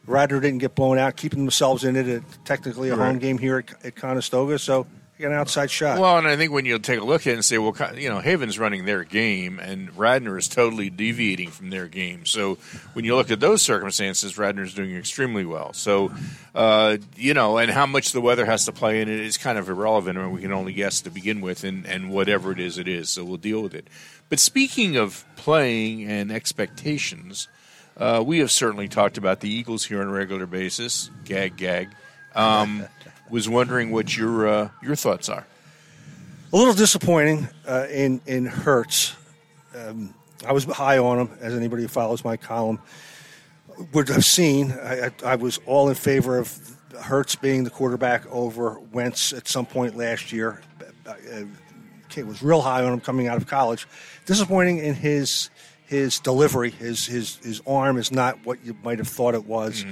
Radnor 0.06 0.40
didn't 0.40 0.58
get 0.58 0.74
blown 0.74 0.98
out, 0.98 1.14
keeping 1.16 1.40
themselves 1.40 1.84
in 1.84 1.94
it. 1.94 2.22
technically 2.46 2.88
a 2.88 2.96
Right. 2.96 3.06
home 3.08 3.18
game 3.18 3.36
here 3.38 3.58
at, 3.58 3.84
at 3.84 3.96
Conestoga, 3.96 4.58
so 4.58 4.86
an 5.18 5.32
outside 5.32 5.70
shot. 5.70 5.98
Well, 5.98 6.18
and 6.18 6.26
I 6.26 6.36
think 6.36 6.52
when 6.52 6.64
you 6.64 6.78
take 6.78 7.00
a 7.00 7.04
look 7.04 7.22
at 7.22 7.30
it 7.30 7.34
and 7.34 7.44
say, 7.44 7.58
well, 7.58 7.74
you 7.94 8.08
know, 8.08 8.18
Haven's 8.18 8.58
running 8.58 8.84
their 8.84 9.04
game, 9.04 9.58
and 9.58 9.96
Radnor 9.96 10.36
is 10.36 10.48
totally 10.48 10.90
deviating 10.90 11.50
from 11.50 11.70
their 11.70 11.86
game. 11.86 12.26
So 12.26 12.56
when 12.92 13.04
you 13.04 13.14
look 13.16 13.30
at 13.30 13.40
those 13.40 13.62
circumstances, 13.62 14.36
Radnor's 14.36 14.74
doing 14.74 14.94
extremely 14.94 15.44
well. 15.44 15.72
So, 15.72 16.12
uh, 16.54 16.98
you 17.16 17.34
know, 17.34 17.58
and 17.58 17.70
how 17.70 17.86
much 17.86 18.12
the 18.12 18.20
weather 18.20 18.44
has 18.44 18.66
to 18.66 18.72
play 18.72 19.00
in 19.00 19.08
it 19.08 19.20
is 19.20 19.36
kind 19.38 19.58
of 19.58 19.68
irrelevant. 19.68 20.18
I 20.18 20.22
mean, 20.22 20.32
we 20.32 20.42
can 20.42 20.52
only 20.52 20.72
guess 20.72 21.00
to 21.02 21.10
begin 21.10 21.40
with, 21.40 21.64
and, 21.64 21.86
and 21.86 22.10
whatever 22.10 22.52
it 22.52 22.60
is, 22.60 22.78
it 22.78 22.88
is. 22.88 23.08
So 23.08 23.24
we'll 23.24 23.36
deal 23.38 23.62
with 23.62 23.74
it. 23.74 23.88
But 24.28 24.40
speaking 24.40 24.96
of 24.96 25.24
playing 25.36 26.04
and 26.04 26.30
expectations, 26.32 27.48
uh, 27.96 28.22
we 28.26 28.40
have 28.40 28.50
certainly 28.50 28.88
talked 28.88 29.16
about 29.16 29.40
the 29.40 29.48
Eagles 29.48 29.84
here 29.84 30.02
on 30.02 30.08
a 30.08 30.12
regular 30.12 30.46
basis. 30.46 31.10
Gag, 31.24 31.56
gag. 31.56 31.88
Um, 32.34 32.86
was 33.30 33.48
wondering 33.48 33.90
what 33.90 34.16
your 34.16 34.48
uh, 34.48 34.68
your 34.82 34.96
thoughts 34.96 35.28
are. 35.28 35.46
a 36.52 36.56
little 36.56 36.74
disappointing 36.74 37.48
uh, 37.66 37.86
in 37.90 38.20
in 38.26 38.46
Hurts. 38.46 39.14
Um, 39.74 40.14
I 40.46 40.52
was 40.52 40.64
high 40.64 40.98
on 40.98 41.18
him, 41.18 41.30
as 41.40 41.54
anybody 41.54 41.82
who 41.82 41.88
follows 41.88 42.24
my 42.24 42.36
column 42.36 42.78
would 43.92 44.08
have 44.08 44.24
seen. 44.24 44.72
I, 44.72 45.06
I, 45.06 45.10
I 45.24 45.34
was 45.36 45.58
all 45.66 45.88
in 45.88 45.94
favor 45.94 46.38
of 46.38 46.76
Hurts 47.00 47.36
being 47.36 47.64
the 47.64 47.70
quarterback 47.70 48.24
over 48.30 48.78
Wentz 48.92 49.32
at 49.32 49.48
some 49.48 49.66
point 49.66 49.96
last 49.96 50.32
year. 50.32 50.62
Uh, 51.06 51.14
okay, 52.06 52.22
was 52.22 52.42
real 52.42 52.60
high 52.62 52.82
on 52.84 52.92
him 52.92 53.00
coming 53.00 53.28
out 53.28 53.36
of 53.36 53.46
college. 53.46 53.86
Disappointing 54.24 54.78
in 54.78 54.94
his 54.94 55.50
his 55.86 56.18
delivery. 56.20 56.70
His 56.70 57.06
his 57.06 57.36
his 57.36 57.60
arm 57.66 57.96
is 57.98 58.10
not 58.10 58.44
what 58.44 58.64
you 58.64 58.76
might 58.82 58.98
have 58.98 59.08
thought 59.08 59.34
it 59.34 59.44
was. 59.46 59.84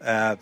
Uh, 0.00 0.36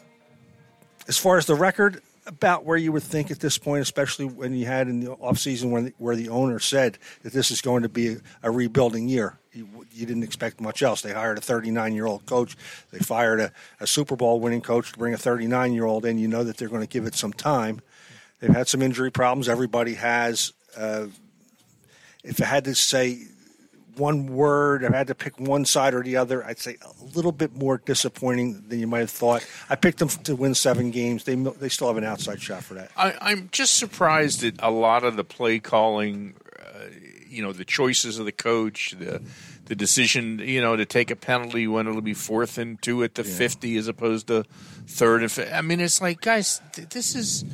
as 1.08 1.18
far 1.18 1.36
as 1.36 1.46
the 1.46 1.54
record, 1.54 2.00
about 2.26 2.64
where 2.64 2.76
you 2.76 2.92
would 2.92 3.02
think 3.02 3.30
at 3.30 3.40
this 3.40 3.58
point, 3.58 3.82
especially 3.82 4.24
when 4.24 4.54
you 4.54 4.66
had 4.66 4.88
in 4.88 5.00
the 5.00 5.14
offseason 5.16 5.70
when 5.70 5.92
where 5.98 6.16
the 6.16 6.28
owner 6.28 6.58
said 6.58 6.98
that 7.22 7.32
this 7.32 7.50
is 7.50 7.60
going 7.60 7.82
to 7.82 7.88
be 7.88 8.16
a, 8.42 8.50
rebuilding 8.50 9.08
year. 9.08 9.38
You, 9.52 9.68
you 9.92 10.06
didn't 10.06 10.22
expect 10.22 10.60
much 10.60 10.82
else. 10.82 11.02
They 11.02 11.12
hired 11.12 11.38
a 11.38 11.40
39 11.40 11.94
year 11.94 12.06
old 12.06 12.26
coach. 12.26 12.56
They 12.90 12.98
fired 12.98 13.40
a, 13.40 13.52
a 13.80 13.86
Super 13.86 14.16
Bowl 14.16 14.40
winning 14.40 14.62
coach 14.62 14.92
to 14.92 14.98
bring 14.98 15.14
a 15.14 15.18
39 15.18 15.72
year 15.72 15.84
old 15.84 16.04
in. 16.04 16.18
You 16.18 16.28
know 16.28 16.44
that 16.44 16.56
they're 16.56 16.68
going 16.68 16.80
to 16.80 16.88
give 16.88 17.06
it 17.06 17.14
some 17.14 17.32
time. 17.32 17.80
They've 18.40 18.54
had 18.54 18.68
some 18.68 18.82
injury 18.82 19.10
problems. 19.10 19.48
Everybody 19.48 19.94
has. 19.94 20.52
Uh, 20.76 21.06
if 22.24 22.40
I 22.40 22.46
had 22.46 22.64
to 22.64 22.74
say 22.74 23.26
one 23.96 24.26
word, 24.28 24.82
if 24.82 24.92
I 24.92 24.96
had 24.96 25.06
to 25.08 25.14
pick 25.14 25.38
one 25.38 25.64
side 25.64 25.94
or 25.94 26.02
the 26.02 26.16
other, 26.16 26.44
I'd 26.44 26.58
say 26.58 26.76
a 26.82 27.04
little 27.16 27.32
bit 27.32 27.56
more 27.56 27.78
disappointing 27.78 28.64
than 28.68 28.80
you 28.80 28.86
might 28.86 29.00
have 29.00 29.10
thought. 29.10 29.46
I 29.68 29.76
picked 29.76 29.98
them 29.98 30.08
to 30.08 30.34
win 30.36 30.54
seven 30.54 30.90
games. 30.90 31.24
They 31.24 31.34
they 31.34 31.68
still 31.68 31.88
have 31.88 31.96
an 31.96 32.04
outside 32.04 32.40
shot 32.40 32.64
for 32.64 32.74
that. 32.74 32.90
I, 32.96 33.14
I'm 33.20 33.48
just 33.52 33.76
surprised 33.76 34.44
at 34.44 34.54
a 34.58 34.70
lot 34.70 35.04
of 35.04 35.16
the 35.16 35.24
play 35.24 35.58
calling. 35.58 36.34
Uh, 36.58 36.86
you 37.28 37.42
know, 37.42 37.52
the 37.52 37.64
choices 37.64 38.18
of 38.18 38.26
the 38.26 38.32
coach, 38.32 38.94
the 38.98 39.20
the 39.66 39.74
decision, 39.74 40.40
you 40.40 40.60
know, 40.60 40.76
to 40.76 40.84
take 40.84 41.10
a 41.10 41.16
penalty 41.16 41.66
when 41.66 41.88
it'll 41.88 42.02
be 42.02 42.14
fourth 42.14 42.58
and 42.58 42.80
two 42.82 43.02
at 43.02 43.14
the 43.14 43.24
fifty 43.24 43.76
as 43.76 43.88
opposed 43.88 44.26
to 44.28 44.44
third 44.86 45.22
and. 45.22 45.32
Fi- 45.32 45.50
I 45.50 45.62
mean, 45.62 45.80
it's 45.80 46.00
like, 46.00 46.20
guys, 46.20 46.60
th- 46.72 46.90
this 46.90 47.14
is 47.14 47.44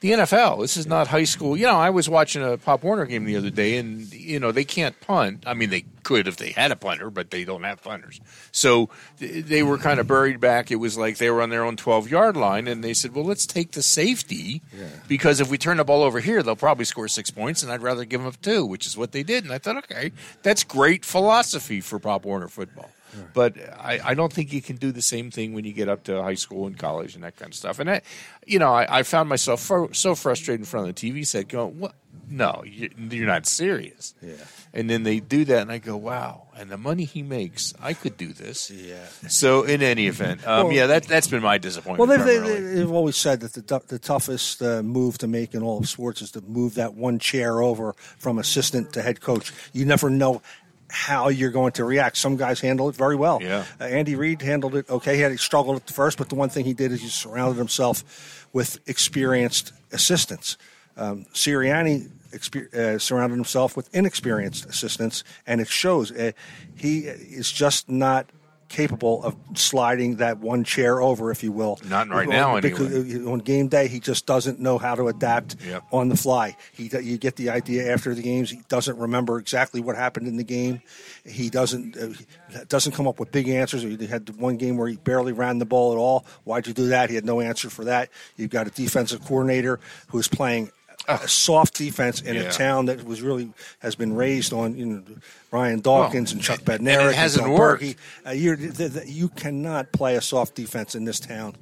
the 0.00 0.12
NFL. 0.12 0.60
This 0.60 0.76
is 0.76 0.86
not 0.86 1.08
high 1.08 1.24
school. 1.24 1.56
You 1.56 1.66
know, 1.66 1.76
I 1.76 1.90
was 1.90 2.08
watching 2.08 2.42
a 2.42 2.56
Pop 2.56 2.84
Warner 2.84 3.04
game 3.04 3.24
the 3.24 3.36
other 3.36 3.50
day, 3.50 3.76
and 3.78 4.12
you 4.12 4.38
know 4.38 4.52
they 4.52 4.64
can't 4.64 4.98
punt. 5.00 5.42
I 5.46 5.54
mean, 5.54 5.70
they 5.70 5.84
could 6.04 6.28
if 6.28 6.36
they 6.36 6.52
had 6.52 6.70
a 6.70 6.76
punter, 6.76 7.10
but 7.10 7.30
they 7.30 7.44
don't 7.44 7.64
have 7.64 7.82
punters. 7.82 8.20
So 8.52 8.90
they 9.18 9.62
were 9.62 9.76
kind 9.76 9.98
of 9.98 10.06
buried 10.06 10.40
back. 10.40 10.70
It 10.70 10.76
was 10.76 10.96
like 10.96 11.18
they 11.18 11.30
were 11.30 11.42
on 11.42 11.50
their 11.50 11.64
own 11.64 11.76
twelve 11.76 12.08
yard 12.08 12.36
line, 12.36 12.68
and 12.68 12.84
they 12.84 12.94
said, 12.94 13.14
"Well, 13.14 13.24
let's 13.24 13.46
take 13.46 13.72
the 13.72 13.82
safety 13.82 14.62
because 15.08 15.40
if 15.40 15.50
we 15.50 15.58
turn 15.58 15.78
the 15.78 15.84
ball 15.84 16.02
over 16.02 16.20
here, 16.20 16.42
they'll 16.42 16.56
probably 16.56 16.84
score 16.84 17.08
six 17.08 17.30
points, 17.30 17.62
and 17.62 17.72
I'd 17.72 17.82
rather 17.82 18.04
give 18.04 18.22
them 18.22 18.32
two, 18.40 18.64
which 18.64 18.86
is 18.86 18.96
what 18.96 19.12
they 19.12 19.24
did. 19.24 19.44
And 19.44 19.52
I 19.52 19.58
thought, 19.58 19.78
okay, 19.78 20.12
that's 20.42 20.62
great 20.62 21.04
philosophy 21.04 21.80
for 21.80 21.98
Pop 21.98 22.24
Warner 22.24 22.48
football. 22.48 22.90
But 23.34 23.56
I, 23.78 24.00
I 24.04 24.14
don't 24.14 24.32
think 24.32 24.52
you 24.52 24.62
can 24.62 24.76
do 24.76 24.92
the 24.92 25.02
same 25.02 25.30
thing 25.30 25.52
when 25.54 25.64
you 25.64 25.72
get 25.72 25.88
up 25.88 26.04
to 26.04 26.22
high 26.22 26.34
school 26.34 26.66
and 26.66 26.76
college 26.78 27.14
and 27.14 27.24
that 27.24 27.36
kind 27.36 27.50
of 27.50 27.54
stuff. 27.56 27.78
And 27.78 27.90
I, 27.90 28.02
you 28.46 28.58
know, 28.58 28.72
I, 28.72 28.98
I 29.00 29.02
found 29.02 29.28
myself 29.28 29.60
fro- 29.60 29.92
so 29.92 30.14
frustrated 30.14 30.60
in 30.60 30.64
front 30.66 30.88
of 30.88 30.94
the 30.94 31.10
TV 31.12 31.26
set, 31.26 31.48
going, 31.48 31.78
"What? 31.78 31.94
No, 32.30 32.62
you- 32.66 32.90
you're 33.10 33.26
not 33.26 33.46
serious." 33.46 34.14
Yeah. 34.22 34.32
And 34.74 34.88
then 34.90 35.02
they 35.02 35.18
do 35.20 35.44
that, 35.46 35.62
and 35.62 35.72
I 35.72 35.78
go, 35.78 35.96
"Wow!" 35.96 36.48
And 36.56 36.70
the 36.70 36.76
money 36.76 37.04
he 37.04 37.22
makes, 37.22 37.72
I 37.80 37.94
could 37.94 38.16
do 38.18 38.32
this. 38.34 38.70
Yeah. 38.70 39.06
So 39.28 39.62
in 39.62 39.82
any 39.82 40.06
event, 40.08 40.46
um, 40.46 40.66
Well- 40.66 40.72
yeah, 40.76 40.86
that 40.88 41.04
that's 41.04 41.28
been 41.28 41.42
my 41.42 41.56
disappointment. 41.58 42.06
Well, 42.08 42.18
they've, 42.18 42.42
they, 42.44 42.60
they've 42.60 42.90
always 42.92 43.16
said 43.16 43.40
that 43.40 43.54
the, 43.54 43.80
the 43.88 43.98
toughest 43.98 44.60
uh, 44.62 44.82
move 44.82 45.16
to 45.18 45.26
make 45.26 45.54
in 45.54 45.62
all 45.62 45.78
of 45.78 45.88
sports 45.88 46.20
is 46.20 46.30
to 46.32 46.42
move 46.42 46.74
that 46.74 46.94
one 46.94 47.18
chair 47.18 47.62
over 47.62 47.94
from 48.18 48.38
assistant 48.38 48.92
to 48.92 49.02
head 49.02 49.20
coach. 49.22 49.52
You 49.72 49.84
never 49.86 50.10
know 50.10 50.42
how 50.90 51.28
you're 51.28 51.50
going 51.50 51.72
to 51.72 51.84
react. 51.84 52.16
Some 52.16 52.36
guys 52.36 52.60
handle 52.60 52.88
it 52.88 52.96
very 52.96 53.16
well. 53.16 53.40
Yeah. 53.42 53.64
Uh, 53.80 53.84
Andy 53.84 54.14
Reid 54.14 54.42
handled 54.42 54.74
it 54.74 54.88
okay. 54.88 55.16
He 55.16 55.20
had 55.22 55.30
he 55.30 55.36
struggled 55.36 55.76
at 55.76 55.86
the 55.86 55.92
first, 55.92 56.18
but 56.18 56.28
the 56.28 56.34
one 56.34 56.48
thing 56.48 56.64
he 56.64 56.74
did 56.74 56.92
is 56.92 57.02
he 57.02 57.08
surrounded 57.08 57.58
himself 57.58 58.48
with 58.52 58.78
experienced 58.88 59.72
assistants. 59.92 60.56
Um, 60.96 61.26
Sirianni 61.32 62.10
exper- 62.30 62.72
uh, 62.74 62.98
surrounded 62.98 63.36
himself 63.36 63.76
with 63.76 63.94
inexperienced 63.94 64.66
assistants, 64.66 65.24
and 65.46 65.60
it 65.60 65.68
shows. 65.68 66.10
Uh, 66.10 66.32
he 66.74 67.00
is 67.00 67.52
just 67.52 67.88
not 67.88 68.26
capable 68.68 69.22
of 69.24 69.34
sliding 69.54 70.16
that 70.16 70.38
one 70.38 70.62
chair 70.64 71.00
over, 71.00 71.30
if 71.30 71.42
you 71.42 71.52
will. 71.52 71.78
Not 71.88 72.08
right 72.08 72.28
now, 72.28 72.60
Because 72.60 72.92
uh, 73.14 73.30
on 73.30 73.38
game 73.40 73.68
day, 73.68 73.88
he 73.88 73.98
just 74.00 74.26
doesn't 74.26 74.60
know 74.60 74.78
how 74.78 74.94
to 74.94 75.08
adapt 75.08 75.56
Yep. 75.66 75.84
on 75.92 76.08
the 76.08 76.16
fly. 76.16 76.56
He, 76.72 76.90
you 77.02 77.18
get 77.18 77.36
the 77.36 77.50
idea 77.50 77.92
after 77.92 78.14
the 78.14 78.22
games. 78.22 78.50
He 78.50 78.60
doesn't 78.68 78.96
remember 78.98 79.38
exactly 79.38 79.80
what 79.80 79.96
happened 79.96 80.28
in 80.28 80.36
the 80.36 80.44
game. 80.44 80.82
He 81.24 81.50
doesn't 81.50 81.96
uh, 81.96 82.64
doesn't 82.68 82.92
come 82.92 83.06
up 83.06 83.18
with 83.18 83.32
big 83.32 83.48
answers. 83.48 83.82
He 83.82 84.06
had 84.06 84.28
one 84.38 84.56
game 84.56 84.76
where 84.76 84.88
he 84.88 84.96
barely 84.96 85.32
ran 85.32 85.58
the 85.58 85.66
ball 85.66 85.92
at 85.92 85.98
all. 85.98 86.24
Why'd 86.44 86.66
you 86.66 86.72
do 86.74 86.88
that? 86.88 87.08
He 87.08 87.14
had 87.16 87.24
no 87.24 87.40
answer 87.40 87.70
for 87.70 87.84
that. 87.84 88.10
You've 88.36 88.50
got 88.50 88.66
a 88.66 88.70
defensive 88.70 89.24
coordinator 89.24 89.80
who 90.08 90.18
is 90.18 90.28
playing 90.28 90.70
a 91.08 91.26
soft 91.26 91.74
defense 91.74 92.20
in 92.20 92.34
Yeah. 92.34 92.42
a 92.42 92.52
town 92.52 92.86
that 92.86 93.04
was 93.04 93.22
really 93.22 93.50
has 93.80 93.94
been 93.94 94.14
raised 94.14 94.52
on 94.52 94.76
you 94.76 94.86
know 94.86 95.02
Brian 95.50 95.80
Dawkins 95.80 96.30
Well, 96.30 96.36
and 96.36 96.42
Chuck 96.44 96.58
and- 96.58 96.66
Bednarik 96.66 97.00
and 97.00 97.10
it 97.10 97.14
hasn't 97.16 97.46
Bill 97.46 97.56
worked. 97.58 97.84
Uh, 98.26 98.30
you're, 98.30 98.56
th- 98.56 98.76
th- 98.92 99.06
you 99.08 99.28
cannot 99.30 99.90
play 99.92 100.16
a 100.16 100.20
soft 100.20 100.54
defense 100.54 100.94
in 100.94 101.04
this 101.04 101.18
town 101.18 101.56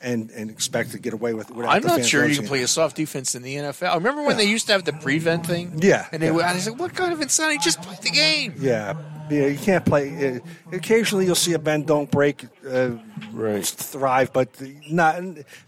and, 0.00 0.30
and 0.30 0.50
expect 0.50 0.92
to 0.92 0.98
get 0.98 1.12
away 1.12 1.34
with 1.34 1.50
it. 1.50 1.56
I'm 1.56 1.82
not 1.82 2.04
sure 2.04 2.26
you 2.26 2.36
can 2.36 2.46
play 2.46 2.62
a 2.62 2.68
soft 2.68 2.96
defense 2.96 3.34
in 3.34 3.42
the 3.42 3.54
NFL. 3.56 3.88
I 3.88 3.94
Remember 3.94 4.22
when 4.24 4.36
they 4.36 4.44
used 4.44 4.66
to 4.66 4.72
have 4.72 4.84
the 4.84 4.92
prevent 4.92 5.46
thing? 5.46 5.78
Yeah, 5.82 6.06
and 6.12 6.20
they 6.22 6.26
yeah. 6.26 6.32
would, 6.32 6.44
I 6.44 6.58
said, 6.58 6.78
"What 6.78 6.94
kind 6.94 7.12
of 7.12 7.20
insanity? 7.20 7.58
Just 7.62 7.80
play 7.82 7.96
the 8.02 8.10
game." 8.10 8.54
Yeah, 8.58 8.94
yeah, 9.30 9.46
you 9.46 9.58
can't 9.58 9.84
play. 9.84 10.36
Uh, 10.36 10.40
occasionally, 10.72 11.26
you'll 11.26 11.34
see 11.34 11.54
a 11.54 11.58
bend 11.58 11.86
don't 11.86 12.10
break 12.10 12.44
uh, 12.68 12.90
Right. 13.32 13.64
thrive, 13.66 14.32
but 14.32 14.48
not 14.90 15.22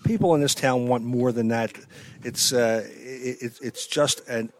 people 0.04 0.34
in 0.34 0.40
this 0.40 0.54
town 0.54 0.88
want 0.88 1.04
more 1.04 1.32
than 1.32 1.48
that. 1.48 1.72
It's 2.24 2.52
uh, 2.52 2.86
it, 2.98 3.58
it's 3.62 3.86
just 3.86 4.26
an 4.28 4.52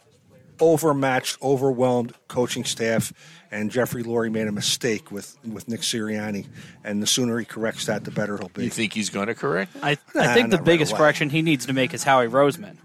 overmatched, 0.60 1.40
overwhelmed 1.42 2.12
coaching 2.28 2.64
staff, 2.64 3.12
and 3.50 3.70
Jeffrey 3.70 4.02
Lurie 4.02 4.30
made 4.30 4.46
a 4.46 4.52
mistake 4.52 5.10
with, 5.10 5.36
with 5.46 5.68
Nick 5.68 5.80
Sirianni. 5.80 6.46
And 6.84 7.02
the 7.02 7.06
sooner 7.06 7.38
he 7.38 7.44
corrects 7.44 7.86
that, 7.86 8.04
the 8.04 8.10
better 8.10 8.36
he'll 8.36 8.48
be. 8.50 8.64
You 8.64 8.70
think 8.70 8.92
he's 8.92 9.10
going 9.10 9.28
to 9.28 9.34
correct? 9.34 9.72
I, 9.82 9.96
Nah, 10.14 10.22
I 10.22 10.34
think 10.34 10.50
the 10.50 10.56
not 10.56 10.60
right 10.60 10.64
biggest 10.64 10.94
correction 10.94 11.30
he 11.30 11.42
needs 11.42 11.66
to 11.66 11.72
make 11.72 11.94
is 11.94 12.02
Howie 12.04 12.28
Roseman. 12.28 12.76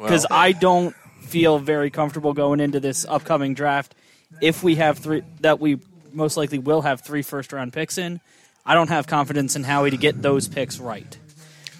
Because 0.00 0.26
Well- 0.30 0.38
I 0.38 0.52
don't 0.52 0.94
feel 1.22 1.58
very 1.58 1.90
comfortable 1.90 2.32
going 2.32 2.60
into 2.60 2.78
this 2.78 3.04
upcoming 3.08 3.54
draft 3.54 3.94
if 4.40 4.62
we 4.62 4.76
have 4.76 4.98
three 4.98 5.22
that 5.40 5.58
we 5.58 5.78
most 6.12 6.36
likely 6.36 6.58
will 6.58 6.82
have 6.82 7.00
three 7.00 7.22
first 7.22 7.52
round 7.52 7.72
picks 7.72 7.98
in. 7.98 8.20
I 8.64 8.74
don't 8.74 8.88
have 8.88 9.06
confidence 9.06 9.56
in 9.56 9.64
Howie 9.64 9.90
to 9.90 9.96
get 9.96 10.20
those 10.22 10.46
picks 10.48 10.78
right. 10.78 11.18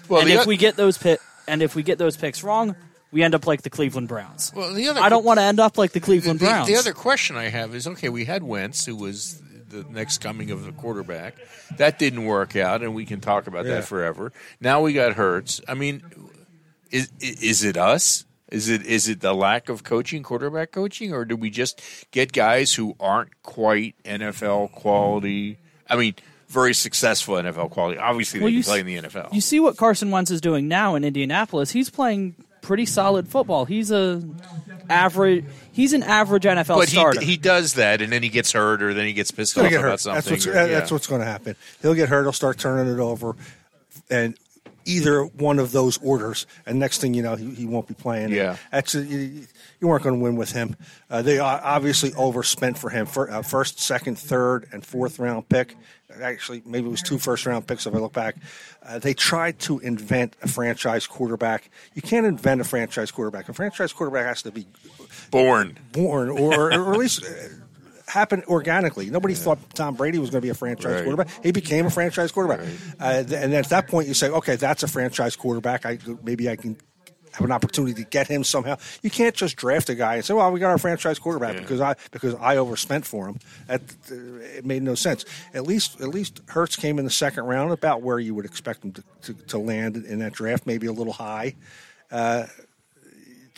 Well, 0.09 0.21
and 0.21 0.29
if 0.29 0.41
oth- 0.41 0.47
we 0.47 0.57
get 0.57 0.75
those 0.75 0.97
pi- 0.97 1.17
and 1.47 1.61
if 1.61 1.75
we 1.75 1.83
get 1.83 1.97
those 1.97 2.17
picks 2.17 2.43
wrong, 2.43 2.75
we 3.11 3.23
end 3.23 3.33
up 3.35 3.47
like 3.47 3.61
the 3.61 3.69
Cleveland 3.69 4.07
Browns. 4.07 4.51
Well, 4.55 4.73
the 4.73 4.87
other 4.89 5.01
I 5.01 5.09
don't 5.09 5.23
want 5.25 5.39
to 5.39 5.43
end 5.43 5.59
up 5.59 5.77
like 5.77 5.91
the 5.91 5.99
Cleveland 5.99 6.39
the, 6.39 6.45
Browns. 6.45 6.67
the 6.67 6.75
other 6.75 6.93
question 6.93 7.35
I 7.37 7.49
have 7.49 7.73
is 7.75 7.87
okay, 7.87 8.09
we 8.09 8.25
had 8.25 8.43
Wentz, 8.43 8.85
who 8.85 8.95
was 8.95 9.41
the 9.69 9.83
next 9.89 10.19
coming 10.19 10.51
of 10.51 10.65
the 10.65 10.71
quarterback. 10.71 11.35
That 11.77 11.99
didn't 11.99 12.25
work 12.25 12.55
out, 12.55 12.81
and 12.81 12.95
we 12.95 13.05
can 13.05 13.19
talk 13.19 13.47
about 13.47 13.65
Yeah. 13.65 13.75
that 13.75 13.85
forever. 13.85 14.31
Now 14.61 14.81
we 14.81 14.93
got 14.93 15.13
Hurts. 15.13 15.59
I 15.67 15.73
mean, 15.73 16.03
is 16.91 17.09
is 17.19 17.63
it 17.63 17.77
us? 17.77 18.25
Is 18.49 18.69
it 18.69 18.85
is 18.85 19.09
it 19.09 19.19
the 19.19 19.33
lack 19.33 19.67
of 19.67 19.83
coaching, 19.83 20.23
quarterback 20.23 20.71
coaching, 20.71 21.11
or 21.13 21.25
do 21.25 21.35
we 21.35 21.49
just 21.49 21.81
get 22.11 22.31
guys 22.31 22.73
who 22.75 22.95
aren't 22.99 23.41
quite 23.43 23.95
NFL 24.05 24.71
quality? 24.71 25.57
I 25.89 25.97
mean, 25.97 26.15
very 26.47 26.73
successful 26.73 27.35
NFL 27.35 27.71
quality. 27.71 27.99
Obviously, 27.99 28.39
Well, 28.39 28.47
they 28.47 28.53
you 28.53 28.63
can 28.63 28.69
play 28.69 28.77
s- 28.79 28.81
in 28.81 28.87
the 28.87 28.95
NFL. 29.09 29.33
You 29.33 29.41
see 29.41 29.59
what 29.59 29.75
Carson 29.75 30.11
Wentz 30.11 30.31
is 30.31 30.39
doing 30.39 30.69
now 30.69 30.95
in 30.95 31.03
Indianapolis. 31.03 31.71
He's 31.71 31.89
playing 31.89 32.35
pretty 32.67 32.85
solid 32.85 33.27
football. 33.29 33.65
He's 33.65 33.89
a 33.91 34.21
average. 34.89 35.45
He's 35.71 35.93
an 35.93 36.03
average 36.03 36.43
NFL 36.43 36.77
but 36.77 36.89
starter. 36.89 37.21
he 37.21 37.25
he 37.31 37.37
does 37.37 37.73
that, 37.75 38.01
and 38.01 38.11
then 38.11 38.21
he 38.21 38.29
gets 38.29 38.51
hurt, 38.51 38.83
or 38.83 38.93
then 38.93 39.07
he 39.07 39.13
gets 39.13 39.31
pissed 39.31 39.55
He'll 39.55 39.63
off 39.63 39.69
get 39.71 39.79
about 39.79 39.91
hurt. 39.91 39.99
something. 40.01 40.15
That's 40.15 40.45
what's, 40.45 40.47
or- 40.47 40.67
yeah. 40.69 40.87
what's 40.89 41.07
going 41.07 41.21
to 41.21 41.27
happen. 41.27 41.55
He'll 41.81 41.95
get 41.95 42.09
hurt. 42.09 42.23
He'll 42.23 42.33
start 42.33 42.59
turning 42.59 42.93
it 42.93 42.99
over, 42.99 43.35
and 44.09 44.35
either 44.85 45.23
one 45.23 45.59
of 45.59 45.71
those 45.71 45.97
orders, 45.99 46.45
and 46.65 46.79
next 46.79 46.99
thing 47.01 47.13
you 47.13 47.21
know, 47.21 47.35
he, 47.35 47.49
he 47.53 47.65
won't 47.65 47.87
be 47.87 47.93
playing. 47.93 48.31
Yeah. 48.31 48.57
that's 48.71 48.95
you, 48.95 49.45
you 49.79 49.87
weren't 49.87 50.03
going 50.03 50.15
to 50.17 50.21
win 50.23 50.35
with 50.35 50.51
him. 50.51 50.75
Uh, 51.09 51.21
they 51.21 51.39
obviously 51.39 52.13
overspent 52.13 52.77
for 52.77 52.89
him. 52.89 53.05
For, 53.05 53.29
uh, 53.29 53.41
first, 53.41 53.79
second, 53.79 54.17
third, 54.17 54.67
and 54.71 54.85
fourth 54.85 55.19
round 55.19 55.47
pick. 55.49 55.75
Actually, 56.21 56.61
maybe 56.65 56.87
it 56.87 56.91
was 56.91 57.01
two 57.01 57.17
first 57.17 57.45
round 57.45 57.67
picks 57.67 57.85
if 57.85 57.93
I 57.93 57.97
look 57.97 58.13
back. 58.13 58.35
Uh, 58.83 58.99
they 58.99 59.13
tried 59.13 59.59
to 59.59 59.79
invent 59.79 60.35
a 60.41 60.47
franchise 60.47 61.07
quarterback. 61.07 61.69
You 61.93 62.01
can't 62.01 62.25
invent 62.25 62.61
a 62.61 62.63
franchise 62.63 63.11
quarterback. 63.11 63.49
A 63.49 63.53
franchise 63.53 63.93
quarterback 63.93 64.25
has 64.25 64.41
to 64.43 64.51
be 64.51 64.67
born, 65.31 65.77
born, 65.91 66.29
or, 66.29 66.71
or 66.71 66.71
at 66.71 66.79
least 66.97 67.25
uh, 67.25 67.27
happen 68.11 68.43
organically. 68.47 69.09
Nobody 69.09 69.33
thought 69.33 69.59
Tom 69.75 69.95
Brady 69.95 70.17
was 70.19 70.29
going 70.29 70.41
to 70.41 70.45
be 70.45 70.49
a 70.49 70.53
franchise 70.53 70.93
Right. 70.95 71.03
quarterback. 71.03 71.43
He 71.43 71.51
became 71.51 71.85
a 71.85 71.89
franchise 71.89 72.31
quarterback, 72.31 72.65
uh, 72.99 73.23
th- 73.23 73.43
and 73.43 73.53
at 73.53 73.69
that 73.69 73.87
point, 73.87 74.07
you 74.07 74.13
say, 74.13 74.29
okay, 74.29 74.55
that's 74.55 74.83
a 74.83 74.87
franchise 74.87 75.35
quarterback. 75.35 75.85
I 75.85 75.99
maybe 76.23 76.49
I 76.49 76.55
can 76.55 76.77
have 77.37 77.45
an 77.45 77.51
opportunity 77.51 78.03
to 78.03 78.09
get 78.09 78.27
him 78.27 78.43
somehow. 78.43 78.77
You 79.01 79.09
can't 79.09 79.35
just 79.35 79.55
draft 79.55 79.89
a 79.89 79.95
guy 79.95 80.15
and 80.15 80.25
say, 80.25 80.33
"Well, 80.33 80.51
we 80.51 80.59
got 80.59 80.69
our 80.69 80.77
franchise 80.77 81.19
quarterback 81.19 81.57
because 81.57 81.79
I 81.79 81.95
because 82.11 82.35
I 82.35 82.57
overspent 82.57 83.05
for 83.05 83.27
him." 83.27 83.39
That 83.67 83.81
uh, 84.11 84.15
it 84.57 84.65
made 84.65 84.83
no 84.83 84.95
sense. 84.95 85.23
At 85.53 85.63
least 85.63 86.01
at 86.01 86.09
least 86.09 86.41
Hurts 86.47 86.75
came 86.75 86.97
in 86.99 87.05
the 87.05 87.11
second 87.11 87.45
round, 87.45 87.71
about 87.71 88.01
where 88.01 88.19
you 88.19 88.33
would 88.33 88.45
expect 88.45 88.83
him 88.83 88.93
to, 88.93 89.03
to, 89.23 89.33
to 89.33 89.57
land 89.57 89.97
in 89.97 90.19
that 90.19 90.33
draft, 90.33 90.65
maybe 90.65 90.87
a 90.87 90.91
little 90.91 91.13
high. 91.13 91.55
Uh, 92.11 92.45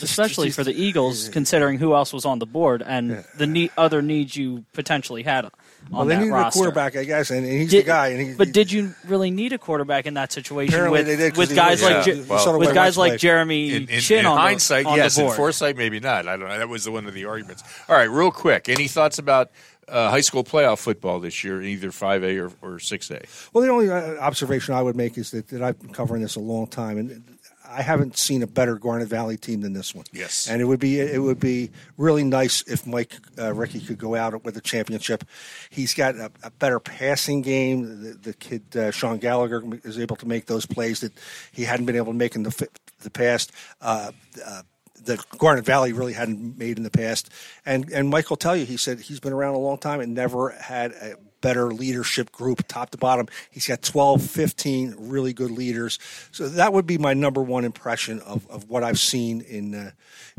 especially 0.02 0.50
for 0.50 0.64
the 0.64 0.74
Eagles, 0.74 1.30
considering 1.30 1.78
who 1.78 1.94
else 1.94 2.14
was 2.14 2.26
on 2.26 2.40
the 2.40 2.46
board 2.46 2.82
and 2.82 3.24
the 3.36 3.48
ne- 3.48 3.72
other 3.78 4.02
needs 4.02 4.36
you 4.36 4.66
potentially 4.74 5.24
had 5.24 5.46
on 5.46 5.52
well, 5.92 6.06
they 6.06 6.16
that 6.16 6.22
needed 6.22 6.32
roster. 6.34 6.58
a 6.58 6.60
quarterback, 6.60 6.96
I 6.96 7.04
guess, 7.04 7.32
and, 7.32 7.46
and 7.46 7.60
he's 7.62 7.72
Did- 7.72 7.84
the 7.86 7.88
guy. 7.88 8.08
And 8.10 8.22
he, 8.30 8.34
but 8.36 8.52
did 8.52 8.72
you 8.72 8.94
really 9.08 9.32
need 9.32 9.54
a 9.54 9.58
quarterback 9.58 10.06
in 10.06 10.14
that 10.16 10.32
situation 10.32 10.92
with, 10.92 11.08
they 11.08 11.16
did, 11.16 11.32
'cause 11.34 11.48
with 11.50 11.56
guys 11.56 11.82
was- 11.82 11.90
like 11.92 12.06
yeah. 12.08 12.14
Je- 12.14 12.20
You 12.20 12.26
saw 12.26 12.58
with 12.58 12.74
guys 12.74 12.98
like 12.98 13.12
played. 13.12 13.20
Jeremy 13.20 13.76
in, 13.76 13.88
in, 13.90 14.00
Chin 14.00 14.20
in 14.20 14.26
on 14.28 14.36
the- 14.36 14.42
hindsight, 14.42 14.86
on 14.86 14.98
yes. 14.98 15.16
the 15.16 15.26
In 15.26 15.32
foresight, 15.32 15.78
maybe 15.78 16.00
not. 16.00 16.28
I 16.28 16.38
don't 16.38 16.48
know. 16.48 16.58
That 16.58 16.70
was 16.70 16.88
one 16.90 17.08
of 17.08 17.14
the 17.14 17.26
arguments. 17.26 17.64
All 17.88 17.96
right, 17.96 18.10
real 18.10 18.32
quick. 18.32 18.70
Any 18.70 18.88
thoughts 18.88 19.18
about 19.18 19.50
uh, 19.88 20.12
high 20.12 20.22
school 20.22 20.44
playoff 20.44 20.78
football 20.78 21.20
this 21.20 21.44
year, 21.44 21.62
either 21.64 21.92
five 21.92 22.24
A 22.24 22.38
or 22.38 22.52
or 22.62 22.78
six 22.78 23.10
A? 23.10 23.24
Well, 23.54 23.64
the 23.64 23.72
only 23.72 23.90
uh, 23.90 24.18
observation 24.18 24.76
I 24.76 24.84
would 24.84 24.96
make 24.96 25.18
is 25.18 25.32
that, 25.32 25.48
that 25.48 25.64
I've 25.64 25.80
been 25.80 25.92
covering 25.94 26.22
this 26.22 26.36
a 26.36 26.40
long 26.40 26.68
time, 26.68 27.00
and 27.00 27.24
I 27.70 27.82
haven't 27.82 28.18
seen 28.18 28.42
a 28.42 28.48
better 28.48 28.76
Garnet 28.76 29.08
Valley 29.08 29.38
team 29.38 29.62
than 29.62 29.74
this 29.74 29.94
one. 29.94 30.06
Yes. 30.12 30.48
and 30.50 30.62
it 30.62 30.66
would 30.66 30.80
be 30.80 31.00
it 31.00 31.22
would 31.22 31.40
be 31.40 31.70
really 31.98 32.24
nice 32.24 32.64
if 32.64 32.88
Mike 32.88 33.16
uh, 33.38 33.54
Ricci 33.54 33.80
could 33.80 33.98
go 33.98 34.16
out 34.16 34.44
with 34.44 34.58
a 34.58 34.62
championship. 34.62 35.24
He's 35.70 35.94
got 35.94 36.16
a, 36.16 36.32
a 36.44 36.52
better 36.52 36.80
passing 36.80 37.42
game. 37.42 38.04
The, 38.04 38.14
the 38.14 38.34
kid 38.34 38.76
uh, 38.76 38.92
Sean 38.92 39.18
Gallagher 39.18 39.64
is 39.84 40.00
able 40.00 40.16
to 40.18 40.28
make 40.28 40.48
those 40.48 40.66
plays 40.66 41.02
that 41.02 41.14
he 41.52 41.64
hadn't 41.64 41.86
been 41.86 41.96
able 41.96 42.12
to 42.12 42.18
make 42.18 42.36
in 42.36 42.44
the 42.44 42.68
the 43.02 43.10
past. 43.10 43.52
Uh, 43.82 44.12
uh, 44.46 44.64
that 45.06 45.26
Garnet 45.38 45.64
Valley 45.64 45.94
really 45.94 46.12
hadn't 46.12 46.58
made 46.58 46.78
in 46.78 46.84
the 46.84 46.90
past, 46.90 47.30
and 47.66 47.90
and 47.92 48.10
Mike 48.10 48.30
will 48.30 48.38
tell 48.38 48.56
you, 48.56 48.66
he 48.66 48.78
said 48.78 49.00
he's 49.00 49.20
been 49.20 49.34
around 49.34 49.56
a 49.56 49.60
long 49.60 49.78
time 49.78 50.02
and 50.02 50.14
never 50.14 50.50
had 50.50 50.92
a 50.92 51.16
better 51.42 51.72
leadership 51.74 52.32
group 52.32 52.68
top 52.68 52.90
to 52.92 52.98
bottom. 52.98 53.28
He's 53.52 53.68
got 53.68 53.82
12, 53.82 54.22
15 54.22 54.96
really 54.98 55.34
good 55.34 55.52
leaders. 55.52 56.00
So 56.32 56.50
that 56.50 56.74
would 56.74 56.86
be 56.86 56.98
my 56.98 57.14
number 57.14 57.42
one 57.42 57.66
impression 57.66 58.20
of, 58.22 58.50
of 58.50 58.70
what 58.70 58.84
I've 58.84 59.00
seen 59.00 59.42
in 59.42 59.76
uh, 59.76 59.92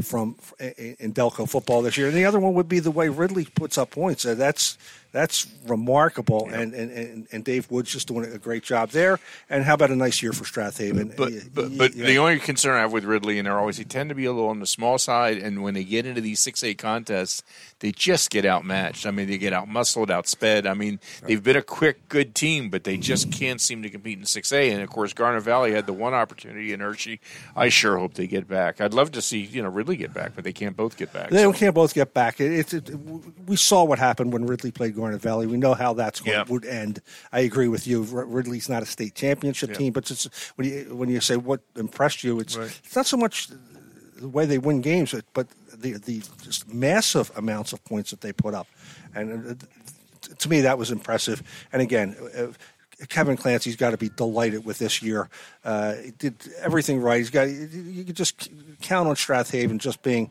from 0.02 0.36
in, 0.58 1.12
Delco 1.12 1.48
football 1.48 1.82
this 1.82 1.96
year. 1.96 2.08
And 2.08 2.16
the 2.16 2.24
other 2.24 2.40
one 2.40 2.54
would 2.54 2.68
be 2.68 2.80
the 2.80 2.90
way 2.90 3.08
Ridley 3.08 3.44
puts 3.44 3.78
up 3.78 3.90
points. 3.90 4.24
Uh, 4.24 4.34
that's 4.34 4.78
that's 5.12 5.46
remarkable. 5.66 6.48
And, 6.50 6.72
and, 6.72 6.90
and, 6.90 7.26
and 7.32 7.44
Dave 7.44 7.70
Woods 7.70 7.90
just 7.90 8.08
doing 8.08 8.30
a 8.32 8.38
great 8.38 8.62
job 8.62 8.90
there. 8.90 9.18
And 9.48 9.64
how 9.64 9.74
about 9.74 9.90
a 9.90 9.96
nice 9.96 10.22
year 10.22 10.32
for 10.32 10.44
Strath 10.44 10.78
Haven? 10.78 11.12
But 11.16 11.32
but, 11.52 11.76
but 11.76 11.94
yeah. 11.94 12.06
the 12.06 12.18
only 12.18 12.38
concern 12.38 12.76
I 12.76 12.80
have 12.80 12.92
with 12.92 13.04
Ridley 13.04 13.38
and 13.38 13.46
they're 13.46 13.58
always 13.58 13.78
they 13.78 13.84
tend 13.84 14.10
to 14.10 14.14
be 14.14 14.24
a 14.24 14.32
little 14.32 14.48
on 14.48 14.60
the 14.60 14.66
small 14.66 14.98
side, 14.98 15.38
and 15.38 15.62
when 15.62 15.74
they 15.74 15.84
get 15.84 16.06
into 16.06 16.20
these 16.20 16.40
six 16.40 16.62
A 16.62 16.74
contests, 16.74 17.42
they 17.80 17.92
just 17.92 18.30
get 18.30 18.44
outmatched. 18.44 19.06
I 19.06 19.10
mean, 19.10 19.28
they 19.28 19.38
get 19.38 19.52
out 19.52 19.68
muscled, 19.68 20.10
outsped. 20.10 20.66
I 20.66 20.74
mean, 20.74 21.00
they've 21.24 21.42
been 21.42 21.56
a 21.56 21.62
quick, 21.62 22.08
good 22.08 22.34
team, 22.34 22.70
but 22.70 22.84
they 22.84 22.96
just 22.96 23.32
can't 23.32 23.60
seem 23.60 23.82
to 23.82 23.90
compete 23.90 24.18
in 24.18 24.26
six 24.26 24.52
A. 24.52 24.70
And 24.70 24.82
of 24.82 24.90
course, 24.90 25.12
Garnet 25.12 25.42
Valley 25.42 25.72
had 25.72 25.86
the 25.86 25.92
one 25.92 26.14
opportunity 26.14 26.72
in 26.72 26.80
Hershey. 26.80 27.20
I 27.56 27.68
sure 27.68 27.98
hope 27.98 28.14
they 28.14 28.26
get 28.26 28.46
back. 28.46 28.80
I'd 28.80 28.94
love 28.94 29.12
to 29.12 29.22
see 29.22 29.40
you 29.40 29.62
know 29.62 29.68
Ridley 29.68 29.96
get 29.96 30.14
back, 30.14 30.32
but 30.34 30.44
they 30.44 30.52
can't 30.52 30.76
both 30.76 30.96
get 30.96 31.12
back. 31.12 31.30
They 31.30 31.42
so. 31.42 31.52
can't 31.52 31.74
both 31.74 31.94
get 31.94 32.14
back. 32.14 32.40
It, 32.40 32.72
it, 32.72 32.88
it, 32.88 32.96
we 33.46 33.56
saw 33.56 33.84
what 33.84 33.98
happened 33.98 34.32
when 34.32 34.46
Ridley 34.46 34.70
played 34.70 34.94
Garnet 35.00 35.20
Valley. 35.22 35.46
We 35.46 35.56
know 35.56 35.74
how 35.74 35.92
that's 35.94 36.20
going 36.20 36.36
Yeah. 36.36 36.44
would 36.48 36.64
end. 36.64 37.00
I 37.32 37.40
agree 37.40 37.68
with 37.68 37.86
you. 37.86 38.02
Ridley's 38.02 38.68
not 38.68 38.82
a 38.82 38.86
state 38.86 39.14
championship 39.14 39.70
Yeah. 39.70 39.76
team, 39.76 39.92
but 39.92 40.10
it's 40.10 40.24
when 40.56 40.68
you 40.68 40.94
when 40.94 41.08
you 41.08 41.20
say 41.20 41.36
what 41.36 41.60
impressed 41.76 42.22
you, 42.24 42.38
it's 42.40 42.56
Right. 42.56 42.70
it's 42.84 42.94
not 42.96 43.06
so 43.06 43.16
much 43.16 43.48
the 44.16 44.28
way 44.28 44.46
they 44.46 44.58
win 44.58 44.80
games, 44.80 45.14
but 45.32 45.48
the 45.74 45.92
the 45.94 46.22
just 46.42 46.68
massive 46.72 47.30
amounts 47.36 47.72
of 47.72 47.82
points 47.84 48.10
that 48.10 48.20
they 48.20 48.32
put 48.32 48.54
up, 48.54 48.66
and 49.14 49.28
uh, 49.52 49.54
to 50.38 50.48
me 50.48 50.60
that 50.60 50.78
was 50.78 50.90
impressive. 50.90 51.42
And 51.72 51.82
again. 51.82 52.16
Uh, 52.36 52.52
Kevin 53.08 53.34
Clancy's 53.38 53.76
got 53.76 53.92
to 53.92 53.96
be 53.96 54.10
delighted 54.10 54.66
with 54.66 54.78
this 54.78 55.00
year. 55.00 55.30
Uh, 55.64 55.94
he 55.94 56.10
did 56.10 56.34
everything 56.60 57.00
right. 57.00 57.16
He's 57.16 57.30
got. 57.30 57.48
You 57.48 57.66
you 57.72 58.04
could 58.04 58.14
just 58.14 58.50
count 58.82 59.08
on 59.08 59.16
Strath 59.16 59.50
Haven 59.52 59.78
just 59.78 60.02
being 60.02 60.28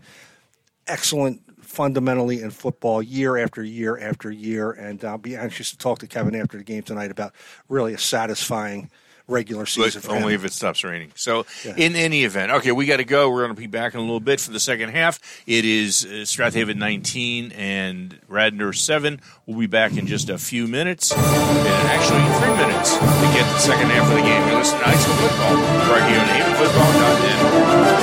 excellent 0.85 1.41
fundamentally 1.69 2.41
in 2.41 2.49
football 2.51 3.01
year 3.01 3.37
after 3.37 3.63
year 3.63 3.97
after 3.97 4.31
year. 4.31 4.71
And 4.71 5.03
I'll 5.05 5.17
be 5.17 5.35
anxious 5.35 5.69
to 5.71 5.77
talk 5.77 5.99
to 5.99 6.07
Kevin 6.07 6.35
after 6.35 6.57
the 6.57 6.63
game 6.63 6.83
tonight 6.83 7.11
about 7.11 7.33
really 7.69 7.93
a 7.93 7.97
satisfying 7.97 8.89
regular 9.27 9.67
season. 9.67 10.01
But 10.03 10.11
only 10.15 10.33
him. 10.33 10.39
if 10.39 10.45
it 10.45 10.53
stops 10.53 10.83
raining. 10.83 11.11
So, 11.13 11.45
Yeah. 11.63 11.75
in 11.77 11.95
any 11.95 12.23
event, 12.23 12.51
okay, 12.51 12.71
we 12.71 12.87
got 12.87 12.97
to 12.97 13.03
go. 13.03 13.29
We're 13.29 13.43
going 13.43 13.53
to 13.55 13.61
be 13.61 13.67
back 13.67 13.93
in 13.93 13.99
a 13.99 14.01
little 14.01 14.19
bit 14.19 14.41
for 14.41 14.49
the 14.49 14.59
second 14.59 14.89
half. 14.89 15.19
It 15.45 15.65
is 15.65 16.03
uh, 16.03 16.25
Strath 16.25 16.55
Haven 16.55 16.79
19 16.79 17.51
and 17.51 18.19
Radnor 18.27 18.73
7. 18.73 19.21
We'll 19.45 19.59
be 19.59 19.67
back 19.67 19.95
in 19.97 20.07
just 20.07 20.29
a 20.31 20.39
few 20.39 20.67
minutes, 20.67 21.11
actually 21.13 22.25
three 22.39 22.55
minutes 22.57 22.95
to 22.97 23.29
get 23.37 23.45
the 23.53 23.59
second 23.59 23.91
half 23.91 24.09
of 24.09 24.15
the 24.17 24.23
game. 24.23 24.47
You're 24.47 24.57
listening 24.57 24.81
to 24.81 24.87
High 24.87 24.95
School 24.97 25.15
Football 25.15 25.55
right 25.93 26.09
here 26.09 26.19
on 26.19 26.27
havenfootball.net. 26.27 27.98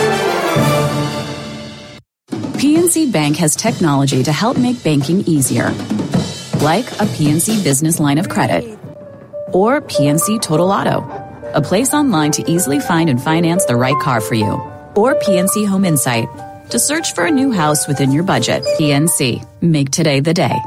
PNC 2.77 3.11
Bank 3.11 3.37
has 3.39 3.57
technology 3.57 4.23
to 4.23 4.31
help 4.31 4.59
make 4.59 4.85
banking 4.85 5.23
easier. 5.23 5.71
Like 6.61 6.85
a 7.01 7.09
PNC 7.17 7.65
business 7.65 7.99
line 7.99 8.19
of 8.19 8.29
credit 8.29 8.79
or 9.55 9.81
PNC 9.81 10.43
Total 10.43 10.71
Auto, 10.71 11.01
a 11.55 11.63
place 11.63 11.95
online 11.95 12.33
to 12.33 12.49
easily 12.51 12.79
find 12.79 13.09
and 13.09 13.19
finance 13.21 13.65
the 13.65 13.77
right 13.77 13.99
car 14.03 14.21
for 14.21 14.35
you. 14.35 14.53
Or 14.95 15.15
PNC 15.15 15.67
Home 15.67 15.87
Insight 15.87 16.29
to 16.69 16.79
search 16.79 17.15
for 17.15 17.25
a 17.25 17.31
new 17.31 17.51
house 17.51 17.89
within 17.89 18.13
your 18.13 18.25
budget. 18.25 18.63
PNC, 18.79 19.43
make 19.63 19.89
today 19.89 20.21
the 20.21 20.35
day. 20.35 20.59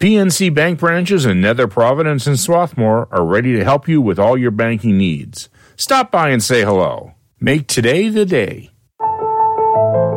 PNC 0.00 0.52
Bank 0.52 0.80
branches 0.80 1.24
in 1.24 1.40
Nether 1.40 1.66
Providence 1.66 2.26
and 2.26 2.38
Swarthmore 2.38 3.08
are 3.10 3.24
ready 3.24 3.54
to 3.54 3.64
help 3.64 3.88
you 3.88 4.02
with 4.02 4.18
all 4.18 4.36
your 4.36 4.50
banking 4.50 4.98
needs. 4.98 5.48
Stop 5.76 6.10
by 6.10 6.28
and 6.28 6.42
say 6.42 6.60
hello. 6.60 7.14
Make 7.40 7.68
today 7.68 8.10
the 8.10 8.26
day. 8.26 8.69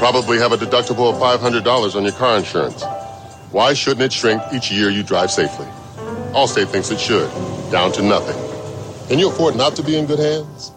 Probably 0.03 0.37
have 0.37 0.51
a 0.51 0.57
deductible 0.57 1.13
of 1.13 1.15
$500 1.15 1.95
on 1.95 2.03
your 2.03 2.11
car 2.11 2.35
insurance. 2.35 2.83
Why 3.51 3.73
shouldn't 3.73 4.01
it 4.01 4.11
shrink 4.11 4.41
each 4.53 4.69
year 4.69 4.89
you 4.89 5.01
drive 5.01 5.31
safely? 5.31 5.65
Allstate 6.33 6.67
thinks 6.67 6.91
it 6.91 6.99
should, 6.99 7.31
down 7.71 7.93
to 7.93 8.01
nothing. 8.01 8.35
Can 9.07 9.17
you 9.17 9.29
afford 9.29 9.55
not 9.55 9.77
to 9.77 9.81
be 9.81 9.95
in 9.95 10.05
good 10.05 10.19
hands? 10.19 10.73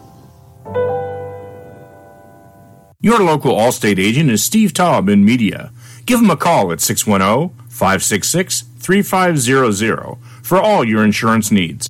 Your 3.01 3.19
local 3.19 3.53
Allstate 3.53 3.99
agent 3.99 4.29
is 4.31 4.45
Steve 4.45 4.71
Taub 4.71 5.11
in 5.11 5.25
media. 5.25 5.73
Give 6.05 6.21
him 6.21 6.29
a 6.29 6.37
call 6.37 6.71
at 6.71 6.79
610 6.79 7.49
566 7.67 8.61
3500 8.79 10.15
for 10.41 10.57
all 10.57 10.85
your 10.85 11.03
insurance 11.03 11.51
needs. 11.51 11.89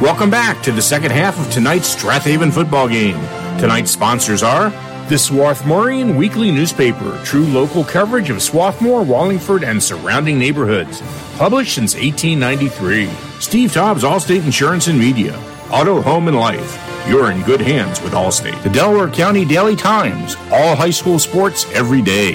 Welcome 0.00 0.30
back 0.30 0.62
to 0.62 0.70
the 0.70 0.80
second 0.80 1.10
half 1.10 1.44
of 1.44 1.52
tonight's 1.52 1.88
Strath 1.88 2.22
Haven 2.22 2.52
football 2.52 2.88
game. 2.88 3.18
Tonight's 3.58 3.90
sponsors 3.90 4.44
are 4.44 4.70
the 5.08 5.16
Swarthmorean 5.16 6.16
Weekly 6.16 6.52
Newspaper, 6.52 7.20
true 7.24 7.46
local 7.46 7.82
coverage 7.82 8.30
of 8.30 8.40
Swarthmore, 8.40 9.02
Wallingford, 9.02 9.64
and 9.64 9.82
surrounding 9.82 10.38
neighborhoods. 10.38 11.02
Published 11.36 11.74
since 11.74 11.96
1893. 11.96 13.08
Steve 13.40 13.72
Taub's 13.72 14.04
Allstate 14.04 14.44
Insurance 14.44 14.86
and 14.86 15.00
Media. 15.00 15.36
Auto, 15.72 16.00
Home, 16.00 16.28
and 16.28 16.36
Life. 16.36 16.80
You're 17.08 17.32
in 17.32 17.42
good 17.42 17.60
hands 17.60 18.00
with 18.00 18.12
Allstate. 18.12 18.62
The 18.62 18.70
Delaware 18.70 19.08
County 19.08 19.44
Daily 19.44 19.74
Times. 19.74 20.36
All 20.52 20.76
high 20.76 20.90
school 20.90 21.18
sports 21.18 21.66
every 21.72 22.02
day. 22.02 22.34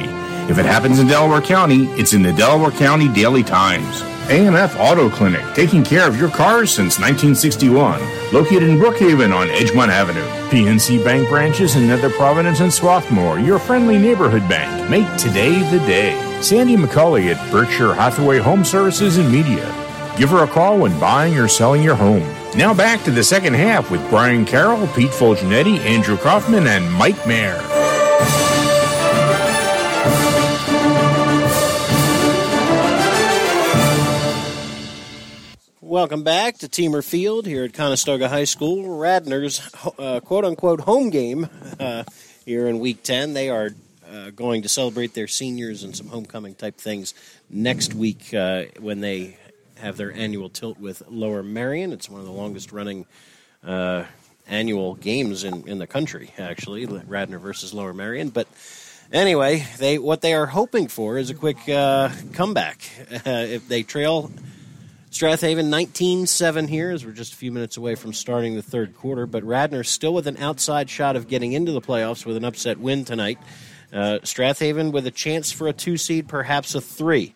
If 0.50 0.58
it 0.58 0.66
happens 0.66 1.00
in 1.00 1.08
Delaware 1.08 1.40
County, 1.40 1.86
it's 1.92 2.12
in 2.12 2.24
the 2.24 2.34
Delaware 2.34 2.72
County 2.72 3.08
Daily 3.08 3.42
Times. 3.42 4.04
AMF 4.28 4.80
Auto 4.80 5.10
Clinic, 5.10 5.44
taking 5.54 5.84
care 5.84 6.08
of 6.08 6.18
your 6.18 6.30
cars 6.30 6.74
since 6.74 6.98
1961. 6.98 8.00
Located 8.32 8.64
in 8.64 8.80
Brookhaven 8.80 9.36
on 9.36 9.48
Edgemont 9.50 9.90
Avenue. 9.90 10.26
PNC 10.50 11.04
Bank 11.04 11.28
branches 11.28 11.76
in 11.76 11.88
Nether 11.88 12.10
Providence 12.10 12.62
and 12.62 12.74
Swarthmore, 12.74 13.40
your 13.40 13.60
friendly 13.60 13.98
neighborhood 13.98 14.48
bank. 14.48 14.90
Make 14.90 15.08
today 15.18 15.60
the 15.70 15.80
day. 15.86 16.42
Sandy 16.42 16.78
McCulley 16.78 17.36
at 17.36 17.52
Berkshire 17.52 17.94
Hathaway 17.94 18.40
Home 18.40 18.64
Services 18.64 19.18
and 19.18 19.30
Media. 19.30 19.66
Give 20.18 20.30
her 20.30 20.44
a 20.44 20.48
call 20.48 20.80
when 20.80 20.98
buying 21.00 21.38
or 21.38 21.50
selling 21.50 21.84
your 21.84 21.96
home. 21.96 22.28
Now 22.56 22.74
back 22.74 23.04
to 23.04 23.12
the 23.12 23.24
second 23.24 23.56
half 23.56 23.92
with 23.92 24.08
Brian 24.10 24.46
Carroll, 24.46 24.88
Pete 24.88 25.12
Fulgenetti, 25.12 25.80
Andrew 25.80 26.18
Kaufman, 26.18 26.68
and 26.68 26.90
Mike 26.94 27.28
Mayer. 27.28 27.60
Welcome 35.94 36.24
back 36.24 36.58
to 36.58 36.68
Teamer 36.68 37.08
Field 37.08 37.46
here 37.46 37.66
at 37.66 37.74
Conestoga 37.74 38.28
High 38.28 38.46
School. 38.46 38.84
Radnor's 38.98 39.62
uh, 40.00 40.22
quote 40.22 40.44
unquote 40.44 40.80
home 40.80 41.12
game 41.12 41.48
uh, 41.80 42.04
here 42.48 42.68
in 42.68 42.80
week 42.80 43.04
10. 43.04 43.36
They 43.36 43.52
are 43.52 43.70
uh, 44.12 44.32
going 44.32 44.64
to 44.64 44.70
celebrate 44.70 45.14
their 45.14 45.28
seniors 45.28 45.84
and 45.84 45.96
some 45.96 46.08
homecoming 46.08 46.56
type 46.56 46.78
things 46.78 47.14
next 47.48 47.94
week 47.94 48.34
uh, 48.34 48.64
when 48.80 49.02
they 49.02 49.38
have 49.78 49.96
their 49.96 50.12
annual 50.12 50.50
tilt 50.50 50.80
with 50.80 51.04
Lower 51.10 51.44
Merion. 51.44 51.94
It's 51.94 52.10
one 52.10 52.22
of 52.22 52.26
the 52.26 52.34
longest 52.34 52.72
running 52.72 53.06
uh, 53.64 54.06
annual 54.48 54.96
games 54.96 55.44
in, 55.44 55.68
in 55.68 55.78
the 55.78 55.86
country, 55.86 56.34
actually, 56.40 56.88
Radnor 56.88 57.38
versus 57.38 57.72
Lower 57.72 57.94
Merion. 57.94 58.30
But 58.30 58.48
anyway, 59.12 59.68
they 59.78 60.00
what 60.00 60.22
they 60.22 60.34
are 60.34 60.48
hoping 60.48 60.88
for 60.88 61.20
is 61.20 61.30
a 61.30 61.36
quick 61.36 61.70
uh, 61.70 62.10
comeback. 62.34 62.82
if 63.12 63.68
they 63.68 63.84
trail 63.84 64.32
Strath 65.14 65.42
Haven 65.42 65.70
19 65.70 66.26
7 66.26 66.68
here 66.68 66.90
as 66.90 67.06
we're 67.06 67.12
just 67.12 67.34
a 67.34 67.36
few 67.36 67.52
minutes 67.52 67.78
away 67.78 67.94
from 67.94 68.14
starting 68.14 68.56
the 68.56 68.64
third 68.64 68.98
quarter, 68.98 69.28
but 69.28 69.44
Radnor 69.44 69.84
still 69.84 70.12
with 70.12 70.26
an 70.26 70.38
outside 70.38 70.90
shot 70.90 71.16
of 71.16 71.28
getting 71.28 71.54
into 71.54 71.72
the 71.72 71.82
playoffs 71.82 72.26
with 72.26 72.36
an 72.36 72.44
upset 72.44 72.80
win 72.80 73.06
tonight. 73.06 73.38
Uh, 73.94 74.18
Strath 74.24 74.58
Haven 74.58 74.92
with 74.92 75.06
a 75.06 75.12
chance 75.12 75.52
for 75.52 75.68
a 75.68 75.74
two 75.74 75.98
seed, 75.98 76.28
perhaps 76.28 76.74
a 76.74 76.82
three. 76.82 77.36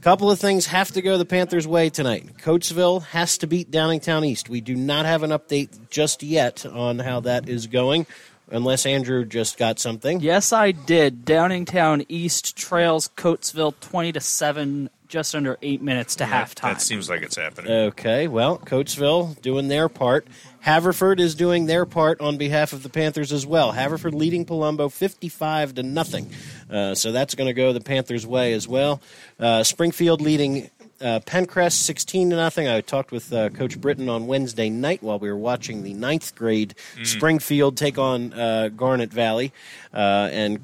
Couple 0.00 0.32
of 0.32 0.40
things 0.40 0.66
have 0.66 0.90
to 0.90 1.00
go 1.00 1.16
the 1.16 1.24
Panthers' 1.24 1.64
way 1.64 1.90
tonight. 1.90 2.38
Coatesville 2.38 3.04
has 3.04 3.38
to 3.38 3.46
beat 3.46 3.70
Downingtown 3.70 4.26
East. 4.26 4.48
We 4.48 4.60
do 4.60 4.74
not 4.74 5.06
have 5.06 5.22
an 5.22 5.30
update 5.30 5.90
just 5.90 6.24
yet 6.24 6.66
on 6.66 6.98
how 6.98 7.20
that 7.20 7.48
is 7.48 7.68
going, 7.68 8.08
unless 8.50 8.84
Andrew 8.84 9.24
just 9.24 9.58
got 9.58 9.78
something. 9.78 10.18
Yes, 10.18 10.52
I 10.52 10.72
did. 10.72 11.24
Downingtown 11.24 12.04
East 12.08 12.56
trails 12.56 13.10
Coatesville 13.16 13.74
20 13.80 14.10
to 14.10 14.20
7 14.20 14.90
just 15.12 15.34
under 15.34 15.58
eight 15.60 15.82
minutes 15.82 16.16
to 16.16 16.24
Yeah, 16.24 16.44
halftime. 16.44 16.62
That 16.72 16.80
seems 16.80 17.10
like 17.10 17.20
it's 17.22 17.36
happening. 17.36 17.70
Okay, 17.70 18.28
well, 18.28 18.56
Coatesville 18.58 19.40
doing 19.42 19.68
their 19.68 19.90
part. 19.90 20.26
Haverford 20.60 21.20
is 21.20 21.34
doing 21.34 21.66
their 21.66 21.84
part 21.84 22.20
on 22.22 22.38
behalf 22.38 22.72
of 22.72 22.82
the 22.82 22.88
Panthers 22.88 23.30
as 23.30 23.44
well. 23.44 23.72
Haverford 23.72 24.14
leading 24.14 24.46
Palumbo 24.46 24.90
55 24.90 25.74
to 25.74 25.82
nothing. 25.82 26.30
Uh, 26.70 26.94
so 26.94 27.12
that's 27.12 27.34
going 27.34 27.48
to 27.48 27.52
go 27.52 27.74
the 27.74 27.80
Panthers' 27.80 28.26
way 28.26 28.54
as 28.54 28.66
well. 28.66 29.02
Uh, 29.38 29.62
Springfield 29.64 30.22
leading 30.22 30.70
uh, 31.02 31.20
Penncrest 31.26 31.82
16 31.82 32.30
to 32.30 32.36
nothing. 32.36 32.66
I 32.68 32.80
talked 32.80 33.12
with 33.12 33.32
uh, 33.34 33.50
Coach 33.50 33.78
Britton 33.80 34.08
on 34.08 34.26
Wednesday 34.26 34.70
night 34.70 35.02
while 35.02 35.18
we 35.18 35.28
were 35.28 35.36
watching 35.36 35.82
the 35.82 35.92
ninth 35.94 36.34
grade 36.34 36.74
Mm. 36.96 37.06
Springfield 37.06 37.76
take 37.76 37.98
on 37.98 38.32
uh, 38.32 38.68
Garnet 38.68 39.12
Valley, 39.12 39.52
uh, 39.92 40.28
and 40.32 40.60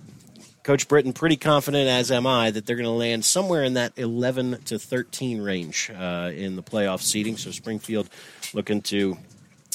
Coach 0.68 0.86
Britton 0.86 1.14
pretty 1.14 1.38
confident, 1.38 1.88
as 1.88 2.12
am 2.12 2.26
I, 2.26 2.50
that 2.50 2.66
they're 2.66 2.76
going 2.76 2.84
to 2.84 2.90
land 2.90 3.24
somewhere 3.24 3.64
in 3.64 3.72
that 3.72 3.94
11 3.96 4.64
to 4.66 4.78
13 4.78 5.40
range 5.40 5.90
uh, 5.98 6.30
in 6.34 6.56
the 6.56 6.62
playoff 6.62 7.00
seating. 7.00 7.38
So 7.38 7.52
Springfield 7.52 8.10
looking 8.52 8.82
to 8.82 9.16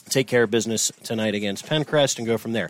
take 0.10 0.28
care 0.28 0.44
of 0.44 0.52
business 0.52 0.92
tonight 1.02 1.34
against 1.34 1.66
Penncrest 1.66 2.20
and 2.20 2.28
go 2.28 2.38
from 2.38 2.52
there. 2.52 2.70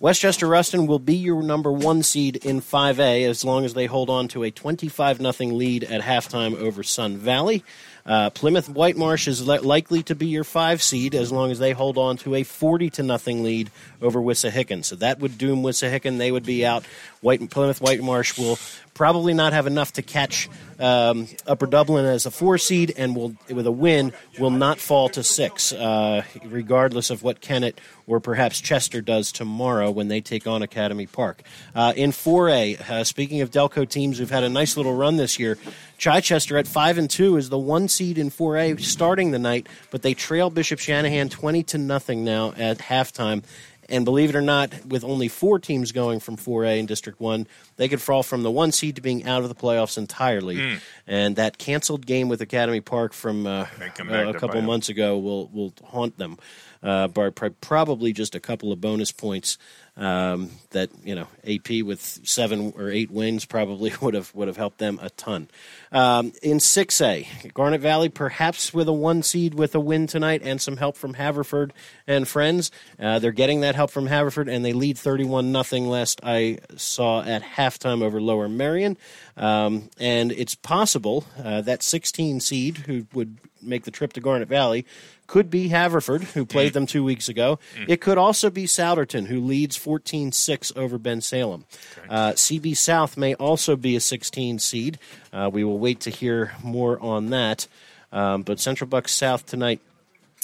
West 0.00 0.20
Chester 0.20 0.46
Rustin 0.46 0.86
will 0.86 0.98
be 0.98 1.14
your 1.14 1.42
number 1.42 1.72
one 1.72 2.02
seed 2.02 2.36
in 2.44 2.60
5A 2.60 3.26
as 3.26 3.42
long 3.42 3.64
as 3.64 3.72
they 3.72 3.86
hold 3.86 4.10
on 4.10 4.28
to 4.28 4.42
a 4.42 4.50
25 4.50 5.22
0 5.22 5.52
lead 5.54 5.84
at 5.84 6.02
halftime 6.02 6.54
over 6.54 6.82
Sun 6.82 7.16
Valley. 7.16 7.64
Uh, 8.04 8.30
Plymouth 8.30 8.68
Whitemarsh 8.68 9.28
is 9.28 9.46
li- 9.46 9.58
likely 9.58 10.02
to 10.04 10.14
be 10.14 10.26
your 10.26 10.44
five 10.44 10.82
seed 10.82 11.14
as 11.14 11.30
long 11.30 11.50
as 11.50 11.58
they 11.58 11.72
hold 11.72 11.98
on 11.98 12.16
to 12.18 12.34
a 12.34 12.42
40 12.42 12.90
to 12.90 13.02
nothing 13.02 13.42
lead 13.44 13.70
over 14.00 14.20
Wissahickon. 14.20 14.84
So 14.84 14.96
that 14.96 15.20
would 15.20 15.38
doom 15.38 15.62
Wissahickon. 15.62 16.18
They 16.18 16.32
would 16.32 16.44
be 16.44 16.66
out. 16.66 16.84
White, 17.20 17.48
Plymouth 17.50 17.80
Whitemarsh 17.80 18.36
will 18.38 18.58
probably 18.94 19.34
not 19.34 19.52
have 19.52 19.66
enough 19.66 19.92
to 19.94 20.02
catch 20.02 20.48
um, 20.78 21.28
Upper 21.46 21.66
Dublin 21.66 22.04
as 22.04 22.26
a 22.26 22.30
four 22.30 22.58
seed, 22.58 22.92
and 22.96 23.14
will 23.14 23.34
with 23.48 23.66
a 23.66 23.72
win 23.72 24.12
will 24.38 24.50
not 24.50 24.78
fall 24.78 25.08
to 25.10 25.22
six, 25.22 25.72
uh, 25.72 26.24
regardless 26.44 27.10
of 27.10 27.22
what 27.22 27.40
Kennett 27.40 27.80
or 28.06 28.20
perhaps 28.20 28.60
Chester 28.60 29.00
does 29.00 29.30
tomorrow 29.30 29.90
when 29.90 30.08
they 30.08 30.20
take 30.20 30.46
on 30.46 30.60
Academy 30.62 31.06
Park. 31.06 31.42
Uh, 31.74 31.92
in 31.94 32.10
4A, 32.10 32.80
uh, 32.90 33.04
speaking 33.04 33.40
of 33.42 33.50
Delco 33.50 33.88
teams 33.88 34.18
who've 34.18 34.30
had 34.30 34.42
a 34.42 34.48
nice 34.48 34.76
little 34.76 34.94
run 34.94 35.16
this 35.16 35.38
year, 35.38 35.56
Chichester 35.98 36.58
at 36.58 36.66
five 36.66 36.98
and 36.98 37.08
two 37.08 37.36
is 37.36 37.48
the 37.48 37.58
one 37.58 37.86
seed 37.86 38.18
in 38.18 38.28
4A 38.28 38.80
starting 38.80 39.30
the 39.30 39.38
night, 39.38 39.68
but 39.92 40.02
they 40.02 40.14
trail 40.14 40.50
Bishop 40.50 40.80
Shanahan 40.80 41.28
20 41.28 41.62
to 41.62 41.78
nothing 41.78 42.24
now 42.24 42.52
at 42.56 42.78
halftime. 42.78 43.44
And 43.92 44.06
believe 44.06 44.30
it 44.30 44.34
or 44.34 44.40
not, 44.40 44.86
with 44.86 45.04
only 45.04 45.28
four 45.28 45.58
teams 45.58 45.92
going 45.92 46.18
from 46.18 46.38
4A 46.38 46.78
in 46.78 46.86
District 46.86 47.20
1, 47.20 47.46
they 47.76 47.88
could 47.88 48.00
fall 48.00 48.22
from 48.22 48.42
the 48.42 48.50
one 48.50 48.72
seed 48.72 48.96
to 48.96 49.02
being 49.02 49.26
out 49.26 49.42
of 49.42 49.50
the 49.50 49.54
playoffs 49.54 49.98
entirely. 49.98 50.56
Hmm. 50.56 50.76
And 51.06 51.36
that 51.36 51.58
canceled 51.58 52.06
game 52.06 52.30
with 52.30 52.40
Academy 52.40 52.80
Park 52.80 53.12
from 53.12 53.46
uh, 53.46 53.66
uh, 54.00 54.28
a 54.30 54.32
couple 54.32 54.62
months 54.62 54.88
ago 54.88 55.18
will, 55.18 55.48
will 55.48 55.74
haunt 55.84 56.16
them. 56.16 56.38
Uh, 56.82 57.06
by 57.06 57.30
by 57.30 57.48
probably 57.60 58.12
just 58.12 58.34
a 58.34 58.40
couple 58.40 58.72
of 58.72 58.80
bonus 58.80 59.12
points 59.12 59.56
um, 59.96 60.50
that 60.72 60.90
you 61.04 61.14
know 61.14 61.28
AP 61.46 61.84
with 61.84 62.00
seven 62.00 62.72
or 62.76 62.90
eight 62.90 63.10
wins 63.10 63.44
probably 63.44 63.92
would 64.00 64.14
have 64.14 64.34
would 64.34 64.48
have 64.48 64.56
helped 64.56 64.78
them 64.78 64.98
a 65.02 65.10
ton. 65.10 65.48
Um, 65.90 66.32
in 66.42 66.60
six 66.60 67.00
A, 67.00 67.26
Garnet 67.54 67.80
Valley 67.80 68.08
perhaps 68.08 68.74
with 68.74 68.88
a 68.88 68.92
one 68.92 69.22
seed 69.22 69.54
with 69.54 69.74
a 69.74 69.80
win 69.80 70.06
tonight 70.06 70.42
and 70.44 70.60
some 70.60 70.76
help 70.76 70.96
from 70.96 71.14
Haverford 71.14 71.72
and 72.06 72.26
friends. 72.26 72.70
Uh, 72.98 73.18
they're 73.18 73.32
getting 73.32 73.60
that 73.60 73.74
help 73.74 73.90
from 73.90 74.06
Haverford 74.06 74.48
and 74.48 74.64
they 74.64 74.72
lead 74.72 74.98
thirty 74.98 75.24
one 75.24 75.52
nothing. 75.52 75.88
Last 75.88 76.20
I 76.22 76.58
saw 76.76 77.22
at 77.22 77.42
halftime 77.42 78.02
over 78.02 78.20
Lower 78.20 78.48
Merion, 78.48 78.96
um, 79.36 79.90
and 79.98 80.32
it's 80.32 80.54
possible 80.54 81.24
uh, 81.42 81.60
that 81.62 81.82
sixteen 81.82 82.40
seed 82.40 82.78
who 82.78 83.06
would 83.14 83.38
make 83.62 83.84
the 83.84 83.90
trip 83.90 84.12
to 84.14 84.20
Garnet 84.20 84.48
Valley. 84.48 84.84
Could 85.26 85.48
be 85.48 85.68
Haverford, 85.68 86.24
who 86.24 86.44
played 86.44 86.72
them 86.74 86.84
two 86.84 87.02
weeks 87.04 87.28
ago. 87.28 87.58
It 87.88 88.00
could 88.00 88.18
also 88.18 88.50
be 88.50 88.64
Souderton, 88.64 89.26
who 89.26 89.40
leads 89.40 89.76
14 89.76 90.32
6 90.32 90.61
over 90.76 90.98
Bensalem. 90.98 91.64
Uh, 92.08 92.32
CB 92.32 92.76
South 92.76 93.16
may 93.16 93.34
also 93.34 93.74
be 93.74 93.96
a 93.96 94.00
16 94.00 94.58
seed. 94.58 94.98
Uh, 95.32 95.50
we 95.50 95.64
will 95.64 95.78
wait 95.78 96.00
to 96.00 96.10
hear 96.10 96.52
more 96.62 97.00
on 97.00 97.30
that. 97.30 97.66
Um, 98.12 98.42
but 98.42 98.60
Central 98.60 98.88
Bucks 98.88 99.12
South 99.12 99.46
tonight, 99.46 99.80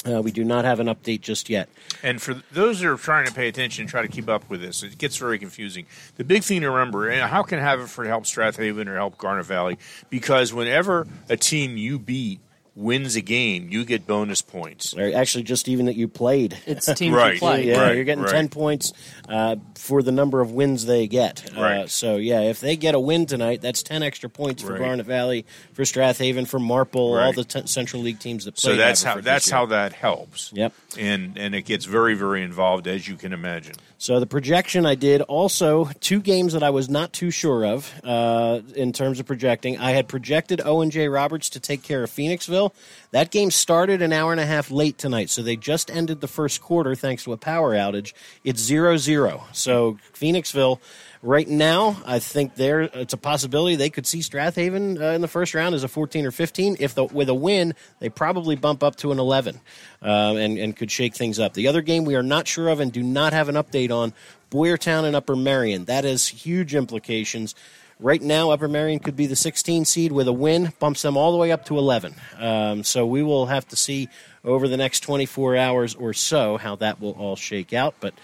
uh, 0.06 0.22
we 0.22 0.30
do 0.30 0.44
not 0.44 0.64
have 0.64 0.80
an 0.80 0.86
update 0.86 1.20
just 1.20 1.50
yet. 1.50 1.68
And 2.02 2.22
for 2.22 2.34
those 2.52 2.80
that 2.80 2.88
are 2.88 2.96
trying 2.96 3.26
to 3.26 3.32
pay 3.32 3.48
attention 3.48 3.82
and 3.82 3.90
try 3.90 4.02
to 4.02 4.08
keep 4.08 4.28
up 4.28 4.48
with 4.48 4.60
this, 4.60 4.82
it 4.82 4.96
gets 4.96 5.16
very 5.16 5.38
confusing. 5.38 5.86
The 6.16 6.24
big 6.24 6.44
thing 6.44 6.60
to 6.62 6.70
remember, 6.70 7.08
and 7.08 7.20
how 7.28 7.42
can 7.42 7.58
Haverford 7.58 8.06
help 8.06 8.24
Strath 8.26 8.56
Haven 8.56 8.88
or 8.88 8.96
help 8.96 9.18
Garnet 9.18 9.46
Valley? 9.46 9.78
Because 10.08 10.54
whenever 10.54 11.06
a 11.28 11.36
team 11.36 11.76
you 11.76 11.98
beat 11.98 12.40
wins 12.78 13.16
a 13.16 13.20
game, 13.20 13.68
you 13.70 13.84
get 13.84 14.06
bonus 14.06 14.40
points. 14.40 14.96
Or 14.96 15.12
actually, 15.14 15.42
just 15.42 15.68
even 15.68 15.86
that 15.86 15.96
you 15.96 16.06
played. 16.08 16.56
It's 16.66 16.86
team 16.94 17.12
Right, 17.12 17.38
play. 17.38 17.66
Yeah, 17.66 17.80
Right, 17.82 17.96
you're 17.96 18.04
getting 18.04 18.22
right. 18.22 18.30
10 18.32 18.48
points 18.50 18.92
uh, 19.28 19.56
for 19.74 20.02
the 20.02 20.12
number 20.12 20.40
of 20.40 20.52
wins 20.52 20.86
they 20.86 21.08
get. 21.08 21.50
Uh, 21.56 21.60
Right. 21.60 21.90
so, 21.90 22.16
yeah, 22.16 22.42
if 22.42 22.60
they 22.60 22.76
get 22.76 22.94
a 22.94 23.00
win 23.00 23.26
tonight, 23.26 23.60
that's 23.60 23.82
10 23.82 24.02
extra 24.04 24.30
points 24.30 24.62
for 24.62 24.72
Right. 24.72 24.78
Garnet 24.80 25.06
Valley, 25.06 25.44
for 25.72 25.84
Strath 25.84 26.18
Haven, 26.18 26.46
for 26.46 26.60
Marple, 26.60 27.18
all 27.18 27.32
the 27.32 27.44
t- 27.44 27.66
Central 27.66 28.02
League 28.02 28.20
teams 28.20 28.44
that 28.44 28.54
play. 28.56 28.72
So 28.72 28.76
that's 28.76 29.02
how 29.02 29.10
Haverford 29.10 29.24
this 29.24 29.32
that's 29.32 29.46
year. 29.48 29.56
how 29.56 29.66
that 29.66 29.92
helps. 29.92 30.52
Yep. 30.54 30.72
And 30.98 31.36
and 31.36 31.54
it 31.54 31.62
gets 31.62 31.84
very 31.84 32.14
very 32.14 32.42
involved 32.42 32.86
as 32.86 33.06
you 33.08 33.16
can 33.16 33.32
imagine. 33.32 33.74
So 33.98 34.20
the 34.20 34.26
projection 34.26 34.86
I 34.86 34.94
did 34.94 35.22
also 35.22 35.86
two 36.00 36.20
games 36.20 36.52
that 36.52 36.62
I 36.62 36.70
was 36.70 36.88
not 36.88 37.12
too 37.12 37.30
sure 37.32 37.66
of 37.66 37.92
uh, 38.04 38.60
in 38.76 38.92
terms 38.92 39.18
of 39.20 39.26
projecting. 39.26 39.78
I 39.78 39.90
had 39.90 40.06
projected 40.08 40.60
Owen 40.64 40.90
J. 40.90 41.08
Roberts 41.08 41.50
to 41.50 41.60
take 41.60 41.82
care 41.82 42.02
of 42.04 42.10
Phoenixville. 42.10 42.67
That 43.10 43.30
game 43.30 43.50
started 43.50 44.02
an 44.02 44.12
hour 44.12 44.32
and 44.32 44.40
a 44.40 44.46
half 44.46 44.70
late 44.70 44.98
tonight, 44.98 45.30
so 45.30 45.42
they 45.42 45.56
just 45.56 45.90
ended 45.90 46.20
the 46.20 46.28
first 46.28 46.60
quarter 46.60 46.94
thanks 46.94 47.24
to 47.24 47.32
a 47.32 47.36
power 47.36 47.74
outage. 47.74 48.12
It's 48.44 48.68
0-0. 48.68 49.42
So 49.52 49.98
Phoenixville 50.14 50.80
right 51.22 51.48
now, 51.48 52.00
I 52.06 52.18
think 52.18 52.54
there 52.54 52.82
it's 52.82 53.12
a 53.12 53.18
possibility 53.18 53.76
they 53.76 53.90
could 53.90 54.06
see 54.06 54.22
Strath 54.22 54.56
Haven 54.56 55.02
uh, 55.02 55.10
in 55.10 55.20
the 55.20 55.28
first 55.28 55.54
round 55.54 55.74
as 55.74 55.84
a 55.84 55.88
14 55.88 56.26
or 56.26 56.30
15. 56.30 56.76
If 56.80 56.94
the, 56.94 57.04
with 57.04 57.28
a 57.28 57.34
win, 57.34 57.74
they 57.98 58.08
probably 58.08 58.56
bump 58.56 58.82
up 58.82 58.96
to 58.96 59.12
an 59.12 59.18
11 59.18 59.60
um, 60.02 60.36
and, 60.36 60.58
and 60.58 60.76
could 60.76 60.90
shake 60.90 61.14
things 61.14 61.38
up. 61.38 61.54
The 61.54 61.68
other 61.68 61.82
game 61.82 62.04
we 62.04 62.14
are 62.14 62.22
not 62.22 62.46
sure 62.46 62.68
of 62.68 62.80
and 62.80 62.92
do 62.92 63.02
not 63.02 63.32
have 63.32 63.48
an 63.48 63.56
update 63.56 63.90
on 63.90 64.12
Boyertown 64.50 65.04
and 65.04 65.14
Upper 65.14 65.36
Merion. 65.36 65.86
That 65.86 66.04
has 66.04 66.28
huge 66.28 66.74
implications. 66.74 67.54
Right 68.00 68.22
now, 68.22 68.50
Upper 68.50 68.68
Merion 68.68 69.00
could 69.00 69.16
be 69.16 69.26
the 69.26 69.34
16 69.34 69.84
seed 69.84 70.12
with 70.12 70.28
a 70.28 70.32
win, 70.32 70.72
bumps 70.78 71.02
them 71.02 71.16
all 71.16 71.32
the 71.32 71.38
way 71.38 71.50
up 71.50 71.64
to 71.64 71.76
11. 71.76 72.14
Um, 72.38 72.84
so 72.84 73.04
we 73.04 73.24
will 73.24 73.46
have 73.46 73.66
to 73.68 73.76
see 73.76 74.08
over 74.44 74.68
the 74.68 74.76
next 74.76 75.00
24 75.00 75.56
hours 75.56 75.96
or 75.96 76.12
so 76.12 76.58
how 76.58 76.76
that 76.76 77.00
will 77.00 77.12
all 77.12 77.34
shake 77.34 77.72
out. 77.72 77.96
But 77.98 78.14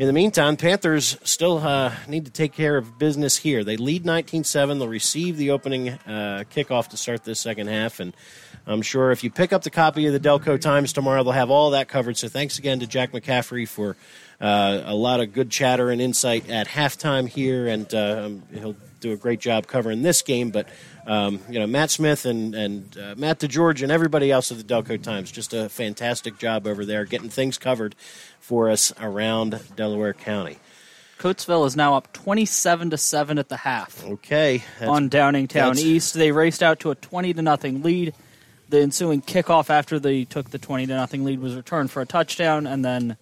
in 0.00 0.08
the 0.08 0.12
meantime, 0.12 0.56
Panthers 0.56 1.16
still 1.22 1.58
uh, 1.58 1.92
need 2.08 2.24
to 2.24 2.32
take 2.32 2.54
care 2.54 2.76
of 2.76 2.98
business 2.98 3.36
here. 3.36 3.62
They 3.62 3.76
lead 3.76 4.04
19 4.04 4.42
7. 4.42 4.80
They'll 4.80 4.88
receive 4.88 5.36
the 5.36 5.50
opening 5.50 5.90
uh, 5.90 6.42
kickoff 6.50 6.88
to 6.88 6.96
start 6.96 7.22
this 7.22 7.38
second 7.38 7.68
half. 7.68 8.00
And 8.00 8.16
I'm 8.66 8.82
sure 8.82 9.12
if 9.12 9.22
you 9.22 9.30
pick 9.30 9.52
up 9.52 9.62
the 9.62 9.70
copy 9.70 10.06
of 10.06 10.12
the 10.12 10.18
Delco 10.18 10.60
Times 10.60 10.92
tomorrow, 10.92 11.22
they'll 11.22 11.34
have 11.34 11.50
all 11.50 11.70
that 11.70 11.86
covered. 11.86 12.16
So 12.16 12.26
thanks 12.26 12.58
again 12.58 12.80
to 12.80 12.86
Jack 12.88 13.12
McCaffery 13.12 13.68
for 13.68 13.96
uh, 14.40 14.82
a 14.86 14.94
lot 14.94 15.20
of 15.20 15.32
good 15.32 15.50
chatter 15.50 15.90
and 15.90 16.00
insight 16.00 16.50
at 16.50 16.66
halftime 16.66 17.28
here. 17.28 17.68
And 17.68 17.94
um, 17.94 18.42
he'll 18.52 18.76
do 19.00 19.12
a 19.12 19.16
great 19.16 19.40
job 19.40 19.66
covering 19.66 20.02
this 20.02 20.22
game. 20.22 20.50
But, 20.50 20.68
um, 21.06 21.40
you 21.48 21.58
know, 21.58 21.66
Matt 21.66 21.90
Smith 21.90 22.24
and, 22.26 22.54
and 22.54 22.96
uh, 22.98 23.14
Matt 23.16 23.40
DeGeorge 23.40 23.82
and 23.82 23.90
everybody 23.90 24.30
else 24.30 24.52
at 24.52 24.58
the 24.58 24.64
Delco 24.64 25.02
Times, 25.02 25.30
just 25.30 25.52
a 25.52 25.68
fantastic 25.68 26.38
job 26.38 26.66
over 26.66 26.84
there 26.84 27.04
getting 27.04 27.28
things 27.28 27.58
covered 27.58 27.94
for 28.40 28.70
us 28.70 28.92
around 29.00 29.60
Delaware 29.76 30.14
County. 30.14 30.58
Coatesville 31.18 31.66
is 31.66 31.76
now 31.76 31.96
up 31.96 32.12
27 32.14 32.90
to 32.90 32.96
7 32.96 33.38
at 33.38 33.50
the 33.50 33.58
half. 33.58 34.02
Okay. 34.04 34.64
on 34.80 35.10
Downingtown 35.10 35.76
East. 35.76 36.14
They 36.14 36.32
raced 36.32 36.62
out 36.62 36.80
to 36.80 36.90
a 36.90 36.94
20 36.94 37.34
to 37.34 37.42
nothing 37.42 37.82
lead. 37.82 38.14
The 38.70 38.80
ensuing 38.80 39.20
kickoff 39.20 39.68
after 39.68 39.98
they 39.98 40.24
took 40.24 40.50
the 40.50 40.58
20 40.58 40.86
to 40.86 40.94
nothing 40.94 41.24
lead 41.24 41.40
was 41.40 41.54
returned 41.54 41.90
for 41.90 42.00
a 42.00 42.06
touchdown, 42.06 42.66
and 42.66 42.84
then 42.84 43.18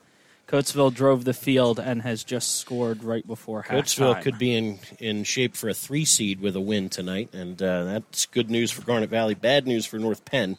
Coatesville 0.49 0.95
drove 0.95 1.25
the 1.25 1.35
field 1.35 1.79
and 1.79 2.01
has 2.01 2.25
just 2.25 2.57
scored 2.57 3.05
right 3.05 3.27
before 3.27 3.63
Coatesville 3.63 4.15
halftime. 4.15 4.23
could 4.23 4.39
be 4.39 4.55
in, 4.55 4.79
in 4.99 5.25
shape 5.25 5.55
for 5.55 5.69
a 5.69 5.75
three 5.75 6.07
seed 6.07 6.41
with 6.41 6.57
a 6.57 6.61
win 6.61 6.89
tonight, 6.89 7.35
and 7.35 7.63
uh, 7.63 7.85
that's 7.85 8.25
good 8.25 8.51
news 8.51 8.71
for 8.71 8.81
Garnet 8.81 9.11
Valley. 9.11 9.35
Bad 9.35 9.67
news 9.67 9.85
for 9.85 9.99
North 9.99 10.25
Penn 10.25 10.57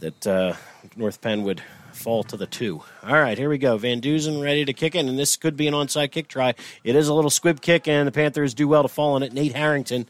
that 0.00 0.26
uh, 0.26 0.54
North 0.96 1.20
Penn 1.20 1.42
would 1.42 1.62
fall 1.92 2.24
to 2.24 2.38
the 2.38 2.46
two. 2.46 2.82
All 3.02 3.14
right, 3.14 3.36
here 3.36 3.50
we 3.50 3.58
go. 3.58 3.76
Van 3.76 4.00
Duzen 4.00 4.42
ready 4.42 4.64
to 4.64 4.72
kick 4.72 4.94
in, 4.94 5.10
and 5.10 5.18
this 5.18 5.36
could 5.36 5.58
be 5.58 5.66
an 5.66 5.74
onside 5.74 6.10
kick 6.10 6.28
try. 6.28 6.54
It 6.82 6.96
is 6.96 7.08
a 7.08 7.14
little 7.14 7.30
squib 7.30 7.60
kick, 7.60 7.86
and 7.88 8.08
the 8.08 8.12
Panthers 8.12 8.54
do 8.54 8.66
well 8.66 8.82
to 8.82 8.88
fall 8.88 9.14
on 9.14 9.22
it. 9.22 9.32
Nate 9.34 9.54
Harrington 9.54 10.06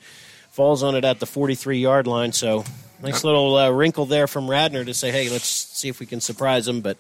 falls 0.51 0.85
on 0.85 0.95
it 0.95 1.05
at 1.05 1.19
the 1.19 1.27
43 1.27 1.79
yard 1.79 2.07
line, 2.07 2.31
so 2.31 2.65
nice 3.03 3.25
little 3.25 3.57
uh, 3.57 3.71
wrinkle 3.71 4.07
there 4.07 4.29
from 4.29 4.49
Radnor 4.49 4.85
to 4.85 4.95
say, 4.95 5.11
hey, 5.11 5.29
let's 5.29 5.47
see 5.47 5.89
if 5.89 5.99
we 5.99 6.07
can 6.07 6.21
surprise 6.21 6.67
them, 6.67 6.83
but 6.83 6.97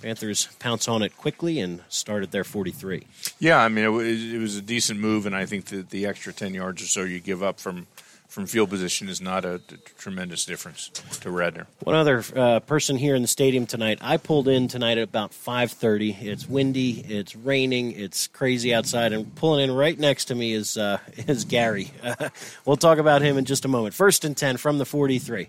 Panthers 0.00 0.48
pounce 0.58 0.88
on 0.88 1.02
it 1.02 1.16
quickly 1.16 1.60
and 1.60 1.82
start 1.88 2.22
at 2.22 2.30
their 2.30 2.44
43. 2.44 3.06
Yeah, 3.38 3.58
I 3.58 3.68
mean 3.68 3.84
it 3.84 3.88
was, 3.88 4.32
it 4.34 4.38
was 4.38 4.56
a 4.56 4.62
decent 4.62 5.00
move, 5.00 5.26
and 5.26 5.34
I 5.34 5.46
think 5.46 5.66
that 5.66 5.90
the 5.90 6.06
extra 6.06 6.32
ten 6.32 6.54
yards 6.54 6.82
or 6.82 6.86
so 6.86 7.02
you 7.02 7.20
give 7.20 7.42
up 7.42 7.60
from 7.60 7.86
from 8.28 8.46
field 8.46 8.68
position 8.68 9.08
is 9.08 9.20
not 9.20 9.44
a, 9.44 9.58
t- 9.58 9.76
tremendous 9.96 10.44
difference 10.44 10.90
to 11.20 11.30
Radnor. 11.30 11.66
One 11.80 11.96
other 11.96 12.22
uh, 12.36 12.60
person 12.60 12.96
here 12.98 13.14
in 13.14 13.22
the 13.22 13.28
stadium 13.28 13.66
tonight. 13.66 13.98
I 14.02 14.18
pulled 14.18 14.48
in 14.48 14.68
tonight 14.68 14.98
at 14.98 15.04
about 15.04 15.32
5:30. 15.32 16.22
It's 16.22 16.48
windy, 16.48 17.00
it's 17.00 17.34
raining, 17.34 17.92
it's 17.92 18.26
crazy 18.26 18.74
outside, 18.74 19.12
and 19.12 19.34
pulling 19.34 19.64
in 19.68 19.74
right 19.74 19.98
next 19.98 20.26
to 20.26 20.34
me 20.34 20.52
is 20.52 20.76
uh, 20.76 20.98
is 21.16 21.44
Gary. 21.44 21.90
we'll 22.64 22.76
talk 22.76 22.98
about 22.98 23.22
him 23.22 23.38
in 23.38 23.44
just 23.44 23.64
a 23.64 23.68
moment. 23.68 23.94
First 23.94 24.24
and 24.24 24.36
ten 24.36 24.56
from 24.56 24.78
the 24.78 24.84
43. 24.84 25.48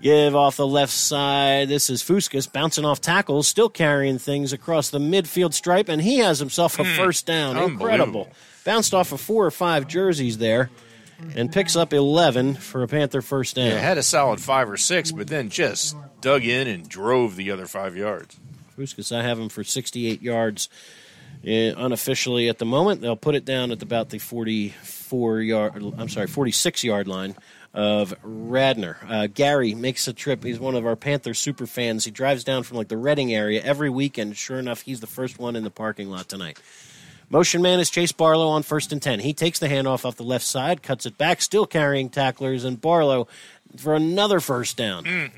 Give 0.00 0.34
off 0.34 0.56
the 0.56 0.66
left 0.66 0.92
side. 0.92 1.68
This 1.68 1.88
is 1.88 2.02
Fuskas 2.02 2.50
bouncing 2.50 2.84
off 2.84 3.00
tackles, 3.00 3.46
still 3.46 3.68
carrying 3.68 4.18
things 4.18 4.52
across 4.52 4.90
the 4.90 4.98
midfield 4.98 5.54
stripe, 5.54 5.88
and 5.88 6.02
he 6.02 6.18
has 6.18 6.40
himself 6.40 6.78
a 6.78 6.84
first 6.84 7.26
down. 7.26 7.56
Incredible. 7.56 8.28
Bounced 8.64 8.92
off 8.92 9.12
of 9.12 9.20
four 9.20 9.46
or 9.46 9.50
five 9.50 9.86
jerseys 9.86 10.38
there, 10.38 10.70
and 11.36 11.52
picks 11.52 11.76
up 11.76 11.92
11 11.92 12.54
for 12.54 12.82
a 12.82 12.88
Panther 12.88 13.22
first 13.22 13.56
down. 13.56 13.68
Yeah, 13.68 13.78
had 13.78 13.98
a 13.98 14.02
solid 14.02 14.40
five 14.40 14.68
or 14.68 14.76
six, 14.76 15.12
but 15.12 15.28
then 15.28 15.48
just 15.48 15.96
dug 16.20 16.44
in 16.44 16.66
and 16.66 16.88
drove 16.88 17.36
the 17.36 17.50
other 17.52 17.66
five 17.66 17.96
yards. 17.96 18.36
Fuskas, 18.76 19.16
I 19.16 19.22
have 19.22 19.38
him 19.38 19.48
for 19.48 19.62
68 19.62 20.22
yards 20.22 20.68
uh, 21.46 21.50
unofficially 21.50 22.48
at 22.48 22.58
the 22.58 22.64
moment. 22.64 23.00
They'll 23.00 23.14
put 23.16 23.36
it 23.36 23.44
down 23.44 23.70
at 23.70 23.82
about 23.82 24.10
the 24.10 24.18
44 24.18 25.40
yard, 25.40 25.94
I'm 25.96 26.08
sorry, 26.08 26.26
46 26.26 26.82
yard 26.82 27.06
line 27.06 27.36
of 27.74 28.14
Radnor. 28.22 28.96
Uh, 29.06 29.26
Gary 29.26 29.74
makes 29.74 30.06
a 30.06 30.12
trip. 30.12 30.44
He's 30.44 30.60
one 30.60 30.76
of 30.76 30.86
our 30.86 30.96
Panther 30.96 31.34
super 31.34 31.66
fans. 31.66 32.04
He 32.04 32.10
drives 32.10 32.44
down 32.44 32.62
from 32.62 32.78
like 32.78 32.88
the 32.88 32.96
Reading 32.96 33.34
area 33.34 33.60
every 33.62 33.90
weekend. 33.90 34.36
Sure 34.36 34.58
enough, 34.58 34.82
he's 34.82 35.00
the 35.00 35.06
first 35.08 35.38
one 35.38 35.56
in 35.56 35.64
the 35.64 35.70
parking 35.70 36.08
lot 36.08 36.28
tonight. 36.28 36.58
Motion 37.30 37.62
man 37.62 37.80
is 37.80 37.90
Chase 37.90 38.12
Barlow 38.12 38.48
on 38.48 38.62
first 38.62 38.92
and 38.92 39.02
10. 39.02 39.20
He 39.20 39.32
takes 39.32 39.58
the 39.58 39.66
handoff 39.66 40.04
off 40.04 40.14
the 40.16 40.22
left 40.22 40.44
side, 40.44 40.82
cuts 40.82 41.04
it 41.04 41.18
back, 41.18 41.40
still 41.42 41.66
carrying 41.66 42.10
tacklers, 42.10 42.64
and 42.64 42.80
Barlow 42.80 43.26
for 43.76 43.94
another 43.94 44.40
first 44.40 44.76
down. 44.76 45.32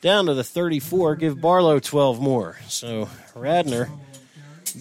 Down 0.00 0.26
to 0.26 0.34
the 0.34 0.44
34, 0.44 1.16
give 1.16 1.40
Barlow 1.40 1.80
12 1.80 2.20
more. 2.20 2.56
So 2.68 3.10
Radnor 3.34 3.90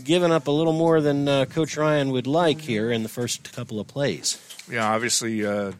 giving 0.06 0.31
up 0.31 0.48
a 0.48 0.52
little 0.52 0.73
more 0.73 1.02
than 1.02 1.27
uh, 1.27 1.45
Coach 1.45 1.76
Ryan 1.76 2.11
would 2.11 2.27
like 2.27 2.61
here 2.61 2.91
in 2.91 3.03
the 3.03 3.10
first 3.10 3.52
couple 3.52 3.80
of 3.80 3.88
plays. 3.88 4.38
Yeah, 4.72 4.89
obviously, 4.89 5.45
uh, 5.45 5.73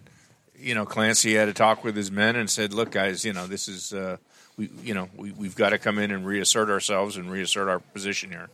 you 0.62 0.76
know, 0.76 0.86
Clancy 0.86 1.34
had 1.34 1.50
a 1.50 1.54
talk 1.54 1.84
with 1.84 1.96
his 1.96 2.12
men 2.12 2.36
and 2.36 2.50
said, 2.50 2.74
"Look, 2.74 2.92
guys, 2.92 3.26
you 3.26 3.34
know, 3.34 3.48
this 3.48 3.68
is 3.68 3.94
uh, 3.94 4.18
we, 4.58 4.70
you 4.84 4.94
know, 4.94 5.10
we, 5.16 5.32
we've 5.32 5.56
got 5.56 5.70
to 5.70 5.78
come 5.78 5.98
in 5.98 6.12
and 6.12 6.26
reassert 6.26 6.70
ourselves 6.70 7.18
and 7.18 7.32
reassert 7.32 7.68
our 7.68 7.80
position 7.80 8.32
here." 8.32 8.50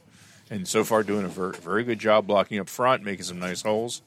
And 0.50 0.68
so 0.68 0.84
far, 0.84 1.04
doing 1.04 1.26
a 1.26 1.30
very, 1.30 1.54
very 1.54 1.84
good 1.84 2.00
job 2.00 2.26
blocking 2.26 2.60
up 2.60 2.70
front, 2.70 3.04
making 3.04 3.26
some 3.26 3.40
nice 3.40 3.62
holes. 3.62 4.02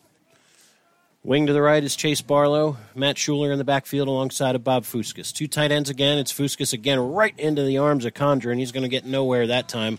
Wing 1.22 1.46
to 1.46 1.52
the 1.52 1.60
right 1.60 1.84
is 1.84 1.96
Chase 1.96 2.22
Barlow. 2.22 2.78
Matt 2.94 3.16
Shuler 3.16 3.52
in 3.52 3.58
the 3.58 3.64
backfield 3.64 4.08
alongside 4.08 4.54
of 4.54 4.64
Bob 4.64 4.84
Fuskas. 4.84 5.34
Two 5.34 5.46
tight 5.46 5.70
ends 5.70 5.90
again. 5.90 6.16
It's 6.16 6.32
Fuskas 6.32 6.72
again 6.72 6.98
right 6.98 7.38
into 7.38 7.62
the 7.62 7.76
arms 7.76 8.06
of 8.06 8.14
Condra, 8.14 8.50
and 8.50 8.58
he's 8.58 8.72
going 8.72 8.84
to 8.84 8.88
get 8.88 9.04
nowhere 9.04 9.46
that 9.46 9.68
time. 9.68 9.98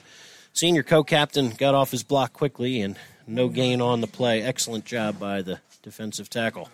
Senior 0.52 0.82
co 0.82 1.04
captain 1.04 1.52
got 1.52 1.76
off 1.76 1.92
his 1.92 2.02
block 2.02 2.34
quickly 2.34 2.82
and 2.82 2.98
no 3.28 3.50
gain 3.50 3.82
on 3.82 4.02
the 4.02 4.08
play. 4.08 4.42
Excellent 4.42 4.84
job 4.84 5.20
by 5.20 5.44
the 5.44 5.60
defensive 5.84 6.28
tackle. 6.28 6.70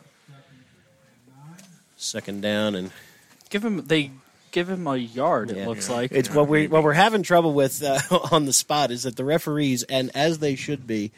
Second 1.98 2.42
down 2.42 2.76
and 2.76 2.92
Give 3.50 3.64
him 3.66 3.86
they 3.88 4.12
give 4.52 4.70
him 4.70 4.88
a 4.88 4.96
yard. 4.98 5.52
It 5.52 5.58
Yeah. 5.58 5.68
looks 5.68 5.90
like 5.90 6.12
It's 6.12 6.30
what 6.30 6.48
we 6.48 6.68
what 6.68 6.84
we're 6.84 6.94
having 6.94 7.24
trouble 7.24 7.54
with 7.54 7.82
uh, 7.84 8.00
on 8.32 8.46
the 8.46 8.54
spot 8.54 8.92
is 8.92 9.04
that 9.04 9.16
the 9.16 9.26
referees 9.26 9.84
and 9.84 10.12
as 10.16 10.40
they 10.40 10.56
should 10.56 10.86
be 10.88 11.12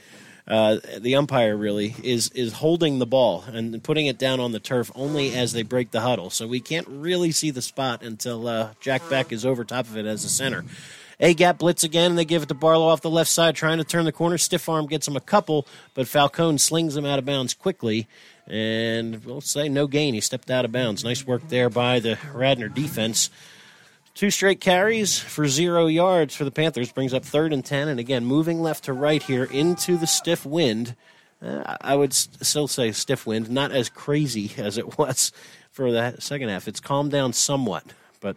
uh, 0.47 0.77
the 0.97 1.15
umpire 1.15 1.55
really 1.55 1.95
is 2.03 2.29
is 2.29 2.53
holding 2.53 2.97
the 2.99 3.05
ball 3.05 3.43
and 3.47 3.83
putting 3.83 4.07
it 4.07 4.17
down 4.17 4.39
on 4.39 4.51
the 4.51 4.59
turf 4.59 4.91
only 4.95 5.35
as 5.35 5.53
they 5.53 5.61
break 5.63 5.91
the 5.91 6.01
huddle. 6.01 6.29
So 6.31 6.47
we 6.47 6.59
can't 6.59 6.87
really 6.87 7.31
see 7.31 7.51
the 7.51 7.61
spot 7.61 8.01
until 8.01 8.47
uh, 8.47 8.69
Jack 8.79 9.07
Beck 9.09 9.31
is 9.31 9.45
over 9.45 9.63
top 9.63 9.85
of 9.85 9.95
it 9.97 10.05
as 10.07 10.23
a 10.25 10.29
center. 10.29 10.65
A 11.19 11.33
gap 11.33 11.57
blitz 11.59 11.83
again, 11.83 12.11
and 12.11 12.17
they 12.17 12.23
give 12.25 12.43
it 12.43 12.47
to 12.47 12.53
Barlow 12.55 12.87
off 12.87 13.01
the 13.01 13.09
left 13.09 13.29
side, 13.29 13.53
trying 13.53 13.77
to 13.77 13.83
turn 13.83 14.05
the 14.05 14.11
corner. 14.13 14.37
Stiff 14.37 14.69
arm 14.69 14.87
gets 14.87 15.05
him 15.05 15.17
a 15.17 15.21
couple, 15.21 15.67
but 15.93 16.07
Falcone 16.07 16.57
slings 16.59 16.95
him 16.95 17.05
out 17.05 17.19
of 17.19 17.25
bounds 17.25 17.53
quickly. 17.53 18.07
And 18.49 19.23
we'll 19.25 19.41
say 19.41 19.69
no 19.69 19.87
gain. 19.87 20.13
He 20.13 20.21
stepped 20.21 20.49
out 20.49 20.65
of 20.65 20.71
bounds. 20.71 21.03
Nice 21.03 21.25
work 21.25 21.47
there 21.49 21.69
by 21.69 21.99
the 21.99 22.17
Radnor 22.33 22.69
defense. 22.69 23.29
Two 24.15 24.31
straight 24.31 24.59
carries 24.59 25.19
for 25.19 25.47
zero 25.47 25.87
yards 25.87 26.35
for 26.35 26.43
the 26.43 26.51
Panthers 26.51 26.91
brings 26.91 27.13
up 27.13 27.23
third 27.23 27.53
and 27.53 27.63
ten. 27.63 27.87
And 27.87 27.99
again, 27.99 28.25
moving 28.25 28.61
left 28.61 28.85
to 28.85 28.93
right 28.93 29.21
here 29.21 29.45
into 29.45 29.97
the 29.97 30.07
stiff 30.07 30.45
wind. 30.45 30.95
Uh, 31.41 31.77
I 31.79 31.95
would 31.95 32.13
still 32.13 32.67
say 32.67 32.91
stiff 32.91 33.25
wind, 33.25 33.49
not 33.49 33.71
as 33.71 33.87
crazy 33.89 34.51
as 34.57 34.77
it 34.77 34.97
was 34.97 35.31
for 35.71 35.91
the 35.91 36.15
second 36.19 36.49
half. 36.49 36.67
It's 36.67 36.79
calmed 36.79 37.11
down 37.11 37.33
somewhat, 37.33 37.85
but 38.19 38.35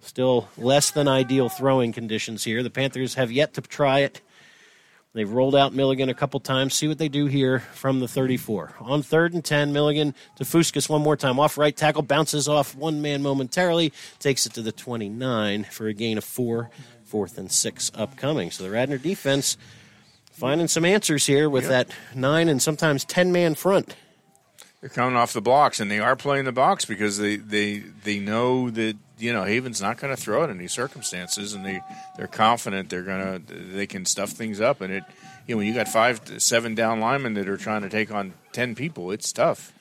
still 0.00 0.48
less 0.56 0.90
than 0.90 1.08
ideal 1.08 1.48
throwing 1.48 1.92
conditions 1.92 2.44
here. 2.44 2.62
The 2.62 2.70
Panthers 2.70 3.14
have 3.14 3.30
yet 3.30 3.54
to 3.54 3.60
try 3.60 4.00
it. 4.00 4.20
They've 5.14 5.30
rolled 5.30 5.54
out 5.54 5.74
Milligan 5.74 6.08
a 6.08 6.14
couple 6.14 6.40
times. 6.40 6.72
See 6.72 6.88
what 6.88 6.96
they 6.96 7.08
do 7.08 7.26
here 7.26 7.60
from 7.74 8.00
the 8.00 8.08
34. 8.08 8.76
On 8.80 9.02
third 9.02 9.34
and 9.34 9.44
10, 9.44 9.72
Milligan 9.72 10.14
to 10.36 10.44
Fuskas 10.44 10.88
one 10.88 11.02
more 11.02 11.18
time. 11.18 11.38
Off 11.38 11.58
right 11.58 11.76
tackle, 11.76 12.02
bounces 12.02 12.48
off 12.48 12.74
one 12.74 13.02
man 13.02 13.22
momentarily, 13.22 13.92
takes 14.18 14.46
it 14.46 14.54
to 14.54 14.62
the 14.62 14.72
29 14.72 15.64
for 15.64 15.86
a 15.86 15.92
gain 15.92 16.16
of 16.16 16.24
four. 16.24 16.70
Fourth 17.04 17.36
and 17.36 17.52
six 17.52 17.92
upcoming. 17.94 18.50
So 18.50 18.64
the 18.64 18.70
Radnor 18.70 18.96
defense 18.96 19.58
finding 20.30 20.66
some 20.66 20.86
answers 20.86 21.26
here 21.26 21.50
with 21.50 21.68
that 21.68 21.90
nine 22.14 22.48
and 22.48 22.62
sometimes 22.62 23.04
10 23.04 23.32
man 23.32 23.54
front. 23.54 23.94
They're 24.80 24.88
coming 24.88 25.14
off 25.14 25.34
the 25.34 25.42
blocks, 25.42 25.78
and 25.78 25.90
they 25.90 26.00
are 26.00 26.16
playing 26.16 26.46
the 26.46 26.52
box 26.52 26.86
because 26.86 27.18
they, 27.18 27.36
they, 27.36 27.78
they 27.78 28.18
know 28.18 28.70
that 28.70 28.96
you 29.22 29.32
know 29.32 29.44
Haven's 29.44 29.80
not 29.80 29.98
going 29.98 30.14
to 30.14 30.20
throw 30.20 30.42
it 30.42 30.50
in 30.50 30.58
these 30.58 30.72
circumstances, 30.72 31.54
and 31.54 31.64
they 31.64 31.80
they're 32.16 32.26
confident 32.26 32.90
they're 32.90 33.02
gonna 33.02 33.40
they 33.46 33.86
can 33.86 34.04
stuff 34.04 34.30
things 34.30 34.60
up. 34.60 34.80
And 34.80 34.92
it 34.92 35.04
you 35.46 35.54
know 35.54 35.58
when 35.58 35.66
you 35.66 35.74
got 35.74 35.88
five 35.88 36.20
seven 36.38 36.74
down 36.74 37.00
linemen 37.00 37.34
that 37.34 37.48
are 37.48 37.56
trying 37.56 37.82
to 37.82 37.88
take 37.88 38.10
on 38.10 38.34
ten 38.52 38.74
people, 38.74 39.10
it's 39.12 39.32
tough. 39.32 39.72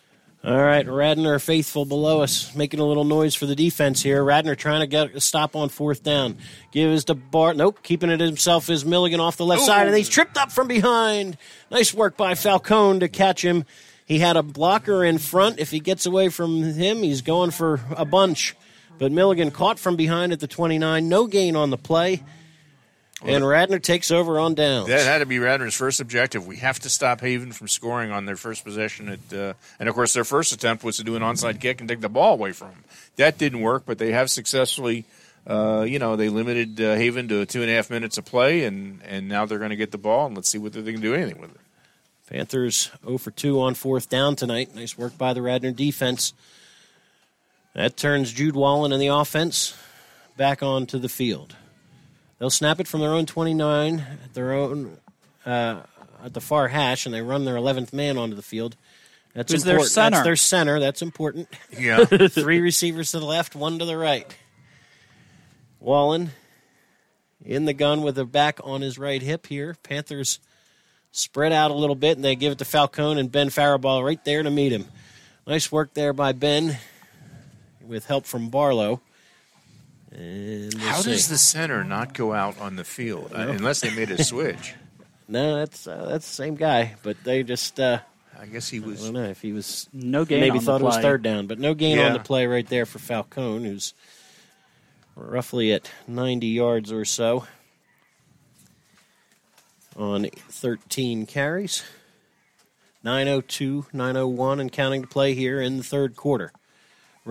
All 0.43 0.59
right, 0.59 0.87
Radnor 0.87 1.37
faithful 1.37 1.85
below 1.85 2.21
us, 2.21 2.55
making 2.55 2.79
a 2.79 2.83
little 2.83 3.03
noise 3.03 3.35
for 3.35 3.45
the 3.45 3.55
defense 3.55 4.01
here. 4.01 4.23
Radnor 4.23 4.55
trying 4.55 4.79
to 4.79 4.87
get 4.87 5.13
a 5.13 5.21
stop 5.21 5.55
on 5.55 5.69
fourth 5.69 6.01
down. 6.01 6.37
Gives 6.71 7.05
to 7.05 7.13
Bart. 7.13 7.57
Nope, 7.57 7.83
keeping 7.83 8.09
it 8.09 8.19
himself 8.19 8.67
is 8.67 8.83
Milligan 8.83 9.19
off 9.19 9.37
the 9.37 9.45
left 9.45 9.61
Ooh. 9.61 9.65
side, 9.67 9.85
and 9.85 9.95
he's 9.95 10.09
tripped 10.09 10.37
up 10.37 10.51
from 10.51 10.67
behind. 10.67 11.37
Nice 11.69 11.93
work 11.93 12.17
by 12.17 12.33
Falcone 12.33 12.99
to 13.01 13.07
catch 13.07 13.43
him. 13.43 13.65
He 14.03 14.17
had 14.17 14.35
a 14.35 14.41
blocker 14.43 15.05
in 15.05 15.19
front. 15.19 15.59
If 15.59 15.69
he 15.69 15.79
gets 15.79 16.07
away 16.07 16.29
from 16.29 16.63
him, 16.63 16.97
he's 16.97 17.21
going 17.21 17.51
for 17.51 17.79
a 17.95 18.03
bunch. 18.03 18.55
But 19.01 19.11
Milligan 19.11 19.49
caught 19.49 19.79
from 19.79 19.95
behind 19.95 20.31
at 20.31 20.41
the 20.41 20.47
29. 20.47 21.09
No 21.09 21.25
gain 21.25 21.55
on 21.55 21.71
the 21.71 21.77
play. 21.77 22.21
And 23.25 23.47
Radnor 23.47 23.79
takes 23.79 24.11
over 24.11 24.37
on 24.37 24.53
downs. 24.53 24.89
That 24.89 25.03
had 25.03 25.17
to 25.19 25.25
be 25.25 25.37
Radnor's 25.37 25.73
first 25.73 25.99
objective. 25.99 26.45
We 26.45 26.57
have 26.57 26.79
to 26.81 26.89
stop 26.89 27.19
Haven 27.19 27.51
from 27.51 27.67
scoring 27.67 28.11
on 28.11 28.25
their 28.25 28.35
first 28.35 28.63
possession. 28.63 29.09
At, 29.09 29.33
uh, 29.35 29.53
and 29.79 29.89
of 29.89 29.95
course, 29.95 30.13
their 30.13 30.23
first 30.23 30.51
attempt 30.51 30.83
was 30.83 30.97
to 30.97 31.03
do 31.03 31.15
an 31.15 31.23
onside 31.23 31.59
kick 31.59 31.79
and 31.79 31.89
take 31.89 32.01
the 32.01 32.09
ball 32.09 32.33
away 32.33 32.51
from 32.51 32.69
them. 32.69 32.83
That 33.15 33.39
didn't 33.39 33.61
work, 33.61 33.87
but 33.87 33.97
they 33.97 34.11
have 34.11 34.29
successfully, 34.29 35.05
uh, 35.47 35.83
you 35.87 35.97
know, 35.97 36.15
they 36.15 36.29
limited 36.29 36.79
uh, 36.79 36.93
Haven 36.93 37.27
to 37.29 37.43
two 37.47 37.63
and 37.63 37.71
a 37.71 37.73
half 37.73 37.89
minutes 37.89 38.19
of 38.19 38.25
play, 38.25 38.65
and, 38.65 39.01
and 39.03 39.27
now 39.27 39.47
they're 39.47 39.57
going 39.57 39.71
to 39.71 39.75
get 39.75 39.89
the 39.89 39.97
ball, 39.97 40.27
and 40.27 40.35
let's 40.35 40.49
see 40.49 40.59
whether 40.59 40.79
they 40.79 40.91
can 40.91 41.01
do 41.01 41.15
anything 41.15 41.41
with 41.41 41.49
it. 41.49 41.61
Panthers 42.29 42.91
0 43.03 43.17
for 43.17 43.31
2 43.31 43.61
on 43.61 43.73
fourth 43.73 44.09
down 44.09 44.35
tonight. 44.35 44.75
Nice 44.75 44.95
work 44.95 45.17
by 45.17 45.33
the 45.33 45.41
Radnor 45.41 45.71
defense. 45.71 46.33
That 47.73 47.95
turns 47.95 48.33
Jude 48.33 48.55
Wallen 48.55 48.91
and 48.91 49.01
the 49.01 49.07
offense 49.07 49.75
back 50.35 50.61
onto 50.61 50.99
the 50.99 51.09
field. 51.09 51.55
They'll 52.39 52.49
snap 52.49 52.79
it 52.79 52.87
from 52.87 53.01
their 53.01 53.11
own 53.11 53.25
29 53.25 53.99
at 53.99 54.33
their 54.33 54.53
own 54.53 54.97
uh, 55.45 55.81
at 56.23 56.33
the 56.33 56.41
far 56.41 56.67
hash, 56.67 57.05
and 57.05 57.13
they 57.13 57.21
run 57.21 57.45
their 57.45 57.55
11th 57.55 57.93
man 57.93 58.17
onto 58.17 58.35
the 58.35 58.41
field. 58.41 58.75
That's 59.33 59.51
Who's 59.51 59.63
important. 59.63 59.79
their 59.81 59.87
center? 59.87 60.15
That's 60.17 60.25
their 60.25 60.35
center. 60.35 60.79
That's 60.79 61.01
important. 61.01 61.47
Yeah. 61.77 62.03
Three 62.05 62.59
receivers 62.59 63.11
to 63.11 63.19
the 63.19 63.25
left, 63.25 63.55
one 63.55 63.79
to 63.79 63.85
the 63.85 63.97
right. 63.97 64.27
Wallen 65.79 66.31
in 67.43 67.65
the 67.65 67.73
gun 67.73 68.01
with 68.01 68.17
a 68.17 68.25
back 68.25 68.59
on 68.63 68.81
his 68.81 68.99
right 68.99 69.21
hip 69.21 69.47
here. 69.47 69.75
Panthers 69.83 70.39
spread 71.11 71.53
out 71.53 71.71
a 71.71 71.75
little 71.75 71.95
bit, 71.95 72.17
and 72.17 72.25
they 72.25 72.35
give 72.35 72.51
it 72.51 72.57
to 72.59 72.65
Falcone 72.65 73.19
and 73.19 73.31
Ben 73.31 73.49
Faribault 73.49 74.03
right 74.03 74.23
there 74.25 74.43
to 74.43 74.49
meet 74.51 74.71
him. 74.71 74.85
Nice 75.47 75.71
work 75.71 75.93
there 75.93 76.13
by 76.13 76.33
Ben 76.33 76.77
with 77.85 78.05
help 78.05 78.25
from 78.25 78.49
Barlow. 78.49 79.01
We'll 80.11 80.69
How 80.79 80.97
see. 81.01 81.11
does 81.11 81.29
the 81.29 81.37
center 81.37 81.83
not 81.83 82.13
go 82.13 82.33
out 82.33 82.59
on 82.59 82.75
the 82.75 82.83
field 82.83 83.31
uh, 83.33 83.47
unless 83.49 83.79
they 83.81 83.95
made 83.95 84.11
a 84.11 84.21
switch? 84.23 84.73
no, 85.27 85.55
that's 85.59 85.87
uh, 85.87 86.05
that's 86.09 86.27
the 86.27 86.33
same 86.33 86.55
guy, 86.55 86.95
but 87.03 87.15
they 87.23 87.43
just. 87.43 87.79
Uh, 87.79 87.99
I 88.39 88.45
guess 88.47 88.67
he 88.67 88.79
was. 88.79 89.01
I 89.01 89.05
don't 89.05 89.13
know 89.13 89.23
if 89.29 89.41
he 89.41 89.53
was 89.53 89.87
no 89.93 90.25
gain. 90.25 90.41
Maybe 90.41 90.57
on 90.57 90.63
thought 90.65 90.77
the 90.79 90.85
it 90.85 90.87
was 90.87 90.97
third 90.97 91.21
down, 91.21 91.47
but 91.47 91.59
no 91.59 91.73
gain 91.73 91.97
Yeah. 91.97 92.07
on 92.07 92.13
the 92.13 92.19
play 92.19 92.45
right 92.47 92.67
there 92.67 92.85
for 92.85 92.99
Falcone, 92.99 93.69
who's 93.69 93.93
roughly 95.15 95.71
at 95.73 95.89
90 96.07 96.47
yards 96.47 96.91
or 96.91 97.05
so 97.05 97.45
on 99.95 100.25
13 100.49 101.25
carries. 101.25 101.83
902, 103.03 103.87
901, 103.93 104.59
and 104.59 104.71
counting 104.71 105.01
to 105.01 105.07
play 105.07 105.33
here 105.33 105.59
in 105.59 105.77
the 105.77 105.83
third 105.83 106.15
quarter. 106.15 106.51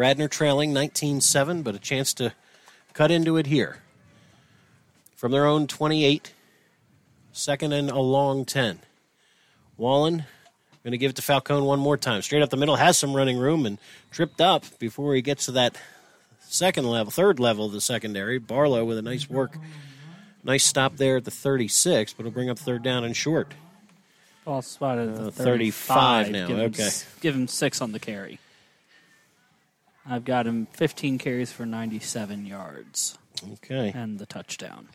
Radnor 0.01 0.29
trailing 0.29 0.73
19 0.73 1.21
7, 1.21 1.61
but 1.61 1.75
a 1.75 1.79
chance 1.79 2.15
to 2.15 2.33
cut 2.95 3.11
into 3.11 3.37
it 3.37 3.47
here. 3.47 3.83
From 5.15 5.31
their 5.31 5.45
own 5.45 5.67
28, 5.67 6.33
second 7.33 7.75
and 7.75 7.91
a 7.91 7.99
long 7.99 8.47
10. 8.47 8.79
Wallen 9.77 10.25
going 10.83 10.93
to 10.93 10.97
give 10.99 11.11
it 11.11 11.17
to 11.17 11.23
Falcone 11.23 11.67
one 11.67 11.79
more 11.81 11.99
time. 11.99 12.23
Straight 12.23 12.41
up 12.41 12.49
the 12.49 12.57
middle, 12.57 12.77
has 12.77 12.97
some 12.97 13.15
running 13.15 13.37
room 13.37 13.67
and 13.67 13.77
tripped 14.11 14.41
up 14.41 14.65
before 14.79 15.15
he 15.15 15.21
gets 15.21 15.45
to 15.45 15.53
that 15.53 15.77
second 16.41 16.87
level, 16.89 17.11
third 17.11 17.39
level 17.39 17.67
of 17.67 17.73
the 17.73 17.81
secondary. 17.83 18.39
Barlow 18.39 18.87
with 18.87 18.97
a 18.97 19.03
nice 19.03 19.29
work. 19.29 19.59
Nice 20.43 20.65
stop 20.65 20.97
there 20.97 21.19
at 21.19 21.27
the 21.27 21.31
36, 21.31 22.15
but 22.15 22.21
it'll 22.25 22.33
bring 22.33 22.49
up 22.49 22.59
third 22.59 22.83
down 22.83 23.05
and 23.05 23.15
short. 23.15 23.53
Ball 24.47 24.63
spotted 24.63 25.11
at 25.11 25.17
the 25.17 25.27
Uh, 25.27 25.31
35 25.31 26.31
now, 26.31 26.47
Give 26.47 26.59
okay. 26.59 26.89
give 27.21 27.35
him 27.35 27.47
six 27.47 27.83
on 27.83 27.93
the 27.93 27.99
carry. 27.99 28.39
I've 30.07 30.25
got 30.25 30.47
him 30.47 30.67
15 30.73 31.19
carries 31.19 31.53
for 31.53 31.67
97 31.67 32.47
yards 32.47 33.19
Okay. 33.55 33.93
and 33.95 34.19
the 34.19 34.27
touchdown. 34.27 34.89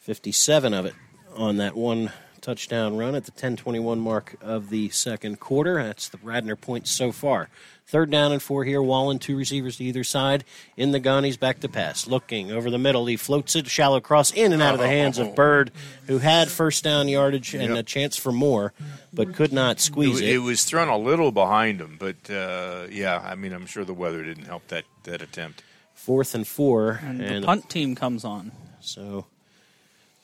57 0.00 0.72
of 0.74 0.86
it 0.86 0.94
on 1.34 1.56
that 1.58 1.76
one 1.76 2.10
touchdown 2.46 2.96
run 2.96 3.16
at 3.16 3.24
the 3.24 3.32
10:21 3.32 3.98
mark 3.98 4.36
of 4.40 4.70
the 4.70 4.88
second 4.90 5.40
quarter. 5.40 5.82
That's 5.82 6.08
the 6.08 6.18
Radnor 6.22 6.54
points 6.54 6.92
so 6.92 7.10
far. 7.10 7.48
Third 7.88 8.10
down 8.10 8.30
and 8.32 8.40
four 8.42 8.64
here. 8.64 8.80
Wallen, 8.82 9.18
two 9.18 9.36
receivers 9.36 9.76
to 9.78 9.84
either 9.84 10.04
side. 10.04 10.44
In 10.76 10.92
the 10.92 10.98
gun, 11.00 11.24
he's 11.24 11.36
back 11.36 11.60
to 11.60 11.68
pass. 11.68 12.06
Looking 12.06 12.50
over 12.52 12.70
the 12.70 12.78
middle, 12.78 13.06
he 13.06 13.16
floats 13.16 13.54
it 13.56 13.66
shallow 13.68 14.00
cross 14.00 14.32
in 14.32 14.52
and 14.52 14.62
out 14.62 14.74
of 14.74 14.80
the 14.80 14.86
hands 14.88 15.18
of 15.18 15.34
Bird, 15.34 15.70
who 16.06 16.18
had 16.18 16.48
first 16.48 16.82
down 16.84 17.08
yardage 17.08 17.52
and 17.54 17.70
Yep. 17.70 17.78
a 17.78 17.82
chance 17.82 18.16
for 18.16 18.30
more, 18.32 18.72
but 19.12 19.34
could 19.34 19.52
not 19.52 19.80
squeeze 19.80 20.20
it, 20.20 20.28
it. 20.28 20.34
it 20.34 20.38
was 20.38 20.64
thrown 20.64 20.88
a 20.88 20.98
little 20.98 21.30
behind 21.32 21.80
him, 21.80 21.96
but 21.98 22.28
uh, 22.30 22.86
yeah, 22.90 23.20
I 23.24 23.34
mean, 23.34 23.52
I'm 23.52 23.66
sure 23.66 23.84
the 23.84 23.94
weather 23.94 24.22
didn't 24.24 24.46
help 24.46 24.66
that, 24.68 24.84
that 25.04 25.20
attempt. 25.22 25.62
Fourth 25.94 26.34
and 26.34 26.46
four, 26.46 27.00
And, 27.02 27.20
and 27.22 27.42
the 27.42 27.46
punt 27.46 27.70
team 27.70 27.94
comes 27.96 28.24
on. 28.24 28.50
So 28.80 29.26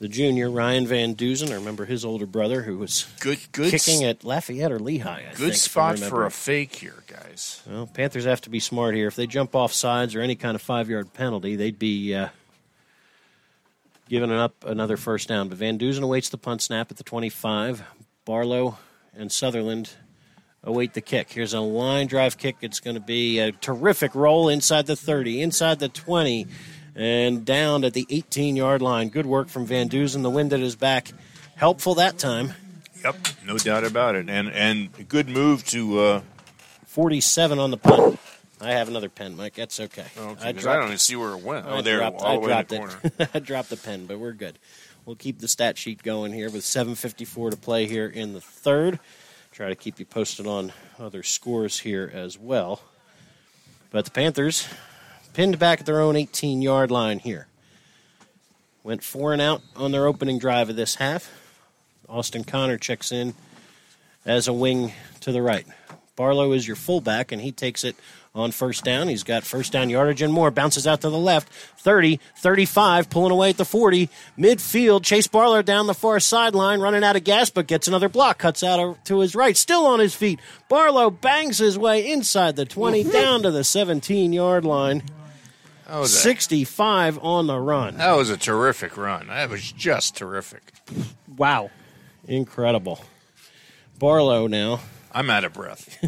the 0.02 0.08
junior 0.08 0.50
Ryan 0.50 0.84
Van 0.84 1.14
Duzen, 1.14 1.52
I 1.52 1.54
remember 1.54 1.84
his 1.84 2.04
older 2.04 2.26
brother 2.26 2.62
who 2.62 2.76
was 2.76 3.06
Good, 3.20 3.38
good, 3.52 3.70
kicking 3.70 4.02
at 4.02 4.24
Lafayette 4.24 4.72
or 4.72 4.80
Lehigh. 4.80 5.20
I 5.20 5.22
think, 5.26 5.36
good 5.36 5.52
I 5.52 5.54
spot 5.54 5.98
for 6.00 6.26
a 6.26 6.30
fake 6.30 6.74
here, 6.74 7.04
guys. 7.06 7.62
Well, 7.70 7.86
Panthers 7.86 8.24
have 8.24 8.40
to 8.40 8.50
be 8.50 8.58
smart 8.58 8.96
here. 8.96 9.06
If 9.06 9.14
they 9.14 9.28
jump 9.28 9.54
off 9.54 9.72
sides 9.72 10.16
or 10.16 10.20
any 10.20 10.34
kind 10.34 10.56
of 10.56 10.60
five 10.60 10.90
yard 10.90 11.14
penalty, 11.14 11.54
they'd 11.54 11.78
be 11.78 12.16
uh, 12.16 12.30
giving 14.08 14.32
up 14.32 14.64
another 14.66 14.96
first 14.96 15.28
down. 15.28 15.48
But 15.48 15.58
Van 15.58 15.78
Duzen 15.78 16.02
awaits 16.02 16.30
the 16.30 16.36
punt 16.38 16.62
snap 16.62 16.90
at 16.90 16.96
the 16.96 17.04
25. 17.04 17.84
Barlow 18.24 18.78
and 19.14 19.30
Sutherland 19.30 19.90
await 20.64 20.94
the 20.94 21.00
kick. 21.00 21.30
Here's 21.30 21.54
a 21.54 21.60
line 21.60 22.08
drive 22.08 22.38
kick. 22.38 22.56
It's 22.60 22.80
going 22.80 22.96
to 22.96 23.00
be 23.00 23.38
a 23.38 23.52
terrific 23.52 24.16
roll 24.16 24.48
inside 24.48 24.86
the 24.86 24.96
30, 24.96 25.42
inside 25.42 25.78
the 25.78 25.88
20, 25.88 26.48
and 26.94 27.44
down 27.44 27.84
at 27.84 27.94
the 27.94 28.06
18 28.10 28.56
yard 28.56 28.82
line. 28.82 29.08
Good 29.08 29.26
work 29.26 29.48
from 29.48 29.66
Van 29.66 29.88
Duzen. 29.88 30.22
The 30.22 30.30
wind 30.30 30.52
at 30.52 30.60
his 30.60 30.76
back. 30.76 31.12
Helpful 31.56 31.94
that 31.96 32.18
time. 32.18 32.54
Yep, 33.04 33.16
no 33.46 33.58
doubt 33.58 33.84
about 33.84 34.14
it, 34.14 34.28
and 34.30 34.48
and 34.50 34.90
a 34.98 35.02
good 35.02 35.28
move 35.28 35.64
to. 35.66 35.98
Uh, 36.00 36.20
47 36.86 37.58
on 37.58 37.70
the 37.70 37.76
punt. 37.78 38.18
I 38.60 38.72
have 38.72 38.86
another 38.88 39.08
pen, 39.08 39.34
Mike. 39.36 39.54
That's 39.54 39.80
okay. 39.80 40.04
oh, 40.18 40.36
I 40.40 40.50
I, 40.50 40.52
don't 40.52 40.84
even 40.84 40.98
see 40.98 41.16
where 41.16 41.32
it 41.32 41.42
went. 41.42 41.66
I 41.66 41.70
Oh, 41.78 41.82
there, 41.82 41.96
dropped, 41.98 42.20
all 42.20 42.26
I 42.28 42.34
the 42.34 42.38
way 42.40 42.44
in 42.44 42.48
dropped 42.50 42.68
the 42.68 42.76
corner. 42.76 43.00
it. 43.18 43.30
I 43.34 43.38
dropped 43.40 43.70
the 43.70 43.76
pen, 43.76 44.06
but 44.06 44.18
we're 44.20 44.32
good. 44.32 44.58
We'll 45.04 45.16
keep 45.16 45.40
the 45.40 45.48
stat 45.48 45.76
sheet 45.78 46.02
going 46.04 46.32
here 46.32 46.48
with 46.48 46.62
7.54 46.62 47.50
to 47.52 47.56
play 47.56 47.86
here 47.86 48.06
in 48.06 48.34
the 48.34 48.40
third. 48.40 49.00
Try 49.50 49.68
to 49.68 49.74
keep 49.74 49.98
you 49.98 50.04
posted 50.04 50.46
on 50.46 50.72
other 51.00 51.22
scores 51.24 51.80
here 51.80 52.08
as 52.14 52.38
well. 52.38 52.82
But 53.90 54.04
the 54.04 54.10
Panthers 54.12 54.68
pinned 55.32 55.58
back 55.58 55.80
at 55.80 55.86
their 55.86 56.00
own 56.00 56.16
18 56.16 56.62
yard 56.62 56.90
line 56.90 57.18
here. 57.18 57.46
Went 58.82 59.02
four 59.02 59.32
and 59.32 59.40
out 59.40 59.62
on 59.76 59.92
their 59.92 60.06
opening 60.06 60.38
drive 60.38 60.68
of 60.68 60.76
this 60.76 60.96
half. 60.96 61.30
Austin 62.08 62.44
Connor 62.44 62.78
checks 62.78 63.12
in 63.12 63.34
as 64.26 64.48
a 64.48 64.52
wing 64.52 64.92
to 65.20 65.32
the 65.32 65.42
right. 65.42 65.66
Barlow 66.14 66.52
is 66.52 66.66
your 66.66 66.76
fullback, 66.76 67.32
and 67.32 67.40
he 67.40 67.52
takes 67.52 67.84
it 67.84 67.96
on 68.34 68.50
first 68.50 68.84
down. 68.84 69.08
He's 69.08 69.22
got 69.22 69.44
first 69.44 69.72
down 69.72 69.88
yardage 69.88 70.20
and 70.20 70.32
more. 70.32 70.50
Bounces 70.50 70.86
out 70.86 71.00
to 71.02 71.10
the 71.10 71.18
left. 71.18 71.48
30, 71.78 72.20
35, 72.36 73.08
pulling 73.08 73.32
away 73.32 73.50
at 73.50 73.56
the 73.56 73.64
40. 73.64 74.10
Midfield, 74.38 75.04
Chase 75.04 75.26
Barlow 75.26 75.62
down 75.62 75.86
the 75.86 75.94
far 75.94 76.20
sideline, 76.20 76.80
running 76.80 77.02
out 77.02 77.16
of 77.16 77.24
gas, 77.24 77.50
but 77.50 77.66
gets 77.66 77.88
another 77.88 78.08
block. 78.08 78.38
Cuts 78.38 78.62
out 78.62 79.04
to 79.06 79.20
his 79.20 79.34
right, 79.34 79.56
still 79.56 79.86
on 79.86 80.00
his 80.00 80.14
feet. 80.14 80.38
Barlow 80.68 81.10
bangs 81.10 81.58
his 81.58 81.78
way 81.78 82.10
inside 82.10 82.56
the 82.56 82.66
20, 82.66 83.04
down 83.04 83.42
to 83.42 83.50
the 83.50 83.64
17 83.64 84.32
yard 84.32 84.64
line. 84.64 85.02
That 85.92 85.98
was 85.98 86.14
a- 86.14 86.20
65 86.20 87.18
on 87.22 87.48
the 87.48 87.58
run. 87.60 87.98
That 87.98 88.12
was 88.12 88.30
a 88.30 88.38
terrific 88.38 88.96
run. 88.96 89.26
That 89.26 89.50
was 89.50 89.72
just 89.72 90.16
terrific. 90.16 90.72
Wow. 91.36 91.70
Incredible. 92.26 93.04
Barlow 93.98 94.46
now. 94.46 94.80
I'm 95.12 95.28
out 95.28 95.44
of 95.44 95.52
breath. 95.52 95.98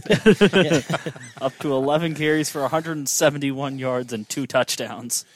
Up 1.43 1.55
to 1.59 1.71
11 1.75 2.15
carries 2.15 2.49
for 2.49 2.63
171 2.63 3.79
yards 3.79 4.15
and 4.15 4.27
two 4.27 4.47
touchdowns. 4.47 5.27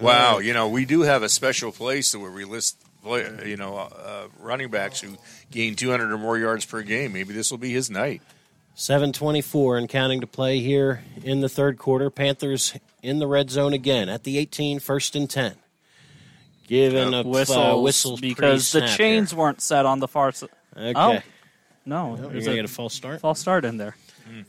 Wow, 0.00 0.38
you 0.38 0.52
know 0.54 0.68
we 0.68 0.84
do 0.84 1.00
have 1.02 1.24
a 1.24 1.28
special 1.28 1.72
place 1.72 2.14
where 2.14 2.30
we 2.30 2.44
list, 2.44 2.76
you 3.04 3.56
know, 3.56 3.76
uh, 3.76 4.28
running 4.38 4.70
backs 4.70 5.00
who 5.00 5.16
gain 5.50 5.74
200 5.74 6.12
or 6.12 6.18
more 6.18 6.38
yards 6.38 6.64
per 6.64 6.82
game. 6.82 7.12
Maybe 7.12 7.34
this 7.34 7.50
will 7.50 7.58
be 7.58 7.72
his 7.72 7.90
night. 7.90 8.22
724 8.74 9.78
and 9.78 9.88
counting 9.88 10.20
to 10.20 10.26
play 10.26 10.58
here 10.60 11.04
in 11.22 11.40
the 11.40 11.48
third 11.48 11.78
quarter. 11.78 12.10
Panthers 12.10 12.76
in 13.02 13.18
the 13.18 13.26
red 13.26 13.50
zone 13.50 13.72
again 13.72 14.08
at 14.08 14.24
the 14.24 14.38
18, 14.38 14.80
first 14.80 15.14
and 15.14 15.28
10. 15.30 15.54
Given 16.66 17.12
a 17.12 17.22
whistle, 17.22 17.58
uh, 17.58 17.76
whistles 17.76 18.20
because 18.20 18.72
the 18.72 18.86
chains 18.86 19.30
here. 19.30 19.38
weren't 19.38 19.60
set 19.60 19.84
on 19.84 20.00
the 20.00 20.08
far 20.08 20.32
side. 20.32 20.48
Okay. 20.76 20.92
Oh, 20.96 21.20
no. 21.84 22.16
No, 22.16 22.16
you're 22.16 22.30
there's 22.30 22.44
gonna 22.46 22.56
get 22.56 22.64
a 22.64 22.68
false 22.68 22.94
start? 22.94 23.20
False 23.20 23.38
start 23.38 23.66
in 23.66 23.76
there. 23.76 23.96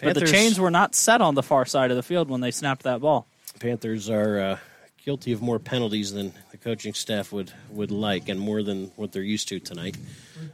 But 0.02 0.16
the 0.16 0.26
chains 0.26 0.58
were 0.58 0.72
not 0.72 0.96
set 0.96 1.22
on 1.22 1.36
the 1.36 1.44
far 1.44 1.66
side 1.66 1.92
of 1.92 1.98
the 1.98 2.04
field 2.04 2.30
when 2.30 2.40
they 2.40 2.52
snapped 2.52 2.84
that 2.84 3.02
ball. 3.02 3.28
Panthers 3.60 4.10
are 4.10 4.40
uh, 4.40 4.58
guilty 5.04 5.34
of 5.34 5.42
more 5.42 5.60
penalties 5.60 6.14
than 6.14 6.32
the 6.45 6.45
coaching 6.66 6.96
staff 6.96 7.32
would, 7.32 7.52
would 7.70 7.92
like, 7.92 8.28
and 8.28 8.40
more 8.40 8.64
than 8.64 8.92
what 8.96 9.12
they're 9.12 9.22
used 9.22 9.48
to 9.48 9.60
tonight. 9.60 9.96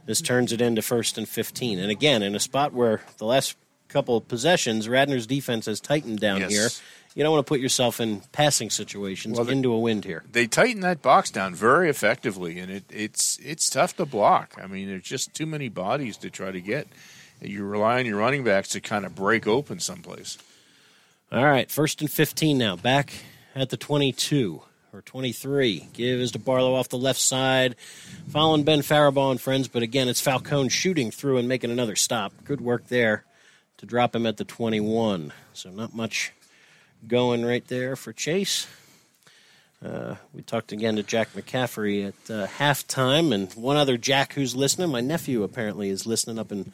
This 0.04 0.20
turns 0.20 0.52
it 0.52 0.60
into 0.60 0.82
first 0.82 1.16
and 1.16 1.26
15. 1.26 1.78
And 1.78 1.90
again, 1.90 2.22
in 2.22 2.34
a 2.36 2.38
spot 2.38 2.74
where 2.74 3.00
the 3.16 3.24
last 3.24 3.56
couple 3.88 4.18
of 4.18 4.28
possessions, 4.28 4.86
Radnor's 4.88 5.26
defense 5.26 5.64
has 5.66 5.80
tightened 5.80 6.20
down 6.20 6.40
Yes. 6.40 6.50
here. 6.50 6.68
You 7.14 7.22
don't 7.22 7.32
want 7.32 7.46
to 7.46 7.48
put 7.48 7.60
yourself 7.60 7.98
in 7.98 8.20
passing 8.32 8.68
situations 8.68 9.38
Well, 9.38 9.48
into 9.48 9.72
a 9.72 9.78
wind 9.80 10.04
here. 10.04 10.22
They 10.30 10.46
tighten 10.46 10.82
that 10.82 11.00
box 11.02 11.30
down 11.30 11.54
very 11.54 11.88
effectively, 11.90 12.58
and 12.58 12.70
it, 12.70 12.84
it's 12.90 13.38
it's 13.42 13.68
tough 13.70 13.96
to 13.96 14.06
block. 14.06 14.54
I 14.62 14.66
mean, 14.66 14.88
there's 14.88 15.02
just 15.02 15.34
too 15.34 15.44
many 15.46 15.68
bodies 15.68 16.16
to 16.18 16.30
try 16.30 16.50
to 16.50 16.60
get. 16.60 16.88
You 17.40 17.64
rely 17.64 17.98
on 18.00 18.06
your 18.06 18.18
running 18.18 18.44
backs 18.44 18.68
to 18.70 18.80
kind 18.80 19.04
of 19.06 19.14
break 19.14 19.46
open 19.46 19.78
someplace. 19.80 20.38
All 21.30 21.44
right, 21.44 21.70
first 21.70 22.00
and 22.00 22.10
15 22.10 22.56
now. 22.56 22.76
Back 22.76 23.12
at 23.54 23.68
the 23.70 23.76
22 23.76 24.62
or 24.92 25.00
23. 25.00 25.88
Give 25.94 26.20
is 26.20 26.32
to 26.32 26.38
Barlow 26.38 26.74
off 26.74 26.90
the 26.90 26.98
left 26.98 27.20
side. 27.20 27.76
Following 28.28 28.62
Ben 28.62 28.80
Faribaugh 28.80 29.30
and 29.30 29.40
friends, 29.40 29.66
but 29.66 29.82
again, 29.82 30.08
it's 30.08 30.20
Falcone 30.20 30.68
shooting 30.68 31.10
through 31.10 31.38
and 31.38 31.48
making 31.48 31.70
another 31.70 31.96
stop. 31.96 32.32
Good 32.44 32.60
work 32.60 32.88
there 32.88 33.24
to 33.78 33.86
drop 33.86 34.14
him 34.14 34.26
at 34.26 34.36
the 34.36 34.44
21. 34.44 35.32
So 35.54 35.70
not 35.70 35.94
much 35.94 36.32
going 37.06 37.44
right 37.44 37.66
there 37.68 37.96
for 37.96 38.12
Chase. 38.12 38.66
Uh, 39.84 40.16
we 40.32 40.42
talked 40.42 40.72
again 40.72 40.96
to 40.96 41.02
Jack 41.02 41.32
McCaffery 41.32 42.06
at 42.06 42.30
uh, 42.30 42.46
halftime, 42.46 43.34
and 43.34 43.52
one 43.54 43.76
other 43.76 43.96
Jack 43.96 44.34
who's 44.34 44.54
listening. 44.54 44.90
My 44.90 45.00
nephew 45.00 45.42
apparently 45.42 45.88
is 45.88 46.06
listening 46.06 46.38
up 46.38 46.52
in 46.52 46.72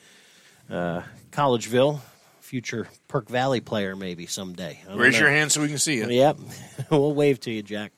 uh, 0.69 1.03
Collegeville. 1.31 2.01
Future 2.49 2.89
Perk 3.09 3.29
Valley 3.29 3.61
player, 3.61 3.95
maybe 3.95 4.25
someday. 4.27 4.81
Raise 4.95 5.13
know. 5.15 5.21
your 5.21 5.31
hand 5.31 5.53
so 5.53 5.61
we 5.61 5.69
can 5.69 5.79
see 5.79 5.97
you. 5.97 6.09
Yep. 6.09 6.39
we'll 6.91 7.13
wave 7.15 7.39
to 7.41 7.51
you, 7.51 7.63
Jack. 7.63 7.93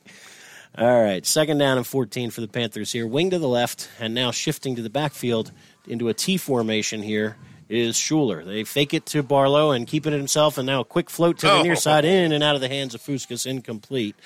All 0.76 1.02
right. 1.02 1.24
Second 1.24 1.58
down 1.58 1.76
and 1.78 1.86
14 1.86 2.30
for 2.30 2.40
the 2.40 2.48
Panthers 2.48 2.90
here. 2.92 3.06
Wing 3.06 3.30
to 3.30 3.38
the 3.38 3.48
left, 3.48 3.88
and 4.00 4.12
now 4.12 4.30
shifting 4.32 4.74
to 4.76 4.82
the 4.82 4.90
backfield 4.90 5.52
into 5.86 6.08
a 6.08 6.14
T 6.14 6.36
formation 6.36 7.02
here 7.02 7.36
is 7.68 7.94
Shuler. 7.96 8.44
They 8.44 8.64
fake 8.64 8.92
it 8.92 9.06
to 9.06 9.22
Barlow 9.22 9.70
and 9.70 9.86
keep 9.86 10.04
it 10.06 10.12
himself, 10.12 10.58
and 10.58 10.66
now 10.66 10.80
a 10.80 10.84
quick 10.84 11.08
float 11.10 11.38
to 11.38 11.46
the 11.46 11.52
Oh. 11.52 11.62
near 11.62 11.76
side, 11.76 12.04
in 12.04 12.32
and 12.32 12.42
out 12.42 12.56
of 12.56 12.60
the 12.60 12.68
hands 12.68 12.94
of 12.96 13.00
Fuskas, 13.00 13.46
incomplete. 13.46 14.16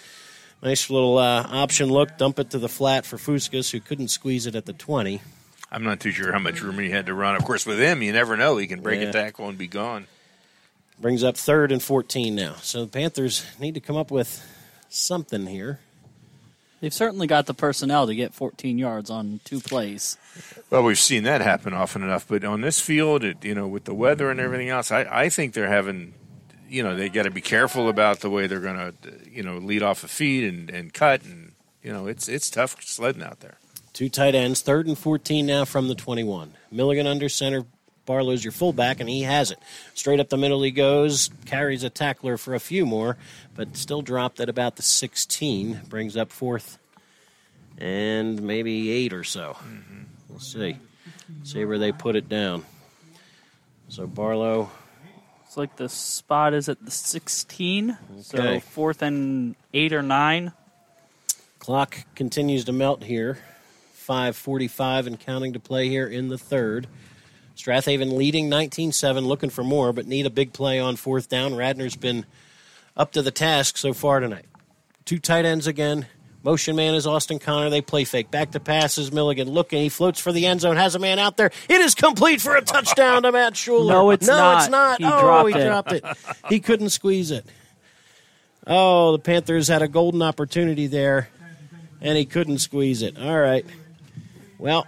Nice 0.62 0.88
little 0.88 1.18
uh, 1.18 1.46
option 1.50 1.90
look. 1.90 2.16
Dump 2.16 2.38
it 2.38 2.48
to 2.50 2.58
the 2.58 2.70
flat 2.70 3.04
for 3.04 3.18
Fuskas, 3.18 3.70
who 3.70 3.80
couldn't 3.80 4.08
squeeze 4.08 4.46
it 4.46 4.54
at 4.54 4.64
the 4.64 4.72
20. 4.72 5.20
I'm 5.70 5.82
not 5.82 6.00
too 6.00 6.10
sure 6.12 6.32
how 6.32 6.38
much 6.38 6.62
room 6.62 6.78
he 6.78 6.88
had 6.88 7.06
to 7.06 7.14
run. 7.14 7.34
Of 7.36 7.44
course, 7.44 7.66
with 7.66 7.78
him, 7.78 8.00
you 8.00 8.12
never 8.12 8.36
know. 8.36 8.56
He 8.56 8.66
can 8.66 8.80
break 8.80 9.00
Yeah. 9.02 9.08
a 9.08 9.12
tackle 9.12 9.48
and 9.48 9.58
be 9.58 9.66
gone. 9.66 10.06
Brings 10.98 11.24
up 11.24 11.36
third 11.36 11.72
and 11.72 11.82
14 11.82 12.34
now. 12.34 12.54
So 12.62 12.84
the 12.84 12.90
Panthers 12.90 13.44
need 13.58 13.74
to 13.74 13.80
come 13.80 13.96
up 13.96 14.10
with 14.10 14.44
something 14.88 15.46
here. 15.46 15.80
They've 16.80 16.92
certainly 16.92 17.26
got 17.26 17.46
the 17.46 17.54
personnel 17.54 18.06
to 18.06 18.14
get 18.14 18.34
14 18.34 18.78
yards 18.78 19.08
on 19.08 19.40
two 19.44 19.60
plays. 19.60 20.18
Well, 20.68 20.82
we've 20.82 20.98
seen 20.98 21.22
that 21.22 21.40
happen 21.40 21.72
often 21.72 22.02
enough, 22.02 22.28
but 22.28 22.44
on 22.44 22.60
this 22.60 22.78
field, 22.78 23.24
it, 23.24 23.42
you 23.42 23.54
know, 23.54 23.66
with 23.66 23.84
the 23.84 23.94
weather 23.94 24.30
and 24.30 24.38
everything 24.38 24.68
else, 24.68 24.92
I, 24.92 25.06
I 25.10 25.28
think 25.30 25.54
they're 25.54 25.68
having, 25.68 26.12
you 26.68 26.82
know, 26.82 26.94
they 26.94 27.08
got 27.08 27.22
to 27.22 27.30
be 27.30 27.40
careful 27.40 27.88
about 27.88 28.20
the 28.20 28.28
way 28.28 28.46
they're 28.46 28.60
going 28.60 28.76
to, 28.76 28.94
you 29.30 29.42
know, 29.42 29.56
lead 29.56 29.82
off 29.82 30.02
the 30.02 30.08
feed 30.08 30.44
and, 30.52 30.68
and 30.68 30.92
cut, 30.92 31.22
and 31.22 31.52
you 31.82 31.92
know, 31.92 32.06
it's 32.06 32.28
it's 32.28 32.50
tough 32.50 32.76
sledding 32.82 33.22
out 33.22 33.40
there. 33.40 33.58
Two 33.94 34.08
tight 34.08 34.34
ends, 34.34 34.60
third 34.60 34.86
and 34.86 34.98
14 34.98 35.46
now 35.46 35.64
from 35.64 35.88
the 35.88 35.94
21. 35.94 36.52
Milligan 36.70 37.06
under 37.06 37.28
center. 37.28 37.64
Barlow's 38.06 38.44
your 38.44 38.52
fullback, 38.52 39.00
and 39.00 39.08
he 39.08 39.22
has 39.22 39.50
it. 39.50 39.58
Straight 39.94 40.20
up 40.20 40.28
the 40.28 40.36
middle 40.36 40.62
he 40.62 40.70
goes, 40.70 41.30
carries 41.46 41.82
a 41.82 41.90
tackler 41.90 42.36
for 42.36 42.54
a 42.54 42.60
few 42.60 42.84
more, 42.84 43.16
but 43.54 43.76
still 43.76 44.02
dropped 44.02 44.40
at 44.40 44.48
about 44.48 44.76
the 44.76 44.82
16. 44.82 45.80
Brings 45.88 46.16
up 46.16 46.30
fourth 46.30 46.78
and 47.78 48.40
maybe 48.42 48.90
eight 48.90 49.12
or 49.12 49.24
so. 49.24 49.56
We'll 50.28 50.38
see. 50.38 50.76
See 51.42 51.64
where 51.64 51.78
they 51.78 51.92
put 51.92 52.14
it 52.16 52.28
down. 52.28 52.64
So 53.88 54.06
Barlow, 54.06 54.70
It's 55.46 55.56
like 55.56 55.76
the 55.76 55.88
spot 55.88 56.52
is 56.54 56.68
at 56.68 56.84
the 56.84 56.90
16. 56.90 57.96
So 58.22 58.38
Okay. 58.38 58.60
fourth 58.60 59.02
and 59.02 59.54
eight 59.72 59.92
or 59.92 60.02
nine. 60.02 60.52
clock 61.58 62.04
continues 62.14 62.64
to 62.64 62.72
melt 62.72 63.04
here. 63.04 63.38
5.45 64.06 65.06
and 65.06 65.18
counting 65.18 65.52
to 65.54 65.60
play 65.60 65.88
here 65.88 66.06
in 66.06 66.28
the 66.28 66.36
third. 66.36 66.86
Strath 67.54 67.84
Haven 67.84 68.16
leading 68.16 68.48
19 68.48 68.92
7, 68.92 69.24
looking 69.24 69.50
for 69.50 69.64
more, 69.64 69.92
but 69.92 70.06
need 70.06 70.26
a 70.26 70.30
big 70.30 70.52
play 70.52 70.80
on 70.80 70.96
fourth 70.96 71.28
down. 71.28 71.52
Radnor's 71.52 71.96
been 71.96 72.26
up 72.96 73.12
to 73.12 73.22
the 73.22 73.30
task 73.30 73.76
so 73.76 73.92
far 73.92 74.20
tonight. 74.20 74.46
Two 75.04 75.18
tight 75.18 75.44
ends 75.44 75.66
again. 75.66 76.06
Motion 76.42 76.76
man 76.76 76.94
is 76.94 77.06
Austin 77.06 77.38
Connor. 77.38 77.70
They 77.70 77.80
play 77.80 78.04
fake. 78.04 78.30
Back 78.30 78.50
to 78.50 78.60
passes. 78.60 79.10
Milligan 79.10 79.48
looking. 79.48 79.80
He 79.80 79.88
floats 79.88 80.20
for 80.20 80.30
the 80.30 80.46
end 80.46 80.60
zone. 80.60 80.76
Has 80.76 80.94
a 80.94 80.98
man 80.98 81.18
out 81.18 81.38
there. 81.38 81.50
It 81.70 81.80
is 81.80 81.94
complete 81.94 82.42
for 82.42 82.54
a 82.54 82.60
touchdown 82.60 83.22
to 83.22 83.32
Matt 83.32 83.54
Shuler. 83.54 83.88
No, 83.88 84.10
it's 84.10 84.26
no, 84.26 84.36
not. 84.36 84.62
it's 84.62 84.70
not. 84.70 84.98
He 85.00 85.06
oh, 85.06 85.20
dropped 85.20 85.48
he 85.48 85.58
it. 85.58 85.66
dropped 85.66 85.92
it. 85.92 86.04
He 86.50 86.60
couldn't 86.60 86.90
squeeze 86.90 87.30
it. 87.30 87.46
Oh, 88.66 89.12
the 89.12 89.18
Panthers 89.18 89.68
had 89.68 89.80
a 89.80 89.88
golden 89.88 90.20
opportunity 90.20 90.86
there, 90.86 91.28
and 92.02 92.16
he 92.16 92.26
couldn't 92.26 92.58
squeeze 92.58 93.00
it. 93.00 93.18
All 93.18 93.38
right. 93.38 93.64
Well, 94.58 94.86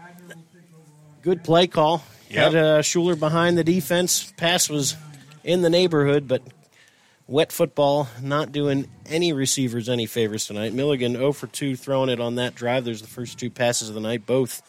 good 1.23 1.43
play 1.43 1.67
call. 1.69 2.03
Yep. 2.31 2.53
Had 2.53 2.55
uh, 2.57 2.83
Shuler 2.83 3.19
behind 3.19 3.57
the 3.57 3.65
defense. 3.65 4.33
Pass 4.37 4.69
was 4.69 4.97
in 5.45 5.63
the 5.63 5.71
neighborhood, 5.71 6.27
but 6.27 6.43
wet 7.29 7.53
football 7.53 8.09
not 8.23 8.53
doing 8.53 8.89
any 9.07 9.33
receivers 9.33 9.89
any 9.89 10.07
favors 10.07 10.47
tonight. 10.47 10.73
Milligan 10.73 11.13
0 11.13 11.33
for 11.33 11.47
2 11.47 11.77
throwing 11.77 12.09
it 12.09 12.21
on 12.21 12.35
that 12.37 12.55
drive. 12.55 12.85
There's 12.85 13.03
the 13.03 13.09
first 13.09 13.39
two 13.39 13.51
passes 13.51 13.89
of 13.89 13.95
the 13.95 14.01
night, 14.01 14.27
both 14.27 14.63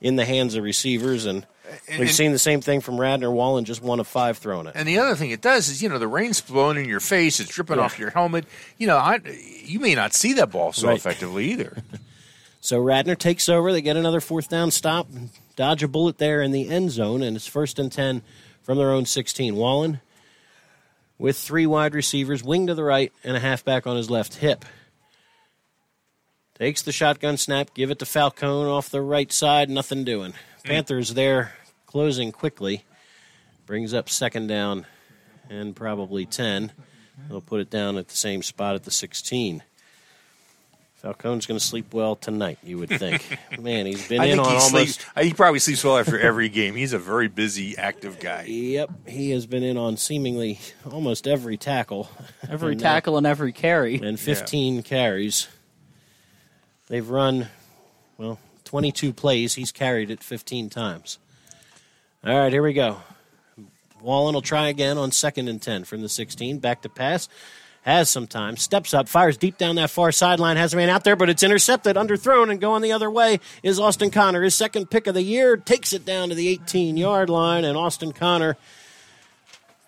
in 0.00 0.16
the 0.16 0.24
hands 0.24 0.54
of 0.54 0.62
receivers, 0.62 1.26
and, 1.26 1.44
we've 1.88 2.00
and- 2.00 2.10
seen 2.10 2.32
the 2.32 2.38
same 2.38 2.60
thing 2.60 2.80
from 2.80 3.00
Radnor. 3.00 3.30
Wallen 3.32 3.64
just 3.64 3.82
one 3.82 3.98
of 4.00 4.06
five 4.06 4.38
throwing 4.38 4.66
it. 4.66 4.72
And 4.76 4.86
the 4.88 4.98
other 4.98 5.16
thing 5.16 5.30
it 5.30 5.40
does 5.40 5.68
is, 5.68 5.82
you 5.82 5.88
know, 5.88 5.98
the 5.98 6.06
rain's 6.08 6.40
blowing 6.40 6.76
in 6.76 6.84
your 6.88 7.00
face, 7.00 7.40
it's 7.40 7.50
dripping 7.50 7.78
Yeah. 7.78 7.82
off 7.84 7.98
your 7.98 8.10
helmet. 8.10 8.44
You 8.76 8.86
know, 8.86 8.96
I, 8.96 9.18
you 9.64 9.80
may 9.80 9.94
not 9.96 10.14
see 10.14 10.34
that 10.34 10.50
ball 10.50 10.72
so 10.72 10.88
Right. 10.88 10.96
effectively 10.96 11.50
either. 11.52 11.76
So 12.60 12.80
Radnor 12.80 13.14
takes 13.14 13.48
over. 13.48 13.70
They 13.72 13.80
get 13.80 13.96
another 13.96 14.20
fourth 14.20 14.48
down 14.48 14.72
stop, 14.72 15.06
dodge 15.58 15.82
a 15.82 15.88
bullet 15.88 16.18
there 16.18 16.40
in 16.40 16.52
the 16.52 16.68
end 16.68 16.92
zone, 16.92 17.20
and 17.20 17.36
it's 17.36 17.48
first 17.48 17.80
and 17.80 17.90
10 17.90 18.22
from 18.62 18.78
their 18.78 18.92
own 18.92 19.04
16. 19.04 19.56
Wallen 19.56 20.00
with 21.18 21.36
three 21.36 21.66
wide 21.66 21.94
receivers, 21.94 22.44
wing 22.44 22.68
to 22.68 22.74
the 22.74 22.84
right, 22.84 23.12
and 23.24 23.36
a 23.36 23.40
halfback 23.40 23.84
on 23.84 23.96
his 23.96 24.08
left 24.08 24.36
hip. 24.36 24.64
Takes 26.54 26.82
the 26.82 26.92
shotgun 26.92 27.36
snap, 27.36 27.74
give 27.74 27.90
it 27.90 27.98
to 27.98 28.06
Falcone 28.06 28.70
off 28.70 28.88
the 28.88 29.02
right 29.02 29.32
side, 29.32 29.68
nothing 29.68 30.04
doing. 30.04 30.32
Panthers 30.64 31.14
there 31.14 31.54
closing 31.86 32.30
quickly. 32.30 32.84
Brings 33.66 33.92
up 33.92 34.08
second 34.08 34.46
down 34.46 34.86
and 35.50 35.74
probably 35.74 36.24
10. 36.24 36.70
They'll 37.28 37.40
put 37.40 37.60
it 37.60 37.68
down 37.68 37.98
at 37.98 38.06
the 38.06 38.16
same 38.16 38.42
spot 38.44 38.76
at 38.76 38.84
the 38.84 38.92
16. 38.92 39.64
Falcone's 40.98 41.46
going 41.46 41.58
to 41.58 41.64
sleep 41.64 41.94
well 41.94 42.16
tonight, 42.16 42.58
you 42.64 42.76
would 42.78 42.88
think. 42.88 43.38
Man, 43.60 43.86
he's 43.86 44.08
been 44.08 44.20
I 44.20 44.26
in 44.26 44.40
on 44.40 44.46
he 44.46 44.50
almost. 44.56 44.70
sleeps. 44.70 44.98
He 45.20 45.32
probably 45.32 45.60
sleeps 45.60 45.84
well 45.84 45.96
after 45.96 46.18
every 46.18 46.48
game. 46.48 46.74
He's 46.74 46.92
a 46.92 46.98
very 46.98 47.28
busy, 47.28 47.78
active 47.78 48.18
guy. 48.18 48.44
Yep, 48.46 49.06
he 49.06 49.30
has 49.30 49.46
been 49.46 49.62
in 49.62 49.76
on 49.76 49.96
seemingly 49.96 50.58
almost 50.90 51.28
every 51.28 51.56
tackle. 51.56 52.10
Every 52.50 52.72
And, 52.72 52.82
uh, 52.82 52.84
tackle 52.84 53.16
and 53.16 53.26
every 53.28 53.52
carry. 53.52 53.94
and 53.96 54.18
15 54.18 54.82
carries. 54.82 55.46
They've 56.88 57.08
run, 57.08 57.46
well, 58.16 58.40
22 58.64 59.12
plays. 59.12 59.54
He's 59.54 59.70
carried 59.70 60.10
it 60.10 60.22
15 60.24 60.68
times. 60.68 61.18
All 62.24 62.36
right, 62.36 62.52
here 62.52 62.62
we 62.62 62.72
go. 62.72 62.96
Wallen 64.02 64.34
will 64.34 64.42
try 64.42 64.68
again 64.68 64.98
on 64.98 65.12
second 65.12 65.48
and 65.48 65.62
10 65.62 65.84
from 65.84 66.00
the 66.00 66.08
16. 66.08 66.58
Back 66.58 66.82
to 66.82 66.88
pass. 66.88 67.28
Has 67.88 68.10
some 68.10 68.26
time. 68.26 68.58
Steps 68.58 68.92
up, 68.92 69.08
fires 69.08 69.38
deep 69.38 69.56
down 69.56 69.76
that 69.76 69.88
far 69.88 70.12
sideline. 70.12 70.58
Has 70.58 70.74
a 70.74 70.76
man 70.76 70.90
out 70.90 71.04
there, 71.04 71.16
but 71.16 71.30
it's 71.30 71.42
intercepted, 71.42 71.96
underthrown, 71.96 72.50
and 72.50 72.60
going 72.60 72.82
the 72.82 72.92
other 72.92 73.10
way 73.10 73.40
is 73.62 73.80
Austin 73.80 74.10
Connor. 74.10 74.42
His 74.42 74.54
second 74.54 74.90
pick 74.90 75.06
of 75.06 75.14
the 75.14 75.22
year 75.22 75.56
takes 75.56 75.94
it 75.94 76.04
down 76.04 76.28
to 76.28 76.34
the 76.34 76.48
18 76.48 76.98
yard 76.98 77.30
line, 77.30 77.64
and 77.64 77.78
Austin 77.78 78.12
Connor 78.12 78.58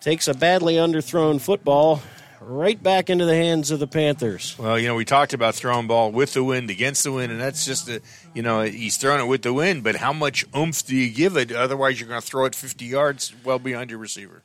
takes 0.00 0.28
a 0.28 0.32
badly 0.32 0.76
underthrown 0.76 1.42
football 1.42 2.00
right 2.40 2.82
back 2.82 3.10
into 3.10 3.26
the 3.26 3.34
hands 3.34 3.70
of 3.70 3.80
the 3.80 3.86
Panthers. 3.86 4.56
Well, 4.58 4.78
you 4.78 4.88
know, 4.88 4.94
we 4.94 5.04
talked 5.04 5.34
about 5.34 5.54
throwing 5.54 5.86
ball 5.86 6.10
with 6.10 6.32
the 6.32 6.42
wind, 6.42 6.70
against 6.70 7.04
the 7.04 7.12
wind, 7.12 7.30
and 7.30 7.38
that's 7.38 7.66
just 7.66 7.86
a, 7.90 8.00
you 8.32 8.40
know, 8.40 8.62
he's 8.62 8.96
throwing 8.96 9.20
it 9.20 9.28
with 9.28 9.42
the 9.42 9.52
wind, 9.52 9.84
but 9.84 9.96
how 9.96 10.14
much 10.14 10.46
oomph 10.56 10.86
do 10.86 10.96
you 10.96 11.12
give 11.12 11.36
it? 11.36 11.52
Otherwise, 11.52 12.00
you're 12.00 12.08
going 12.08 12.22
to 12.22 12.26
throw 12.26 12.46
it 12.46 12.54
50 12.54 12.82
yards 12.86 13.34
well 13.44 13.58
behind 13.58 13.90
your 13.90 13.98
receiver. 13.98 14.42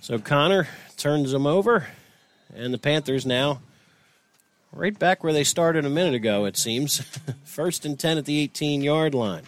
So 0.00 0.20
Connor 0.20 0.68
turns 0.96 1.32
them 1.32 1.44
over, 1.44 1.88
and 2.54 2.72
the 2.72 2.78
Panthers 2.78 3.26
now 3.26 3.60
right 4.74 4.98
back 4.98 5.22
where 5.22 5.32
they 5.32 5.44
started 5.44 5.84
a 5.84 5.90
minute 5.90 6.14
ago, 6.14 6.44
it 6.44 6.56
seems. 6.56 7.00
First 7.44 7.84
and 7.84 7.98
10 7.98 8.18
at 8.18 8.24
the 8.24 8.40
18 8.40 8.82
yard 8.82 9.14
line. 9.14 9.44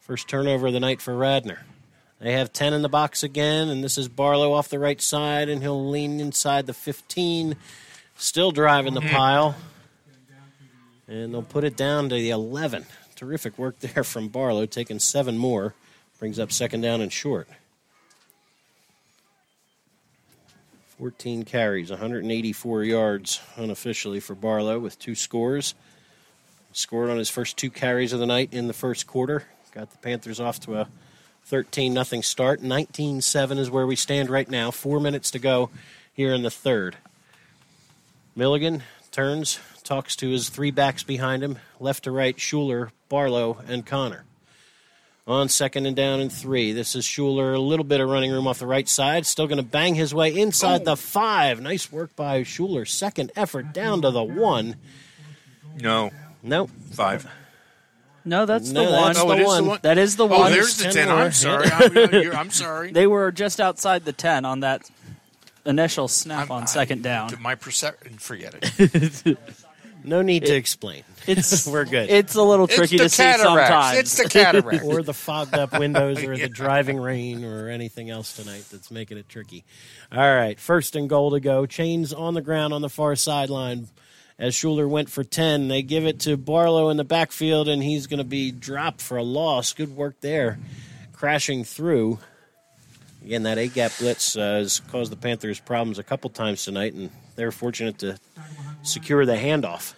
First 0.00 0.28
turnover 0.28 0.68
of 0.68 0.72
the 0.72 0.80
night 0.80 1.02
for 1.02 1.14
Radnor. 1.14 1.64
They 2.20 2.32
have 2.32 2.52
10 2.52 2.72
in 2.72 2.82
the 2.82 2.88
box 2.88 3.22
again, 3.22 3.68
and 3.68 3.84
this 3.84 3.96
is 3.96 4.08
Barlow 4.08 4.52
off 4.52 4.68
the 4.68 4.78
right 4.78 5.00
side, 5.00 5.48
and 5.48 5.62
he'll 5.62 5.88
lean 5.88 6.18
inside 6.18 6.66
the 6.66 6.74
15, 6.74 7.56
still 8.16 8.50
driving 8.50 8.94
the 8.94 9.00
mm-hmm. 9.00 9.14
pile. 9.14 9.56
And 11.06 11.32
they'll 11.32 11.42
put 11.42 11.64
it 11.64 11.76
down 11.76 12.08
to 12.08 12.14
the 12.16 12.30
11. 12.30 12.86
Terrific 13.14 13.56
work 13.56 13.78
there 13.80 14.02
from 14.02 14.28
Barlow, 14.28 14.66
taking 14.66 14.98
seven 14.98 15.38
more. 15.38 15.74
Brings 16.18 16.40
up 16.40 16.50
second 16.50 16.80
down 16.80 17.00
and 17.00 17.12
short. 17.12 17.48
14 20.98 21.44
carries, 21.44 21.90
184 21.90 22.82
yards 22.82 23.40
unofficially 23.56 24.18
for 24.18 24.34
Barlow 24.34 24.80
with 24.80 24.98
two 24.98 25.14
scores. 25.14 25.76
Scored 26.72 27.08
on 27.08 27.18
his 27.18 27.30
first 27.30 27.56
two 27.56 27.70
carries 27.70 28.12
of 28.12 28.18
the 28.18 28.26
night 28.26 28.52
in 28.52 28.66
the 28.66 28.72
first 28.72 29.06
quarter. 29.06 29.44
Got 29.72 29.92
the 29.92 29.98
Panthers 29.98 30.40
off 30.40 30.58
to 30.60 30.74
a 30.74 30.88
13 31.44 31.94
nothing 31.94 32.24
start. 32.24 32.62
19 32.62 33.20
7 33.20 33.58
is 33.58 33.70
where 33.70 33.86
we 33.86 33.94
stand 33.94 34.28
right 34.28 34.50
now. 34.50 34.72
Four 34.72 34.98
minutes 34.98 35.30
to 35.30 35.38
go 35.38 35.70
here 36.12 36.34
in 36.34 36.42
the 36.42 36.50
third. 36.50 36.96
Milligan 38.34 38.82
turns, 39.12 39.60
talks 39.84 40.16
to 40.16 40.28
his 40.28 40.48
three 40.48 40.72
backs 40.72 41.04
behind 41.04 41.44
him 41.44 41.58
left 41.78 42.04
to 42.04 42.10
right, 42.10 42.36
Shuler, 42.36 42.90
Barlow, 43.08 43.58
and 43.68 43.86
Connor. 43.86 44.24
On 45.28 45.46
second 45.50 45.84
and 45.84 45.94
down 45.94 46.20
and 46.20 46.32
three. 46.32 46.72
This 46.72 46.96
is 46.96 47.04
Shuler, 47.04 47.54
a 47.54 47.58
little 47.58 47.84
bit 47.84 48.00
of 48.00 48.08
running 48.08 48.32
room 48.32 48.46
off 48.46 48.58
the 48.60 48.66
right 48.66 48.88
side. 48.88 49.26
Still 49.26 49.46
going 49.46 49.58
to 49.58 49.62
bang 49.62 49.94
his 49.94 50.14
way 50.14 50.34
inside 50.34 50.86
the 50.86 50.96
five. 50.96 51.60
Nice 51.60 51.92
work 51.92 52.16
by 52.16 52.40
Shuler. 52.44 52.88
Second 52.88 53.30
effort 53.36 53.74
down 53.74 54.00
to 54.02 54.10
the 54.10 54.24
one. 54.24 54.76
No. 55.78 56.10
Nope. 56.42 56.70
Five. 56.92 57.28
No, 58.24 58.46
that's 58.46 58.70
No, 58.70 58.86
the 58.86 58.90
one. 58.90 59.02
that's 59.04 59.18
the 59.18 59.24
Oh, 59.26 59.36
the 59.38 59.44
one. 59.44 59.66
one. 59.66 59.78
That 59.82 59.98
is 59.98 60.16
the 60.16 60.24
Oh, 60.26 60.38
one. 60.38 60.50
there's 60.50 60.78
the 60.78 60.90
10. 60.90 61.08
more. 61.08 61.18
I'm 61.18 61.32
sorry. 61.32 61.68
I'm, 61.70 62.32
I'm 62.36 62.50
sorry. 62.50 62.92
They 62.92 63.06
were 63.06 63.30
just 63.30 63.60
outside 63.60 64.06
the 64.06 64.12
10 64.14 64.46
on 64.46 64.60
that 64.60 64.88
initial 65.66 66.08
snap 66.08 66.50
on 66.50 66.66
second 66.66 67.02
down. 67.02 67.32
My 67.38 67.54
perception, 67.54 68.16
forget 68.16 68.54
it. 68.78 69.36
No 70.04 70.22
need 70.22 70.46
to 70.46 70.54
explain. 70.54 71.02
It's 71.26 71.66
We're 71.66 71.84
good. 71.84 72.08
It's 72.10 72.34
a 72.34 72.42
little 72.42 72.66
tricky 72.66 72.98
the 72.98 73.04
to 73.04 73.08
see 73.08 73.32
sometimes. 73.34 73.98
It's 73.98 74.16
the 74.16 74.28
cataract. 74.28 74.84
or 74.84 75.02
the 75.02 75.14
fogged 75.14 75.54
up 75.54 75.78
windows 75.78 76.22
or 76.22 76.36
the 76.36 76.48
driving 76.48 76.98
rain 76.98 77.44
or 77.44 77.68
anything 77.68 78.10
else 78.10 78.36
tonight 78.36 78.64
that's 78.70 78.90
making 78.90 79.18
it 79.18 79.28
tricky. 79.28 79.64
All 80.10 80.18
right, 80.18 80.58
first 80.58 80.96
and 80.96 81.08
goal 81.08 81.32
to 81.32 81.40
go. 81.40 81.66
Chains 81.66 82.12
on 82.12 82.34
the 82.34 82.42
ground 82.42 82.72
on 82.72 82.82
the 82.82 82.88
far 82.88 83.16
sideline. 83.16 83.88
As 84.38 84.54
Shuler 84.54 84.88
went 84.88 85.10
for 85.10 85.24
10, 85.24 85.66
they 85.66 85.82
give 85.82 86.06
it 86.06 86.20
to 86.20 86.36
Barlow 86.36 86.90
in 86.90 86.96
the 86.96 87.04
backfield, 87.04 87.68
and 87.68 87.82
he's 87.82 88.06
going 88.06 88.18
to 88.18 88.24
be 88.24 88.52
dropped 88.52 89.02
for 89.02 89.16
a 89.16 89.22
loss. 89.22 89.72
Good 89.72 89.96
work 89.96 90.20
there. 90.20 90.60
Crashing 91.12 91.64
through. 91.64 92.20
Again, 93.24 93.42
that 93.42 93.58
A 93.58 93.66
gap 93.66 93.90
blitz 93.98 94.36
uh, 94.36 94.40
has 94.40 94.80
caused 94.92 95.10
the 95.10 95.16
Panthers 95.16 95.58
problems 95.58 95.98
a 95.98 96.04
couple 96.04 96.30
times 96.30 96.64
tonight, 96.64 96.94
and 96.94 97.10
they're 97.38 97.52
fortunate 97.52 97.98
to 97.98 98.18
secure 98.82 99.24
the 99.24 99.36
handoff. 99.36 99.94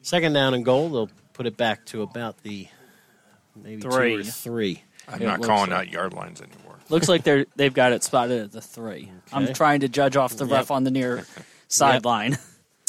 Second 0.00 0.32
down 0.32 0.54
and 0.54 0.64
goal, 0.64 0.88
they'll 0.88 1.10
put 1.34 1.46
it 1.46 1.56
back 1.58 1.84
to 1.86 2.00
about 2.00 2.42
the 2.42 2.66
maybe 3.54 3.82
two 3.82 3.90
Three. 3.90 4.14
or 4.20 4.22
three. 4.24 4.82
I'm 5.06 5.20
It 5.20 5.26
not 5.26 5.42
calling 5.42 5.70
like- 5.70 5.88
out 5.88 5.92
yard 5.92 6.14
lines 6.14 6.40
anymore. 6.40 6.76
Looks 6.88 7.08
like 7.10 7.24
they're 7.24 7.44
they've 7.56 7.74
got 7.74 7.92
it 7.92 8.02
spotted 8.04 8.40
at 8.42 8.52
the 8.52 8.60
three. 8.62 9.12
I'm 9.32 9.52
trying 9.52 9.80
to 9.80 9.88
judge 9.88 10.16
off 10.16 10.34
the 10.36 10.46
ref 10.46 10.70
on 10.70 10.84
the 10.84 10.90
near 10.90 11.26
sideline. 11.68 12.38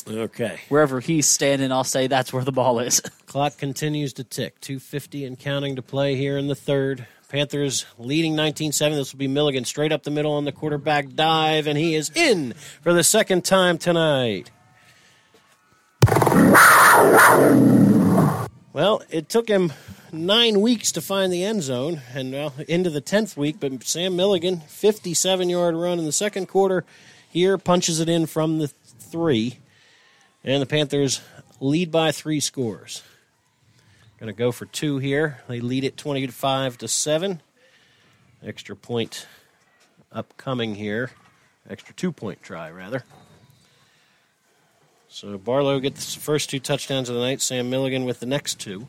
Okay. 0.07 0.59
Wherever 0.69 0.99
he's 1.01 1.27
standing, 1.27 1.71
I'll 1.71 1.83
say 1.83 2.07
that's 2.07 2.31
where 2.31 2.43
the 2.45 2.51
ball 2.53 2.79
is. 2.79 3.01
Clock 3.25 3.57
continues 3.57 4.13
to 4.13 4.23
tick. 4.23 4.61
250 4.61 5.25
and 5.25 5.37
counting 5.37 5.75
to 5.75 5.81
play 5.81 6.15
here 6.15 6.37
in 6.37 6.47
the 6.47 6.55
third. 6.55 7.05
Panthers 7.29 7.85
leading 7.97 8.35
19-7. 8.35 8.91
This 8.91 9.11
will 9.11 9.19
be 9.19 9.27
Milligan 9.27 9.65
straight 9.65 9.91
up 9.91 10.03
the 10.03 10.11
middle 10.11 10.31
on 10.31 10.45
the 10.45 10.53
quarterback 10.53 11.13
dive, 11.13 11.67
and 11.67 11.77
he 11.77 11.93
is 11.93 12.09
in 12.15 12.53
for 12.81 12.93
the 12.93 13.03
second 13.03 13.43
time 13.43 13.77
tonight. 13.77 14.49
Well, 18.71 19.01
it 19.09 19.27
took 19.27 19.49
him 19.49 19.73
nine 20.13 20.61
weeks 20.61 20.93
to 20.93 21.01
find 21.01 21.33
the 21.33 21.43
end 21.43 21.63
zone, 21.63 22.01
and 22.13 22.31
well, 22.31 22.53
into 22.67 22.89
the 22.89 23.01
tenth 23.01 23.35
week. 23.35 23.59
But 23.59 23.83
Sam 23.83 24.15
Milligan, 24.15 24.61
fifty-seven-yard 24.61 25.75
run 25.75 25.99
in 25.99 26.05
the 26.05 26.11
second 26.13 26.47
quarter, 26.47 26.85
here 27.29 27.57
punches 27.57 27.99
it 27.99 28.07
in 28.07 28.25
from 28.25 28.59
the 28.59 28.67
three, 28.67 29.59
and 30.43 30.61
the 30.61 30.65
Panthers 30.65 31.21
lead 31.59 31.91
by 31.91 32.11
three 32.11 32.39
scores. 32.39 33.03
Going 34.19 34.33
to 34.33 34.37
go 34.37 34.51
for 34.51 34.65
two 34.65 34.97
here. 34.97 35.41
They 35.47 35.59
lead 35.59 35.83
it 35.83 35.95
twenty-five 35.95 36.77
to 36.79 36.87
seven. 36.87 37.41
Extra 38.43 38.75
point 38.75 39.27
upcoming 40.11 40.73
here. 40.75 41.11
Extra 41.69 41.93
two-point 41.93 42.41
try 42.41 42.71
rather. 42.71 43.03
So 45.07 45.37
Barlow 45.37 45.79
gets 45.79 46.15
the 46.15 46.21
first 46.21 46.49
two 46.49 46.59
touchdowns 46.59 47.09
of 47.09 47.15
the 47.15 47.21
night. 47.21 47.41
Sam 47.41 47.69
Milligan 47.69 48.05
with 48.05 48.19
the 48.19 48.25
next 48.25 48.59
two. 48.59 48.87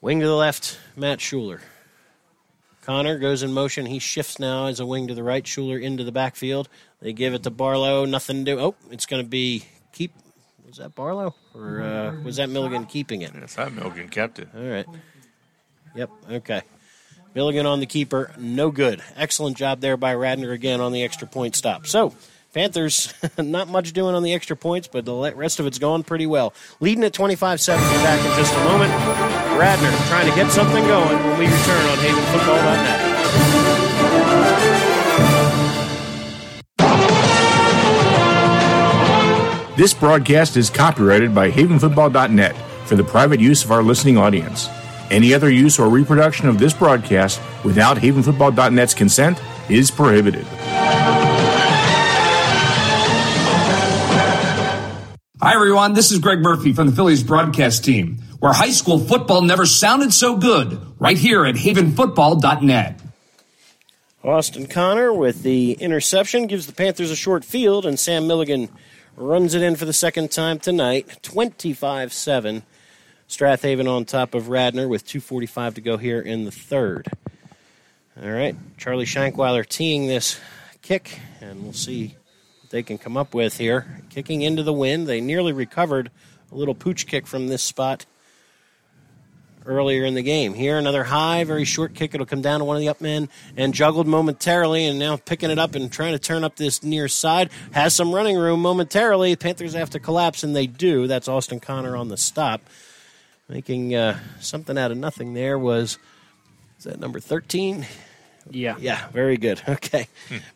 Wing 0.00 0.20
to 0.20 0.26
the 0.26 0.34
left, 0.34 0.78
Matt 0.96 1.18
Shuler. 1.18 1.60
Connor 2.80 3.18
goes 3.18 3.42
in 3.42 3.52
motion. 3.52 3.86
He 3.86 3.98
shifts 3.98 4.38
now 4.38 4.66
as 4.66 4.80
a 4.80 4.86
wing 4.86 5.08
to 5.08 5.14
the 5.14 5.22
right. 5.22 5.44
Shuler 5.44 5.80
into 5.80 6.04
the 6.04 6.12
backfield. 6.12 6.68
They 7.00 7.12
give 7.12 7.34
it 7.34 7.42
to 7.42 7.50
Barlow. 7.50 8.04
Nothing 8.06 8.44
to 8.44 8.54
do. 8.54 8.60
Oh, 8.60 8.74
it's 8.90 9.06
going 9.06 9.22
to 9.22 9.28
be 9.28 9.64
keep. 9.92 10.12
Was 10.72 10.78
that 10.78 10.94
Barlow 10.94 11.34
or 11.54 11.82
uh, 11.82 12.14
was 12.22 12.36
that 12.36 12.48
Milligan 12.48 12.86
keeping 12.86 13.20
it? 13.20 13.32
Yes, 13.38 13.56
that 13.56 13.74
Milligan 13.74 14.08
kept 14.08 14.38
it. 14.38 14.48
All 14.56 14.62
right. 14.62 14.86
Yep. 15.94 16.10
Okay. 16.30 16.62
Milligan 17.34 17.66
on 17.66 17.80
the 17.80 17.84
keeper. 17.84 18.32
No 18.38 18.70
good. 18.70 19.02
Excellent 19.14 19.58
job 19.58 19.82
there 19.82 19.98
by 19.98 20.14
Radnor 20.14 20.50
again 20.52 20.80
on 20.80 20.92
the 20.92 21.02
extra 21.02 21.28
point 21.28 21.56
stop. 21.56 21.86
So, 21.86 22.14
Panthers, 22.54 23.12
not 23.38 23.68
much 23.68 23.92
doing 23.92 24.14
on 24.14 24.22
the 24.22 24.32
extra 24.32 24.56
points, 24.56 24.88
but 24.88 25.04
the 25.04 25.34
rest 25.34 25.60
of 25.60 25.66
it's 25.66 25.78
going 25.78 26.04
pretty 26.04 26.24
well. 26.26 26.54
Leading 26.80 27.04
at 27.04 27.12
25 27.12 27.60
7. 27.60 27.84
Be 27.90 27.90
back 27.96 28.24
in 28.24 28.34
just 28.38 28.54
a 28.54 28.64
moment. 28.64 28.92
Radnor 29.60 29.90
trying 30.08 30.30
to 30.30 30.34
get 30.34 30.50
something 30.50 30.86
going 30.86 31.18
when 31.18 31.38
we 31.38 31.44
return 31.44 31.86
on 31.86 31.98
HavenFootball.net. 31.98 33.12
This 39.82 39.94
broadcast 39.94 40.56
is 40.56 40.70
copyrighted 40.70 41.34
by 41.34 41.50
havenfootball.net 41.50 42.54
for 42.86 42.94
the 42.94 43.02
private 43.02 43.40
use 43.40 43.64
of 43.64 43.72
our 43.72 43.82
listening 43.82 44.16
audience. 44.16 44.68
Any 45.10 45.34
other 45.34 45.50
use 45.50 45.80
or 45.80 45.88
reproduction 45.88 46.46
of 46.46 46.60
this 46.60 46.72
broadcast 46.72 47.40
without 47.64 47.96
havenfootball.net's 47.96 48.94
consent 48.94 49.42
is 49.68 49.90
prohibited. 49.90 50.44
Hi, 55.40 55.52
everyone. 55.52 55.94
This 55.94 56.12
is 56.12 56.20
Greg 56.20 56.38
Murphy 56.38 56.72
from 56.72 56.86
the 56.86 56.94
Phillies 56.94 57.24
broadcast 57.24 57.84
team, 57.84 58.18
where 58.38 58.52
high 58.52 58.70
school 58.70 59.00
football 59.00 59.42
never 59.42 59.66
sounded 59.66 60.12
so 60.12 60.36
good, 60.36 60.80
right 61.00 61.18
here 61.18 61.44
at 61.44 61.56
havenfootball.net. 61.56 63.00
Austin 64.22 64.68
Connor 64.68 65.12
with 65.12 65.42
the 65.42 65.72
interception 65.72 66.46
gives 66.46 66.68
the 66.68 66.72
Panthers 66.72 67.10
a 67.10 67.16
short 67.16 67.44
field, 67.44 67.84
and 67.84 67.98
Sam 67.98 68.28
Milligan 68.28 68.68
runs 69.16 69.54
it 69.54 69.62
in 69.62 69.76
for 69.76 69.84
the 69.84 69.92
second 69.92 70.30
time 70.30 70.58
tonight. 70.58 71.18
25 71.22 72.12
7. 72.12 72.62
Strath 73.26 73.62
Haven 73.62 73.88
on 73.88 74.04
top 74.04 74.34
of 74.34 74.48
Radnor 74.48 74.88
with 74.88 75.06
2.45 75.06 75.76
to 75.76 75.80
go 75.80 75.96
here 75.96 76.20
in 76.20 76.44
the 76.44 76.50
third. 76.50 77.08
All 78.22 78.30
right, 78.30 78.54
Charlie 78.76 79.06
Shankweiler 79.06 79.66
teeing 79.66 80.06
this 80.06 80.38
kick, 80.82 81.18
and 81.40 81.62
we'll 81.62 81.72
see 81.72 82.14
what 82.60 82.70
they 82.70 82.82
can 82.82 82.98
come 82.98 83.16
up 83.16 83.32
with 83.32 83.56
here. 83.56 84.02
Kicking 84.10 84.42
into 84.42 84.62
the 84.62 84.72
wind. 84.72 85.06
They 85.06 85.22
nearly 85.22 85.52
recovered 85.52 86.10
a 86.50 86.54
little 86.54 86.74
pooch 86.74 87.06
kick 87.06 87.26
from 87.26 87.48
this 87.48 87.62
spot 87.62 88.04
earlier 89.66 90.04
in 90.04 90.14
the 90.14 90.22
game. 90.22 90.54
Here, 90.54 90.78
another 90.78 91.04
high, 91.04 91.44
very 91.44 91.64
short 91.64 91.94
kick. 91.94 92.14
It'll 92.14 92.26
come 92.26 92.42
down 92.42 92.60
to 92.60 92.64
one 92.64 92.76
of 92.76 92.80
the 92.80 92.88
up 92.88 93.00
men 93.00 93.28
and 93.56 93.74
juggled 93.74 94.06
momentarily, 94.06 94.86
and 94.86 94.98
now 94.98 95.16
picking 95.16 95.50
it 95.50 95.58
up 95.58 95.74
and 95.74 95.90
trying 95.90 96.12
to 96.12 96.18
turn 96.18 96.44
up 96.44 96.56
this 96.56 96.82
near 96.82 97.08
side. 97.08 97.50
Has 97.72 97.94
some 97.94 98.14
running 98.14 98.36
room 98.36 98.60
momentarily. 98.60 99.36
Panthers 99.36 99.74
have 99.74 99.90
to 99.90 100.00
collapse, 100.00 100.42
and 100.42 100.54
they 100.54 100.66
do. 100.66 101.06
That's 101.06 101.28
Austin 101.28 101.60
Connor 101.60 101.96
on 101.96 102.08
the 102.08 102.16
stop. 102.16 102.62
Making 103.48 103.94
uh, 103.94 104.18
something 104.40 104.78
out 104.78 104.90
of 104.90 104.96
nothing 104.96 105.34
there 105.34 105.58
was, 105.58 105.98
is 106.78 106.84
that 106.84 107.00
number 107.00 107.20
13? 107.20 107.86
Yeah. 108.50 108.76
Yeah, 108.78 109.08
very 109.08 109.36
good. 109.36 109.60
Okay. 109.68 110.06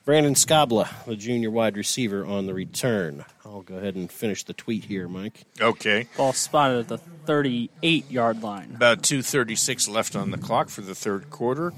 Brandon 0.05 0.35
Scabla, 0.35 0.89
the 1.07 1.17
junior 1.17 1.51
wide 1.51 1.77
receiver, 1.77 2.25
on 2.25 2.47
the 2.47 2.55
return. 2.55 3.25
I'll 3.45 3.63
go 3.63 3.77
ahead 3.77 3.95
and 3.95 4.11
finish 4.11 4.45
the 4.45 4.53
tweet 4.53 4.85
here, 4.85 5.09
Mike. 5.09 5.43
Okay. 5.61 6.07
Ball 6.17 6.33
spotted 6.33 6.79
at 6.81 6.89
the 6.89 6.99
38 6.99 8.11
yard 8.11 8.43
line. 8.43 8.73
About 8.75 9.03
2:36 9.03 9.89
left 9.89 10.15
on 10.17 10.31
the 10.31 10.39
clock 10.39 10.69
for 10.69 10.83
the 10.83 10.95
third 10.95 11.31
quarter. 11.31 11.73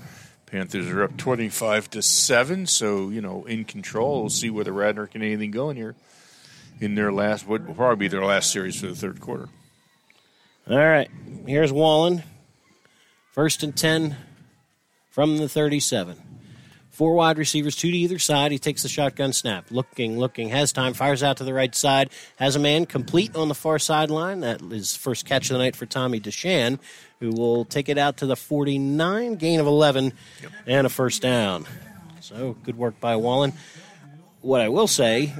Panthers 0.46 0.88
are 0.88 1.02
up 1.02 1.16
25 1.16 1.90
to 1.90 2.02
seven, 2.02 2.66
so 2.66 3.08
you 3.10 3.20
know 3.20 3.44
in 3.44 3.64
control. 3.64 4.22
We'll 4.22 4.30
see 4.30 4.50
whether 4.50 4.72
Radnor 4.72 5.06
can 5.06 5.22
anything 5.22 5.50
going 5.50 5.76
here 5.76 5.94
in 6.80 6.94
their 6.94 7.12
last. 7.12 7.46
What 7.46 7.66
will 7.66 7.74
probably 7.74 7.96
be 7.96 8.08
their 8.08 8.24
last 8.24 8.50
series 8.50 8.80
for 8.80 8.86
the 8.86 8.94
third 8.96 9.20
quarter. 9.20 9.48
All 10.68 10.76
right. 10.76 11.10
Here's 11.46 11.72
Wallen. 11.72 12.22
First 13.32 13.62
and 13.62 13.76
10 13.76 14.16
from 15.18 15.38
the 15.38 15.48
37. 15.48 16.16
Four 16.90 17.14
wide 17.14 17.38
receivers, 17.38 17.74
two 17.74 17.90
to 17.90 17.96
either 17.96 18.20
side. 18.20 18.52
He 18.52 18.58
takes 18.60 18.84
the 18.84 18.88
shotgun 18.88 19.32
snap. 19.32 19.66
Looking, 19.68 20.16
looking, 20.16 20.50
has 20.50 20.70
time, 20.70 20.94
fires 20.94 21.24
out 21.24 21.38
to 21.38 21.44
the 21.44 21.52
right 21.52 21.74
side. 21.74 22.10
Has 22.36 22.54
a 22.54 22.60
man 22.60 22.86
complete 22.86 23.34
on 23.34 23.48
the 23.48 23.54
far 23.56 23.80
sideline. 23.80 24.38
That 24.42 24.62
is 24.62 24.94
first 24.94 25.26
catch 25.26 25.50
of 25.50 25.54
the 25.54 25.64
night 25.64 25.74
for 25.74 25.86
Tommy 25.86 26.20
DeShan, 26.20 26.78
who 27.18 27.32
will 27.32 27.64
take 27.64 27.88
it 27.88 27.98
out 27.98 28.18
to 28.18 28.26
the 28.26 28.36
49, 28.36 29.34
gain 29.34 29.58
of 29.58 29.66
11, 29.66 30.12
and 30.68 30.86
a 30.86 30.88
first 30.88 31.20
down. 31.20 31.66
So 32.20 32.56
good 32.62 32.78
work 32.78 33.00
by 33.00 33.16
Wallen. 33.16 33.54
What 34.40 34.60
I 34.60 34.68
will 34.68 34.86
say, 34.86 35.34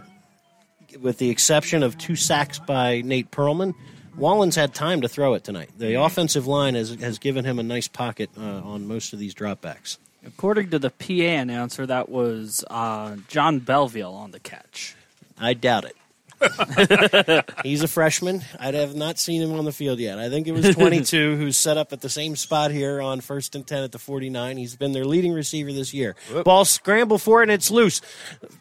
with 1.01 1.19
the 1.19 1.31
exception 1.31 1.85
of 1.85 1.97
two 1.97 2.17
sacks 2.17 2.59
by 2.59 3.03
Nate 3.03 3.31
Perlman, 3.31 3.77
Wallen's 4.19 4.57
had 4.57 4.75
time 4.75 5.03
to 5.03 5.09
throw 5.09 5.35
it 5.35 5.45
tonight. 5.45 5.71
The 5.79 5.95
offensive 5.95 6.47
line 6.47 6.75
has, 6.75 6.91
has 6.97 7.19
given 7.19 7.45
him 7.45 7.59
a 7.59 7.63
nice 7.63 7.87
pocket 7.87 8.31
uh, 8.37 8.43
on 8.43 8.89
most 8.89 9.13
of 9.13 9.21
these 9.21 9.33
dropbacks. 9.35 9.99
According 10.27 10.71
to 10.71 10.79
the 10.81 10.91
PA 10.91 11.41
announcer, 11.41 11.87
that 11.87 12.09
was 12.09 12.65
uh, 12.69 13.17
John 13.29 13.61
Belville 13.61 14.15
on 14.15 14.33
the 14.33 14.41
catch. 14.41 14.97
I 15.39 15.55
doubt 15.55 15.85
it. 15.85 15.97
He's 17.63 17.83
a 17.83 17.89
freshman. 17.89 18.43
I 18.59 18.73
have 18.73 18.95
not 18.95 19.19
seen 19.19 19.43
him 19.43 19.53
on 19.53 19.65
the 19.65 19.73
field 19.73 19.99
yet. 19.99 20.19
I 20.19 20.29
think 20.29 20.47
it 20.47 20.53
was 20.53 20.75
22 20.75 21.37
who's 21.39 21.57
set 21.57 21.77
up 21.77 21.93
at 21.93 22.01
the 22.01 22.09
same 22.09 22.37
spot 22.37 22.71
here 22.71 23.01
on 23.01 23.21
first 23.21 23.55
and 23.55 23.67
10 23.67 23.85
at 23.85 23.93
the 23.93 23.99
49. 23.99 24.57
He's 24.57 24.77
been 24.77 24.93
their 24.93 25.05
leading 25.05 25.33
receiver 25.33 25.73
this 25.73 25.93
year. 25.93 26.17
Ball 26.45 26.65
scramble 26.65 27.19
for 27.19 27.41
it, 27.41 27.45
and 27.45 27.53
it's 27.53 27.71
loose. 27.71 28.01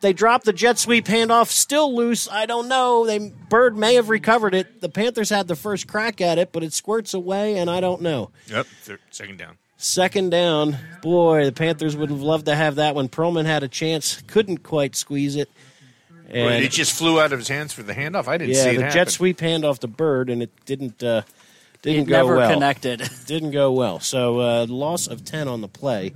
They 0.02 0.14
drop 0.14 0.44
the 0.44 0.54
jet 0.54 0.78
sweep 0.78 1.06
handoff, 1.06 1.48
still 1.48 1.95
loose. 1.95 2.28
I 2.30 2.45
don't 2.45 2.68
know. 2.68 3.06
They 3.06 3.32
Bird 3.49 3.78
may 3.78 3.95
have 3.95 4.10
recovered 4.10 4.54
it. 4.54 4.82
The 4.82 4.90
Panthers 4.90 5.30
had 5.30 5.48
the 5.48 5.56
first 5.56 5.88
crack 5.88 6.22
at 6.22 6.38
it, 6.38 6.52
but 6.52 6.64
it 6.64 6.74
squirts 6.74 7.14
away, 7.14 7.58
and 7.58 7.70
I 7.70 7.80
don't 7.80 8.02
know. 8.02 8.32
Yep, 8.48 8.66
third, 8.82 8.99
second 9.12 9.38
down. 9.38 9.58
Second 9.78 10.32
down. 10.32 10.78
Boy, 11.04 11.45
the 11.45 11.52
Panthers 11.52 11.95
would 11.95 12.10
have 12.10 12.22
loved 12.22 12.48
to 12.48 12.56
have 12.56 12.76
that 12.76 12.95
one. 12.95 13.10
Perlman 13.10 13.45
had 13.45 13.62
a 13.62 13.68
chance, 13.68 14.24
couldn't 14.24 14.64
quite 14.64 14.95
squeeze 14.95 15.36
it. 15.36 15.49
Well, 16.32 16.49
it 16.62 16.72
just 16.72 16.94
flew 16.94 17.22
out 17.22 17.32
of 17.32 17.40
his 17.40 17.48
hands 17.48 17.72
for 17.74 17.84
the 17.84 17.94
handoff. 17.94 18.28
I 18.28 18.38
didn't 18.38 18.56
yeah, 18.56 18.64
see 18.64 18.70
it 18.72 18.76
the 18.78 18.82
happen. 18.84 18.94
jet 18.98 19.10
sweep 19.10 19.38
handoff 19.38 19.80
to 19.80 19.88
Bird, 19.88 20.30
and 20.30 20.44
it 20.44 20.49
didn't 20.66 21.02
uh, 21.02 21.22
didn't 21.82 22.04
It 22.04 22.10
go 22.10 22.18
never 22.18 22.36
well. 22.38 22.54
connected. 22.54 23.10
didn't 23.26 23.52
go 23.52 23.72
well. 23.72 23.99
So 23.99 24.41
uh, 24.41 24.66
loss 24.68 25.08
of 25.08 25.24
ten 25.24 25.48
on 25.48 25.62
the 25.62 25.68
play 25.70 26.14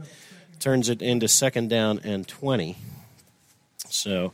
turns 0.60 0.90
it 0.90 1.02
into 1.02 1.28
second 1.28 1.70
down 1.70 2.00
and 2.04 2.28
twenty. 2.28 2.78
So 3.88 4.34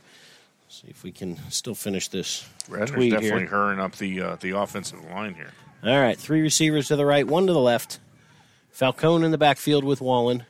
see 0.68 0.88
if 0.88 1.02
we 1.02 1.12
can 1.12 1.38
still 1.50 1.74
finish 1.74 2.08
this 2.08 2.48
Radnor's 2.68 2.90
tweet 2.90 3.12
definitely 3.12 3.40
here. 3.40 3.48
hurrying 3.48 3.80
up 3.80 3.96
the 3.96 4.20
uh, 4.20 4.36
the 4.36 4.50
offensive 4.50 5.04
line 5.10 5.34
here. 5.34 5.52
All 5.84 6.00
right, 6.00 6.18
three 6.18 6.40
receivers 6.40 6.88
to 6.88 6.96
the 6.96 7.06
right, 7.06 7.26
one 7.26 7.46
to 7.46 7.52
the 7.52 7.60
left. 7.60 8.00
Falcone 8.72 9.24
in 9.24 9.30
the 9.30 9.38
backfield 9.38 9.84
with 9.84 10.00
Wallen 10.00 10.44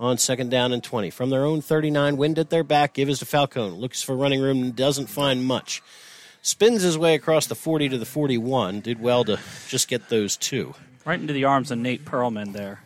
on 0.00 0.18
second 0.18 0.50
down 0.50 0.72
and 0.72 0.82
20. 0.82 1.10
From 1.10 1.30
their 1.30 1.44
own 1.44 1.60
39, 1.60 2.16
wind 2.16 2.38
at 2.38 2.50
their 2.50 2.64
back, 2.64 2.94
give 2.94 3.08
is 3.08 3.18
to 3.18 3.26
Falcone. 3.26 3.76
Looks 3.76 4.02
for 4.02 4.16
running 4.16 4.40
room 4.40 4.62
and 4.62 4.76
doesn't 4.76 5.06
find 5.06 5.44
much. 5.44 5.82
Spins 6.42 6.82
his 6.82 6.96
way 6.96 7.14
across 7.14 7.46
the 7.46 7.54
40 7.54 7.90
to 7.90 7.98
the 7.98 8.06
41. 8.06 8.80
Did 8.80 9.00
well 9.00 9.24
to 9.24 9.38
just 9.68 9.88
get 9.88 10.08
those 10.08 10.36
two. 10.36 10.74
Right 11.04 11.20
into 11.20 11.32
the 11.32 11.44
arms 11.44 11.70
of 11.70 11.78
Nate 11.78 12.04
Perlman 12.04 12.52
there. 12.52 12.80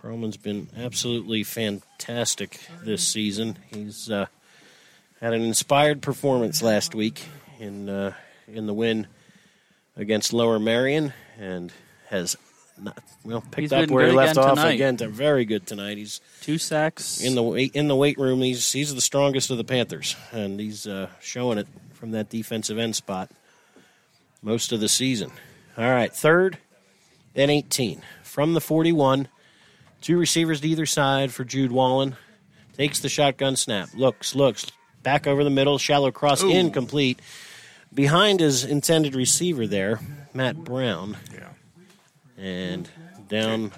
Perlman's 0.00 0.36
been 0.36 0.68
absolutely 0.76 1.42
fantastic 1.42 2.60
this 2.82 3.06
season. 3.06 3.58
He's 3.72 4.10
uh, 4.10 4.26
had 5.20 5.32
an 5.32 5.42
inspired 5.42 6.00
performance 6.00 6.62
last 6.62 6.94
week 6.94 7.24
in 7.58 7.88
uh, 7.88 8.12
in 8.46 8.66
the 8.66 8.74
win 8.74 9.08
against 9.96 10.32
Lower 10.32 10.60
Merion, 10.60 11.12
and 11.38 11.72
has 12.08 12.36
not, 12.78 12.98
well 13.24 13.40
picked 13.40 13.58
He's 13.60 13.72
up 13.72 13.86
been 13.86 13.94
where 13.94 14.06
he 14.06 14.10
good 14.10 14.16
left 14.16 14.32
again 14.36 14.44
off 14.44 14.54
tonight. 14.58 14.72
again. 14.72 14.96
To 14.98 15.08
very 15.08 15.44
good 15.44 15.66
tonight. 15.66 15.96
He's 15.98 16.20
Two 16.42 16.58
sacks. 16.58 17.20
in 17.22 17.34
the 17.34 17.42
weight 17.42 17.74
in 17.74 17.88
the 17.88 17.96
weight 17.96 18.18
room. 18.18 18.40
He's 18.40 18.70
he's 18.72 18.94
the 18.94 19.00
strongest 19.00 19.50
of 19.50 19.56
the 19.56 19.64
Panthers, 19.64 20.16
and 20.32 20.58
he's 20.60 20.86
uh, 20.86 21.08
showing 21.20 21.58
it 21.58 21.66
from 21.94 22.10
that 22.12 22.28
defensive 22.28 22.78
end 22.78 22.94
spot 22.96 23.30
most 24.42 24.72
of 24.72 24.80
the 24.80 24.88
season. 24.88 25.30
All 25.78 25.90
right, 25.90 26.12
third 26.14 26.58
and 27.34 27.50
18 27.50 28.02
from 28.22 28.54
the 28.54 28.60
41. 28.60 29.28
Two 30.00 30.18
receivers 30.18 30.60
to 30.60 30.68
either 30.68 30.86
side 30.86 31.32
for 31.32 31.44
Jude 31.44 31.72
Wallen. 31.72 32.16
Takes 32.76 33.00
the 33.00 33.08
shotgun 33.08 33.56
snap. 33.56 33.88
Looks, 33.94 34.34
looks. 34.34 34.66
Back 35.02 35.26
over 35.26 35.42
the 35.44 35.50
middle. 35.50 35.78
Shallow 35.78 36.10
cross 36.12 36.42
Ooh. 36.42 36.50
incomplete. 36.50 37.20
Behind 37.94 38.40
his 38.40 38.64
intended 38.64 39.14
receiver 39.14 39.66
there, 39.66 40.00
Matt 40.34 40.56
Brown. 40.56 41.16
Yeah. 41.32 41.48
And 42.38 42.88
down 43.28 43.72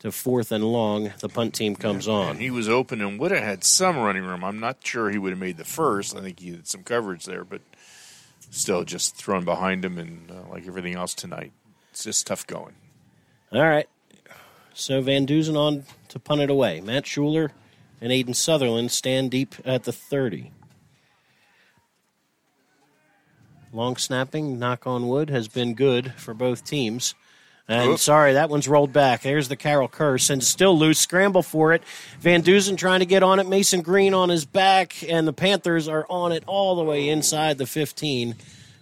to 0.00 0.12
fourth 0.12 0.52
and 0.52 0.64
long, 0.64 1.12
the 1.20 1.28
punt 1.28 1.54
team 1.54 1.76
comes 1.76 2.08
on. 2.08 2.30
And 2.30 2.40
he 2.40 2.50
was 2.50 2.68
open 2.68 3.00
and 3.00 3.18
would 3.18 3.30
have 3.30 3.42
had 3.42 3.64
some 3.64 3.96
running 3.98 4.24
room. 4.24 4.44
I'm 4.44 4.60
not 4.60 4.78
sure 4.84 5.10
he 5.10 5.18
would 5.18 5.30
have 5.30 5.38
made 5.38 5.56
the 5.56 5.64
first. 5.64 6.16
I 6.16 6.20
think 6.20 6.40
he 6.40 6.50
had 6.50 6.66
some 6.66 6.82
coverage 6.82 7.24
there, 7.24 7.44
but 7.44 7.60
still 8.50 8.84
just 8.84 9.16
thrown 9.16 9.44
behind 9.44 9.84
him 9.84 9.98
and 9.98 10.30
uh, 10.30 10.50
like 10.50 10.66
everything 10.66 10.94
else 10.94 11.14
tonight. 11.14 11.52
It's 11.90 12.04
just 12.04 12.26
tough 12.26 12.46
going. 12.46 12.74
All 13.52 13.62
right. 13.62 13.88
So 14.74 15.00
Van 15.00 15.26
Duzen 15.26 15.56
on 15.56 15.84
to 16.08 16.18
punt 16.18 16.40
it 16.40 16.50
away. 16.50 16.80
Matt 16.80 17.04
Shuler 17.04 17.50
and 18.00 18.12
Aiden 18.12 18.34
Sutherland 18.34 18.90
stand 18.90 19.30
deep 19.30 19.54
at 19.64 19.84
the 19.84 19.92
30. 19.92 20.52
Long 23.72 23.96
snapping, 23.96 24.58
knock 24.58 24.86
on 24.86 25.08
wood, 25.08 25.30
has 25.30 25.46
been 25.46 25.74
good 25.74 26.14
for 26.14 26.34
both 26.34 26.64
teams. 26.64 27.14
And 27.70 27.90
Oops. 27.92 28.02
sorry, 28.02 28.32
that 28.32 28.50
one's 28.50 28.66
rolled 28.66 28.92
back. 28.92 29.22
There's 29.22 29.46
the 29.46 29.54
Carroll 29.54 29.86
curse, 29.86 30.28
and 30.28 30.42
still 30.42 30.76
loose. 30.76 30.98
Scramble 30.98 31.42
for 31.44 31.72
it. 31.72 31.84
Van 32.18 32.42
Duzen 32.42 32.76
trying 32.76 32.98
to 32.98 33.06
get 33.06 33.22
on 33.22 33.38
it. 33.38 33.46
Mason 33.46 33.80
Green 33.82 34.12
on 34.12 34.28
his 34.28 34.44
back, 34.44 34.96
and 35.08 35.26
the 35.26 35.32
Panthers 35.32 35.86
are 35.86 36.04
on 36.10 36.32
it 36.32 36.42
all 36.48 36.74
the 36.74 36.82
way 36.82 37.08
inside 37.08 37.58
the 37.58 37.66
15. 37.66 38.34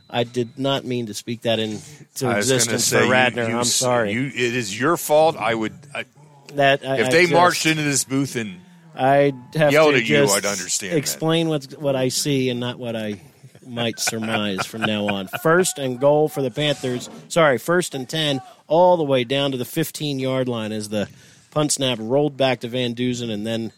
I 0.08 0.24
did 0.24 0.58
not 0.58 0.86
mean 0.86 1.04
to 1.06 1.12
speak 1.14 1.42
that 1.42 1.58
into 1.58 1.76
I 1.76 1.76
was 2.08 2.22
gonna 2.22 2.38
existence 2.38 2.84
say, 2.84 3.00
for 3.00 3.04
you- 3.04 3.46
you- 3.48 3.58
I'm 3.58 3.64
sorry. 3.64 4.12
You, 4.12 4.26
it 4.28 4.34
is 4.56 4.78
your 4.80 4.96
fault. 4.96 5.36
I 5.36 5.54
would. 5.54 5.74
I, 5.94 6.06
that 6.54 6.80
I, 6.82 7.00
if 7.00 7.10
they 7.10 7.24
just- 7.24 7.32
marched 7.34 7.66
into 7.66 7.82
this 7.82 8.04
booth 8.04 8.36
and 8.36 8.58
I 8.96 9.34
have 9.54 9.70
yelled 9.70 9.92
to 9.92 9.98
at 10.00 10.08
you, 10.08 10.24
I'd 10.24 10.46
understand 10.46 10.94
that. 10.94 10.96
Explain 10.96 11.48
what's 11.50 11.76
what 11.76 11.94
I 11.94 12.08
see 12.08 12.48
and 12.48 12.58
not 12.58 12.78
what 12.78 12.96
I 12.96 13.20
might 13.66 14.00
surmise 14.00 14.64
from 14.64 14.80
now 14.80 15.08
on. 15.08 15.28
First 15.42 15.78
and 15.78 16.00
goal 16.00 16.30
for 16.30 16.40
the 16.40 16.50
Panthers. 16.50 17.10
Sorry, 17.28 17.58
first 17.58 17.94
and 17.94 18.08
ten, 18.08 18.40
all 18.68 18.96
the 18.96 19.04
way 19.04 19.24
down 19.24 19.50
to 19.50 19.56
the 19.56 19.64
15 19.64 20.18
yard 20.20 20.48
line 20.48 20.70
as 20.70 20.88
the 20.88 21.08
punt 21.50 21.72
snap 21.72 21.98
rolled 22.00 22.36
back 22.36 22.60
to 22.60 22.68
Van 22.68 22.94
Duzen 22.94 23.30
and 23.30 23.46
then 23.46 23.72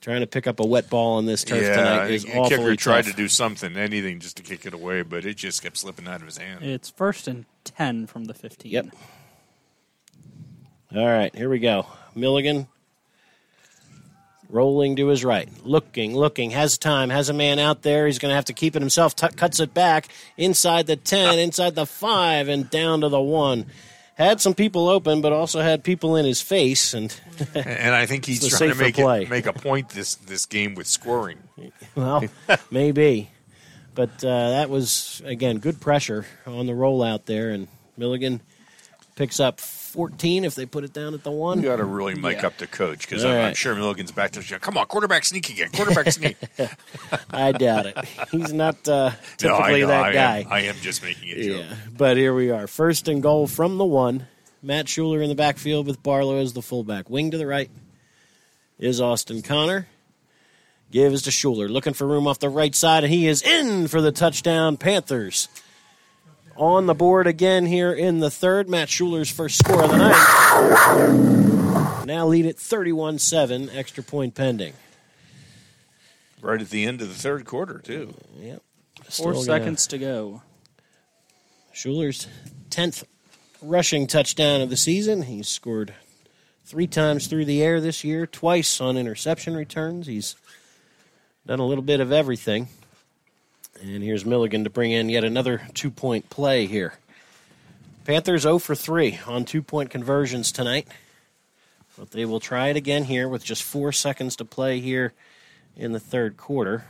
Trying 0.00 0.20
to 0.20 0.26
pick 0.26 0.46
up 0.46 0.60
a 0.60 0.66
wet 0.66 0.90
ball 0.90 1.16
on 1.16 1.24
this 1.24 1.44
turf 1.44 1.62
yeah, 1.62 1.76
tonight 1.76 2.10
is 2.10 2.24
the 2.24 2.36
awfully 2.36 2.56
kicker 2.58 2.76
tried 2.76 3.02
tough. 3.04 3.12
to 3.12 3.16
do 3.16 3.26
something, 3.26 3.74
anything, 3.76 4.20
just 4.20 4.36
to 4.36 4.42
kick 4.42 4.66
it 4.66 4.74
away, 4.74 5.00
but 5.00 5.24
it 5.24 5.38
just 5.38 5.62
kept 5.62 5.78
slipping 5.78 6.06
out 6.06 6.20
of 6.20 6.26
his 6.26 6.36
hand. 6.36 6.62
It's 6.62 6.90
first 6.90 7.26
and 7.26 7.46
10 7.64 8.06
from 8.06 8.24
the 8.24 8.34
15. 8.34 8.70
Yep. 8.70 8.86
All 10.94 11.06
right, 11.06 11.34
here 11.34 11.48
we 11.48 11.58
go. 11.58 11.86
Milligan 12.14 12.66
rolling 14.50 14.96
to 14.96 15.06
his 15.06 15.24
right, 15.24 15.48
looking, 15.64 16.14
looking, 16.14 16.50
has 16.50 16.76
time, 16.76 17.08
has 17.08 17.30
a 17.30 17.32
man 17.32 17.58
out 17.58 17.80
there. 17.80 18.06
He's 18.06 18.18
going 18.18 18.30
to 18.30 18.36
have 18.36 18.44
to 18.46 18.52
keep 18.52 18.76
it 18.76 18.82
himself. 18.82 19.16
T- 19.16 19.28
cuts 19.28 19.58
it 19.58 19.72
back 19.72 20.08
inside 20.36 20.86
the 20.86 20.96
10, 20.96 21.38
inside 21.38 21.76
the 21.76 21.86
5, 21.86 22.48
and 22.48 22.68
down 22.68 23.00
to 23.00 23.08
the 23.08 23.22
1. 23.22 23.64
Had 24.14 24.40
some 24.40 24.54
people 24.54 24.88
open, 24.88 25.20
but 25.20 25.32
also 25.32 25.60
had 25.60 25.82
people 25.82 26.14
in 26.16 26.24
his 26.24 26.40
face. 26.40 26.94
And, 26.94 27.14
and 27.54 27.94
I 27.94 28.06
think 28.06 28.24
he's 28.26 28.46
trying 28.48 28.70
to 28.70 28.76
make 28.76 28.98
it, 28.98 29.28
make 29.28 29.46
a 29.46 29.52
point 29.52 29.88
this 29.90 30.14
this 30.14 30.46
game 30.46 30.74
with 30.74 30.86
scoring. 30.86 31.38
well, 31.94 32.24
maybe. 32.70 33.30
But 33.94 34.24
uh, 34.24 34.50
that 34.50 34.70
was, 34.70 35.22
again, 35.24 35.58
good 35.58 35.80
pressure 35.80 36.26
on 36.46 36.66
the 36.66 36.72
rollout 36.72 37.26
there. 37.26 37.50
And 37.50 37.68
Milligan 37.96 38.40
picks 39.14 39.38
up 39.38 39.60
14 39.94 40.44
if 40.44 40.56
they 40.56 40.66
put 40.66 40.82
it 40.82 40.92
down 40.92 41.14
at 41.14 41.22
the 41.22 41.30
1. 41.30 41.58
You 41.58 41.68
got 41.68 41.76
to 41.76 41.84
really 41.84 42.16
mic 42.16 42.42
up 42.42 42.58
the 42.58 42.66
coach 42.66 43.08
because 43.08 43.24
I'm, 43.24 43.46
I'm 43.46 43.54
sure 43.54 43.76
Milligan's 43.76 44.10
back 44.10 44.32
to 44.32 44.40
the 44.40 44.58
Come 44.58 44.76
on, 44.76 44.86
quarterback 44.86 45.24
sneak 45.24 45.48
again. 45.48 45.68
Quarterback 45.72 46.10
sneak. 46.10 46.36
I 47.30 47.52
doubt 47.52 47.86
it. 47.86 47.96
He's 48.32 48.52
not 48.52 48.88
uh, 48.88 49.12
typically 49.36 49.82
know, 49.82 49.86
that 49.86 50.04
I 50.06 50.12
guy. 50.12 50.38
Am, 50.38 50.52
I 50.52 50.60
am 50.62 50.74
just 50.80 51.00
making 51.00 51.30
a 51.30 51.34
joke. 51.36 51.66
Yeah, 51.68 51.76
but 51.96 52.16
here 52.16 52.34
we 52.34 52.50
are. 52.50 52.66
First 52.66 53.06
and 53.06 53.22
goal 53.22 53.46
from 53.46 53.78
the 53.78 53.84
one. 53.84 54.26
Matt 54.62 54.86
Shuler 54.86 55.22
in 55.22 55.28
the 55.28 55.36
backfield 55.36 55.86
with 55.86 56.02
Barlow 56.02 56.38
as 56.38 56.54
the 56.54 56.62
fullback. 56.62 57.08
Wing 57.08 57.30
to 57.30 57.38
the 57.38 57.46
right 57.46 57.70
is 58.78 59.00
Austin 59.00 59.42
Connor. 59.42 59.86
Gives 60.90 61.22
to 61.22 61.30
Shuler, 61.30 61.68
looking 61.68 61.92
for 61.92 62.06
room 62.06 62.26
off 62.26 62.40
the 62.40 62.48
right 62.48 62.74
side, 62.74 63.04
and 63.04 63.12
he 63.12 63.28
is 63.28 63.42
in 63.42 63.86
for 63.86 64.00
the 64.00 64.10
touchdown. 64.10 64.76
Panthers 64.76 65.48
on 66.56 66.86
the 66.86 66.94
board 66.94 67.26
again 67.26 67.66
here 67.66 67.92
in 67.92 68.20
the 68.20 68.30
third. 68.30 68.68
Matt 68.68 68.88
Shuler's 68.88 69.30
first 69.30 69.58
score 69.58 69.82
of 69.82 69.90
the 69.90 69.96
night. 69.96 72.04
Now 72.06 72.26
lead 72.26 72.46
at 72.46 72.58
31 72.58 73.18
7, 73.18 73.70
extra 73.70 74.04
point 74.04 74.34
pending. 74.34 74.74
Right 76.40 76.60
at 76.60 76.70
the 76.70 76.84
end 76.84 77.00
of 77.00 77.08
the 77.08 77.14
third 77.14 77.44
quarter, 77.46 77.78
too. 77.78 78.14
Yep. 78.38 78.62
Four 79.08 79.32
gonna- 79.32 79.44
seconds 79.44 79.86
to 79.88 79.98
go. 79.98 80.42
Shuler's 81.74 82.28
10th 82.70 83.04
rushing 83.62 84.06
touchdown 84.06 84.60
of 84.60 84.70
the 84.70 84.76
season. 84.76 85.22
He's 85.22 85.48
scored 85.48 85.94
three 86.66 86.86
times 86.86 87.26
through 87.26 87.46
the 87.46 87.62
air 87.62 87.80
this 87.80 88.04
year, 88.04 88.26
twice 88.26 88.80
on 88.80 88.96
interception 88.96 89.56
returns. 89.56 90.06
He's 90.06 90.36
done 91.46 91.58
a 91.60 91.66
little 91.66 91.82
bit 91.82 92.00
of 92.00 92.12
everything. 92.12 92.68
And 93.82 94.02
here's 94.02 94.24
Milligan 94.24 94.64
to 94.64 94.70
bring 94.70 94.92
in 94.92 95.08
yet 95.08 95.24
another 95.24 95.62
two 95.74 95.90
point 95.90 96.30
play 96.30 96.66
here. 96.66 96.94
Panthers 98.04 98.42
0 98.42 98.58
for 98.58 98.74
3 98.74 99.20
on 99.26 99.44
two 99.44 99.62
point 99.62 99.90
conversions 99.90 100.52
tonight. 100.52 100.86
But 101.98 102.10
they 102.10 102.24
will 102.24 102.40
try 102.40 102.68
it 102.68 102.76
again 102.76 103.04
here 103.04 103.28
with 103.28 103.44
just 103.44 103.62
four 103.62 103.92
seconds 103.92 104.36
to 104.36 104.44
play 104.44 104.80
here 104.80 105.12
in 105.76 105.92
the 105.92 106.00
third 106.00 106.36
quarter. 106.36 106.84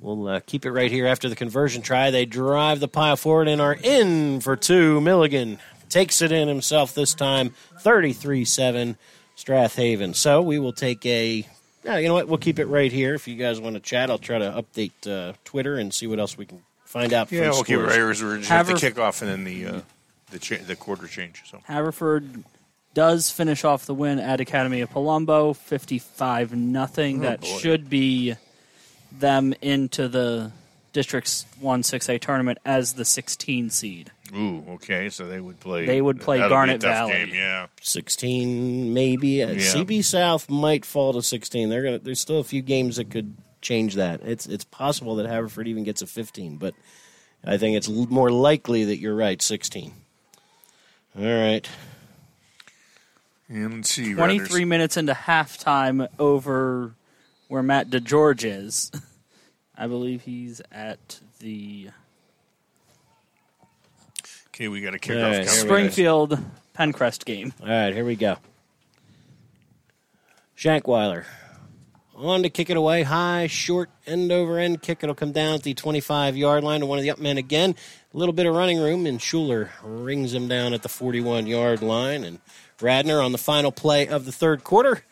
We'll 0.00 0.26
uh, 0.28 0.40
keep 0.40 0.66
it 0.66 0.72
right 0.72 0.90
here 0.90 1.06
after 1.06 1.28
the 1.28 1.36
conversion 1.36 1.80
try. 1.80 2.10
They 2.10 2.26
drive 2.26 2.80
the 2.80 2.88
pile 2.88 3.16
forward 3.16 3.48
and 3.48 3.60
are 3.60 3.78
in 3.82 4.40
for 4.40 4.56
two. 4.56 5.00
Milligan 5.00 5.58
takes 5.88 6.20
it 6.20 6.32
in 6.32 6.48
himself 6.48 6.92
this 6.92 7.14
time, 7.14 7.54
33 7.80 8.44
7, 8.44 8.96
Strath 9.36 9.76
Haven. 9.76 10.12
So 10.14 10.42
we 10.42 10.58
will 10.58 10.72
take 10.72 11.06
a. 11.06 11.46
Yeah, 11.84 11.98
you 11.98 12.08
know 12.08 12.14
what? 12.14 12.28
We'll 12.28 12.38
keep 12.38 12.58
it 12.58 12.66
right 12.66 12.92
here. 12.92 13.14
If 13.14 13.26
you 13.26 13.34
guys 13.36 13.60
want 13.60 13.74
to 13.74 13.80
chat, 13.80 14.10
I'll 14.10 14.18
try 14.18 14.38
to 14.38 14.50
update 14.64 15.06
uh, 15.06 15.32
Twitter 15.44 15.76
and 15.76 15.92
see 15.92 16.06
what 16.06 16.18
else 16.20 16.38
we 16.38 16.46
can 16.46 16.62
find 16.84 17.12
out. 17.12 17.30
Yeah, 17.32 17.48
from 17.48 17.50
we'll 17.50 17.64
keep 17.64 17.78
it 17.78 17.82
right 17.82 17.92
here. 17.94 18.08
'cause 18.08 18.22
We're 18.22 18.38
just 18.38 18.50
at 18.50 18.66
the 18.66 18.72
Haverf- 18.74 18.92
kickoff 18.94 19.22
and 19.22 19.30
then 19.30 19.44
the 19.44 19.66
uh, 19.66 19.80
the 20.30 20.38
cha- 20.38 20.62
the 20.66 20.76
quarter 20.76 21.06
change. 21.06 21.42
So 21.50 21.60
Haverford 21.64 22.44
does 22.94 23.30
finish 23.30 23.64
off 23.64 23.86
the 23.86 23.94
win 23.94 24.18
at 24.18 24.40
Academy 24.40 24.80
of 24.82 24.90
Palumbo, 24.90 25.56
55 25.56 26.54
nothing. 26.54 27.20
Oh, 27.20 27.28
that 27.28 27.40
boy. 27.40 27.46
should 27.58 27.88
be 27.90 28.36
them 29.10 29.54
into 29.62 30.08
the 30.08 30.52
District's 30.92 31.46
1 31.58 31.82
6A 31.82 32.20
tournament 32.20 32.58
as 32.66 32.92
the 32.94 33.04
16 33.06 33.70
seed. 33.70 34.10
Ooh, 34.34 34.64
okay. 34.70 35.10
So 35.10 35.26
they 35.26 35.40
would 35.40 35.60
play. 35.60 35.84
They 35.84 36.00
would 36.00 36.20
play 36.20 36.38
that'll 36.38 36.48
be 36.48 36.52
a 36.52 36.56
Garnet 36.56 36.80
Valley. 36.80 37.12
Game, 37.12 37.34
yeah. 37.34 37.66
16 37.82 38.94
maybe. 38.94 39.42
Uh, 39.42 39.50
Yeah. 39.52 39.58
CB 39.58 40.02
South 40.04 40.48
might 40.48 40.84
fall 40.84 41.12
to 41.12 41.22
16. 41.22 41.68
They're 41.68 41.82
gonna. 41.82 41.98
There's 41.98 42.20
still 42.20 42.38
a 42.38 42.44
few 42.44 42.62
games 42.62 42.96
that 42.96 43.10
could 43.10 43.36
change 43.60 43.94
that. 43.96 44.22
It's 44.22 44.46
it's 44.46 44.64
possible 44.64 45.16
that 45.16 45.26
Haverford 45.26 45.68
even 45.68 45.84
gets 45.84 46.00
a 46.02 46.06
15, 46.06 46.56
but 46.56 46.74
I 47.44 47.58
think 47.58 47.76
it's 47.76 47.88
more 47.88 48.30
likely 48.30 48.84
that 48.86 48.98
you're 48.98 49.14
right. 49.16 49.40
16. 49.42 49.92
All 51.18 51.24
right. 51.24 51.68
And 53.48 53.74
let's 53.76 53.90
see. 53.90 54.14
23 54.14 54.64
minutes 54.64 54.96
into 54.96 55.12
halftime 55.12 56.08
over 56.18 56.94
where 57.48 57.62
Matt 57.62 57.90
DeGeorge 57.90 58.44
is. 58.44 58.90
I 59.76 59.86
believe 59.88 60.22
he's 60.22 60.62
at 60.70 61.20
the 61.40 61.88
Okay, 64.54 64.68
we 64.68 64.80
got 64.80 64.94
a 64.94 64.98
kickoff. 64.98 65.24
All 65.24 65.30
right, 65.30 65.46
coming. 65.46 65.60
Springfield 65.60 66.38
Penncrest 66.74 67.24
game. 67.24 67.52
All 67.60 67.68
right, 67.68 67.94
here 67.94 68.04
we 68.04 68.16
go. 68.16 68.36
Shankweiler 70.56 71.24
on 72.24 72.42
to 72.42 72.50
kick 72.50 72.70
it 72.70 72.76
away. 72.76 73.02
High, 73.02 73.46
short, 73.46 73.90
end 74.06 74.30
over 74.32 74.58
end 74.58 74.82
kick. 74.82 75.02
It'll 75.02 75.14
come 75.14 75.32
down 75.32 75.54
at 75.54 75.62
the 75.62 75.74
25 75.74 76.36
yard 76.36 76.64
line 76.64 76.80
to 76.80 76.86
one 76.86 76.98
of 76.98 77.02
the 77.02 77.10
up 77.10 77.18
men 77.18 77.38
again. 77.38 77.74
A 78.12 78.16
little 78.16 78.32
bit 78.32 78.46
of 78.46 78.54
running 78.54 78.78
room, 78.78 79.06
and 79.06 79.18
Shuler 79.18 79.70
rings 79.82 80.34
him 80.34 80.48
down 80.48 80.74
at 80.74 80.82
the 80.82 80.88
41 80.88 81.46
yard 81.46 81.82
line. 81.82 82.24
And 82.24 82.38
Radnor 82.80 83.20
on 83.20 83.32
the 83.32 83.38
final 83.38 83.72
play 83.72 84.06
of 84.06 84.24
the 84.24 84.32
third 84.32 84.64
quarter. 84.64 85.02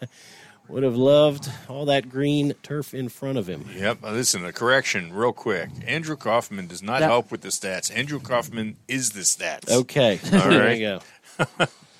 Would 0.67 0.83
have 0.83 0.95
loved 0.97 1.49
all 1.67 1.85
that 1.85 2.07
green 2.07 2.53
turf 2.61 2.93
in 2.93 3.09
front 3.09 3.39
of 3.39 3.47
him. 3.49 3.65
Yep. 3.75 4.03
Listen, 4.03 4.45
a 4.45 4.53
correction, 4.53 5.11
real 5.15 5.33
quick. 5.33 5.69
Andrew 5.87 6.15
Kaufman 6.15 6.67
does 6.67 6.83
not 6.83 6.99
That- 6.99 7.09
help 7.09 7.31
with 7.31 7.41
the 7.41 7.49
stats. 7.49 7.91
Andrew 7.91 8.19
Kaufman 8.19 8.77
is 8.87 9.13
the 9.13 9.21
stats. 9.21 9.67
Okay. 9.67 10.19
All 10.31 10.47
there 10.51 10.71
you 10.75 10.99
go. 11.39 11.65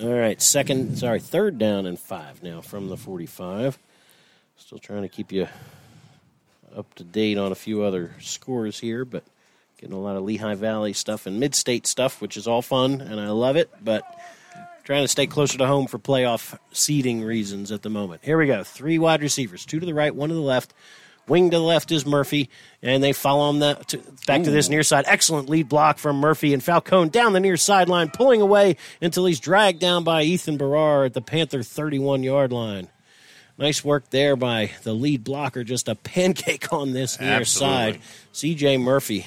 All 0.00 0.08
right. 0.08 0.40
Second, 0.40 0.98
sorry, 0.98 1.20
third 1.20 1.58
down 1.58 1.84
and 1.84 1.98
five 1.98 2.42
now 2.42 2.62
from 2.62 2.88
the 2.88 2.96
45. 2.96 3.78
Still 4.56 4.78
trying 4.78 5.02
to 5.02 5.08
keep 5.08 5.32
you 5.32 5.48
up 6.74 6.94
to 6.94 7.04
date 7.04 7.36
on 7.36 7.52
a 7.52 7.54
few 7.54 7.82
other 7.82 8.14
scores 8.20 8.80
here, 8.80 9.04
but 9.04 9.22
getting 9.76 9.94
a 9.94 10.00
lot 10.00 10.16
of 10.16 10.22
Lehigh 10.22 10.54
Valley 10.54 10.94
stuff 10.94 11.26
and 11.26 11.38
mid 11.38 11.54
state 11.54 11.86
stuff, 11.86 12.22
which 12.22 12.38
is 12.38 12.46
all 12.46 12.62
fun, 12.62 13.02
and 13.02 13.20
I 13.20 13.28
love 13.28 13.56
it, 13.56 13.70
but 13.84 14.02
trying 14.84 15.04
to 15.04 15.08
stay 15.08 15.26
closer 15.26 15.58
to 15.58 15.66
home 15.66 15.86
for 15.86 15.98
playoff 15.98 16.58
seeding 16.72 17.22
reasons 17.22 17.70
at 17.70 17.82
the 17.82 17.90
moment. 17.90 18.22
Here 18.24 18.38
we 18.38 18.46
go. 18.46 18.64
Three 18.64 18.98
wide 18.98 19.20
receivers, 19.20 19.66
two 19.66 19.78
to 19.78 19.86
the 19.86 19.94
right, 19.94 20.14
one 20.14 20.30
to 20.30 20.34
the 20.34 20.40
left. 20.40 20.72
Wing 21.28 21.50
to 21.50 21.56
the 21.58 21.62
left 21.62 21.92
is 21.92 22.04
Murphy, 22.04 22.50
and 22.82 23.02
they 23.02 23.12
follow 23.12 23.48
him 23.50 23.60
that 23.60 23.88
to, 23.88 23.98
back 24.26 24.42
to 24.42 24.50
this 24.50 24.68
near 24.68 24.82
side. 24.82 25.04
Excellent 25.06 25.48
lead 25.48 25.68
block 25.68 25.98
from 25.98 26.16
Murphy 26.16 26.52
and 26.52 26.62
Falcone 26.62 27.10
down 27.10 27.32
the 27.32 27.40
near 27.40 27.56
sideline, 27.56 28.10
pulling 28.10 28.40
away 28.40 28.76
until 29.00 29.26
he's 29.26 29.38
dragged 29.40 29.78
down 29.80 30.02
by 30.04 30.22
Ethan 30.22 30.58
Barrar 30.58 31.06
at 31.06 31.14
the 31.14 31.20
Panther 31.22 31.62
31 31.62 32.22
yard 32.22 32.52
line. 32.52 32.88
Nice 33.58 33.84
work 33.84 34.10
there 34.10 34.34
by 34.34 34.72
the 34.82 34.92
lead 34.94 35.22
blocker. 35.22 35.62
Just 35.62 35.88
a 35.88 35.94
pancake 35.96 36.72
on 36.72 36.92
this 36.92 37.20
near 37.20 37.30
Absolutely. 37.40 37.92
side. 37.92 38.00
CJ 38.32 38.80
Murphy 38.80 39.26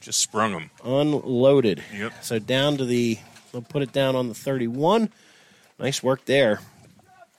Just 0.00 0.18
sprung 0.18 0.52
him. 0.52 0.70
unloaded. 0.82 1.82
Yep. 1.94 2.12
So 2.24 2.38
down 2.40 2.78
to 2.78 2.84
the, 2.84 3.18
they'll 3.52 3.62
put 3.62 3.82
it 3.82 3.92
down 3.92 4.16
on 4.16 4.28
the 4.28 4.34
31. 4.34 5.10
Nice 5.78 6.02
work 6.02 6.24
there. 6.24 6.60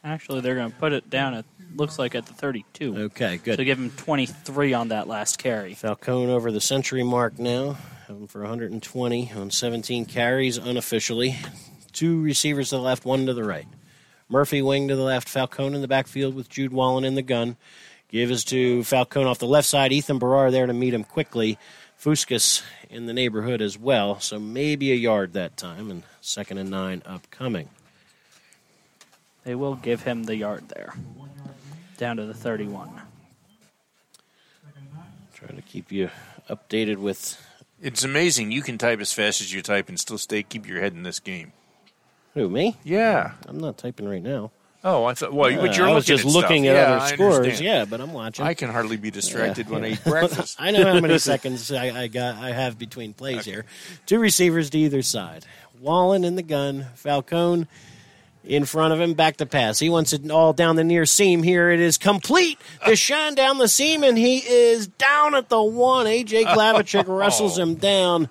Actually, 0.03 0.41
they're 0.41 0.55
going 0.55 0.71
to 0.71 0.77
put 0.77 0.93
it 0.93 1.09
down 1.09 1.33
at 1.33 1.45
looks 1.75 1.99
like 1.99 2.15
at 2.15 2.25
the 2.25 2.33
32. 2.33 2.97
Okay, 2.97 3.37
good. 3.37 3.57
So 3.57 3.63
give 3.63 3.77
him 3.77 3.89
23 3.91 4.73
on 4.73 4.89
that 4.89 5.07
last 5.07 5.37
carry. 5.37 5.73
Falcone 5.73 6.31
over 6.31 6.51
the 6.51 6.61
century 6.61 7.03
mark 7.03 7.39
now. 7.39 7.77
Have 8.07 8.17
him 8.17 8.27
for 8.27 8.41
120 8.41 9.31
on 9.35 9.51
17 9.51 10.05
carries 10.05 10.57
unofficially. 10.57 11.37
Two 11.91 12.21
receivers 12.21 12.69
to 12.69 12.75
the 12.75 12.81
left, 12.81 13.05
one 13.05 13.25
to 13.25 13.33
the 13.33 13.43
right. 13.43 13.67
Murphy 14.29 14.61
wing 14.61 14.87
to 14.87 14.95
the 14.95 15.01
left. 15.03 15.27
Falcone 15.27 15.75
in 15.75 15.81
the 15.81 15.87
backfield 15.87 16.35
with 16.35 16.49
Jude 16.49 16.71
Wallen 16.71 17.03
in 17.03 17.15
the 17.15 17.21
gun. 17.21 17.57
Give 18.09 18.31
is 18.31 18.43
to 18.45 18.83
Falcone 18.83 19.27
off 19.27 19.39
the 19.39 19.47
left 19.47 19.67
side. 19.67 19.91
Ethan 19.91 20.19
Barrar 20.19 20.51
there 20.51 20.65
to 20.65 20.73
meet 20.73 20.93
him 20.93 21.03
quickly. 21.03 21.57
Fuskas 22.01 22.63
in 22.89 23.05
the 23.05 23.13
neighborhood 23.13 23.61
as 23.61 23.77
well, 23.77 24.19
so 24.19 24.39
maybe 24.39 24.91
a 24.91 24.95
yard 24.95 25.33
that 25.33 25.55
time, 25.55 25.91
and 25.91 26.03
second 26.19 26.57
and 26.57 26.69
nine 26.69 27.03
upcoming. 27.05 27.69
They 29.43 29.55
will 29.55 29.75
give 29.75 30.03
him 30.03 30.23
the 30.23 30.35
yard 30.35 30.69
there. 30.69 30.93
Down 32.01 32.17
to 32.17 32.25
the 32.25 32.33
31. 32.33 32.89
Trying 35.35 35.55
to 35.55 35.61
keep 35.61 35.91
you 35.91 36.09
updated 36.49 36.95
with 36.97 37.39
It's 37.79 38.03
amazing. 38.03 38.51
You 38.51 38.63
can 38.63 38.79
type 38.79 38.99
as 39.01 39.13
fast 39.13 39.39
as 39.39 39.53
you 39.53 39.61
type 39.61 39.87
and 39.87 39.99
still 39.99 40.17
stay 40.17 40.41
keep 40.41 40.67
your 40.67 40.81
head 40.81 40.93
in 40.93 41.03
this 41.03 41.19
game. 41.19 41.51
who 42.33 42.49
me? 42.49 42.75
Yeah. 42.83 43.33
I'm 43.47 43.59
not 43.59 43.77
typing 43.77 44.09
right 44.09 44.23
now. 44.23 44.49
Oh, 44.83 45.05
I 45.05 45.13
thought. 45.13 45.31
Well, 45.31 45.51
Yeah, 45.51 45.57
but 45.61 45.77
you're 45.77 45.85
uh, 45.89 45.91
I 45.91 45.93
was 45.93 46.05
just 46.05 46.25
at 46.25 46.31
looking 46.31 46.63
stuff. 46.63 46.73
at 46.75 46.75
Yeah, 46.87 46.91
other 46.95 46.99
I 47.05 47.07
scores. 47.13 47.35
understand. 47.37 47.65
Yeah, 47.65 47.85
but 47.85 48.01
I'm 48.01 48.13
watching. 48.13 48.45
I 48.47 48.55
can 48.55 48.71
hardly 48.71 48.97
be 48.97 49.11
distracted 49.11 49.67
Yeah, 49.67 49.71
when 49.73 49.83
yeah. 49.83 49.89
I 49.89 49.91
eat 49.93 50.03
breakfast. 50.05 50.57
I 50.59 50.71
know 50.71 50.91
how 50.91 50.99
many 50.99 51.19
seconds 51.19 51.71
I, 51.71 52.01
I 52.05 52.07
got. 52.07 52.37
I 52.37 52.51
have 52.51 52.79
between 52.79 53.13
plays 53.13 53.45
here. 53.45 53.65
Two 54.07 54.17
receivers 54.17 54.71
to 54.71 54.79
either 54.79 55.03
side. 55.03 55.45
Wallen 55.79 56.23
in 56.23 56.35
the 56.35 56.41
gun. 56.41 56.87
Falcone 56.95 57.67
in 58.43 58.65
front 58.65 58.93
of 58.93 58.99
him. 58.99 59.13
Back 59.13 59.37
to 59.37 59.45
pass. 59.45 59.79
He 59.79 59.89
wants 59.89 60.13
it 60.13 60.29
all 60.29 60.53
down 60.53 60.75
the 60.75 60.83
near 60.83 61.05
seam. 61.05 61.43
Here 61.43 61.69
it 61.69 61.79
is 61.79 61.97
complete. 61.97 62.57
Deshaun 62.85 63.35
down 63.35 63.57
the 63.57 63.67
seam, 63.67 64.03
and 64.03 64.17
he 64.17 64.37
is 64.37 64.87
down 64.87 65.35
at 65.35 65.49
the 65.49 65.61
one. 65.61 66.05
AJ 66.05 66.43
Glavachik 66.55 67.05
wrestles 67.07 67.57
him 67.57 67.75
down. 67.75 68.29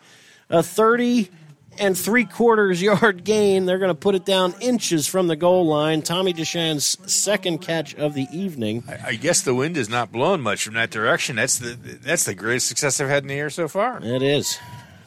A 0.49 0.63
thirty 0.63 1.31
and 1.79 1.97
three 1.97 2.25
quarters 2.25 2.83
yard 2.83 3.25
gain. 3.25 3.65
They're 3.67 3.79
going 3.79 3.91
to 3.91 3.95
put 3.95 4.15
it 4.15 4.25
down 4.25 4.55
inches 4.61 5.07
from 5.07 5.29
the 5.29 5.37
goal 5.37 5.67
line. 5.67 6.03
Tommy 6.03 6.33
Deshaun's 6.35 6.99
second 7.11 7.59
catch 7.59 7.95
of 7.95 8.15
the 8.15 8.27
evening. 8.33 8.85
I 9.05 9.15
guess 9.15 9.41
the 9.41 9.55
wind 9.55 9.77
is 9.77 9.89
not 9.89 10.13
blowing 10.13 10.41
much 10.43 10.65
from 10.65 10.75
that 10.75 10.91
direction. 10.91 11.37
That's 11.37 11.59
the 11.59 11.71
that's 11.75 12.25
the 12.25 12.35
greatest 12.35 12.69
success 12.69 13.01
I've 13.01 13.09
had 13.09 13.23
in 13.25 13.29
the 13.29 13.35
air 13.35 13.51
so 13.51 13.69
far. 13.69 14.01
It 14.03 14.23
is. 14.23 14.59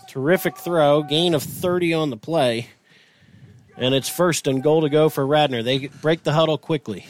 Terrific 0.07 0.57
throw. 0.57 1.03
Gain 1.03 1.33
of 1.33 1.43
30 1.43 1.93
on 1.93 2.09
the 2.09 2.17
play. 2.17 2.67
And 3.77 3.95
it's 3.95 4.09
first 4.09 4.47
and 4.47 4.61
goal 4.61 4.81
to 4.81 4.89
go 4.89 5.09
for 5.09 5.25
Radnor. 5.25 5.63
They 5.63 5.87
break 5.87 6.23
the 6.23 6.33
huddle 6.33 6.57
quickly. 6.57 7.05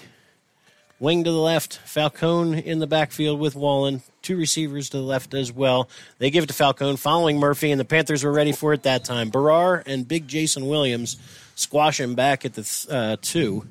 Wing 1.00 1.26
to 1.26 1.32
the 1.32 1.38
left. 1.38 1.80
Falcone 1.80 2.66
in 2.66 2.80
the 2.80 2.88
backfield 2.88 3.40
with 3.40 3.56
Wallen. 3.56 4.02
Two 4.22 4.38
receivers 4.38 4.90
to 4.90 4.98
the 4.98 5.04
left 5.04 5.34
as 5.34 5.52
well. 5.52 5.90
They 6.18 6.30
give 6.30 6.46
it 6.46 6.48
to 6.48 6.54
Falcone 6.54 6.96
following 6.96 7.40
Murphy, 7.40 7.72
and 7.72 7.80
the 7.80 7.86
Panthers 7.86 8.24
were 8.24 8.32
ready 8.32 8.54
for 8.54 8.72
it 8.72 8.84
that 8.84 9.04
time. 9.04 9.30
Barrar 9.30 9.84
and 9.86 10.08
big 10.08 10.30
Jason 10.30 10.68
Williams 10.68 11.18
squash 11.56 12.00
him 12.00 12.16
back 12.16 12.46
at 12.46 12.54
the 12.54 12.88
uh, 12.90 13.18
two. 13.22 13.68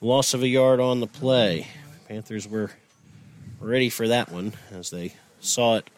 Loss 0.00 0.34
of 0.34 0.42
a 0.42 0.48
yard 0.48 0.80
on 0.80 0.98
the 0.98 1.06
play. 1.06 1.68
Panthers 2.08 2.48
were 2.48 2.70
ready 3.60 3.88
for 3.88 4.08
that 4.08 4.32
one 4.32 4.52
as 4.72 4.90
they 4.90 5.14
saw 5.40 5.76
it 5.76 5.88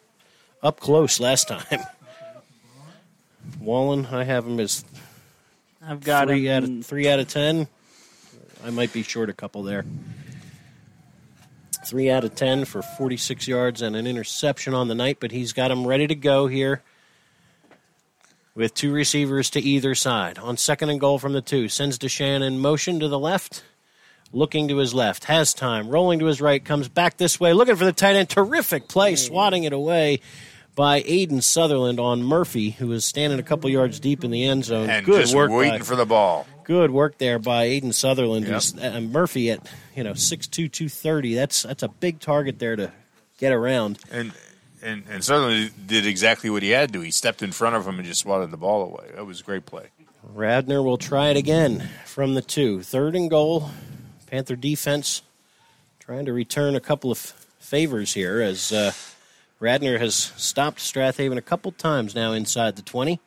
up 0.63 0.81
close 0.81 1.19
last 1.19 1.49
time. 1.49 1.81
Wallen, 3.61 4.07
I 4.07 4.25
have 4.25 4.47
him 4.47 4.61
as 4.61 4.85
I've 5.89 6.05
got 6.05 6.29
three 6.29 6.49
him 6.49 6.53
out 6.53 6.69
of 6.69 6.87
three 6.87 7.09
out 7.09 7.19
of 7.19 7.29
ten. 7.29 7.67
I 8.63 8.69
might 8.69 8.93
be 8.93 9.03
short 9.03 9.31
a 9.31 9.33
couple 9.33 9.63
there. 9.63 9.87
Three 11.87 12.11
out 12.11 12.25
of 12.25 12.35
ten 12.35 12.67
for 12.67 12.83
46 12.83 13.49
yards 13.49 13.81
and 13.81 13.97
an 13.97 14.07
interception 14.07 14.75
on 14.75 14.89
the 14.89 14.95
night, 14.95 15.17
but 15.19 15.31
he's 15.31 15.55
got 15.55 15.71
him 15.71 15.87
ready 15.87 16.07
to 16.07 16.15
go 16.15 16.47
here 16.47 16.83
with 18.55 18.75
two 18.75 18.93
receivers 18.93 19.49
to 19.51 19.61
either 19.61 19.95
side. 19.95 20.39
On 20.39 20.59
second 20.59 20.91
and 20.91 21.01
goal 21.01 21.19
from 21.19 21.33
the 21.33 21.41
two, 21.41 21.69
sends 21.69 21.99
Deshaun 21.99 22.43
in 22.43 22.59
motion 22.59 23.01
to 23.01 23.09
the 23.09 23.19
left, 23.19 23.65
looking 24.31 24.69
to 24.69 24.77
his 24.77 24.93
left, 24.93 25.25
has 25.25 25.55
time, 25.55 25.89
rolling 25.89 26.19
to 26.19 26.27
his 26.27 26.43
right, 26.43 26.63
comes 26.63 26.89
back 26.89 27.17
this 27.17 27.41
way, 27.41 27.55
looking 27.55 27.77
for 27.77 27.87
the 27.87 27.93
tight 27.95 28.17
end. 28.17 28.29
Terrific 28.29 28.89
play, 28.89 29.17
swatting 29.17 29.65
it 29.65 29.73
away 29.73 30.21
by 30.79 31.03
Aiden 31.03 31.43
Sutherland 31.43 31.99
on 31.99 32.23
Murphy, 32.23 32.71
who 32.71 32.87
was 32.87 33.05
standing 33.05 33.41
a 33.41 33.43
couple 33.43 33.69
yards 33.69 33.99
deep 33.99 34.23
in 34.23 34.31
the 34.31 34.45
end 34.45 34.65
zone. 34.65 34.89
And 34.89 35.05
Good 35.05 35.23
just 35.23 35.35
work 35.35 35.51
waiting 35.51 35.81
by- 35.81 35.85
for 35.85 35.97
the 35.97 36.07
ball. 36.07 36.47
Good 36.63 36.93
work 36.93 37.19
there 37.19 37.41
by 37.41 37.67
Aiden 37.67 37.93
Sutherland. 37.93 38.47
Yep. 38.47 38.53
who's- 38.55 38.79
uh, 38.79 39.01
Murphy 39.01 39.51
at 39.51 39.69
you 39.97 40.05
know 40.05 40.13
6'2", 40.13 40.69
230. 40.71 41.35
That's 41.35 41.65
that's 41.65 41.83
a 41.83 41.89
big 41.89 42.21
target 42.21 42.61
there 42.61 42.77
to 42.77 42.93
get 43.39 43.51
around. 43.51 43.99
And 44.13 44.31
and 44.81 45.03
and 45.11 45.25
Sutherland 45.25 45.73
did 45.89 46.07
exactly 46.07 46.49
what 46.49 46.63
he 46.63 46.71
had 46.71 46.93
to. 46.93 47.01
He 47.01 47.11
stepped 47.11 47.43
in 47.43 47.51
front 47.51 47.75
of 47.75 47.85
him 47.85 47.99
and 47.99 48.07
just 48.07 48.21
swatted 48.21 48.53
the 48.53 48.57
ball 48.57 48.83
away. 48.85 49.11
That 49.17 49.27
was 49.27 49.41
a 49.41 49.43
great 49.43 49.67
play. 49.67 49.87
Radnor 50.33 50.81
will 50.81 50.99
try 50.99 51.31
it 51.31 51.37
again 51.37 51.89
from 52.05 52.35
the 52.35 52.43
two. 52.43 52.85
Third 52.85 53.17
and 53.17 53.29
goal. 53.29 53.71
Panther 54.29 54.55
defense 54.55 55.23
trying 55.99 56.27
to 56.27 56.33
return 56.33 56.77
a 56.77 56.81
couple 56.81 57.11
of 57.11 57.19
favors 57.59 58.13
here 58.15 58.41
as 58.41 58.71
uh, 58.71 58.93
Radnor 59.61 59.99
has 59.99 60.15
stopped 60.15 60.81
Strath 60.81 61.17
Haven 61.17 61.39
a 61.39 61.43
couple 61.43 61.73
times 61.73 62.15
now 62.15 62.33
inside 62.33 62.77
the 62.77 62.83
20. 62.83 63.21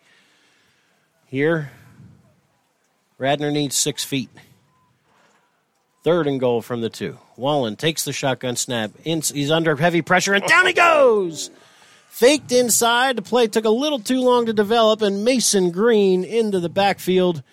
Here, 1.26 1.72
Radnor 3.18 3.52
needs 3.52 3.76
six 3.76 4.04
feet. 4.04 4.30
Third 6.04 6.28
and 6.28 6.40
goal 6.40 6.62
from 6.62 6.82
the 6.82 6.90
two. 6.90 7.18
Wallen 7.36 7.76
takes 7.76 8.04
the 8.04 8.14
shotgun 8.14 8.56
snap. 8.56 8.92
He's 9.04 9.52
under 9.52 9.76
heavy 9.76 10.02
pressure, 10.02 10.34
and 10.34 10.44
down 10.46 10.66
he 10.66 10.74
goes! 10.74 11.52
Faked 12.10 12.52
inside. 12.52 13.18
The 13.18 13.22
play 13.22 13.48
took 13.48 13.66
a 13.66 13.70
little 13.70 14.00
too 14.00 14.20
long 14.22 14.46
to 14.48 14.54
develop, 14.54 15.02
and 15.02 15.24
Mason 15.24 15.72
Green 15.72 16.24
into 16.24 16.60
the 16.60 16.70
backfield 16.70 17.44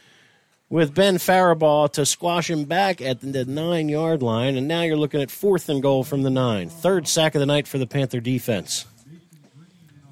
with 0.71 0.95
Ben 0.95 1.17
Faribaugh 1.17 1.93
to 1.93 2.05
squash 2.05 2.51
him 2.51 2.65
back 2.65 3.01
at 3.01 3.21
the 3.21 3.45
nine 3.45 3.89
yard 3.89 4.23
line. 4.23 4.57
And 4.57 4.69
now 4.69 4.83
you're 4.83 4.97
looking 4.97 5.23
at 5.23 5.31
fourth 5.31 5.69
and 5.69 5.83
goal 5.83 6.05
from 6.05 6.23
the 6.23 6.31
nine. 6.31 6.69
Third 6.69 7.09
sack 7.09 7.35
of 7.35 7.41
the 7.41 7.47
night 7.47 7.67
for 7.67 7.79
the 7.79 7.87
Panther 7.87 8.21
defense. 8.21 8.87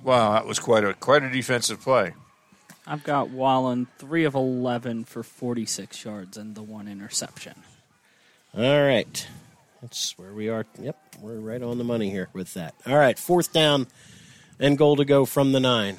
Wow, 0.02 0.32
that 0.32 0.46
was 0.46 0.58
quite 0.58 0.84
a 0.84 0.94
quite 0.94 1.22
a 1.22 1.30
defensive 1.30 1.80
play. 1.80 2.14
I've 2.86 3.02
got 3.02 3.30
Wallen, 3.30 3.88
3 3.98 4.24
of 4.24 4.36
11 4.36 5.04
for 5.04 5.24
46 5.24 6.04
yards 6.04 6.36
and 6.36 6.54
the 6.54 6.62
one 6.62 6.86
interception. 6.86 7.54
All 8.56 8.82
right. 8.82 9.26
That's 9.82 10.16
where 10.16 10.32
we 10.32 10.48
are. 10.48 10.64
Yep, 10.80 10.96
we're 11.20 11.38
right 11.38 11.62
on 11.62 11.78
the 11.78 11.84
money 11.84 12.10
here 12.10 12.28
with 12.32 12.54
that. 12.54 12.74
All 12.86 12.96
right, 12.96 13.18
fourth 13.18 13.52
down 13.52 13.88
and 14.58 14.78
goal 14.78 14.96
to 14.96 15.04
go 15.04 15.24
from 15.24 15.52
the 15.52 15.60
nine. 15.60 15.98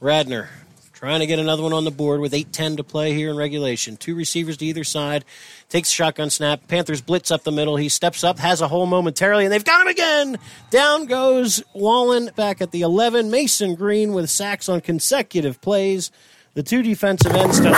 Radnor 0.00 0.48
trying 0.98 1.20
to 1.20 1.26
get 1.26 1.38
another 1.38 1.62
one 1.62 1.72
on 1.72 1.84
the 1.84 1.92
board 1.92 2.18
with 2.18 2.32
8.10 2.32 2.78
to 2.78 2.82
play 2.82 3.14
here 3.14 3.30
in 3.30 3.36
regulation. 3.36 3.96
Two 3.96 4.16
receivers 4.16 4.56
to 4.56 4.64
either 4.64 4.82
side. 4.82 5.24
Takes 5.68 5.90
shotgun 5.90 6.28
snap. 6.28 6.66
Panthers 6.66 7.00
blitz 7.00 7.30
up 7.30 7.44
the 7.44 7.52
middle. 7.52 7.76
He 7.76 7.88
steps 7.88 8.24
up, 8.24 8.40
has 8.40 8.60
a 8.60 8.66
hole 8.66 8.84
momentarily, 8.84 9.44
and 9.44 9.52
they've 9.52 9.64
got 9.64 9.80
him 9.80 9.86
again. 9.86 10.38
Down 10.70 11.06
goes 11.06 11.62
Wallen 11.72 12.30
back 12.34 12.60
at 12.60 12.72
the 12.72 12.80
11. 12.80 13.30
Mason 13.30 13.76
Green 13.76 14.12
with 14.12 14.28
sacks 14.28 14.68
on 14.68 14.80
consecutive 14.80 15.60
plays. 15.60 16.10
The 16.54 16.64
two 16.64 16.82
defensive 16.82 17.32
ends 17.32 17.60
tonight 17.60 17.76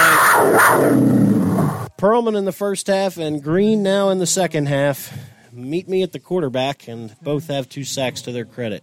Perlman 1.98 2.38
in 2.38 2.46
the 2.46 2.52
first 2.52 2.86
half 2.86 3.18
and 3.18 3.42
Green 3.42 3.82
now 3.82 4.08
in 4.08 4.18
the 4.18 4.26
second 4.26 4.64
half. 4.64 5.14
Meet 5.52 5.90
me 5.90 6.02
at 6.02 6.12
the 6.12 6.20
quarterback, 6.20 6.88
and 6.88 7.14
both 7.20 7.48
have 7.48 7.68
two 7.68 7.84
sacks 7.84 8.22
to 8.22 8.32
their 8.32 8.46
credit. 8.46 8.82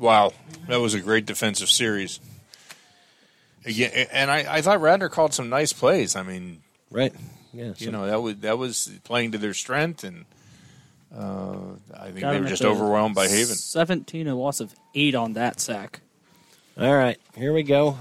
Wow, 0.00 0.32
that 0.66 0.80
was 0.80 0.94
a 0.94 1.00
great 1.00 1.26
defensive 1.26 1.68
series. 1.68 2.18
Again, 3.64 4.08
and 4.12 4.30
I, 4.30 4.56
I 4.56 4.60
thought 4.62 4.80
Radnor 4.80 5.08
called 5.08 5.34
some 5.34 5.48
nice 5.48 5.72
plays. 5.72 6.16
I 6.16 6.22
mean, 6.22 6.62
right? 6.90 7.12
Yeah, 7.52 7.72
you 7.76 7.90
know 7.90 8.06
that 8.06 8.20
was 8.20 8.36
that 8.38 8.58
was 8.58 8.90
playing 9.04 9.32
to 9.32 9.38
their 9.38 9.54
strength, 9.54 10.04
and 10.04 10.24
uh, 11.16 11.56
I 11.94 12.06
think 12.06 12.20
Got 12.20 12.32
they 12.32 12.40
were 12.40 12.46
just 12.48 12.64
overwhelmed 12.64 13.14
by 13.14 13.28
Haven. 13.28 13.54
17, 13.54 14.26
a 14.26 14.34
loss 14.34 14.60
of 14.60 14.74
8 14.94 15.14
on 15.14 15.34
that 15.34 15.60
sack. 15.60 16.00
All 16.78 16.94
right, 16.94 17.18
here 17.36 17.52
we 17.52 17.62
go. 17.62 17.98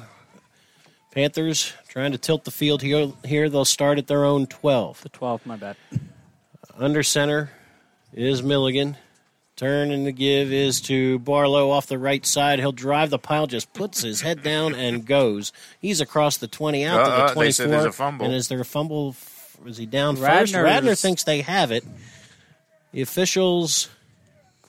Panthers 1.11 1.73
trying 1.89 2.13
to 2.13 2.17
tilt 2.17 2.45
the 2.45 2.51
field 2.51 2.81
here. 2.81 3.11
Here 3.25 3.49
they'll 3.49 3.65
start 3.65 3.97
at 3.97 4.07
their 4.07 4.23
own 4.23 4.47
12. 4.47 5.01
The 5.01 5.09
12, 5.09 5.45
my 5.45 5.57
bad. 5.57 5.75
Under 6.77 7.03
center 7.03 7.51
is 8.13 8.41
Milligan. 8.41 8.95
Turn 9.61 9.91
and 9.91 10.07
the 10.07 10.11
give 10.11 10.51
is 10.51 10.81
to 10.81 11.19
Barlow 11.19 11.69
off 11.69 11.85
the 11.85 11.99
right 11.99 12.25
side. 12.25 12.57
He'll 12.57 12.71
drive 12.71 13.11
the 13.11 13.19
pile, 13.19 13.45
just 13.45 13.71
puts 13.73 14.01
his 14.01 14.21
head 14.21 14.41
down 14.41 14.73
and 14.73 15.05
goes. 15.05 15.53
He's 15.79 16.01
across 16.01 16.38
the 16.38 16.47
20 16.47 16.83
out 16.83 16.95
to 16.95 17.01
Uh-uh, 17.03 17.27
the 17.27 17.33
24. 17.33 17.43
they 17.43 17.51
said 17.51 17.69
there's 17.69 17.85
a 17.85 17.91
fumble. 17.91 18.25
And 18.25 18.33
is 18.33 18.47
there 18.47 18.59
a 18.59 18.65
fumble? 18.65 19.15
Is 19.67 19.77
he 19.77 19.85
down 19.85 20.15
first? 20.15 20.27
Radnor's- 20.55 20.63
Radnor 20.63 20.95
thinks 20.95 21.23
they 21.25 21.41
have 21.41 21.71
it. 21.71 21.83
The 22.91 23.01
officials 23.03 23.89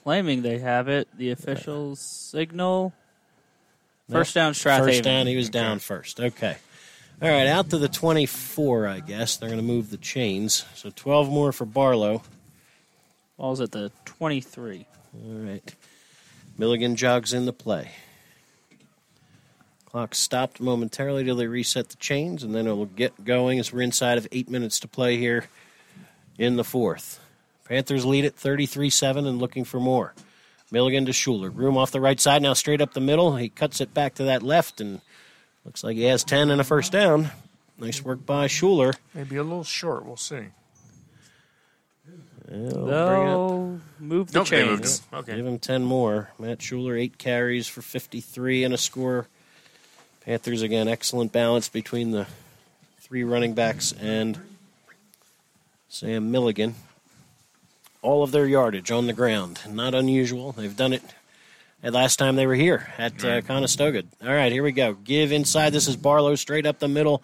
Claiming 0.05 0.43
they 0.43 0.59
have 0.59 0.89
it. 0.89 1.09
The 1.17 1.31
officials 1.31 1.99
signal. 1.99 2.93
First 4.11 4.35
down, 4.35 4.53
Strath 4.53 4.81
Haven. 4.81 4.93
First 4.93 5.05
down, 5.05 5.27
he 5.27 5.37
was 5.37 5.49
down 5.49 5.79
first. 5.79 6.21
Okay. 6.21 6.59
All 7.23 7.31
right, 7.31 7.47
out 7.47 7.71
to 7.71 7.79
the 7.79 7.89
24, 7.89 8.89
I 8.89 9.01
guess. 9.01 9.39
They're 9.39 9.49
going 9.49 9.59
to 9.61 9.67
move 9.67 9.89
the 9.89 9.97
chains. 9.97 10.67
So 10.75 10.91
12 10.95 11.31
more 11.31 11.51
for 11.51 11.65
Barlow. 11.65 12.23
Ball's 13.37 13.61
at 13.61 13.73
the 13.73 13.91
23. 14.05 14.87
All 15.15 15.35
right. 15.35 15.75
Milligan 16.59 16.97
jogs 16.97 17.33
in 17.33 17.47
the 17.47 17.53
play. 17.53 17.91
Clock 19.87 20.15
stopped 20.15 20.61
momentarily 20.61 21.25
till 21.25 21.37
they 21.37 21.47
reset 21.47 21.91
the 21.91 21.97
chains, 21.97 22.43
and 22.43 22.55
then 22.55 22.67
it'll 22.67 22.87
get 22.87 23.25
going 23.25 23.59
as 23.59 23.73
we're 23.73 23.83
inside 23.83 24.17
of 24.17 24.27
eight 24.33 24.49
minutes 24.49 24.81
to 24.81 24.89
play 24.89 25.19
here 25.19 25.45
in 26.39 26.57
the 26.57 26.65
fourth. 26.65 27.21
Panthers 27.67 28.05
lead 28.05 28.25
at 28.25 28.35
33 28.35 28.91
7 28.91 29.27
and 29.27 29.39
looking 29.39 29.65
for 29.65 29.81
more. 29.81 30.15
Milligan 30.71 31.05
to 31.05 31.13
Shuler. 31.13 31.55
Groom 31.55 31.77
off 31.77 31.91
the 31.91 32.01
right 32.01 32.19
side, 32.19 32.41
now 32.41 32.55
straight 32.55 32.81
up 32.81 32.95
the 32.95 33.01
middle. 33.01 33.37
He 33.37 33.51
cuts 33.51 33.83
it 33.83 33.93
back 33.93 34.15
to 34.15 34.25
that 34.25 34.43
left, 34.43 34.81
and 34.81 35.03
looks 35.65 35.85
like 35.85 35.97
he 35.97 36.05
has 36.05 36.25
10 36.25 36.51
and 36.51 36.61
a 36.61 36.65
first 36.65 36.91
down. 36.93 37.31
Nice 37.77 38.03
work 38.03 38.25
by 38.25 38.47
Shuler. 38.47 38.97
Maybe 39.15 39.37
a 39.37 39.43
little 39.43 39.65
short. 39.65 40.07
We'll 40.07 40.17
see. 40.17 40.47
They'll 42.53 43.79
bring 43.99 44.09
move 44.09 44.31
the 44.33 44.39
Nope, 44.39 44.49
they 44.49 44.65
moved 44.65 44.83
chains. 44.83 45.01
him. 45.01 45.19
Okay. 45.19 45.37
Give 45.37 45.47
him 45.47 45.59
10 45.59 45.85
more. 45.85 46.31
Matt 46.39 46.59
Shuler, 46.59 47.01
eight 47.01 47.19
carries 47.19 47.67
for 47.67 47.83
53 47.83 48.65
and 48.65 48.75
a 48.75 48.79
score. 48.79 49.29
Panthers, 50.25 50.63
again, 50.63 50.87
excellent 50.89 51.33
balance 51.33 51.69
between 51.69 52.11
the 52.11 52.27
three 53.01 53.25
running 53.25 53.55
backs 53.55 53.93
and 53.93 54.39
Sam 55.89 56.31
Milligan. 56.31 56.75
All 58.03 58.23
of 58.23 58.33
their 58.33 58.47
yardage 58.47 58.91
on 58.91 59.07
the 59.07 59.13
ground. 59.13 59.61
Not 59.69 59.95
unusual. 59.95 60.53
They've 60.53 60.77
done 60.77 60.93
it 60.93 61.03
at 61.83 61.93
last 61.93 62.17
time 62.17 62.37
they 62.37 62.47
were 62.47 62.55
here 62.55 62.93
at 62.99 63.25
uh, 63.25 63.41
Conestoga. 63.43 64.05
All 64.23 64.29
right, 64.33 64.53
here 64.53 64.63
we 64.63 64.73
go. 64.73 64.95
Give 64.95 65.33
inside. 65.33 65.71
This 65.71 65.89
is 65.89 65.97
Barlow 65.97 66.35
straight 66.37 66.67
up 66.67 66.79
the 66.79 66.89
middle, 66.89 67.23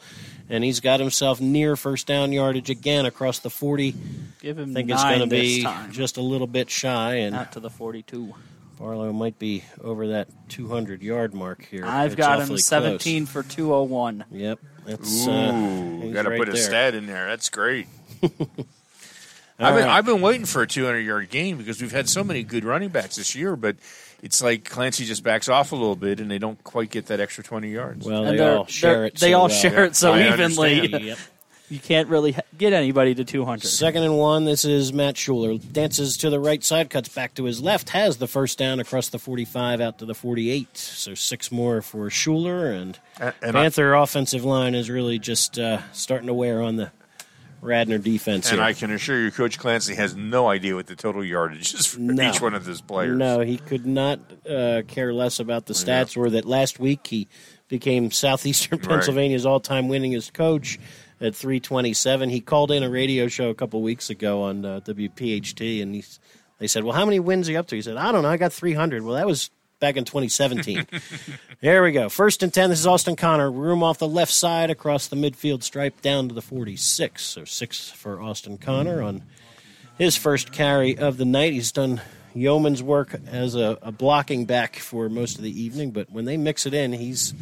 and 0.50 0.64
he's 0.64 0.80
got 0.80 1.00
himself 1.00 1.40
near 1.40 1.76
first 1.76 2.06
down 2.06 2.32
yardage 2.32 2.70
again 2.70 3.06
across 3.06 3.38
the 3.40 3.50
40. 3.50 3.94
Give 4.40 4.58
him 4.58 4.70
I 4.70 4.74
think 4.74 4.90
it's 4.90 5.02
going 5.02 5.20
to 5.20 5.26
be 5.26 5.62
time. 5.62 5.92
just 5.92 6.16
a 6.16 6.22
little 6.22 6.46
bit 6.46 6.70
shy, 6.70 7.14
and 7.16 7.34
Out 7.34 7.52
to 7.52 7.60
the 7.60 7.70
42. 7.70 8.34
Barlow 8.78 9.12
might 9.12 9.38
be 9.40 9.64
over 9.82 10.08
that 10.08 10.28
200 10.50 11.02
yard 11.02 11.34
mark 11.34 11.64
here. 11.64 11.84
I've 11.84 12.12
It's 12.12 12.14
got 12.16 12.36
him 12.38 12.42
awfully 12.44 12.58
17 12.60 13.26
for 13.26 13.42
201. 13.42 14.24
Yep, 14.30 14.60
that's 14.86 15.26
Ooh, 15.26 15.30
uh, 15.30 16.12
got 16.12 16.22
to 16.22 16.30
right 16.30 16.38
put 16.38 16.48
a 16.48 16.52
there. 16.52 16.62
stat 16.62 16.94
in 16.94 17.06
there. 17.06 17.26
That's 17.26 17.48
great. 17.50 17.88
I've 19.60 19.74
been, 19.74 19.86
right. 19.86 19.96
I've 19.98 20.04
been 20.04 20.20
waiting 20.20 20.46
for 20.46 20.62
a 20.62 20.66
200 20.68 21.00
yard 21.00 21.30
game 21.30 21.58
because 21.58 21.82
we've 21.82 21.90
had 21.90 22.08
so 22.08 22.22
many 22.22 22.44
good 22.44 22.64
running 22.64 22.90
backs 22.90 23.16
this 23.16 23.34
year, 23.34 23.56
but 23.56 23.74
it's 24.22 24.42
like 24.42 24.64
Clancy 24.64 25.04
just 25.04 25.22
backs 25.22 25.48
off 25.48 25.72
a 25.72 25.76
little 25.76 25.96
bit 25.96 26.20
and 26.20 26.30
they 26.30 26.38
don't 26.38 26.62
quite 26.64 26.90
get 26.90 27.06
that 27.06 27.20
extra 27.20 27.44
20 27.44 27.70
yards. 27.70 28.06
Well, 28.06 28.24
And 28.24 28.38
they 28.38 28.44
all 28.44 28.66
share 28.66 29.04
it. 29.04 29.14
They 29.16 29.30
so 29.32 29.36
all 29.38 29.48
well. 29.48 29.56
share 29.56 29.84
it 29.84 29.96
so 29.96 30.12
I 30.14 30.32
evenly. 30.32 30.88
Yep. 31.08 31.18
You 31.70 31.78
can't 31.78 32.08
really 32.08 32.34
get 32.56 32.72
anybody 32.72 33.14
to 33.14 33.24
200. 33.26 33.62
Second 33.68 34.02
and 34.02 34.16
one. 34.16 34.46
This 34.46 34.64
is 34.64 34.90
Matt 34.90 35.16
Shuler. 35.16 35.60
Dances 35.70 36.16
to 36.16 36.30
the 36.30 36.40
right 36.40 36.64
side, 36.64 36.88
cuts 36.88 37.10
back 37.10 37.34
to 37.34 37.44
his 37.44 37.60
left, 37.60 37.90
has 37.90 38.16
the 38.16 38.26
first 38.26 38.56
down 38.56 38.80
across 38.80 39.10
the 39.10 39.18
45 39.18 39.82
out 39.82 39.98
to 39.98 40.06
the 40.06 40.14
48. 40.14 40.74
So 40.78 41.14
six 41.14 41.52
more 41.52 41.82
for 41.82 42.08
Shuler, 42.08 42.72
and, 42.74 42.98
And- 43.20 43.34
and 43.42 43.54
I- 43.54 43.64
Panther 43.64 43.92
offensive 43.92 44.46
line 44.46 44.74
is 44.74 44.88
really 44.88 45.18
just 45.18 45.58
uh, 45.58 45.82
starting 45.92 46.28
to 46.28 46.32
wear 46.34 46.62
on 46.62 46.76
the 46.76 46.90
Radnor 47.60 47.98
defense 47.98 48.48
And 48.50 48.58
here. 48.58 48.64
I 48.66 48.72
can 48.72 48.90
assure 48.90 49.20
you, 49.20 49.30
Coach 49.30 49.58
Clancy 49.58 49.94
has 49.96 50.14
no 50.14 50.48
idea 50.48 50.74
what 50.74 50.86
the 50.86 50.94
total 50.96 51.24
yardage 51.24 51.74
is 51.74 51.86
for 51.86 52.00
No. 52.00 52.28
each 52.30 52.40
one 52.40 52.54
of 52.54 52.64
his 52.64 52.80
players. 52.80 53.16
No, 53.18 53.40
he 53.40 53.56
could 53.58 53.84
not 53.86 54.20
uh, 54.48 54.82
care 54.86 55.12
less 55.12 55.40
about 55.40 55.66
the 55.66 55.74
stats. 55.74 56.16
Or 56.16 56.30
that 56.30 56.44
last 56.44 56.78
week 56.78 57.06
he 57.08 57.26
became 57.68 58.10
Southeastern 58.10 58.78
Right. 58.78 58.88
Pennsylvania's 58.88 59.44
all-time 59.44 59.88
winningest 59.88 60.32
coach 60.32 60.78
at 61.20 61.34
327. 61.34 62.30
He 62.30 62.40
called 62.40 62.70
in 62.70 62.82
a 62.82 62.88
radio 62.90 63.26
show 63.28 63.50
a 63.50 63.54
couple 63.54 63.82
weeks 63.82 64.08
ago 64.08 64.42
on 64.42 64.64
uh, 64.64 64.80
WPHT, 64.84 65.82
and 65.82 65.94
he, 65.96 66.04
they 66.58 66.66
said, 66.68 66.84
"Well, 66.84 66.94
how 66.94 67.04
many 67.04 67.18
wins 67.20 67.48
are 67.48 67.52
you 67.52 67.58
up 67.58 67.66
to?" 67.68 67.76
He 67.76 67.82
said, 67.82 67.96
"I 67.96 68.12
don't 68.12 68.22
know. 68.22 68.28
I 68.28 68.36
got 68.36 68.52
300." 68.52 69.02
Well, 69.02 69.14
that 69.16 69.26
was 69.26 69.50
back 69.80 69.96
in 69.96 70.04
2017. 70.04 70.86
there 71.60 71.82
we 71.82 71.92
go. 71.92 72.08
First 72.08 72.42
and 72.42 72.52
10. 72.52 72.70
This 72.70 72.80
is 72.80 72.86
Austin 72.86 73.16
Connor. 73.16 73.50
Room 73.50 73.82
off 73.82 73.98
the 73.98 74.08
left 74.08 74.32
side 74.32 74.70
across 74.70 75.08
the 75.08 75.16
midfield 75.16 75.62
stripe 75.62 76.00
down 76.02 76.28
to 76.28 76.34
the 76.34 76.42
46. 76.42 77.22
So 77.22 77.44
six 77.44 77.90
for 77.90 78.20
Austin 78.20 78.58
Connor 78.58 79.02
on 79.02 79.22
his 79.96 80.16
first 80.16 80.52
carry 80.52 80.96
of 80.96 81.16
the 81.16 81.24
night. 81.24 81.52
He's 81.52 81.72
done 81.72 82.00
yeoman's 82.34 82.82
work 82.82 83.16
as 83.26 83.54
a, 83.54 83.78
a 83.82 83.92
blocking 83.92 84.44
back 84.44 84.76
for 84.76 85.08
most 85.08 85.36
of 85.38 85.42
the 85.44 85.60
evening, 85.62 85.90
but 85.90 86.10
when 86.10 86.24
they 86.24 86.36
mix 86.36 86.66
it 86.66 86.74
in, 86.74 86.92
he's 86.92 87.34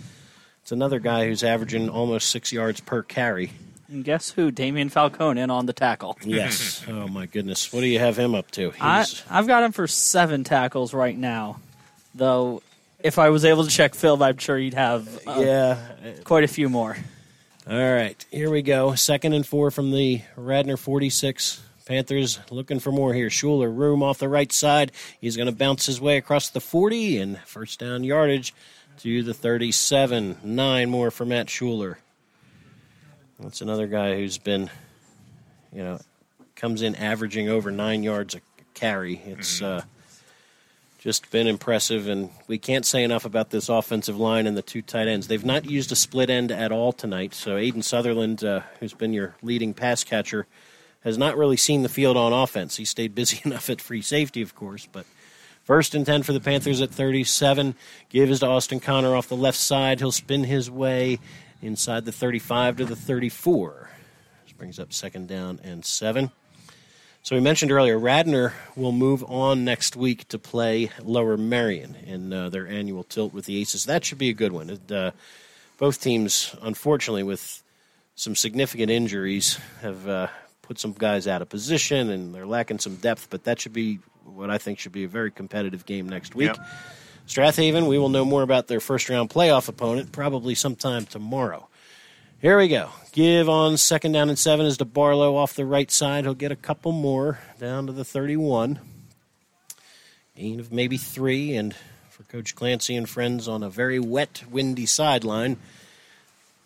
it's 0.62 0.72
another 0.72 0.98
guy 0.98 1.26
who's 1.26 1.44
averaging 1.44 1.88
almost 1.88 2.30
six 2.30 2.52
yards 2.52 2.80
per 2.80 3.02
carry. 3.02 3.52
And 3.88 4.02
guess 4.02 4.30
who? 4.30 4.50
Damian 4.50 4.88
Falcone 4.88 5.40
in 5.40 5.48
on 5.50 5.66
the 5.66 5.72
tackle. 5.72 6.18
Yes. 6.24 6.82
oh 6.88 7.06
my 7.06 7.26
goodness. 7.26 7.72
What 7.72 7.82
do 7.82 7.86
you 7.86 8.00
have 8.00 8.16
him 8.16 8.34
up 8.34 8.50
to? 8.52 8.72
I, 8.80 9.06
I've 9.30 9.46
got 9.46 9.62
him 9.62 9.70
for 9.70 9.86
seven 9.86 10.42
tackles 10.42 10.92
right 10.92 11.16
now. 11.16 11.60
Though, 12.16 12.62
if 13.00 13.18
I 13.18 13.28
was 13.28 13.44
able 13.44 13.64
to 13.64 13.70
check 13.70 13.94
Phil, 13.94 14.22
I'm 14.22 14.38
sure 14.38 14.56
he'd 14.56 14.74
have 14.74 15.06
uh, 15.26 15.40
yeah. 15.40 15.78
quite 16.24 16.44
a 16.44 16.48
few 16.48 16.70
more. 16.70 16.96
All 17.68 17.76
right, 17.76 18.24
here 18.30 18.48
we 18.48 18.62
go. 18.62 18.94
Second 18.94 19.34
and 19.34 19.46
four 19.46 19.70
from 19.70 19.90
the 19.90 20.22
Radnor 20.36 20.76
46. 20.76 21.62
Panthers 21.84 22.40
looking 22.50 22.80
for 22.80 22.90
more 22.90 23.12
here. 23.12 23.28
Shuler, 23.28 23.74
room 23.74 24.02
off 24.02 24.18
the 24.18 24.28
right 24.28 24.50
side. 24.50 24.92
He's 25.20 25.36
going 25.36 25.46
to 25.46 25.54
bounce 25.54 25.86
his 25.86 26.00
way 26.00 26.16
across 26.16 26.48
the 26.48 26.60
40 26.60 27.18
and 27.18 27.38
first 27.40 27.78
down 27.78 28.02
yardage 28.02 28.54
to 28.98 29.22
the 29.22 29.34
37. 29.34 30.38
Nine 30.42 30.90
more 30.90 31.10
for 31.10 31.24
Matt 31.24 31.46
Shuler. 31.46 31.96
That's 33.38 33.60
another 33.60 33.86
guy 33.86 34.16
who's 34.16 34.38
been, 34.38 34.70
you 35.72 35.82
know, 35.82 36.00
comes 36.56 36.82
in 36.82 36.96
averaging 36.96 37.48
over 37.48 37.70
nine 37.70 38.02
yards 38.02 38.34
a 38.34 38.40
carry. 38.74 39.20
It's 39.24 39.60
uh, 39.60 39.82
just 40.98 41.30
been 41.30 41.46
impressive, 41.46 42.08
and 42.08 42.30
we 42.48 42.58
can't 42.58 42.84
say 42.84 43.04
enough 43.04 43.24
about 43.24 43.50
this 43.50 43.68
offensive 43.68 44.18
line 44.18 44.46
and 44.46 44.56
the 44.56 44.62
two 44.62 44.82
tight 44.82 45.08
ends. 45.08 45.28
They've 45.28 45.44
not 45.44 45.64
used 45.64 45.92
a 45.92 45.96
split 45.96 46.30
end 46.30 46.50
at 46.50 46.72
all 46.72 46.92
tonight. 46.92 47.34
So 47.34 47.56
Aiden 47.56 47.84
Sutherland, 47.84 48.42
uh, 48.42 48.60
who's 48.80 48.94
been 48.94 49.12
your 49.12 49.36
leading 49.42 49.74
pass 49.74 50.04
catcher, 50.04 50.46
has 51.02 51.16
not 51.16 51.36
really 51.36 51.56
seen 51.56 51.82
the 51.82 51.88
field 51.88 52.16
on 52.16 52.32
offense. 52.32 52.76
He 52.76 52.84
stayed 52.84 53.14
busy 53.14 53.40
enough 53.44 53.70
at 53.70 53.80
free 53.80 54.02
safety, 54.02 54.42
of 54.42 54.54
course, 54.54 54.88
but. 54.90 55.06
First 55.62 55.96
and 55.96 56.06
10 56.06 56.22
for 56.22 56.32
the 56.32 56.38
Panthers 56.38 56.80
at 56.80 56.92
37. 56.92 57.74
Give 58.08 58.30
is 58.30 58.38
to 58.38 58.46
Austin 58.46 58.78
Connor 58.78 59.16
off 59.16 59.26
the 59.26 59.34
left 59.34 59.58
side. 59.58 59.98
He'll 59.98 60.12
spin 60.12 60.44
his 60.44 60.70
way 60.70 61.18
inside 61.60 62.04
the 62.04 62.12
35 62.12 62.76
to 62.76 62.84
the 62.84 62.94
34. 62.94 63.90
This 64.44 64.52
brings 64.52 64.78
up 64.78 64.92
second 64.92 65.26
down 65.26 65.58
and 65.64 65.84
seven. 65.84 66.30
So 67.26 67.34
we 67.34 67.40
mentioned 67.40 67.72
earlier, 67.72 67.98
Radnor 67.98 68.54
will 68.76 68.92
move 68.92 69.24
on 69.24 69.64
next 69.64 69.96
week 69.96 70.28
to 70.28 70.38
play 70.38 70.92
Lower 71.02 71.36
Merion 71.36 71.96
in 72.06 72.32
uh, 72.32 72.50
their 72.50 72.68
annual 72.68 73.02
tilt 73.02 73.32
with 73.32 73.46
the 73.46 73.60
Aces. 73.60 73.86
That 73.86 74.04
should 74.04 74.18
be 74.18 74.28
a 74.28 74.32
good 74.32 74.52
one. 74.52 74.70
It, 74.70 74.92
uh, 74.92 75.10
both 75.76 76.00
teams, 76.00 76.54
unfortunately, 76.62 77.24
with 77.24 77.64
some 78.14 78.36
significant 78.36 78.92
injuries, 78.92 79.58
have 79.82 80.06
uh, 80.06 80.28
put 80.62 80.78
some 80.78 80.92
guys 80.92 81.26
out 81.26 81.42
of 81.42 81.48
position 81.48 82.10
and 82.10 82.32
they're 82.32 82.46
lacking 82.46 82.78
some 82.78 82.94
depth. 82.94 83.26
But 83.28 83.42
that 83.42 83.58
should 83.58 83.72
be 83.72 83.98
what 84.24 84.48
I 84.48 84.58
think 84.58 84.78
should 84.78 84.92
be 84.92 85.02
a 85.02 85.08
very 85.08 85.32
competitive 85.32 85.84
game 85.84 86.08
next 86.08 86.36
week. 86.36 86.54
Yep. 86.56 86.64
Strath 87.26 87.56
Haven, 87.56 87.88
we 87.88 87.98
will 87.98 88.08
know 88.08 88.24
more 88.24 88.42
about 88.42 88.68
their 88.68 88.78
first 88.78 89.08
round 89.08 89.30
playoff 89.30 89.68
opponent 89.68 90.12
probably 90.12 90.54
sometime 90.54 91.06
tomorrow. 91.06 91.66
Here 92.40 92.58
we 92.58 92.68
go. 92.68 92.90
Give 93.12 93.48
on 93.48 93.78
second 93.78 94.12
down 94.12 94.28
and 94.28 94.38
seven 94.38 94.66
is 94.66 94.76
to 94.78 94.84
Barlow 94.84 95.36
off 95.36 95.54
the 95.54 95.64
right 95.64 95.90
side. 95.90 96.24
He'll 96.24 96.34
get 96.34 96.52
a 96.52 96.56
couple 96.56 96.92
more 96.92 97.38
down 97.58 97.86
to 97.86 97.92
the 97.92 98.04
31. 98.04 98.78
Gain 100.36 100.60
of 100.60 100.70
maybe 100.70 100.98
three, 100.98 101.56
and 101.56 101.74
for 102.10 102.24
Coach 102.24 102.54
Clancy 102.54 102.94
and 102.94 103.08
friends 103.08 103.48
on 103.48 103.62
a 103.62 103.70
very 103.70 103.98
wet, 103.98 104.42
windy 104.50 104.84
sideline, 104.84 105.56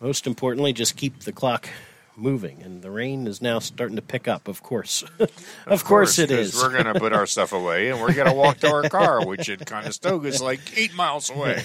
most 0.01 0.27
importantly, 0.27 0.73
just 0.73 0.97
keep 0.97 1.21
the 1.21 1.31
clock 1.31 1.69
moving. 2.17 2.61
And 2.63 2.81
the 2.81 2.91
rain 2.91 3.25
is 3.25 3.41
now 3.41 3.59
starting 3.59 3.95
to 3.95 4.01
pick 4.01 4.27
up, 4.27 4.49
of 4.49 4.61
course. 4.61 5.05
of, 5.65 5.85
course, 5.85 6.19
it 6.19 6.29
'cause 6.29 6.53
is. 6.53 6.55
We're 6.61 6.71
going 6.71 6.93
to 6.93 6.99
put 6.99 7.13
our 7.13 7.25
stuff 7.25 7.53
away 7.53 7.89
and 7.89 8.01
we're 8.01 8.13
going 8.13 8.27
to 8.27 8.33
walk 8.33 8.57
to 8.59 8.71
our 8.73 8.89
car, 8.89 9.25
which 9.25 9.49
at 9.49 9.65
Conestoga 9.65 10.27
is 10.27 10.41
like 10.41 10.59
eight 10.77 10.93
miles 10.95 11.29
away. 11.29 11.63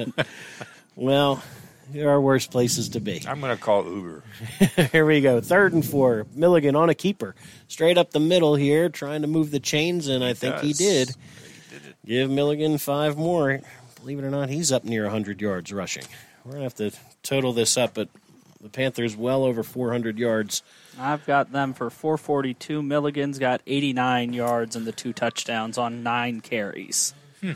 well, 0.96 1.42
there 1.92 2.10
are 2.10 2.20
worse 2.20 2.46
places 2.46 2.90
to 2.90 3.00
be. 3.00 3.22
I'm 3.26 3.40
going 3.40 3.56
to 3.56 3.62
call 3.62 3.84
Uber. 3.84 4.22
here 4.92 5.06
we 5.06 5.20
go. 5.20 5.40
Third 5.40 5.72
and 5.72 5.84
four. 5.84 6.26
Milligan 6.34 6.76
on 6.76 6.90
a 6.90 6.94
keeper. 6.94 7.34
Straight 7.68 7.98
up 7.98 8.10
the 8.10 8.20
middle 8.20 8.54
here, 8.54 8.88
trying 8.88 9.22
to 9.22 9.28
move 9.28 9.50
the 9.50 9.60
chains, 9.60 10.08
and 10.08 10.24
I 10.24 10.34
think 10.34 10.58
he 10.60 10.68
does. 10.68 10.78
did. 10.78 11.16
Give 12.06 12.30
Milligan 12.30 12.78
five 12.78 13.16
more. 13.16 13.60
Believe 13.96 14.18
it 14.18 14.24
or 14.24 14.30
not, 14.30 14.48
he's 14.48 14.72
up 14.72 14.84
near 14.84 15.02
100 15.04 15.40
yards 15.40 15.72
rushing. 15.72 16.04
We're 16.44 16.52
going 16.52 16.68
to 16.68 16.84
have 16.84 16.92
to 16.92 16.98
total 17.22 17.52
this 17.52 17.76
up, 17.76 17.94
but 17.94 18.08
the 18.60 18.68
Panthers 18.68 19.16
well 19.16 19.44
over 19.44 19.62
400 19.62 20.18
yards. 20.18 20.62
I've 20.98 21.24
got 21.26 21.52
them 21.52 21.74
for 21.74 21.90
442. 21.90 22.82
Milligan's 22.82 23.38
got 23.38 23.62
89 23.66 24.32
yards 24.32 24.76
and 24.76 24.86
the 24.86 24.92
two 24.92 25.12
touchdowns 25.12 25.78
on 25.78 26.02
nine 26.02 26.40
carries. 26.40 27.14
Hmm. 27.40 27.52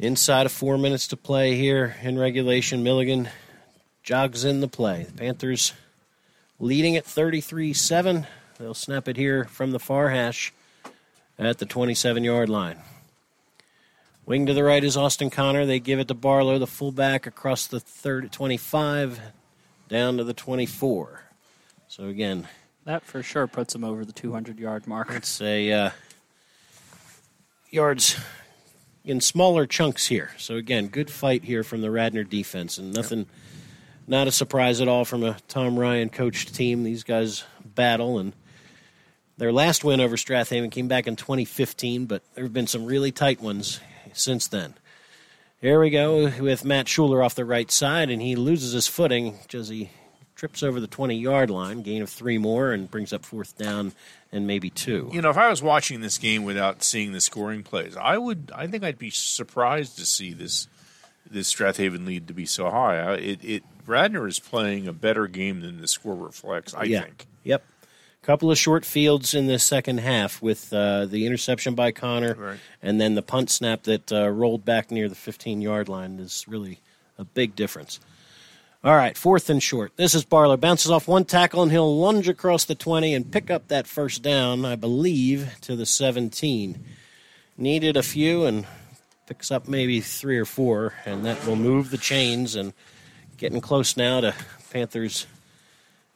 Inside 0.00 0.46
of 0.46 0.52
four 0.52 0.78
minutes 0.78 1.08
to 1.08 1.16
play 1.18 1.56
here 1.56 1.94
in 2.00 2.18
regulation, 2.18 2.82
Milligan 2.82 3.28
jogs 4.02 4.46
in 4.46 4.62
the 4.62 4.66
play. 4.66 5.02
The 5.02 5.12
Panthers 5.12 5.74
leading 6.58 6.96
at 6.96 7.04
33 7.04 7.74
7. 7.74 8.26
They'll 8.58 8.72
snap 8.72 9.08
it 9.08 9.18
here 9.18 9.44
from 9.44 9.72
the 9.72 9.78
far 9.78 10.08
hash 10.08 10.54
at 11.38 11.58
the 11.58 11.66
27 11.66 12.24
yard 12.24 12.48
line. 12.48 12.78
Wing 14.24 14.46
to 14.46 14.54
the 14.54 14.64
right 14.64 14.82
is 14.82 14.96
Austin 14.96 15.28
Connor. 15.28 15.66
They 15.66 15.80
give 15.80 15.98
it 15.98 16.08
to 16.08 16.14
Barlow, 16.14 16.58
the 16.58 16.66
fullback, 16.66 17.26
across 17.26 17.66
the 17.66 17.78
third 17.78 18.32
25 18.32 19.20
down 19.90 20.16
to 20.16 20.24
the 20.24 20.32
24. 20.32 21.24
So 21.88 22.06
again, 22.06 22.48
That 22.86 23.02
for 23.04 23.22
sure 23.22 23.46
puts 23.46 23.74
them 23.74 23.84
over 23.84 24.06
the 24.06 24.12
200 24.12 24.58
yard 24.58 24.86
mark. 24.86 25.10
it's 25.10 25.42
a 25.42 25.70
uh, 25.70 25.90
yards 27.68 28.18
in 29.04 29.20
smaller 29.20 29.66
chunks 29.66 30.06
here. 30.06 30.30
So 30.38 30.56
again, 30.56 30.88
good 30.88 31.10
fight 31.10 31.44
here 31.44 31.62
from 31.62 31.80
the 31.80 31.90
Radnor 31.90 32.24
defense, 32.24 32.78
and 32.78 32.92
nothing, 32.92 33.26
not 34.06 34.28
a 34.28 34.32
surprise 34.32 34.80
at 34.80 34.88
all 34.88 35.04
from 35.04 35.22
a 35.22 35.36
Tom 35.48 35.78
Ryan 35.78 36.08
coached 36.08 36.54
team. 36.54 36.82
These 36.82 37.04
guys 37.04 37.44
battle, 37.64 38.18
and 38.18 38.34
their 39.36 39.52
last 39.52 39.84
win 39.84 40.00
over 40.00 40.16
Strath 40.16 40.50
Haven 40.50 40.70
came 40.70 40.88
back 40.88 41.06
in 41.06 41.16
2015, 41.16 42.06
but 42.06 42.22
there 42.34 42.44
have 42.44 42.52
been 42.52 42.66
some 42.66 42.86
really 42.86 43.12
tight 43.12 43.40
ones 43.40 43.80
since 44.12 44.48
then. 44.48 44.74
Here 45.60 45.78
we 45.78 45.90
go 45.90 46.30
with 46.40 46.64
Matt 46.64 46.86
Shuler 46.86 47.24
off 47.24 47.34
the 47.34 47.44
right 47.44 47.70
side, 47.70 48.10
and 48.10 48.22
he 48.22 48.34
loses 48.34 48.72
his 48.72 48.86
footing 48.86 49.38
as 49.52 49.68
he 49.68 49.90
trips 50.40 50.62
over 50.62 50.80
the 50.80 50.86
20 50.86 51.16
yard 51.16 51.50
line, 51.50 51.82
gain 51.82 52.00
of 52.00 52.08
three 52.08 52.38
more, 52.38 52.72
and 52.72 52.90
brings 52.90 53.12
up 53.12 53.26
fourth 53.26 53.58
down 53.58 53.92
and 54.32 54.46
maybe 54.46 54.70
two. 54.70 55.10
You 55.12 55.20
know, 55.20 55.28
if 55.28 55.36
I 55.36 55.50
was 55.50 55.62
watching 55.62 56.00
this 56.00 56.16
game 56.16 56.44
without 56.44 56.82
seeing 56.82 57.12
the 57.12 57.20
scoring 57.20 57.62
plays, 57.62 57.94
I 57.94 58.16
would. 58.16 58.50
I 58.54 58.66
think 58.66 58.82
I'd 58.82 58.98
be 58.98 59.10
surprised 59.10 59.98
to 59.98 60.06
see 60.06 60.32
this 60.32 60.66
this 61.30 61.48
Strath 61.48 61.76
Haven 61.76 62.06
lead 62.06 62.26
to 62.28 62.32
be 62.32 62.46
so 62.46 62.70
high. 62.70 63.12
It, 63.12 63.44
it 63.44 63.62
Radnor 63.86 64.26
is 64.26 64.38
playing 64.38 64.88
a 64.88 64.94
better 64.94 65.26
game 65.26 65.60
than 65.60 65.78
the 65.78 65.86
score 65.86 66.14
reflects. 66.16 66.72
I 66.72 66.84
yeah. 66.84 67.02
think. 67.02 67.26
Yep. 67.44 67.62
Couple 68.22 68.50
of 68.50 68.56
short 68.58 68.84
fields 68.84 69.34
in 69.34 69.46
the 69.46 69.58
second 69.58 69.98
half 70.00 70.40
with 70.42 70.72
uh, 70.72 71.04
the 71.06 71.26
interception 71.26 71.74
by 71.74 71.90
Connor, 71.90 72.34
Right. 72.34 72.58
and 72.82 73.00
then 73.00 73.14
the 73.14 73.22
punt 73.22 73.50
snap 73.50 73.82
that 73.84 74.12
uh, 74.12 74.28
rolled 74.28 74.64
back 74.64 74.90
near 74.90 75.08
the 75.08 75.14
15 75.14 75.60
yard 75.60 75.88
line 75.88 76.18
is 76.18 76.46
really 76.48 76.80
a 77.18 77.24
big 77.24 77.54
difference. 77.56 77.98
All 78.82 78.96
right, 78.96 79.16
fourth 79.16 79.50
and 79.50 79.62
short. 79.62 79.92
This 79.96 80.14
is 80.14 80.24
Barlow. 80.24 80.56
Bounces 80.56 80.90
off 80.90 81.06
one 81.06 81.26
tackle, 81.26 81.62
and 81.62 81.70
he'll 81.70 81.98
lunge 81.98 82.28
across 82.28 82.64
the 82.64 82.74
20 82.74 83.14
and 83.14 83.30
pick 83.30 83.50
up 83.50 83.68
that 83.68 83.86
first 83.86 84.22
down, 84.22 84.64
I 84.64 84.74
believe, 84.76 85.54
to 85.62 85.76
the 85.76 85.84
17. 85.84 86.82
Needed 87.58 87.98
a 87.98 88.02
few 88.02 88.46
and 88.46 88.66
picks 89.26 89.50
up 89.50 89.68
maybe 89.68 90.00
three 90.00 90.38
or 90.38 90.46
four, 90.46 90.94
and 91.04 91.26
that 91.26 91.46
will 91.46 91.56
move 91.56 91.90
the 91.90 91.98
chains 91.98 92.54
and 92.56 92.72
getting 93.36 93.60
close 93.60 93.98
now 93.98 94.22
to 94.22 94.34
Panthers 94.72 95.26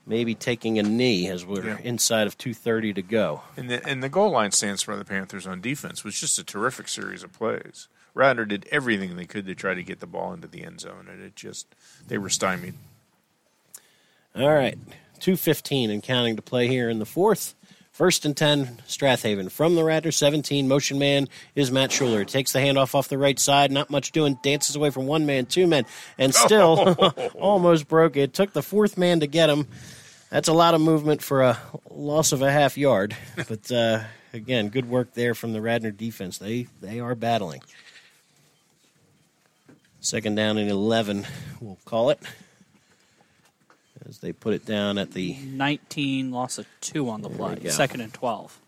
maybe 0.07 0.35
taking 0.35 0.79
a 0.79 0.83
knee 0.83 1.29
as 1.29 1.47
we're 1.47 1.67
Yeah. 1.67 1.79
inside 1.83 2.27
of 2.27 2.37
2.30 2.37 2.93
to 2.95 3.01
go. 3.03 3.43
And 3.57 3.71
the, 3.71 3.87
and 3.89 4.03
the 4.03 4.11
goal 4.11 4.31
line 4.31 4.53
stance 4.53 4.83
for 4.83 4.97
the 4.97 5.05
Panthers 5.05 5.47
on 5.47 5.63
defense 5.63 6.05
was 6.05 6.19
just 6.19 6.39
a 6.39 6.45
terrific 6.45 6.89
series 6.89 7.23
of 7.23 7.33
plays. 7.33 7.89
Radnor 8.15 8.45
did 8.45 8.67
everything 8.71 9.17
they 9.17 9.27
could 9.27 9.47
to 9.47 9.55
try 9.55 9.75
to 9.75 9.83
get 9.83 10.01
the 10.01 10.07
ball 10.07 10.33
into 10.33 10.47
the 10.49 10.65
end 10.65 10.81
zone, 10.81 11.09
and 11.11 11.23
it 11.23 11.37
just 11.37 11.67
they 12.07 12.17
were 12.17 12.31
stymied. 12.31 12.75
All 14.37 14.53
right, 14.53 14.79
2.15 15.21 15.91
and 15.91 16.03
counting 16.03 16.37
to 16.37 16.43
play 16.43 16.69
here 16.69 16.89
in 16.89 16.99
the 16.99 17.07
fourth. 17.07 17.55
First 17.95 18.25
and 18.25 18.37
10, 18.37 18.83
Strath 18.89 19.23
Haven. 19.23 19.49
From 19.49 19.77
the 19.77 19.85
Radnor 19.85 20.11
17, 20.11 20.67
motion 20.67 20.99
man 20.99 21.29
is 21.55 21.71
Matt 21.71 21.91
Shuler. 21.91 22.27
Takes 22.27 22.51
the 22.51 22.59
handoff 22.59 22.93
off 22.97 23.07
the 23.07 23.17
right 23.17 23.39
side, 23.39 23.71
not 23.71 23.89
much 23.89 24.11
doing, 24.11 24.37
dances 24.43 24.75
away 24.75 24.91
from 24.91 25.07
one 25.07 25.27
man, 25.27 25.47
two 25.47 25.69
men, 25.69 25.87
and 26.19 26.35
still 26.35 26.97
almost 27.37 27.87
broke 27.87 28.17
it. 28.17 28.35
Took 28.35 28.53
the 28.53 28.65
fourth 28.65 28.99
man 28.99 29.21
to 29.21 29.29
get 29.29 29.49
him. 29.49 29.69
That's 30.29 30.49
a 30.49 30.53
lot 30.53 30.75
of 30.75 30.81
movement 30.81 31.23
for 31.23 31.43
a 31.43 31.59
loss 31.89 32.33
of 32.33 32.43
a 32.43 32.51
half 32.51 32.77
yard. 32.77 33.17
But 33.49 33.71
uh, 33.71 34.01
again, 34.33 34.71
good 34.71 34.89
work 34.89 35.15
there 35.15 35.37
from 35.37 35.53
the 35.53 35.61
Radnor 35.61 35.93
defense. 35.93 36.39
They, 36.39 36.67
they 36.81 36.99
are 36.99 37.15
battling. 37.15 37.63
Second 40.05 40.35
down 40.35 40.59
and 40.59 40.71
11, 40.71 41.27
we'll 41.63 41.79
call 41.87 42.11
it. 42.11 42.19
As 44.07 44.19
they 44.19 44.33
put 44.33 44.53
it 44.53 44.67
down 44.67 44.99
at 44.99 45.13
the 45.13 45.33
19, 45.33 46.31
loss 46.31 46.59
of 46.59 46.67
two 46.83 47.09
on 47.09 47.23
the 47.23 47.31
play. 47.31 47.59
Second 47.71 48.03
and 48.03 48.13
12. 48.13 48.61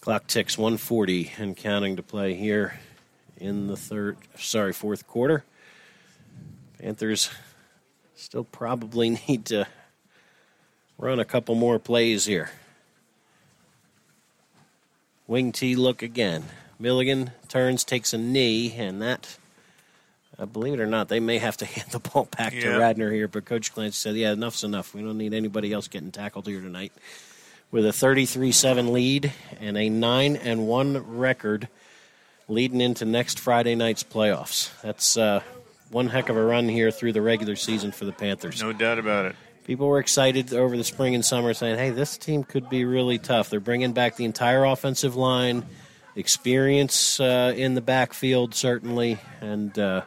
Clock 0.00 0.28
ticks 0.28 0.56
140 0.56 1.32
and 1.38 1.56
counting 1.56 1.96
to 1.96 2.04
play 2.04 2.34
here 2.34 2.78
in 3.38 3.66
the 3.66 3.76
third, 3.76 4.16
sorry, 4.36 4.72
fourth 4.72 5.08
quarter. 5.08 5.42
Panthers 6.78 7.28
still 8.14 8.44
probably 8.44 9.10
need 9.28 9.44
to 9.46 9.66
run 10.98 11.18
a 11.18 11.24
couple 11.24 11.56
more 11.56 11.80
plays 11.80 12.26
here. 12.26 12.50
Wing 15.26 15.50
T 15.50 15.74
look 15.74 16.00
again. 16.00 16.44
Milligan 16.78 17.32
turns, 17.48 17.82
takes 17.82 18.12
a 18.12 18.18
knee, 18.18 18.72
and 18.76 19.02
that, 19.02 19.36
uh, 20.38 20.46
believe 20.46 20.74
it 20.74 20.80
or 20.80 20.86
not, 20.86 21.08
they 21.08 21.20
may 21.20 21.38
have 21.38 21.56
to 21.58 21.64
hand 21.66 21.90
the 21.90 21.98
ball 21.98 22.28
back 22.36 22.52
to 22.52 22.58
Yeah. 22.60 22.76
Radnor 22.76 23.10
here. 23.10 23.28
But 23.28 23.44
Coach 23.44 23.72
Clancy 23.72 23.96
said, 23.96 24.16
yeah, 24.16 24.32
enough's 24.32 24.64
enough. 24.64 24.94
We 24.94 25.02
don't 25.02 25.18
need 25.18 25.34
anybody 25.34 25.72
else 25.72 25.88
getting 25.88 26.12
tackled 26.12 26.46
here 26.46 26.60
tonight 26.60 26.92
with 27.70 27.84
a 27.84 27.90
33-7 27.90 28.90
lead 28.92 29.32
and 29.60 29.76
a 29.76 29.88
9 29.88 30.36
and 30.36 30.66
1 30.66 31.16
record 31.16 31.68
leading 32.48 32.80
into 32.80 33.04
next 33.04 33.40
Friday 33.40 33.74
night's 33.74 34.04
playoffs. 34.04 34.70
That's 34.82 35.16
uh, 35.16 35.42
one 35.90 36.08
heck 36.08 36.28
of 36.28 36.36
a 36.36 36.42
run 36.44 36.68
here 36.68 36.90
through 36.90 37.12
the 37.12 37.22
regular 37.22 37.56
season 37.56 37.90
for 37.92 38.04
the 38.04 38.12
Panthers. 38.12 38.62
No 38.62 38.72
doubt 38.72 38.98
about 38.98 39.26
it. 39.26 39.36
People 39.64 39.88
were 39.88 39.98
excited 39.98 40.54
over 40.54 40.76
the 40.76 40.84
spring 40.84 41.16
and 41.16 41.24
summer 41.24 41.52
saying, 41.52 41.76
"Hey, 41.76 41.90
this 41.90 42.16
team 42.18 42.44
could 42.44 42.70
be 42.70 42.84
really 42.84 43.18
tough." 43.18 43.50
They're 43.50 43.58
bringing 43.58 43.92
back 43.92 44.14
the 44.14 44.24
entire 44.24 44.64
offensive 44.64 45.16
line, 45.16 45.64
experience 46.14 47.18
uh, 47.20 47.52
in 47.56 47.74
the 47.74 47.80
backfield 47.80 48.54
certainly, 48.54 49.18
and 49.40 49.76
uh, 49.76 50.02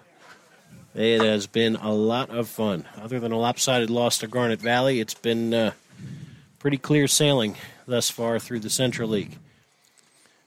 it 1.00 1.22
has 1.22 1.48
been 1.48 1.76
a 1.78 1.94
lot 1.94 2.30
of 2.30 2.48
fun. 2.50 2.86
Other 3.02 3.20
than 3.20 3.32
a 3.32 3.38
lopsided 3.38 3.90
loss 3.90 4.18
to 4.20 4.28
Garnet 4.28 4.60
Valley, 4.60 5.00
it's 5.00 5.14
been 5.14 5.54
uh, 5.54 5.72
pretty 6.60 6.78
clear 6.78 7.08
sailing 7.08 7.56
thus 7.88 8.10
far 8.10 8.38
through 8.38 8.60
the 8.60 8.70
Central 8.70 9.10
League. 9.10 9.38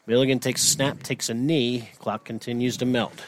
Milligan 0.06 0.40
takes 0.40 0.62
a 0.62 0.66
snap, 0.66 1.02
takes 1.02 1.28
a 1.28 1.34
knee. 1.34 1.88
Clock 1.98 2.24
continues 2.24 2.76
to 2.78 2.84
melt. 2.84 3.22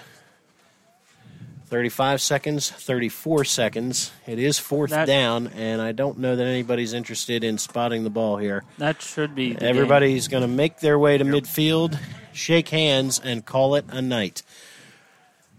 35 1.66 2.20
seconds, 2.20 2.70
34 2.70 3.44
seconds. 3.44 4.12
It 4.26 4.38
is 4.38 4.58
fourth 4.58 4.90
That- 4.90 5.06
down, 5.06 5.48
and 5.56 5.80
I 5.80 5.92
don't 5.92 6.18
know 6.18 6.36
that 6.36 6.46
anybody's 6.46 6.92
interested 6.92 7.42
in 7.42 7.58
spotting 7.58 8.04
the 8.04 8.10
ball 8.10 8.36
here. 8.36 8.64
That 8.78 9.00
should 9.00 9.34
be. 9.34 9.56
Everybody's 9.58 10.28
going 10.28 10.42
to 10.42 10.48
make 10.48 10.80
their 10.80 10.98
way 10.98 11.16
to 11.16 11.24
midfield, 11.24 11.98
shake 12.32 12.68
hands, 12.68 13.18
and 13.18 13.46
call 13.46 13.76
it 13.76 13.86
a 13.88 14.02
night. 14.02 14.42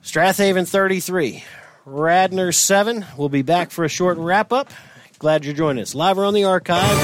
Strath 0.06 0.38
Haven 0.38 0.66
33, 0.66 1.44
Radnor 1.84 2.52
7. 2.52 3.08
We'll 3.18 3.28
be 3.28 3.42
back 3.42 3.72
for 3.72 3.84
a 3.84 3.90
short 3.90 4.20
wrap 4.20 4.54
up. 4.54 4.70
Glad 5.18 5.44
you're 5.44 5.56
joining 5.56 5.82
us. 5.82 5.96
Live 5.96 6.20
or 6.20 6.26
on 6.26 6.36
the 6.36 6.44
archive. 6.44 6.96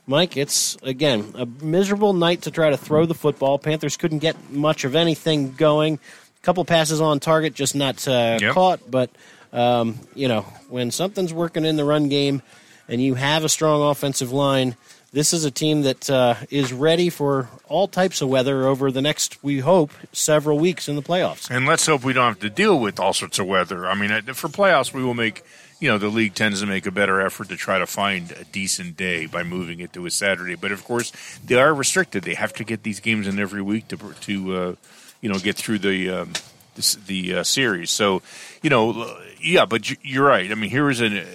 Mike, 0.08 0.36
it's 0.36 0.78
again 0.82 1.32
a 1.36 1.46
miserable 1.46 2.14
night 2.14 2.42
to 2.42 2.52
try 2.52 2.72
to 2.72 2.78
throw 2.78 3.06
the 3.06 3.14
football. 3.14 3.60
Panthers 3.60 3.98
couldn't 3.98 4.20
get 4.20 4.50
much 4.50 4.84
of 4.84 4.96
anything 4.96 5.54
going. 5.54 6.00
A 6.42 6.46
couple 6.46 6.64
passes 6.66 7.02
on 7.02 7.20
target, 7.20 7.54
just 7.54 7.76
not 7.76 8.08
uh, 8.08 8.38
Yep. 8.42 8.54
caught. 8.54 8.92
But 8.92 9.10
um, 9.52 10.00
you 10.16 10.28
know, 10.28 10.42
when 10.70 10.92
something's 10.92 11.34
working 11.34 11.66
in 11.66 11.76
the 11.76 11.84
run 11.86 12.08
game, 12.10 12.42
and 12.88 13.02
you 13.02 13.14
have 13.16 13.44
a 13.44 13.50
strong 13.50 13.82
offensive 13.90 14.32
line. 14.32 14.76
This 15.12 15.34
is 15.34 15.44
a 15.44 15.50
team 15.52 15.82
that 15.84 16.08
uh, 16.10 16.36
is 16.52 16.72
ready 16.72 17.10
for 17.10 17.50
all 17.68 17.88
types 17.88 18.22
of 18.22 18.30
weather 18.30 18.68
over 18.68 18.92
the 18.92 19.02
next, 19.02 19.44
we 19.44 19.58
hope, 19.60 19.92
several 20.12 20.60
weeks 20.60 20.88
in 20.88 20.96
the 20.96 21.02
playoffs. 21.02 21.50
And 21.50 21.66
let's 21.66 21.86
hope 21.88 22.04
we 22.04 22.14
don't 22.14 22.28
have 22.34 22.40
to 22.42 22.50
deal 22.50 22.80
with 22.80 23.00
all 23.00 23.14
sorts 23.14 23.40
of 23.40 23.48
weather. 23.48 23.88
I 23.88 23.96
mean, 23.96 24.10
for 24.34 24.50
playoffs, 24.50 24.94
we 24.94 25.04
will 25.04 25.16
make, 25.16 25.44
you 25.80 25.90
know, 25.90 25.98
the 25.98 26.10
league 26.10 26.36
tends 26.36 26.62
to 26.62 26.68
make 26.68 26.86
a 26.86 26.92
better 26.92 27.22
effort 27.22 27.50
to 27.50 27.56
try 27.56 27.80
to 27.80 27.88
find 27.88 28.32
a 28.34 28.44
decent 28.46 28.98
day 28.98 29.26
by 29.26 29.42
moving 29.42 29.80
it 29.80 29.94
to 29.94 30.06
a 30.06 30.12
Saturday. 30.12 30.54
But 30.56 30.72
of 30.72 30.84
course, 30.84 31.12
they 31.44 31.56
are 31.56 31.74
restricted. 31.74 32.24
They 32.24 32.36
have 32.36 32.54
to 32.54 32.64
get 32.64 32.84
these 32.84 33.00
games 33.00 33.28
in 33.28 33.40
every 33.40 33.64
week 33.64 33.88
to, 33.88 33.98
to 33.98 34.56
uh, 34.56 34.76
you 35.22 35.30
know, 35.30 35.40
get 35.40 35.56
through 35.56 35.80
the 35.80 36.10
um, 36.10 36.34
this, 36.76 36.96
the 36.96 37.36
uh, 37.38 37.44
series. 37.44 37.92
So, 37.92 38.22
you 38.62 38.70
know, 38.70 39.18
yeah, 39.42 39.66
but 39.66 39.90
you- 39.90 39.98
you're 40.02 40.26
right. 40.26 40.52
I 40.52 40.56
mean, 40.56 40.70
here 40.70 40.90
is 40.90 41.02
an 41.02 41.18
uh, 41.18 41.26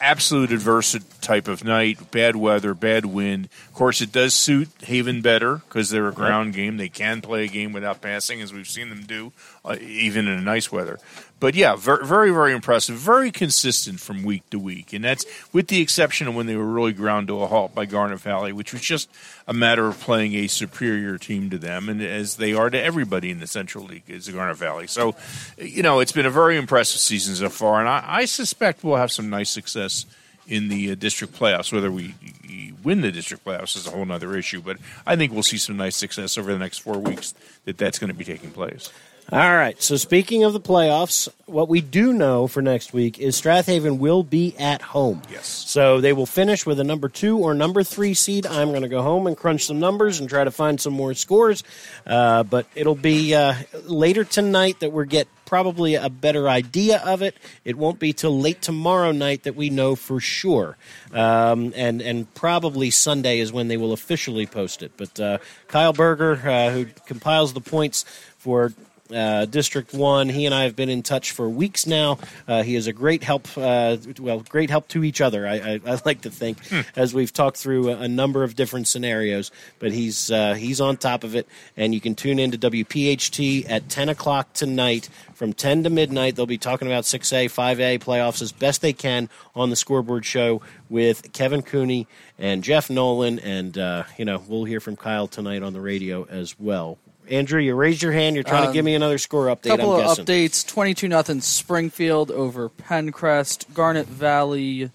absolute 0.00 0.52
adverse 0.52 0.96
type 1.20 1.48
of 1.48 1.64
night, 1.64 2.10
bad 2.10 2.36
weather, 2.36 2.74
bad 2.74 3.04
wind. 3.06 3.48
Of 3.80 3.82
course, 3.82 4.02
it 4.02 4.12
does 4.12 4.34
suit 4.34 4.68
Haven 4.82 5.22
better 5.22 5.56
because 5.56 5.88
they're 5.88 6.06
a 6.06 6.12
ground 6.12 6.52
game. 6.52 6.76
They 6.76 6.90
can 6.90 7.22
play 7.22 7.44
a 7.44 7.48
game 7.48 7.72
without 7.72 8.02
passing, 8.02 8.42
as 8.42 8.52
we've 8.52 8.68
seen 8.68 8.90
them 8.90 9.04
do, 9.04 9.32
uh, 9.64 9.76
even 9.80 10.28
in 10.28 10.44
nice 10.44 10.70
weather. 10.70 10.98
But 11.40 11.54
yeah, 11.54 11.76
very, 11.76 12.06
very, 12.06 12.30
very 12.30 12.52
impressive. 12.52 12.96
Very 12.96 13.30
consistent 13.30 13.98
from 13.98 14.22
week 14.22 14.42
to 14.50 14.58
week, 14.58 14.92
and 14.92 15.02
that's 15.02 15.24
with 15.54 15.68
the 15.68 15.80
exception 15.80 16.28
of 16.28 16.34
when 16.34 16.44
they 16.44 16.56
were 16.56 16.66
really 16.66 16.92
ground 16.92 17.28
to 17.28 17.40
a 17.40 17.46
halt 17.46 17.74
by 17.74 17.86
Garnet 17.86 18.20
Valley, 18.20 18.52
which 18.52 18.74
was 18.74 18.82
just 18.82 19.08
a 19.48 19.54
matter 19.54 19.86
of 19.86 19.98
playing 19.98 20.34
a 20.34 20.46
superior 20.46 21.16
team 21.16 21.48
to 21.48 21.56
them, 21.56 21.88
and 21.88 22.02
as 22.02 22.36
they 22.36 22.52
are 22.52 22.68
to 22.68 22.78
everybody 22.78 23.30
in 23.30 23.40
the 23.40 23.46
Central 23.46 23.84
League, 23.84 24.02
is 24.08 24.26
the 24.26 24.32
Garnet 24.32 24.58
Valley. 24.58 24.88
So, 24.88 25.14
you 25.56 25.82
know, 25.82 26.00
it's 26.00 26.12
been 26.12 26.26
a 26.26 26.30
very 26.30 26.58
impressive 26.58 27.00
season 27.00 27.34
so 27.34 27.48
far, 27.48 27.80
and 27.80 27.88
I, 27.88 28.04
I 28.06 28.24
suspect 28.26 28.84
we'll 28.84 28.96
have 28.96 29.10
some 29.10 29.30
nice 29.30 29.48
success 29.48 30.04
in 30.50 30.68
the 30.68 30.90
uh, 30.90 30.94
district 30.96 31.38
playoffs. 31.38 31.72
Whether 31.72 31.90
we 31.90 32.14
we 32.46 32.74
win 32.82 33.00
the 33.00 33.12
district 33.12 33.44
playoffs 33.44 33.76
is 33.76 33.86
a 33.86 33.90
whole 33.90 34.10
other 34.10 34.36
issue, 34.36 34.60
but 34.60 34.76
I 35.06 35.16
think 35.16 35.32
we'll 35.32 35.42
see 35.42 35.58
some 35.58 35.76
nice 35.76 35.96
success 35.96 36.36
over 36.36 36.52
the 36.52 36.58
next 36.58 36.78
four 36.78 36.98
weeks 36.98 37.32
that 37.64 37.78
that's 37.78 37.98
going 37.98 38.08
to 38.08 38.14
be 38.14 38.24
taking 38.24 38.50
place. 38.50 38.92
All 39.32 39.38
right. 39.38 39.80
So 39.80 39.94
speaking 39.94 40.42
of 40.42 40.52
the 40.52 40.60
playoffs, 40.60 41.28
what 41.46 41.68
we 41.68 41.80
do 41.80 42.12
know 42.12 42.48
for 42.48 42.62
next 42.62 42.92
week 42.92 43.20
is 43.20 43.36
Strath 43.36 43.66
Haven 43.66 44.00
will 44.00 44.24
be 44.24 44.56
at 44.58 44.82
home. 44.82 45.22
Yes. 45.30 45.46
So 45.46 46.00
they 46.00 46.12
will 46.12 46.26
finish 46.26 46.66
with 46.66 46.80
a 46.80 46.84
number 46.84 47.08
two 47.08 47.38
or 47.38 47.54
number 47.54 47.84
three 47.84 48.14
seed. 48.14 48.44
I'm 48.44 48.70
going 48.70 48.82
to 48.82 48.88
go 48.88 49.02
home 49.02 49.28
and 49.28 49.36
crunch 49.36 49.66
some 49.66 49.78
numbers 49.78 50.18
and 50.18 50.28
try 50.28 50.42
to 50.42 50.50
find 50.50 50.80
some 50.80 50.94
more 50.94 51.14
scores. 51.14 51.62
Uh, 52.04 52.42
but 52.42 52.66
it'll 52.74 52.96
be 52.96 53.32
uh, 53.36 53.54
later 53.84 54.24
tonight 54.24 54.80
that 54.80 54.90
we 54.90 55.06
get 55.06 55.28
probably 55.44 55.94
a 55.94 56.08
better 56.08 56.48
idea 56.48 56.98
of 56.98 57.22
it. 57.22 57.36
It 57.64 57.78
won't 57.78 58.00
be 58.00 58.12
till 58.12 58.36
late 58.36 58.60
tomorrow 58.62 59.12
night 59.12 59.44
that 59.44 59.54
we 59.54 59.70
know 59.70 59.94
for 59.94 60.18
sure. 60.18 60.76
Um, 61.12 61.72
and 61.76 62.02
and 62.02 62.32
probably 62.34 62.90
Sunday 62.90 63.38
is 63.38 63.52
when 63.52 63.68
they 63.68 63.76
will 63.76 63.92
officially 63.92 64.46
post 64.46 64.82
it. 64.82 64.90
But 64.96 65.20
uh, 65.20 65.38
Kyle 65.68 65.92
Berger, 65.92 66.34
uh, 66.34 66.70
who 66.70 66.86
compiles 67.06 67.52
the 67.52 67.60
points 67.60 68.04
for 68.38 68.72
uh, 69.12 69.44
District 69.46 69.92
One. 69.92 70.28
He 70.28 70.46
and 70.46 70.54
I 70.54 70.64
have 70.64 70.76
been 70.76 70.88
in 70.88 71.02
touch 71.02 71.32
for 71.32 71.48
weeks 71.48 71.86
now. 71.86 72.18
Uh, 72.46 72.62
he 72.62 72.76
is 72.76 72.86
a 72.86 72.92
great 72.92 73.22
help, 73.22 73.48
uh, 73.56 73.96
well, 74.18 74.40
great 74.40 74.70
help 74.70 74.88
to 74.88 75.04
each 75.04 75.20
other. 75.20 75.46
I, 75.46 75.54
I, 75.54 75.80
I 75.86 76.00
like 76.04 76.22
to 76.22 76.30
think 76.30 76.58
as 76.96 77.14
we've 77.14 77.32
talked 77.32 77.56
through 77.56 77.90
a, 77.90 77.96
a 78.00 78.08
number 78.08 78.42
of 78.42 78.56
different 78.56 78.88
scenarios. 78.88 79.50
But 79.78 79.92
he's 79.92 80.30
uh, 80.30 80.54
he's 80.54 80.80
on 80.80 80.96
top 80.96 81.24
of 81.24 81.34
it, 81.34 81.46
and 81.76 81.94
you 81.94 82.00
can 82.00 82.14
tune 82.14 82.38
in 82.38 82.50
to 82.52 82.58
WPHT 82.58 83.68
at 83.68 83.88
ten 83.88 84.08
o'clock 84.08 84.52
tonight 84.52 85.08
from 85.34 85.52
ten 85.52 85.84
to 85.84 85.90
midnight. 85.90 86.36
They'll 86.36 86.46
be 86.46 86.58
talking 86.58 86.88
about 86.88 87.04
six 87.04 87.32
A, 87.32 87.48
five 87.48 87.80
A 87.80 87.98
playoffs 87.98 88.42
as 88.42 88.52
best 88.52 88.82
they 88.82 88.92
can 88.92 89.28
on 89.54 89.70
the 89.70 89.76
Scoreboard 89.76 90.24
Show 90.24 90.62
with 90.88 91.32
Kevin 91.32 91.62
Cooney 91.62 92.06
and 92.38 92.64
Jeff 92.64 92.90
Nolan, 92.90 93.38
and 93.38 93.76
uh, 93.76 94.04
you 94.16 94.24
know 94.24 94.42
we'll 94.46 94.64
hear 94.64 94.80
from 94.80 94.96
Kyle 94.96 95.26
tonight 95.26 95.62
on 95.62 95.72
the 95.72 95.80
radio 95.80 96.24
as 96.24 96.58
well. 96.58 96.98
Andrew, 97.30 97.60
you 97.60 97.74
raised 97.74 98.02
your 98.02 98.12
hand. 98.12 98.34
You're 98.34 98.42
trying 98.42 98.62
to 98.62 98.68
Um, 98.68 98.74
give 98.74 98.84
me 98.84 98.94
another 98.94 99.18
score 99.18 99.46
update. 99.46 99.66
A 99.66 99.76
couple 99.76 99.94
I'm 99.94 100.00
of 100.00 100.06
guessing. 100.08 100.24
updates 100.24 100.66
22 100.66 101.08
nothing 101.08 101.40
springfield 101.40 102.30
over 102.30 102.68
Penncrest 102.68 103.72
garnet 103.72 104.06
valley 104.08 104.90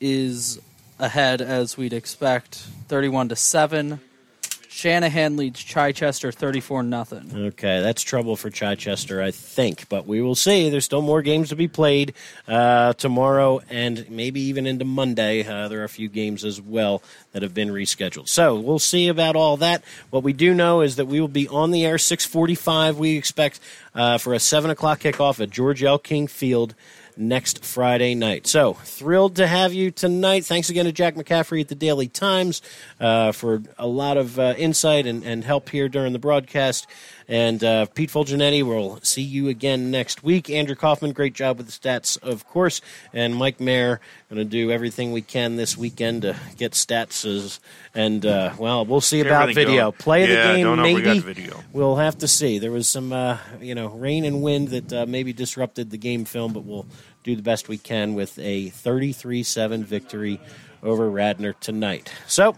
is 0.00 0.58
ahead 0.98 1.40
as 1.40 1.76
we'd 1.76 1.92
expect 1.92 2.56
31 2.88 3.30
to 3.30 3.36
7 3.36 4.00
shanahan 4.78 5.36
leads 5.36 5.62
chichester 5.62 6.30
34 6.30 6.82
nothing 6.84 7.28
Okay, 7.34 7.80
that's 7.80 8.02
trouble 8.02 8.36
for 8.36 8.50
Chichester, 8.50 9.22
I 9.22 9.30
think, 9.30 9.88
but 9.88 10.06
we 10.06 10.20
will 10.20 10.34
see. 10.34 10.70
There's 10.70 10.84
still 10.84 11.02
more 11.02 11.22
games 11.22 11.48
to 11.48 11.56
be 11.56 11.68
played 11.68 12.14
uh, 12.46 12.92
tomorrow 12.94 13.60
and 13.70 14.08
maybe 14.10 14.40
even 14.42 14.66
into 14.66 14.84
Monday. 14.84 15.46
Uh, 15.46 15.68
there 15.68 15.80
are 15.80 15.84
a 15.84 15.88
few 15.88 16.08
games 16.08 16.44
as 16.44 16.60
well 16.60 17.02
that 17.32 17.42
have 17.42 17.54
been 17.54 17.70
rescheduled, 17.70 18.28
so 18.28 18.58
we'll 18.58 18.78
see 18.78 19.08
about 19.08 19.36
all 19.36 19.56
that. 19.58 19.82
What 20.10 20.22
we 20.22 20.32
do 20.32 20.54
know 20.54 20.80
is 20.82 20.96
that 20.96 21.06
we 21.06 21.20
will 21.20 21.28
be 21.28 21.48
on 21.48 21.70
the 21.70 21.84
air 21.84 21.96
6:45. 21.96 22.96
We 22.96 23.16
expect 23.16 23.60
uh, 23.94 24.18
for 24.18 24.34
a 24.34 24.40
seven 24.40 24.70
o'clock 24.70 25.00
kickoff 25.00 25.40
at 25.40 25.50
George 25.50 25.82
L. 25.82 25.98
King 25.98 26.26
Field 26.26 26.74
next 27.18 27.64
Friday 27.64 28.14
night. 28.14 28.46
So 28.46 28.74
thrilled 28.74 29.36
to 29.36 29.46
have 29.46 29.74
you 29.74 29.90
tonight. 29.90 30.44
Thanks 30.44 30.70
again 30.70 30.84
to 30.86 30.92
Jack 30.92 31.14
McCaffery 31.16 31.60
at 31.60 31.68
the 31.68 31.74
Daily 31.74 32.08
Times 32.08 32.62
uh, 33.00 33.32
for 33.32 33.62
a 33.76 33.86
lot 33.86 34.16
of 34.16 34.38
uh, 34.38 34.54
insight 34.56 35.06
and, 35.06 35.24
and 35.24 35.44
help 35.44 35.68
here 35.68 35.88
during 35.88 36.12
the 36.12 36.18
broadcast. 36.18 36.86
And 37.28 37.62
uh, 37.62 37.84
Pete 37.86 38.08
Fulgenetti, 38.08 38.62
we'll 38.66 39.00
see 39.02 39.22
you 39.22 39.48
again 39.48 39.90
next 39.90 40.22
week. 40.22 40.48
Andrew 40.48 40.74
Kaufman, 40.74 41.12
great 41.12 41.34
job 41.34 41.58
with 41.58 41.66
the 41.66 41.72
stats, 41.72 42.20
of 42.22 42.46
course. 42.48 42.80
And 43.12 43.36
Mike 43.36 43.60
Mayer, 43.60 44.00
going 44.30 44.38
to 44.38 44.44
do 44.44 44.70
everything 44.70 45.12
we 45.12 45.20
can 45.20 45.56
this 45.56 45.76
weekend 45.76 46.22
to 46.22 46.36
get 46.56 46.72
stats. 46.72 47.60
And, 47.94 48.24
uh, 48.24 48.54
well, 48.56 48.86
we'll 48.86 49.02
see 49.02 49.20
about 49.20 49.42
everything 49.42 49.66
video. 49.66 49.90
going. 49.90 49.92
Play 49.98 50.26
the 50.26 50.34
game, 50.34 50.64
don't 50.64 50.78
know 50.78 50.84
if 50.84 50.94
we 50.94 51.02
maybe. 51.02 51.18
video. 51.20 51.62
We'll 51.70 51.96
have 51.96 52.16
to 52.18 52.28
see. 52.28 52.58
There 52.58 52.72
was 52.72 52.88
some, 52.88 53.12
uh, 53.12 53.36
you 53.60 53.74
know, 53.74 53.88
rain 53.88 54.24
and 54.24 54.40
wind 54.40 54.68
that 54.68 54.92
uh, 54.92 55.06
maybe 55.06 55.34
disrupted 55.34 55.90
the 55.90 55.98
game 55.98 56.24
film, 56.24 56.54
but 56.54 56.64
we'll 56.64 56.86
do 57.24 57.36
the 57.36 57.42
best 57.42 57.68
we 57.68 57.76
can 57.76 58.14
with 58.14 58.38
a 58.38 58.70
33-7 58.70 59.84
victory 59.84 60.40
over 60.82 61.10
Radnor 61.10 61.52
tonight. 61.52 62.10
So, 62.26 62.56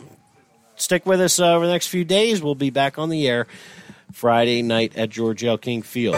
stick 0.76 1.06
with 1.06 1.20
us 1.20 1.40
uh, 1.40 1.54
over 1.54 1.66
the 1.66 1.72
next 1.72 1.88
few 1.88 2.04
days. 2.04 2.40
We'll 2.40 2.54
be 2.54 2.70
back 2.70 2.98
on 2.98 3.08
the 3.08 3.26
air 3.26 3.48
Friday 4.12 4.62
night 4.62 4.96
at 4.96 5.10
George 5.10 5.44
L. 5.44 5.58
King 5.58 5.82
Field. 5.82 6.16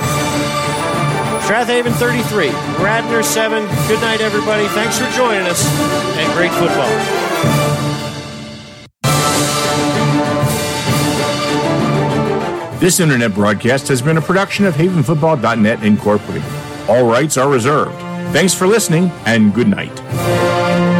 Strath 1.44 1.66
Haven 1.66 1.92
33, 1.94 2.50
Radnor 2.82 3.22
7. 3.22 3.64
Good 3.88 4.00
night, 4.00 4.20
everybody. 4.20 4.66
Thanks 4.68 4.98
for 4.98 5.10
joining 5.10 5.46
us, 5.46 5.66
and 6.16 6.32
great 6.34 6.52
football. 6.52 6.88
This 12.78 12.98
internet 12.98 13.32
broadcast 13.34 13.86
has 13.88 14.02
been 14.02 14.16
a 14.16 14.20
production 14.20 14.64
of 14.66 14.74
HavenFootball.net 14.74 15.84
Incorporated. 15.84 16.42
All 16.88 17.08
rights 17.08 17.36
are 17.36 17.48
reserved. 17.48 17.96
Thanks 18.32 18.54
for 18.54 18.66
listening, 18.66 19.10
and 19.24 19.54
good 19.54 19.68
night. 19.68 20.91